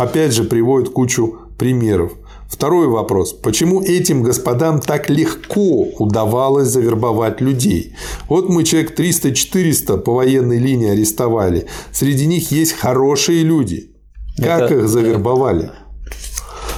[0.00, 2.12] опять же приводит кучу примеров.
[2.48, 3.32] Второй вопрос.
[3.32, 7.94] Почему этим господам так легко удавалось завербовать людей?
[8.28, 11.66] Вот мы человек 300-400 по военной линии арестовали.
[11.92, 13.92] Среди них есть хорошие люди.
[14.36, 14.74] Как Это...
[14.74, 15.70] их завербовали?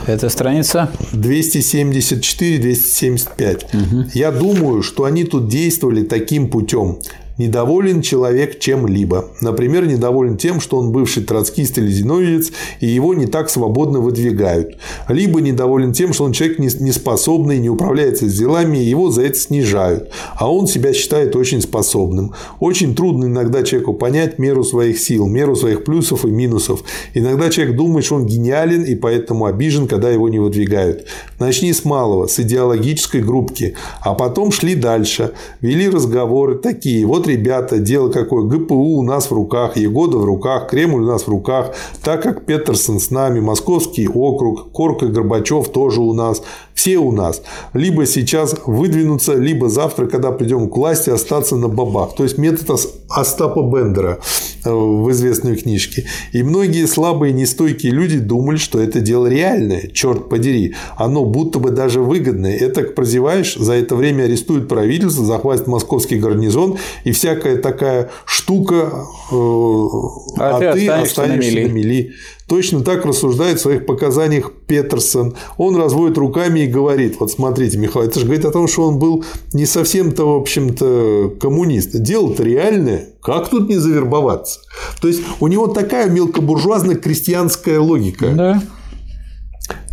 [0.07, 3.65] Это страница 274-275.
[3.73, 4.11] Угу.
[4.15, 6.99] Я думаю, что они тут действовали таким путем.
[7.39, 9.31] Недоволен человек чем-либо.
[9.41, 14.77] Например, недоволен тем, что он бывший троцкист или зиновьевец, и его не так свободно выдвигают.
[15.09, 19.39] Либо недоволен тем, что он человек неспособный, не управляется с делами, и его за это
[19.39, 20.11] снижают.
[20.37, 22.35] А он себя считает очень способным.
[22.61, 26.83] Очень трудно иногда человеку понять меру своих сил, меру своих плюсов и минусов.
[27.15, 31.07] Иногда человек думает, что он гениален, и поэтому обижен, когда его не выдвигают.
[31.39, 35.33] Начни с малого, с идеологической группки, а потом шли дальше.
[35.61, 37.07] Вели разговоры такие.
[37.07, 41.25] Вот ребята, дело какое, ГПУ у нас в руках, Егода в руках, Кремль у нас
[41.25, 46.43] в руках, так как Петерсон с нами, Московский округ, Корка Горбачев тоже у нас,
[46.75, 47.43] все у нас.
[47.75, 52.15] Либо сейчас выдвинуться, либо завтра, когда придем к власти, остаться на бабах.
[52.15, 54.19] То есть метод Остапа Бендера
[54.65, 56.07] э, в известной книжке.
[56.33, 60.75] И многие слабые, нестойкие люди думали, что это дело реальное, черт подери.
[60.97, 62.57] Оно будто бы даже выгодное.
[62.57, 69.35] Это прозеваешь, за это время арестуют правительство, захватят московский гарнизон, и всякая такая штука, э,
[69.35, 71.69] а, а ты останешься, останешься на мели.
[71.69, 72.13] На мели.
[72.53, 75.35] Точно так рассуждает в своих показаниях Петерсон.
[75.57, 78.99] Он разводит руками и говорит, вот смотрите, Михаил, это же говорит о том, что он
[78.99, 79.25] был
[79.55, 81.99] не совсем-то, в общем-то, коммунист.
[81.99, 83.09] Дело-то реальное.
[83.23, 84.61] Как тут не завербоваться?
[85.01, 88.29] То есть, у него такая мелкобуржуазная крестьянская логика.
[88.29, 88.63] Да.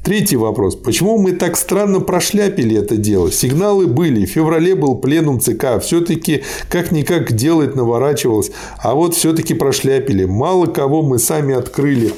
[0.03, 0.76] Третий вопрос.
[0.76, 3.32] Почему мы так странно прошляпили это дело?
[3.32, 4.26] Сигналы были.
[4.26, 5.82] В феврале был пленум ЦК.
[5.82, 8.52] Все-таки как-никак делать наворачивалось.
[8.82, 10.26] А вот все-таки прошляпили.
[10.26, 12.14] Мало кого мы сами открыли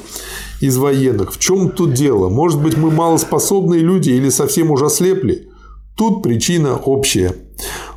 [0.60, 1.34] из военных.
[1.34, 2.28] В чем тут дело?
[2.28, 5.48] Может быть, мы малоспособные люди или совсем уже ослепли?
[5.96, 7.34] Тут причина общая.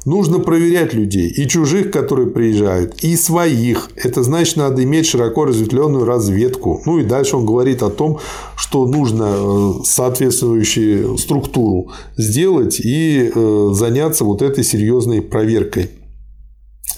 [0.06, 3.90] Нужно проверять людей, и чужих, которые приезжают, и своих.
[3.96, 6.84] Это значит, надо иметь широко разветвленную разведку.
[6.86, 8.20] Ну и дальше он говорит о том,
[8.56, 15.90] что нужно э, соответствующую структуру сделать и э, заняться вот этой серьезной проверкой.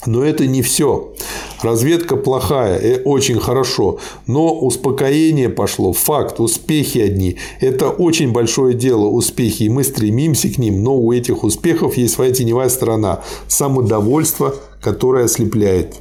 [0.04, 1.14] Но это не все.
[1.62, 7.36] Разведка плохая, и очень хорошо, но успокоение пошло, факт, успехи одни.
[7.60, 12.14] Это очень большое дело, успехи, и мы стремимся к ним, но у этих успехов есть
[12.14, 15.96] своя теневая сторона– самодовольство, которое ослепляет.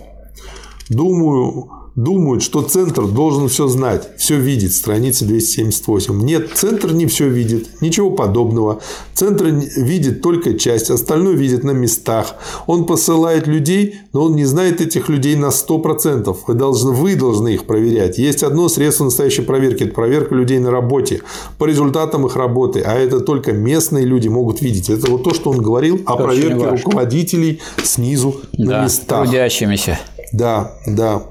[0.90, 4.76] Думаю, думают, что центр должен все знать, все видеть.
[4.76, 6.22] Страница 278.
[6.24, 7.82] Нет, центр не все видит.
[7.82, 8.80] Ничего подобного.
[9.16, 12.36] Центр видит только часть, остальное видит на местах.
[12.68, 16.38] Он посылает людей, но он не знает этих людей на 100%.
[16.46, 18.20] Вы должны, вы должны их проверять.
[18.20, 19.84] Есть одно средство настоящей проверки.
[19.84, 21.22] Это проверка людей на работе.
[21.58, 22.82] По результатам их работы.
[22.82, 24.92] А это только местные люди могут видеть.
[24.92, 29.24] Это вот то, что он говорил о проверке руководителей снизу да, на местах.
[29.24, 29.98] Трудящимися.
[30.32, 31.24] Да, да.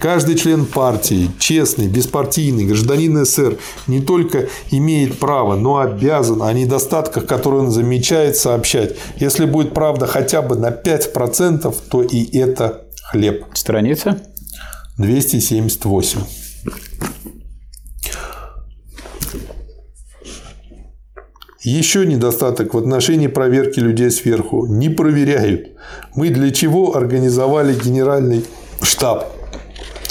[0.00, 7.26] Каждый член партии, честный, беспартийный, гражданин СССР не только имеет право, но обязан о недостатках,
[7.26, 8.94] которые он замечает, сообщать.
[9.16, 13.44] Если будет правда хотя бы на 5%, то и это хлеб.
[13.54, 14.20] Страница?
[14.98, 16.20] 278.
[21.64, 24.66] Еще недостаток в отношении проверки людей сверху.
[24.66, 25.72] Не проверяют.
[26.14, 28.44] Мы для чего организовали генеральный
[28.80, 29.37] штаб?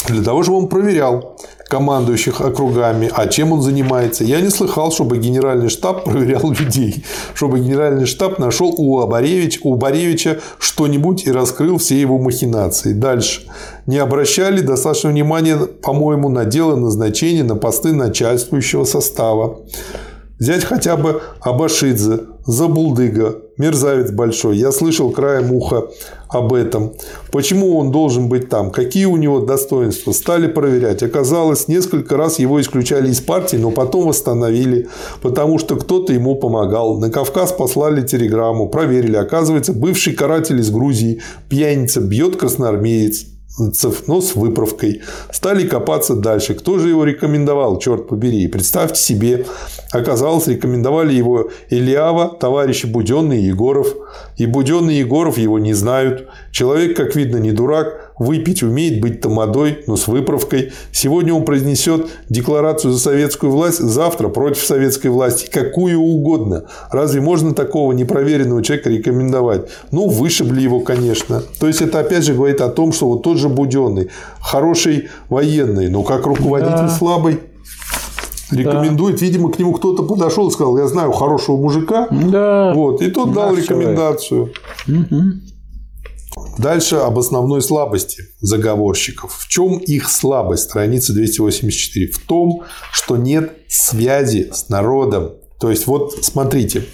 [0.08, 1.38] Для того, чтобы он проверял
[1.68, 4.24] командующих округами, а чем он занимается.
[4.24, 7.04] Я не слыхал, чтобы генеральный штаб проверял людей,
[7.34, 12.94] чтобы генеральный штаб нашел у, Абаревич, у Баревича что-нибудь и раскрыл все его махинации.
[12.94, 13.42] Дальше.
[13.86, 19.60] Не обращали достаточно внимания, по-моему, на дело назначения на посты начальствующего состава.
[20.40, 24.58] Взять хотя бы Абашидзе, Забулдыга, мерзавец большой.
[24.58, 25.88] Я слышал краем уха
[26.30, 26.94] об этом.
[27.32, 28.70] Почему он должен быть там?
[28.70, 30.12] Какие у него достоинства?
[30.12, 31.02] Стали проверять.
[31.02, 34.88] Оказалось, несколько раз его исключали из партии, но потом восстановили,
[35.24, 37.00] потому что кто-то ему помогал.
[37.00, 39.18] На Кавказ послали телеграмму, проверили.
[39.18, 43.26] Оказывается, бывший каратель из Грузии, пьяница, бьет красноармеец
[43.58, 45.02] но с выправкой.
[45.32, 46.54] Стали копаться дальше.
[46.54, 48.48] Кто же его рекомендовал, черт побери?
[48.48, 49.46] Представьте себе,
[49.92, 53.88] оказалось, рекомендовали его Ильява, товарищи Буденный и Егоров.
[54.38, 56.28] И Буденный и Егоров его не знают.
[56.52, 60.72] Человек, как видно, не дурак, выпить умеет, быть тамадой, но с выправкой.
[60.92, 66.66] Сегодня он произнесет декларацию за советскую власть, завтра против советской власти, какую угодно.
[66.92, 69.70] Разве можно такого непроверенного человека рекомендовать?
[69.92, 71.44] Ну, вышибли его, конечно.
[71.60, 75.90] То есть, это опять же говорит о том, что вот тот же Буденный, хороший военный,
[75.90, 76.90] но как руководитель да.
[76.90, 77.40] слабый,
[78.52, 79.20] рекомендует.
[79.20, 79.26] Да.
[79.26, 82.08] Видимо, к нему кто-то подошел и сказал, я знаю хорошего мужика.
[82.10, 82.74] Да.
[82.74, 84.54] Вот, и тот дал рекомендацию.
[84.88, 85.22] Угу.
[86.58, 89.34] Дальше об основной слабости заговорщиков.
[89.34, 90.64] В чем их слабость?
[90.64, 92.12] Страница 284.
[92.12, 95.34] В том, что нет связи с народом.
[95.60, 96.86] То есть, вот смотрите,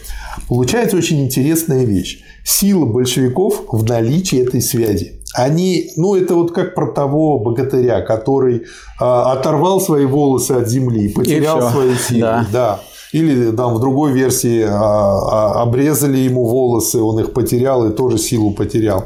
[0.48, 2.22] получается очень интересная вещь.
[2.46, 5.24] Сила большевиков в наличии этой связи.
[5.34, 8.66] Они, ну, это вот как про того богатыря, который
[9.00, 12.22] а, оторвал свои волосы от земли, потерял свои силы.
[12.22, 12.48] Да.
[12.52, 12.80] да.
[13.14, 18.17] Или там в другой версии а, а, обрезали ему волосы, он их потерял и тоже
[18.17, 19.06] силу потерял.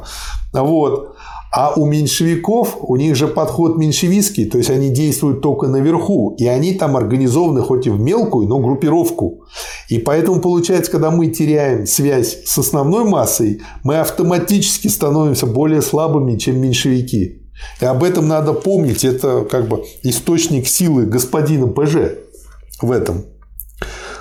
[0.54, 1.14] Вот.
[1.52, 6.46] А у меньшевиков, у них же подход меньшевистский, то есть они действуют только наверху, и
[6.46, 9.46] они там организованы хоть и в мелкую, но группировку.
[9.90, 16.38] И поэтому получается, когда мы теряем связь с основной массой, мы автоматически становимся более слабыми,
[16.38, 17.42] чем меньшевики.
[17.82, 22.20] И об этом надо помнить, это как бы источник силы господина ПЖ
[22.82, 23.24] в этом.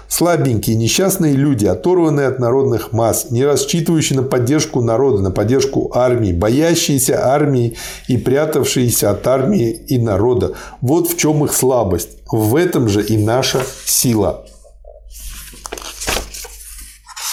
[0.08, 6.32] Слабенькие, несчастные люди, оторванные от народных масс, не рассчитывающие на поддержку народа, на поддержку армии,
[6.32, 7.76] боящиеся армии
[8.08, 10.52] и прятавшиеся от армии и народа.
[10.80, 12.10] Вот в чем их слабость.
[12.30, 14.46] В этом же и наша сила.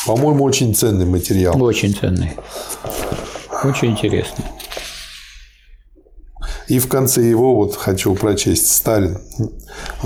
[0.06, 1.62] По-моему, очень ценный материал.
[1.62, 2.34] Очень ценный.
[3.64, 4.46] Очень интересный.
[6.68, 9.18] И в конце его, вот хочу прочесть, Сталин.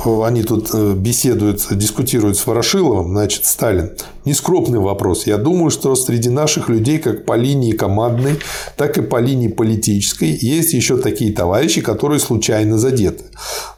[0.05, 3.09] Они тут э, беседуют, дискутируют с Ворошиловым.
[3.09, 3.91] Значит, Сталин.
[4.25, 5.27] Нескромный вопрос.
[5.27, 8.39] Я думаю, что среди наших людей, как по линии командной,
[8.75, 13.25] так и по линии политической, есть еще такие товарищи, которые случайно задеты.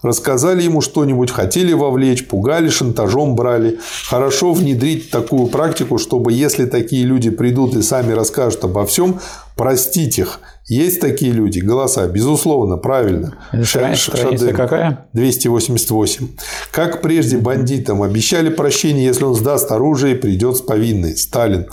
[0.01, 3.79] Рассказали ему что-нибудь, хотели вовлечь, пугали, шантажом брали.
[4.07, 9.19] Хорошо внедрить такую практику, чтобы если такие люди придут и сами расскажут обо всем,
[9.55, 13.37] простить их есть такие люди, голоса, безусловно, правильно.
[13.63, 15.07] Страница какая?
[15.13, 16.27] 288.
[16.71, 21.17] Как прежде бандитам обещали прощение, если он сдаст оружие и придет с повинной.
[21.17, 21.67] Сталин.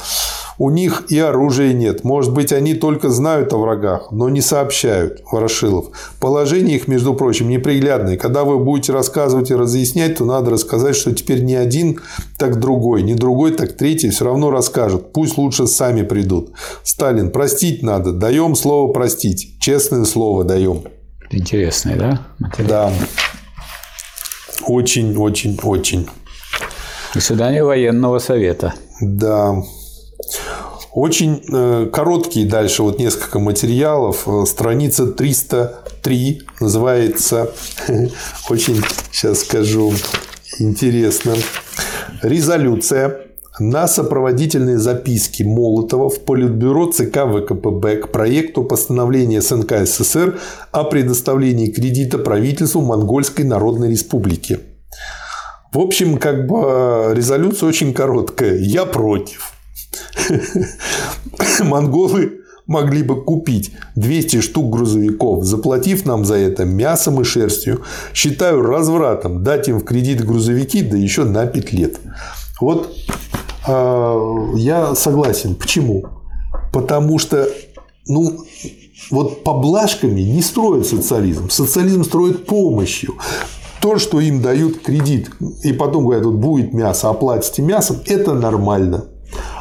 [0.59, 2.05] У них и оружия нет.
[2.05, 5.23] Может быть, они только знают о врагах, но не сообщают.
[5.31, 5.87] Ворошилов.
[6.19, 8.17] Положение их, между прочим, неприглядное.
[8.17, 12.01] Когда вы будете рассказывать и разъяснять, то надо рассказать, что теперь не один,
[12.39, 15.13] так другой, не другой, так третий все равно расскажут.
[15.13, 16.53] Пусть лучше сами придут.
[16.83, 17.31] Сталин.
[17.31, 18.13] Простить надо.
[18.13, 19.59] Даем слово простить.
[19.61, 20.85] Честное слово даем.
[21.31, 22.21] Интересный, да?
[22.39, 22.69] Материал.
[22.69, 22.93] Да.
[24.67, 26.09] Очень, очень, очень.
[27.15, 28.75] Заседание военного совета.
[29.01, 29.55] Да.
[30.93, 34.27] Очень э, короткие дальше вот несколько материалов.
[34.27, 37.53] Э, страница 303 называется,
[38.49, 38.83] очень
[39.13, 39.93] сейчас скажу,
[40.59, 41.35] интересно.
[42.23, 43.27] Резолюция
[43.59, 50.39] на сопроводительные записки Молотова в Политбюро ЦК ВКПБ к проекту постановления СНК СССР
[50.73, 54.61] о предоставлении кредита правительству Монгольской Народной Республики.
[55.73, 58.57] В общем, как бы э, резолюция очень короткая.
[58.57, 59.56] Я против.
[61.61, 67.83] Монголы могли бы купить 200 штук грузовиков, заплатив нам за это мясом и шерстью.
[68.13, 72.01] Считаю развратом дать им в кредит грузовики, да еще на 5 лет.
[72.61, 72.93] Вот
[73.67, 75.55] э, я согласен.
[75.55, 76.07] Почему?
[76.73, 77.49] Потому что
[78.09, 78.45] ну,
[79.11, 81.51] вот поблажками не строит социализм.
[81.51, 83.15] Социализм строит помощью.
[83.81, 85.31] То, что им дают кредит,
[85.63, 89.05] и потом говорят, вот будет мясо, оплатите мясом, это нормально.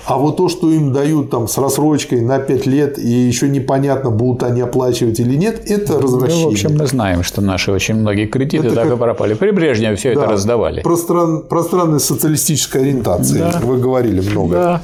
[0.06, 4.11] А вот то, что им дают там с рассрочкой на 5 лет, и еще непонятно,
[4.11, 6.43] будут они оплачивать или нет, это развращение.
[6.43, 8.93] Ну, в общем, мы знаем, что наши очень многие кредиты это так как...
[8.93, 9.34] и пропали.
[9.34, 10.82] При Брежневе все да, это раздавали.
[10.82, 11.43] Простран...
[11.43, 13.40] Пространной социалистической ориентации.
[13.40, 13.59] Да.
[13.64, 14.53] Вы говорили много.
[14.53, 14.82] Да.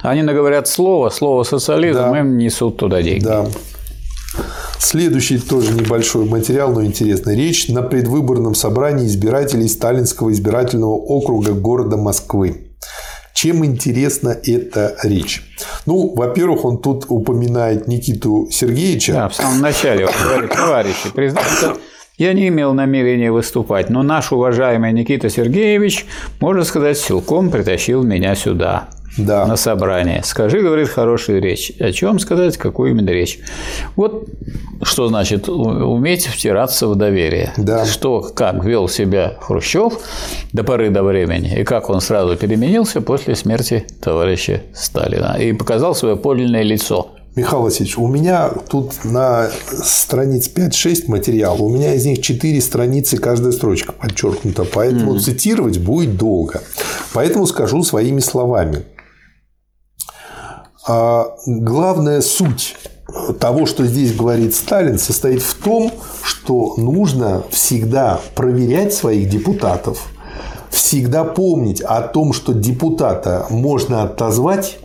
[0.00, 2.18] Они наговорят слово, слово социализм, да.
[2.18, 3.24] им несут туда деньги.
[3.24, 3.46] Да.
[4.78, 7.36] Следующий тоже небольшой материал, но интересный.
[7.36, 12.68] Речь на предвыборном собрании избирателей Сталинского избирательного округа города Москвы.
[13.40, 15.44] Чем интересна эта речь?
[15.86, 19.12] Ну, во-первых, он тут упоминает Никиту Сергеевича.
[19.12, 21.76] Да, в самом начале он говорит, товарищи, признаться,
[22.16, 26.04] я не имел намерения выступать, но наш уважаемый Никита Сергеевич,
[26.40, 29.46] можно сказать, силком притащил меня сюда да.
[29.46, 30.22] на собрание.
[30.24, 31.72] Скажи, говорит, хорошую речь.
[31.78, 33.40] О чем сказать, какую именно речь?
[33.96, 34.28] Вот
[34.82, 37.52] что значит уметь втираться в доверие.
[37.56, 37.84] Да.
[37.84, 39.94] Что, как вел себя Хрущев
[40.52, 45.36] до поры до времени, и как он сразу переменился после смерти товарища Сталина.
[45.38, 47.10] И показал свое подлинное лицо.
[47.34, 53.16] Михаил Васильевич, у меня тут на страниц 5-6 материал, у меня из них 4 страницы,
[53.16, 55.20] каждая строчка подчеркнута, поэтому mm-hmm.
[55.20, 56.62] цитировать будет долго.
[57.12, 58.82] Поэтому скажу своими словами.
[60.88, 62.74] А главная суть
[63.38, 65.92] того, что здесь говорит Сталин, состоит в том,
[66.22, 70.06] что нужно всегда проверять своих депутатов,
[70.70, 74.78] всегда помнить о том, что депутата можно отозвать,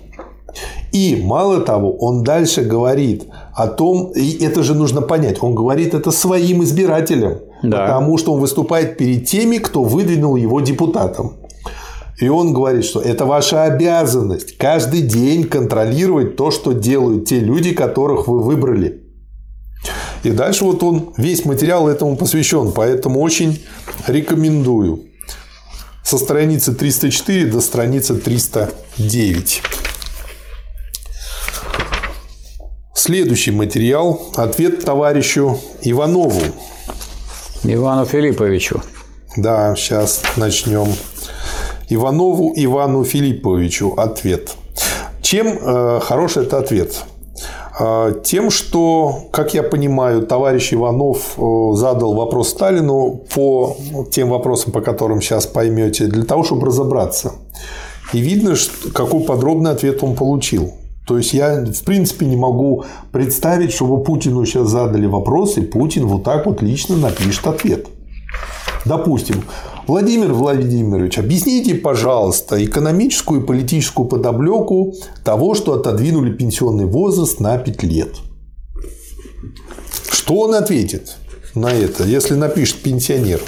[0.91, 5.93] и мало того, он дальше говорит о том, и это же нужно понять, он говорит
[5.93, 7.85] это своим избирателям, да.
[7.85, 11.37] потому что он выступает перед теми, кто выдвинул его депутатом.
[12.19, 17.73] И он говорит, что это ваша обязанность каждый день контролировать то, что делают те люди,
[17.73, 19.03] которых вы выбрали.
[20.23, 23.61] И дальше вот он, весь материал этому посвящен, поэтому очень
[24.07, 25.03] рекомендую.
[26.03, 29.61] Со страницы 304 до страницы 309.
[32.95, 36.41] Следующий материал– ответ товарищу Иванову.
[37.63, 38.81] Ивану Филипповичу.
[39.35, 40.87] Да, сейчас начнем
[41.89, 44.55] Иванову Ивану Филипповичу ответ.
[45.21, 47.03] Чем э, хорош этот ответ?
[47.79, 53.75] Э, тем, что, как я понимаю, товарищ Иванов э, задал вопрос Сталину по
[54.11, 57.33] тем вопросам, по которым сейчас поймете, для того, чтобы разобраться.
[58.13, 58.55] И видно,
[58.93, 60.73] какой подробный ответ он получил.
[61.07, 66.05] То есть я, в принципе, не могу представить, чтобы Путину сейчас задали вопрос, и Путин
[66.05, 67.87] вот так вот лично напишет ответ.
[68.85, 69.43] Допустим,
[69.85, 74.93] Владимир Владимирович, объясните, пожалуйста, экономическую и политическую подоблеку
[75.25, 78.15] того, что отодвинули пенсионный возраст на 5 лет.
[80.09, 81.17] Что он ответит
[81.53, 83.41] на это, если напишет пенсионер?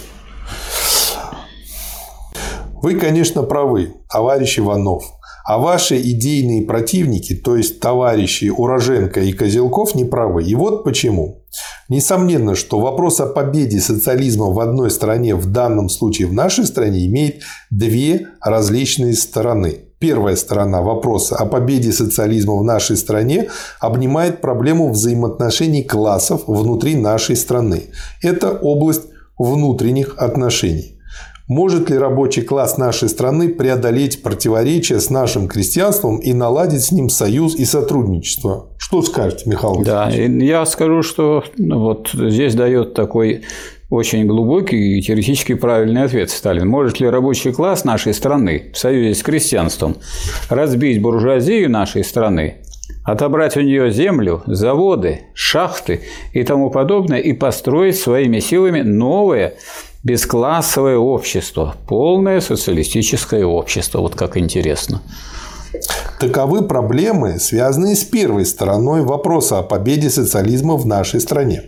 [2.82, 5.06] Вы, конечно, правы, товарищ Иванов.
[5.46, 10.44] А ваши идейные противники, то есть товарищи Уроженко и Козелков, не правы.
[10.44, 11.45] И вот почему.
[11.88, 17.06] Несомненно, что вопрос о победе социализма в одной стране, в данном случае в нашей стране,
[17.06, 19.82] имеет две различные стороны.
[20.00, 23.50] Первая сторона вопроса о победе социализма в нашей стране
[23.80, 27.84] обнимает проблему взаимоотношений классов внутри нашей страны.
[28.22, 29.04] Это область
[29.38, 30.95] внутренних отношений.
[31.48, 37.08] Может ли рабочий класс нашей страны преодолеть противоречия с нашим крестьянством и наладить с ним
[37.08, 38.70] союз и сотрудничество?
[38.80, 43.44] Что скажете, Михаил Да, я скажу, что ну, вот здесь дает такой
[43.92, 46.68] очень глубокий и теоретически правильный ответ Сталин.
[46.68, 49.98] Может ли рабочий класс нашей страны в союзе с крестьянством
[50.50, 52.56] разбить буржуазию нашей страны,
[53.04, 56.02] отобрать у нее землю, заводы, шахты
[56.34, 59.54] и тому подобное и построить своими силами новое
[60.06, 64.00] бесклассовое общество, полное социалистическое общество.
[64.00, 65.02] Вот как интересно.
[66.20, 71.64] Таковы проблемы, связанные с первой стороной вопроса о победе социализма в нашей стране.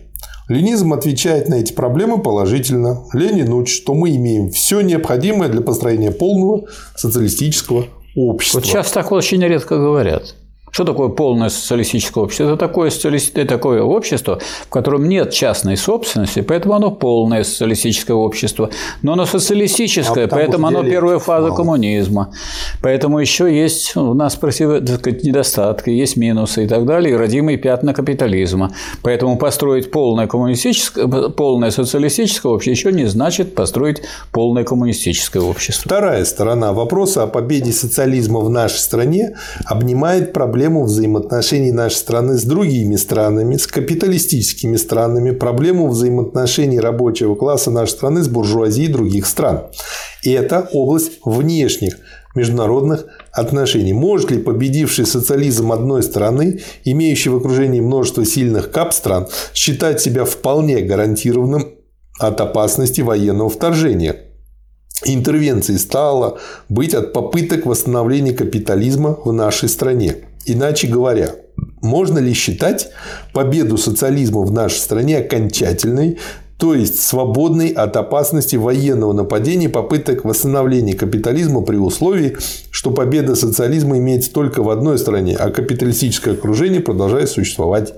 [0.48, 3.03] Ленизм отвечает на эти проблемы положительно.
[3.11, 8.59] Ленин учит, что мы имеем все необходимое для построения полного социалистического общества.
[8.59, 10.35] Вот сейчас так очень редко говорят.
[10.70, 12.44] Что такое полное социалистическое общество?
[12.44, 13.44] Это такое, социалисти...
[13.46, 18.70] такое общество, в котором нет частной собственности, поэтому оно полное социалистическое общество.
[19.02, 21.56] Но оно социалистическое, а поэтому оно первая фаза мало.
[21.56, 22.34] коммунизма.
[22.82, 24.82] Поэтому еще есть у нас против...
[25.24, 28.74] недостатки, есть минусы и так далее, и родимые пятна капитализма.
[29.02, 35.84] Поэтому построить полное, коммунистическое, полное социалистическое общество еще не значит построить полное коммунистическое общество.
[35.86, 42.36] Вторая сторона вопроса о победе социализма в нашей стране обнимает проблему проблему взаимоотношений нашей страны
[42.36, 49.27] с другими странами, с капиталистическими странами, проблему взаимоотношений рабочего класса нашей страны с буржуазией других
[49.27, 49.66] стран.
[50.24, 52.00] И это область внешних
[52.34, 53.94] международных отношений.
[53.94, 60.80] Может ли победивший социализм одной страны, имеющий в окружении множество сильных кап-стран, считать себя вполне
[60.80, 61.68] гарантированным
[62.18, 64.24] от опасности военного вторжения?
[65.06, 70.27] Интервенцией стало быть от попыток восстановления капитализма в нашей стране.
[70.48, 71.35] Иначе говоря,
[71.82, 72.90] Можно ли считать
[73.34, 76.17] победу социализма в нашей стране окончательной,
[76.58, 82.35] то есть свободной от опасности военного нападения попыток восстановления капитализма при условии,
[82.72, 87.93] что победа социализма имеется только в одной стране, а капиталистическое окружение продолжает существовать.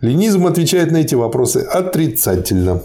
[0.00, 2.82] Ленизм отвечает на эти вопросы отрицательно.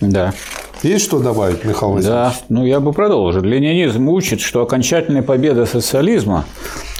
[0.00, 0.34] Да.
[0.82, 2.08] Есть что добавить, Михаил Васильевич?
[2.08, 3.42] Да, ну я бы продолжил.
[3.42, 6.44] Ленинизм учит, что окончательная победа социализма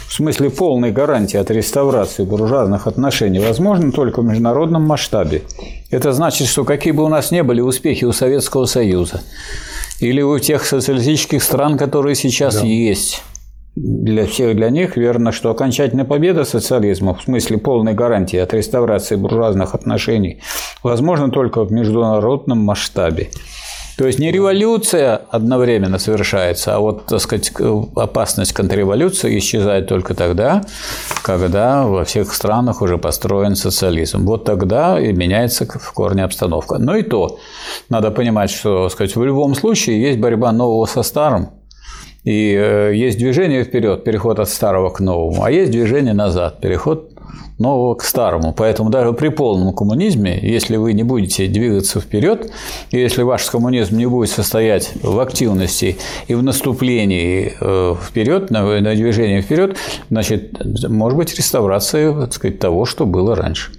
[0.08, 5.42] в смысле полной гарантии от реставрации буржуазных отношений возможно только в международном масштабе.
[5.90, 9.22] Это значит, что какие бы у нас не были успехи у Советского Союза
[10.00, 12.66] или у тех социалистических стран, которые сейчас да.
[12.66, 13.22] есть,
[13.76, 19.16] для всех для них верно, что окончательная победа социализма в смысле полной гарантии от реставрации
[19.16, 20.40] буржуазных отношений
[20.82, 23.28] возможна только в международном масштабе.
[23.96, 27.50] То есть не революция одновременно совершается, а вот, так сказать,
[27.96, 30.62] опасность контрреволюции исчезает только тогда,
[31.22, 34.26] когда во всех странах уже построен социализм.
[34.26, 36.76] Вот тогда и меняется в корне обстановка.
[36.78, 37.38] Но и то
[37.88, 41.48] надо понимать, что, так сказать, в любом случае есть борьба нового со старым,
[42.26, 47.12] и э, есть движение вперед, переход от старого к новому, а есть движение назад, переход
[47.58, 48.52] нового к старому.
[48.52, 52.50] Поэтому даже при полном коммунизме, если вы не будете двигаться вперед,
[52.90, 58.80] и если ваш коммунизм не будет состоять в активности и в наступлении э, вперед, на,
[58.80, 59.76] на движение вперед,
[60.10, 63.70] значит, может быть реставрация так сказать, того, что было раньше.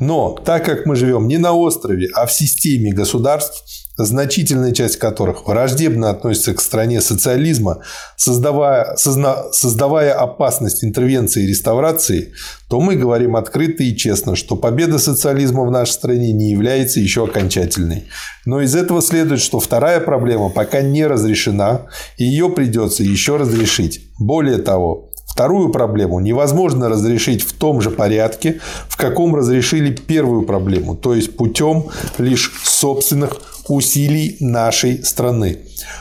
[0.00, 5.46] Но так как мы живем не на острове, а в системе государств, значительная часть которых
[5.46, 7.82] враждебно относится к стране социализма,
[8.16, 12.32] создавая, созна, создавая опасность интервенции и реставрации,
[12.68, 17.24] то мы говорим открыто и честно, что победа социализма в нашей стране не является еще
[17.24, 18.04] окончательной.
[18.44, 24.02] Но из этого следует, что вторая проблема пока не разрешена, и ее придется еще разрешить.
[24.18, 25.09] Более того,
[25.40, 28.60] Вторую проблему невозможно разрешить в том же порядке,
[28.90, 31.86] в каком разрешили первую проблему, то есть путем
[32.18, 35.60] лишь собственных усилий нашей страны.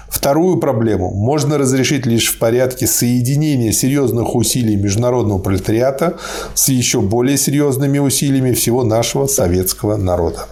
[0.09, 6.17] Вторую проблему можно разрешить лишь в порядке соединения серьезных усилий международного пролетариата
[6.53, 10.47] с еще более серьезными усилиями всего нашего советского народа.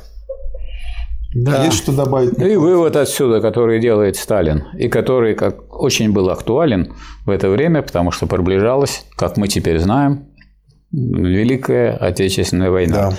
[1.38, 1.66] Да.
[1.66, 2.40] Есть что добавить?
[2.40, 7.84] И вывод отсюда, который делает Сталин, и который как очень был актуален в это время,
[7.84, 10.26] потому что приближалась, как мы теперь знаем,
[10.94, 13.10] Великая Отечественная война.
[13.10, 13.18] Да.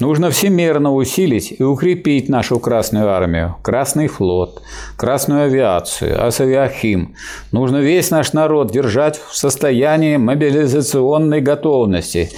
[0.00, 4.60] Нужно всемерно усилить и укрепить нашу Красную Армию, Красный флот,
[4.96, 7.14] Красную авиацию, Асавиахим.
[7.52, 12.30] Нужно весь наш народ держать в состоянии мобилизационной готовности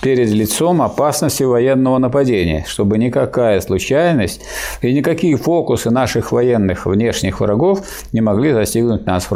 [0.00, 4.42] перед лицом опасности военного нападения, чтобы никакая случайность
[4.80, 9.28] и никакие фокусы наших военных внешних врагов не могли застигнуть нас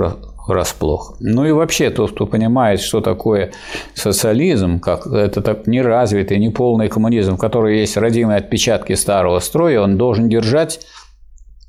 [0.46, 1.16] врасплох.
[1.20, 3.52] Ну и вообще тот, кто понимает, что такое
[3.94, 9.96] социализм, как это так неразвитый, неполный коммунизм, в котором есть родимые отпечатки старого строя, он
[9.96, 10.80] должен держать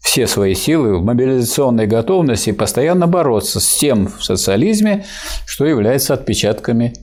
[0.01, 5.05] все свои силы в мобилизационной готовности и постоянно бороться с тем в социализме,
[5.45, 6.93] что является отпечатками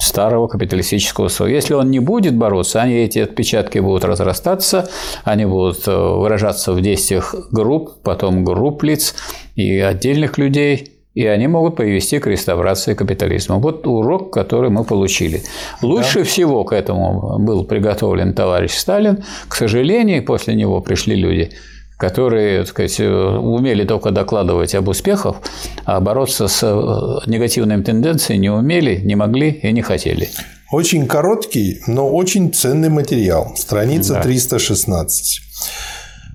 [0.00, 1.52] старого капиталистического строя.
[1.52, 4.88] Если он не будет бороться, они, эти отпечатки будут разрастаться,
[5.24, 9.14] они будут э, выражаться в действиях групп, потом групп лиц
[9.54, 13.56] и отдельных людей– и они могут привести к реставрации капитализма.
[13.56, 15.42] Вот урок, который мы получили.
[15.82, 16.24] Лучше да.
[16.24, 19.24] всего к этому был приготовлен товарищ Сталин.
[19.48, 21.50] К сожалению, после него пришли люди,
[21.96, 25.38] которые так сказать, умели только докладывать об успехах,
[25.84, 30.28] а бороться с э, негативными тенденциями не умели, не могли и не хотели.
[30.70, 33.56] Очень короткий, но очень ценный материал.
[33.56, 34.22] Страница да.
[34.22, 35.40] 316.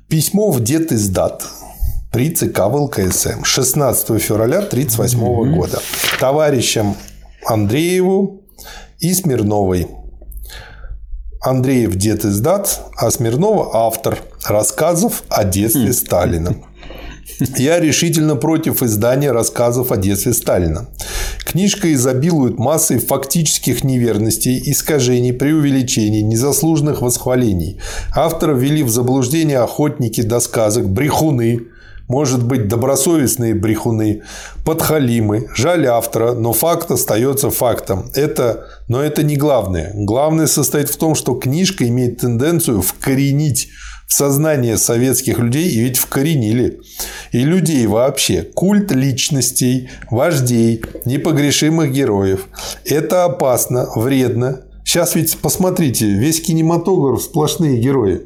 [0.10, 1.44] Письмо в дед издат
[2.14, 5.56] при ЦК ВЛКСМ 16 февраля 1938 mm-hmm.
[5.56, 5.82] года
[6.20, 6.96] товарищам
[7.44, 8.44] Андрееву
[9.00, 9.88] и Смирновой.
[11.42, 15.94] Андреев дед издат, а Смирнова автор рассказов о детстве хм.
[15.94, 16.56] Сталина.
[17.58, 20.88] Я решительно против издания рассказов о детстве Сталина.
[21.44, 27.80] Книжка изобилует массой фактических неверностей, искажений, преувеличений, незаслуженных восхвалений.
[28.16, 31.73] Автора ввели в заблуждение охотники до сказок, брехуны,
[32.08, 34.24] может быть, добросовестные брехуны,
[34.66, 38.12] подхалимы, жаль автора, но факт остается фактом.
[38.14, 39.92] Это, но это не главное.
[39.96, 43.70] Главное состоит в том, что книжка имеет тенденцию вкоренить
[44.08, 46.82] в сознание советских людей, и ведь вкоренили.
[47.32, 48.44] И людей вообще.
[48.44, 52.48] Культ личностей, вождей, непогрешимых героев.
[52.86, 54.64] Это опасно, вредно.
[54.84, 58.22] Сейчас ведь посмотрите, весь кинематограф сплошные герои.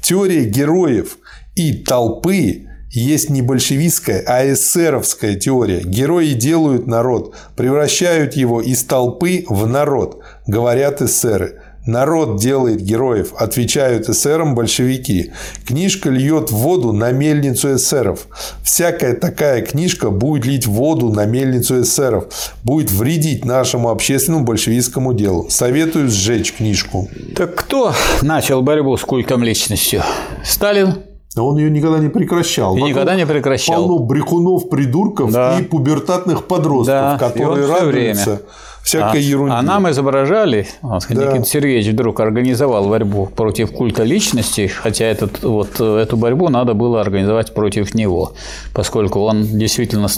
[0.00, 1.18] Теория героев
[1.56, 5.80] и толпы есть не большевистская, а эсеровская теория.
[5.82, 11.60] Герои делают народ, превращают его из толпы в народ, говорят эсеры.
[11.88, 15.32] Народ делает героев, отвечают эсерам большевики.
[15.66, 18.26] Книжка льет воду на мельницу эсеров.
[18.62, 22.26] Всякая такая книжка будет лить воду на мельницу эсеров.
[22.62, 25.48] Будет вредить нашему общественному большевистскому делу.
[25.48, 27.08] Советую сжечь книжку.
[27.34, 30.02] Так кто начал борьбу с культом личностью?
[30.44, 31.07] Сталин?
[31.36, 32.76] Он ее никогда не прекращал.
[32.76, 33.86] И никогда не прекращал.
[33.86, 35.58] Полно брехунов, придурков да.
[35.60, 37.18] и пубертатных подростков, да.
[37.18, 38.30] которые радуются.
[38.30, 38.40] Время
[38.88, 39.54] всякой а, ерунде.
[39.54, 41.32] А нам изображали, вот, да.
[41.32, 47.00] Никита Сергеевич вдруг организовал борьбу против культа личности, хотя этот, вот, эту борьбу надо было
[47.00, 48.32] организовать против него,
[48.72, 50.08] поскольку он действительно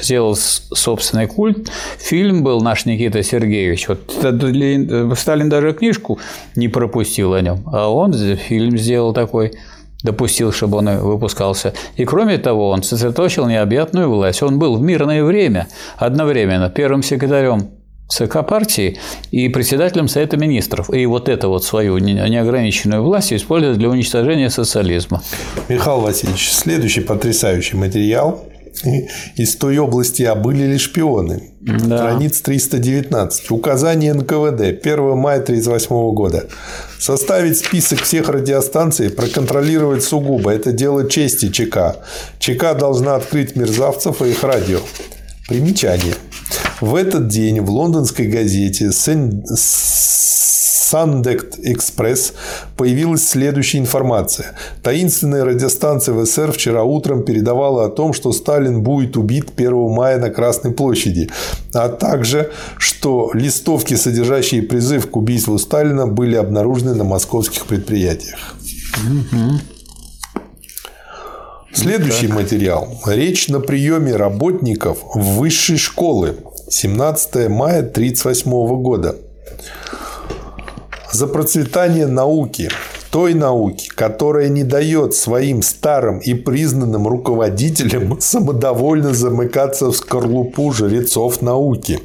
[0.00, 1.70] сделал собственный культ.
[1.98, 3.88] Фильм был наш Никита Сергеевич.
[3.88, 4.00] Вот
[5.18, 6.18] Сталин даже книжку
[6.56, 9.52] не пропустил о нем, а он фильм сделал такой
[10.04, 11.72] допустил, чтобы он выпускался.
[11.96, 14.42] И кроме того, он сосредоточил необъятную власть.
[14.42, 15.66] Он был в мирное время
[15.96, 17.70] одновременно первым секретарем
[18.08, 18.98] ЦК партии
[19.30, 20.92] и председателем Совета министров.
[20.92, 25.22] И вот эту вот свою неограниченную власть используют для уничтожения социализма.
[25.68, 28.44] Михаил Васильевич, следующий потрясающий материал
[29.36, 31.50] из той области, а были ли шпионы?
[31.60, 31.98] Да.
[31.98, 33.50] Страница 319.
[33.50, 34.60] Указание НКВД.
[34.84, 36.46] 1 мая 1938 года.
[36.98, 40.50] Составить список всех радиостанций, проконтролировать сугубо.
[40.50, 41.96] Это дело чести ЧК.
[42.38, 44.80] ЧК должна открыть мерзавцев и их радио.
[45.48, 46.14] Примечание.
[46.80, 48.92] В этот день в лондонской газете
[50.94, 52.34] Сандект Экспресс
[52.76, 54.52] появилась следующая информация.
[54.80, 60.30] Таинственная радиостанция ВСР вчера утром передавала о том, что Сталин будет убит 1 мая на
[60.30, 61.30] Красной площади,
[61.74, 68.54] а также, что листовки, содержащие призыв к убийству Сталина, были обнаружены на московских предприятиях.
[71.72, 73.00] Следующий материал.
[73.04, 76.36] Речь на приеме работников высшей школы
[76.70, 78.50] 17 мая 1938
[78.80, 79.16] года.
[81.14, 82.68] За процветание науки
[83.12, 91.40] той науки, которая не дает своим старым и признанным руководителям самодовольно замыкаться в скорлупу жрецов
[91.40, 92.00] науки,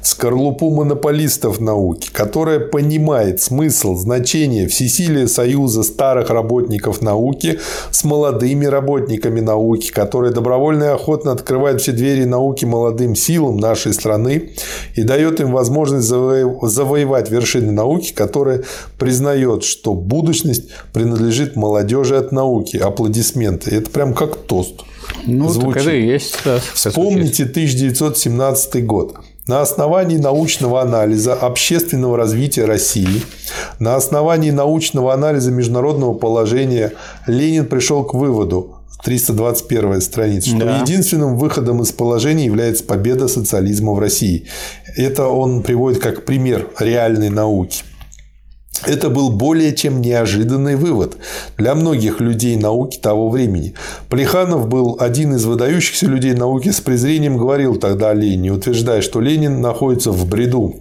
[0.00, 8.66] в скорлупу монополистов науки, которая понимает смысл, значение всесилия союза старых работников науки с молодыми
[8.66, 14.50] работниками науки, которая добровольно и охотно открывает все двери науки молодым силам нашей страны
[14.94, 18.64] и дает им возможность завоевать вершины науки, которая
[18.98, 19.92] признает, что
[20.48, 22.76] ответственность принадлежит молодежи от науки.
[22.76, 23.74] Аплодисменты.
[23.74, 24.82] Это прям как тост.
[25.26, 25.74] Ну, звучит.
[25.74, 26.38] так это и есть.
[26.44, 29.16] Да, Вспомните 1917 год.
[29.48, 33.22] На основании научного анализа общественного развития России,
[33.78, 36.92] на основании научного анализа международного положения
[37.26, 40.80] Ленин пришел к выводу, 321 страница, что да.
[40.80, 44.44] единственным выходом из положения является победа социализма в России.
[44.96, 47.84] Это он приводит как пример реальной науки.
[48.86, 51.16] Это был более чем неожиданный вывод
[51.56, 53.74] для многих людей науки того времени.
[54.08, 59.20] Плеханов был один из выдающихся людей науки с презрением говорил тогда о Ленине, утверждая, что
[59.20, 60.76] Ленин находится в бреду.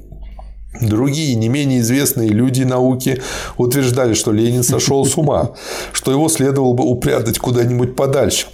[0.80, 3.22] Другие, не менее известные люди науки
[3.58, 5.54] утверждали, что Ленин сошел с ума,
[5.92, 8.48] что его следовало бы упрятать куда-нибудь подальше.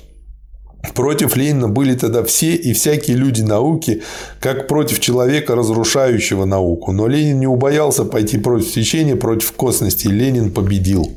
[0.95, 4.03] Против Ленина были тогда все и всякие люди науки,
[4.39, 6.91] как против человека, разрушающего науку.
[6.91, 11.09] Но Ленин не убоялся пойти против течения, против косности, Ленин победил.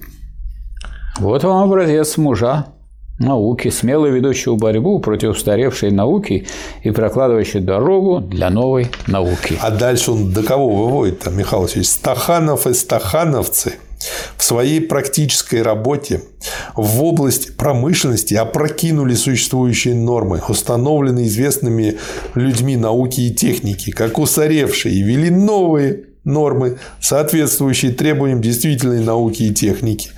[1.19, 2.67] Вот вам образец мужа
[3.19, 6.47] науки, смело ведущего борьбу против устаревшей науки
[6.83, 9.59] и прокладывающий дорогу для новой науки.
[9.61, 11.89] А дальше он до кого выводит, Михаил Васильевич?
[11.89, 13.75] Стаханов и стахановцы–
[14.37, 16.23] в своей практической работе
[16.75, 21.99] в область промышленности опрокинули существующие нормы, установленные известными
[22.35, 29.55] людьми науки и техники, как устаревшие, и ввели новые нормы, соответствующие требованиям действительной науки и
[29.55, 30.11] техники.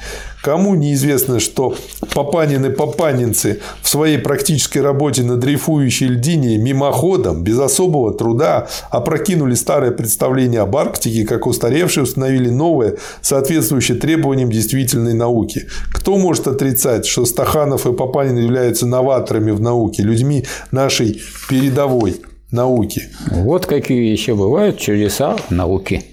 [0.43, 1.75] Кому неизвестно, что
[2.15, 9.55] Папанин и Папанинцы в своей практической работе на дрейфующей льдине мимоходом, без особого труда, опрокинули
[9.55, 15.67] старое представление об Арктике, как устаревшее, установили новое, соответствующее требованиям действительной науки.
[15.93, 23.09] Кто может отрицать, что Стаханов и Папанин являются новаторами в науке, людьми нашей передовой науки?
[23.31, 26.05] Вот какие еще бывают чудеса науки.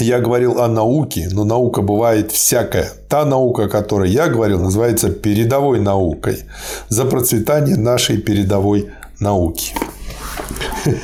[0.00, 2.90] Я говорил о науке, но наука бывает всякая.
[3.08, 6.38] Та наука, о которой я говорил, называется передовой наукой.
[6.88, 8.88] За процветание нашей передовой
[9.20, 9.72] науки.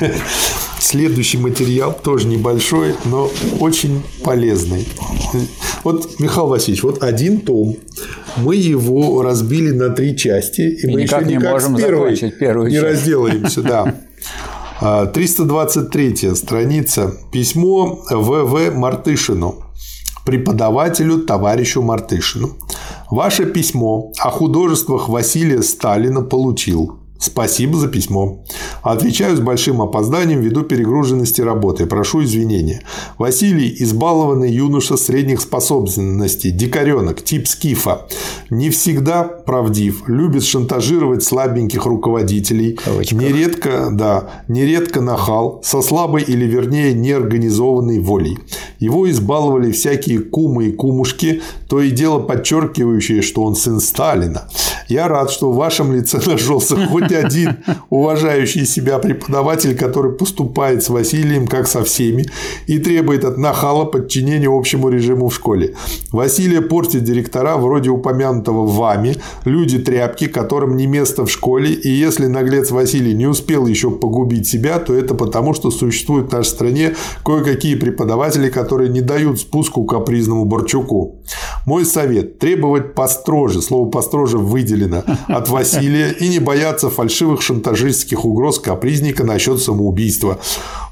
[0.79, 3.29] Следующий материал тоже небольшой, но
[3.59, 4.85] очень полезный.
[5.83, 7.77] Вот, Михаил Васильевич, вот один том
[8.37, 11.81] мы его разбили на три части, и, и мы никак еще никак не можем с
[11.81, 12.85] первой первую не часть.
[12.87, 13.61] разделаемся.
[13.61, 13.95] Да.
[14.81, 17.13] 323 а, страница.
[17.31, 18.71] Письмо В.В.
[18.71, 19.63] Мартышину
[20.25, 22.51] преподавателю товарищу Мартышину.
[23.09, 27.00] Ваше письмо о художествах Василия Сталина получил.
[27.21, 28.43] Спасибо за письмо.
[28.81, 31.85] Отвечаю с большим опозданием ввиду перегруженности работы.
[31.85, 32.81] Прошу извинения.
[33.19, 38.07] Василий– избалованный юноша средних способностей, дикаренок, тип скифа.
[38.49, 42.79] Не всегда правдив, любит шантажировать слабеньких руководителей.
[43.11, 48.39] Нередко, да, нередко нахал, со слабой или вернее неорганизованной волей.
[48.79, 54.49] Его избаловали всякие кумы и кумушки, то и дело подчеркивающие, что он сын Сталина.
[54.87, 57.57] Я рад, что в вашем лице нашелся хоть хоть один
[57.89, 62.25] уважающий себя преподаватель, который поступает с Василием как со всеми
[62.67, 65.75] и требует от нахала подчинения общему режиму в школе.
[66.11, 72.27] Василия портит директора вроде упомянутого вами, люди тряпки, которым не место в школе, и если
[72.27, 76.95] наглец Василий не успел еще погубить себя, то это потому, что существуют в нашей стране
[77.25, 81.21] кое-какие преподаватели, которые не дают спуску капризному Борчуку.
[81.65, 88.59] Мой совет– требовать построже, слово построже выделено, от Василия и не бояться фальшивых шантажистских угроз
[88.59, 90.39] капризника насчет самоубийства.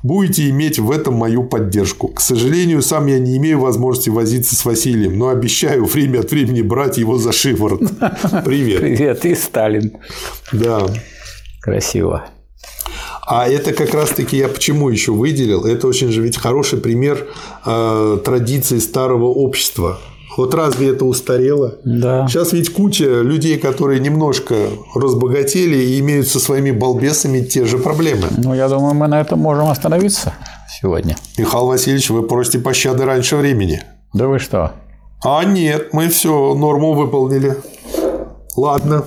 [0.01, 2.07] Будете иметь в этом мою поддержку.
[2.07, 6.63] К сожалению, сам я не имею возможности возиться с Василием, но обещаю время от времени
[6.63, 7.81] брать его за шиворот.
[8.43, 8.79] Привет.
[8.79, 9.91] Привет, и Сталин.
[10.51, 10.87] Да.
[11.61, 12.25] Красиво.
[13.27, 15.63] А это как раз-таки я почему еще выделил?
[15.65, 17.27] Это очень же ведь хороший пример
[17.67, 19.99] э, традиции старого общества.
[20.39, 21.75] Вот разве это устарело?
[21.83, 22.25] Да.
[22.25, 24.55] Сейчас ведь куча людей, которые немножко
[24.95, 28.27] разбогатели и имеют со своими балбесами те же проблемы.
[28.37, 30.33] Ну, я думаю, мы на этом можем остановиться
[30.79, 31.17] сегодня.
[31.37, 33.83] Михаил Васильевич, вы просите пощады раньше времени.
[34.13, 34.71] Да вы что?
[35.25, 37.57] А нет, мы все норму выполнили.
[38.55, 39.03] Ладно.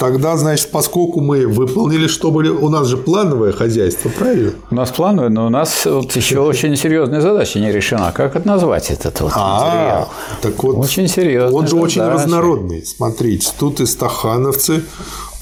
[0.00, 2.48] Тогда, значит, поскольку мы выполнили, что были...
[2.48, 4.52] У нас же плановое хозяйство, правильно?
[4.70, 8.10] У нас плановое, но у нас вот еще очень серьезная задача не решена.
[8.10, 10.08] Как это назвать, этот вот а, материал?
[10.40, 11.54] Так вот, очень серьезно.
[11.54, 12.82] Он же очень разнородный.
[12.82, 14.82] Смотрите, тут и стахановцы,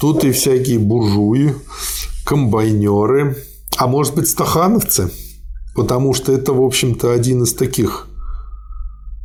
[0.01, 1.55] тут и всякие буржуи,
[2.25, 3.37] комбайнеры.
[3.77, 5.09] А может быть, стахановцы?
[5.73, 8.09] Потому что это, в общем-то, один из таких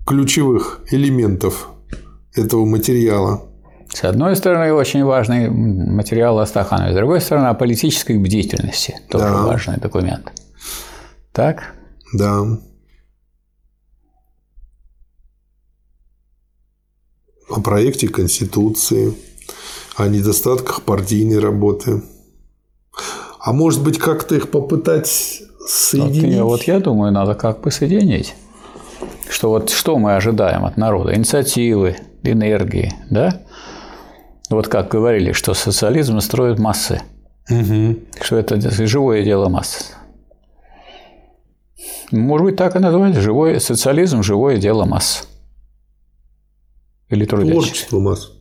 [0.06, 1.70] ключевых элементов
[2.36, 3.48] этого материала.
[3.92, 9.00] С одной стороны, очень важный материал Астаханова, с другой стороны, о политической бдительности.
[9.08, 9.42] Тоже да.
[9.42, 10.32] важный документ.
[11.32, 11.74] Так?
[12.12, 12.42] Да.
[17.48, 19.14] О проекте Конституции,
[19.96, 22.02] о недостатках партийной работы.
[23.38, 26.40] А может быть, как-то их попытать соединить?
[26.40, 28.34] Вот, вот я думаю, надо как бы соединить.
[29.28, 31.14] Что вот что мы ожидаем от народа?
[31.14, 33.43] Инициативы, энергии, да?
[34.50, 37.00] Вот как говорили, что социализм строит массы.
[37.50, 37.96] Угу.
[38.22, 39.92] Что это живое дело масс.
[42.10, 43.16] Может быть, так и назвать.
[43.16, 45.28] Живой социализм– живое дело масс.
[47.08, 47.54] Или трудящих.
[47.54, 48.32] Творчество масс.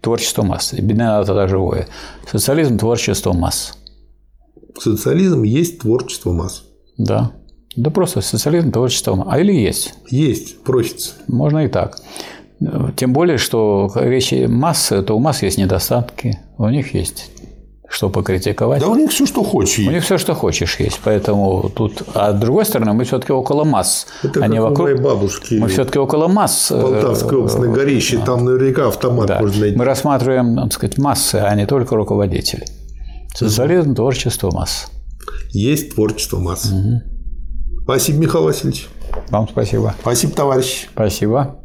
[0.00, 0.72] Творчество масс.
[0.72, 1.86] Беднота тогда живое.
[2.30, 3.78] Социализм– творчество масс.
[4.78, 6.64] Социализм есть творчество масс.
[6.98, 7.32] Да.
[7.76, 9.28] Да просто социализм– творчество масс.
[9.30, 9.94] А или есть?
[10.08, 11.12] Есть, просится.
[11.28, 11.98] Можно и так.
[12.96, 17.30] Тем более, что речи массы, то у масс есть недостатки, у них есть
[17.90, 18.80] что покритиковать.
[18.80, 19.86] Да у них все, что хочешь.
[19.86, 21.00] У них все, что хочешь, есть.
[21.02, 22.02] Поэтому тут.
[22.14, 24.06] А с другой стороны, мы все-таки около масс.
[24.22, 24.88] Это а не вокруг.
[24.88, 25.54] моей бабушки.
[25.54, 26.70] Мы все-таки около масс.
[26.70, 29.40] Э, Полтавской области, на горище, там наверняка автомат да.
[29.40, 29.76] можно найти.
[29.76, 32.66] Мы рассматриваем, так сказать, массы, а не только руководителей.
[33.34, 34.86] Социализм– творчество масс.
[35.50, 36.66] Есть творчество масс.
[36.66, 37.82] Угу.
[37.82, 38.88] Спасибо, Михаил Васильевич.
[39.30, 39.94] Вам спасибо.
[40.00, 40.88] Спасибо, товарищ.
[40.92, 41.59] Спасибо.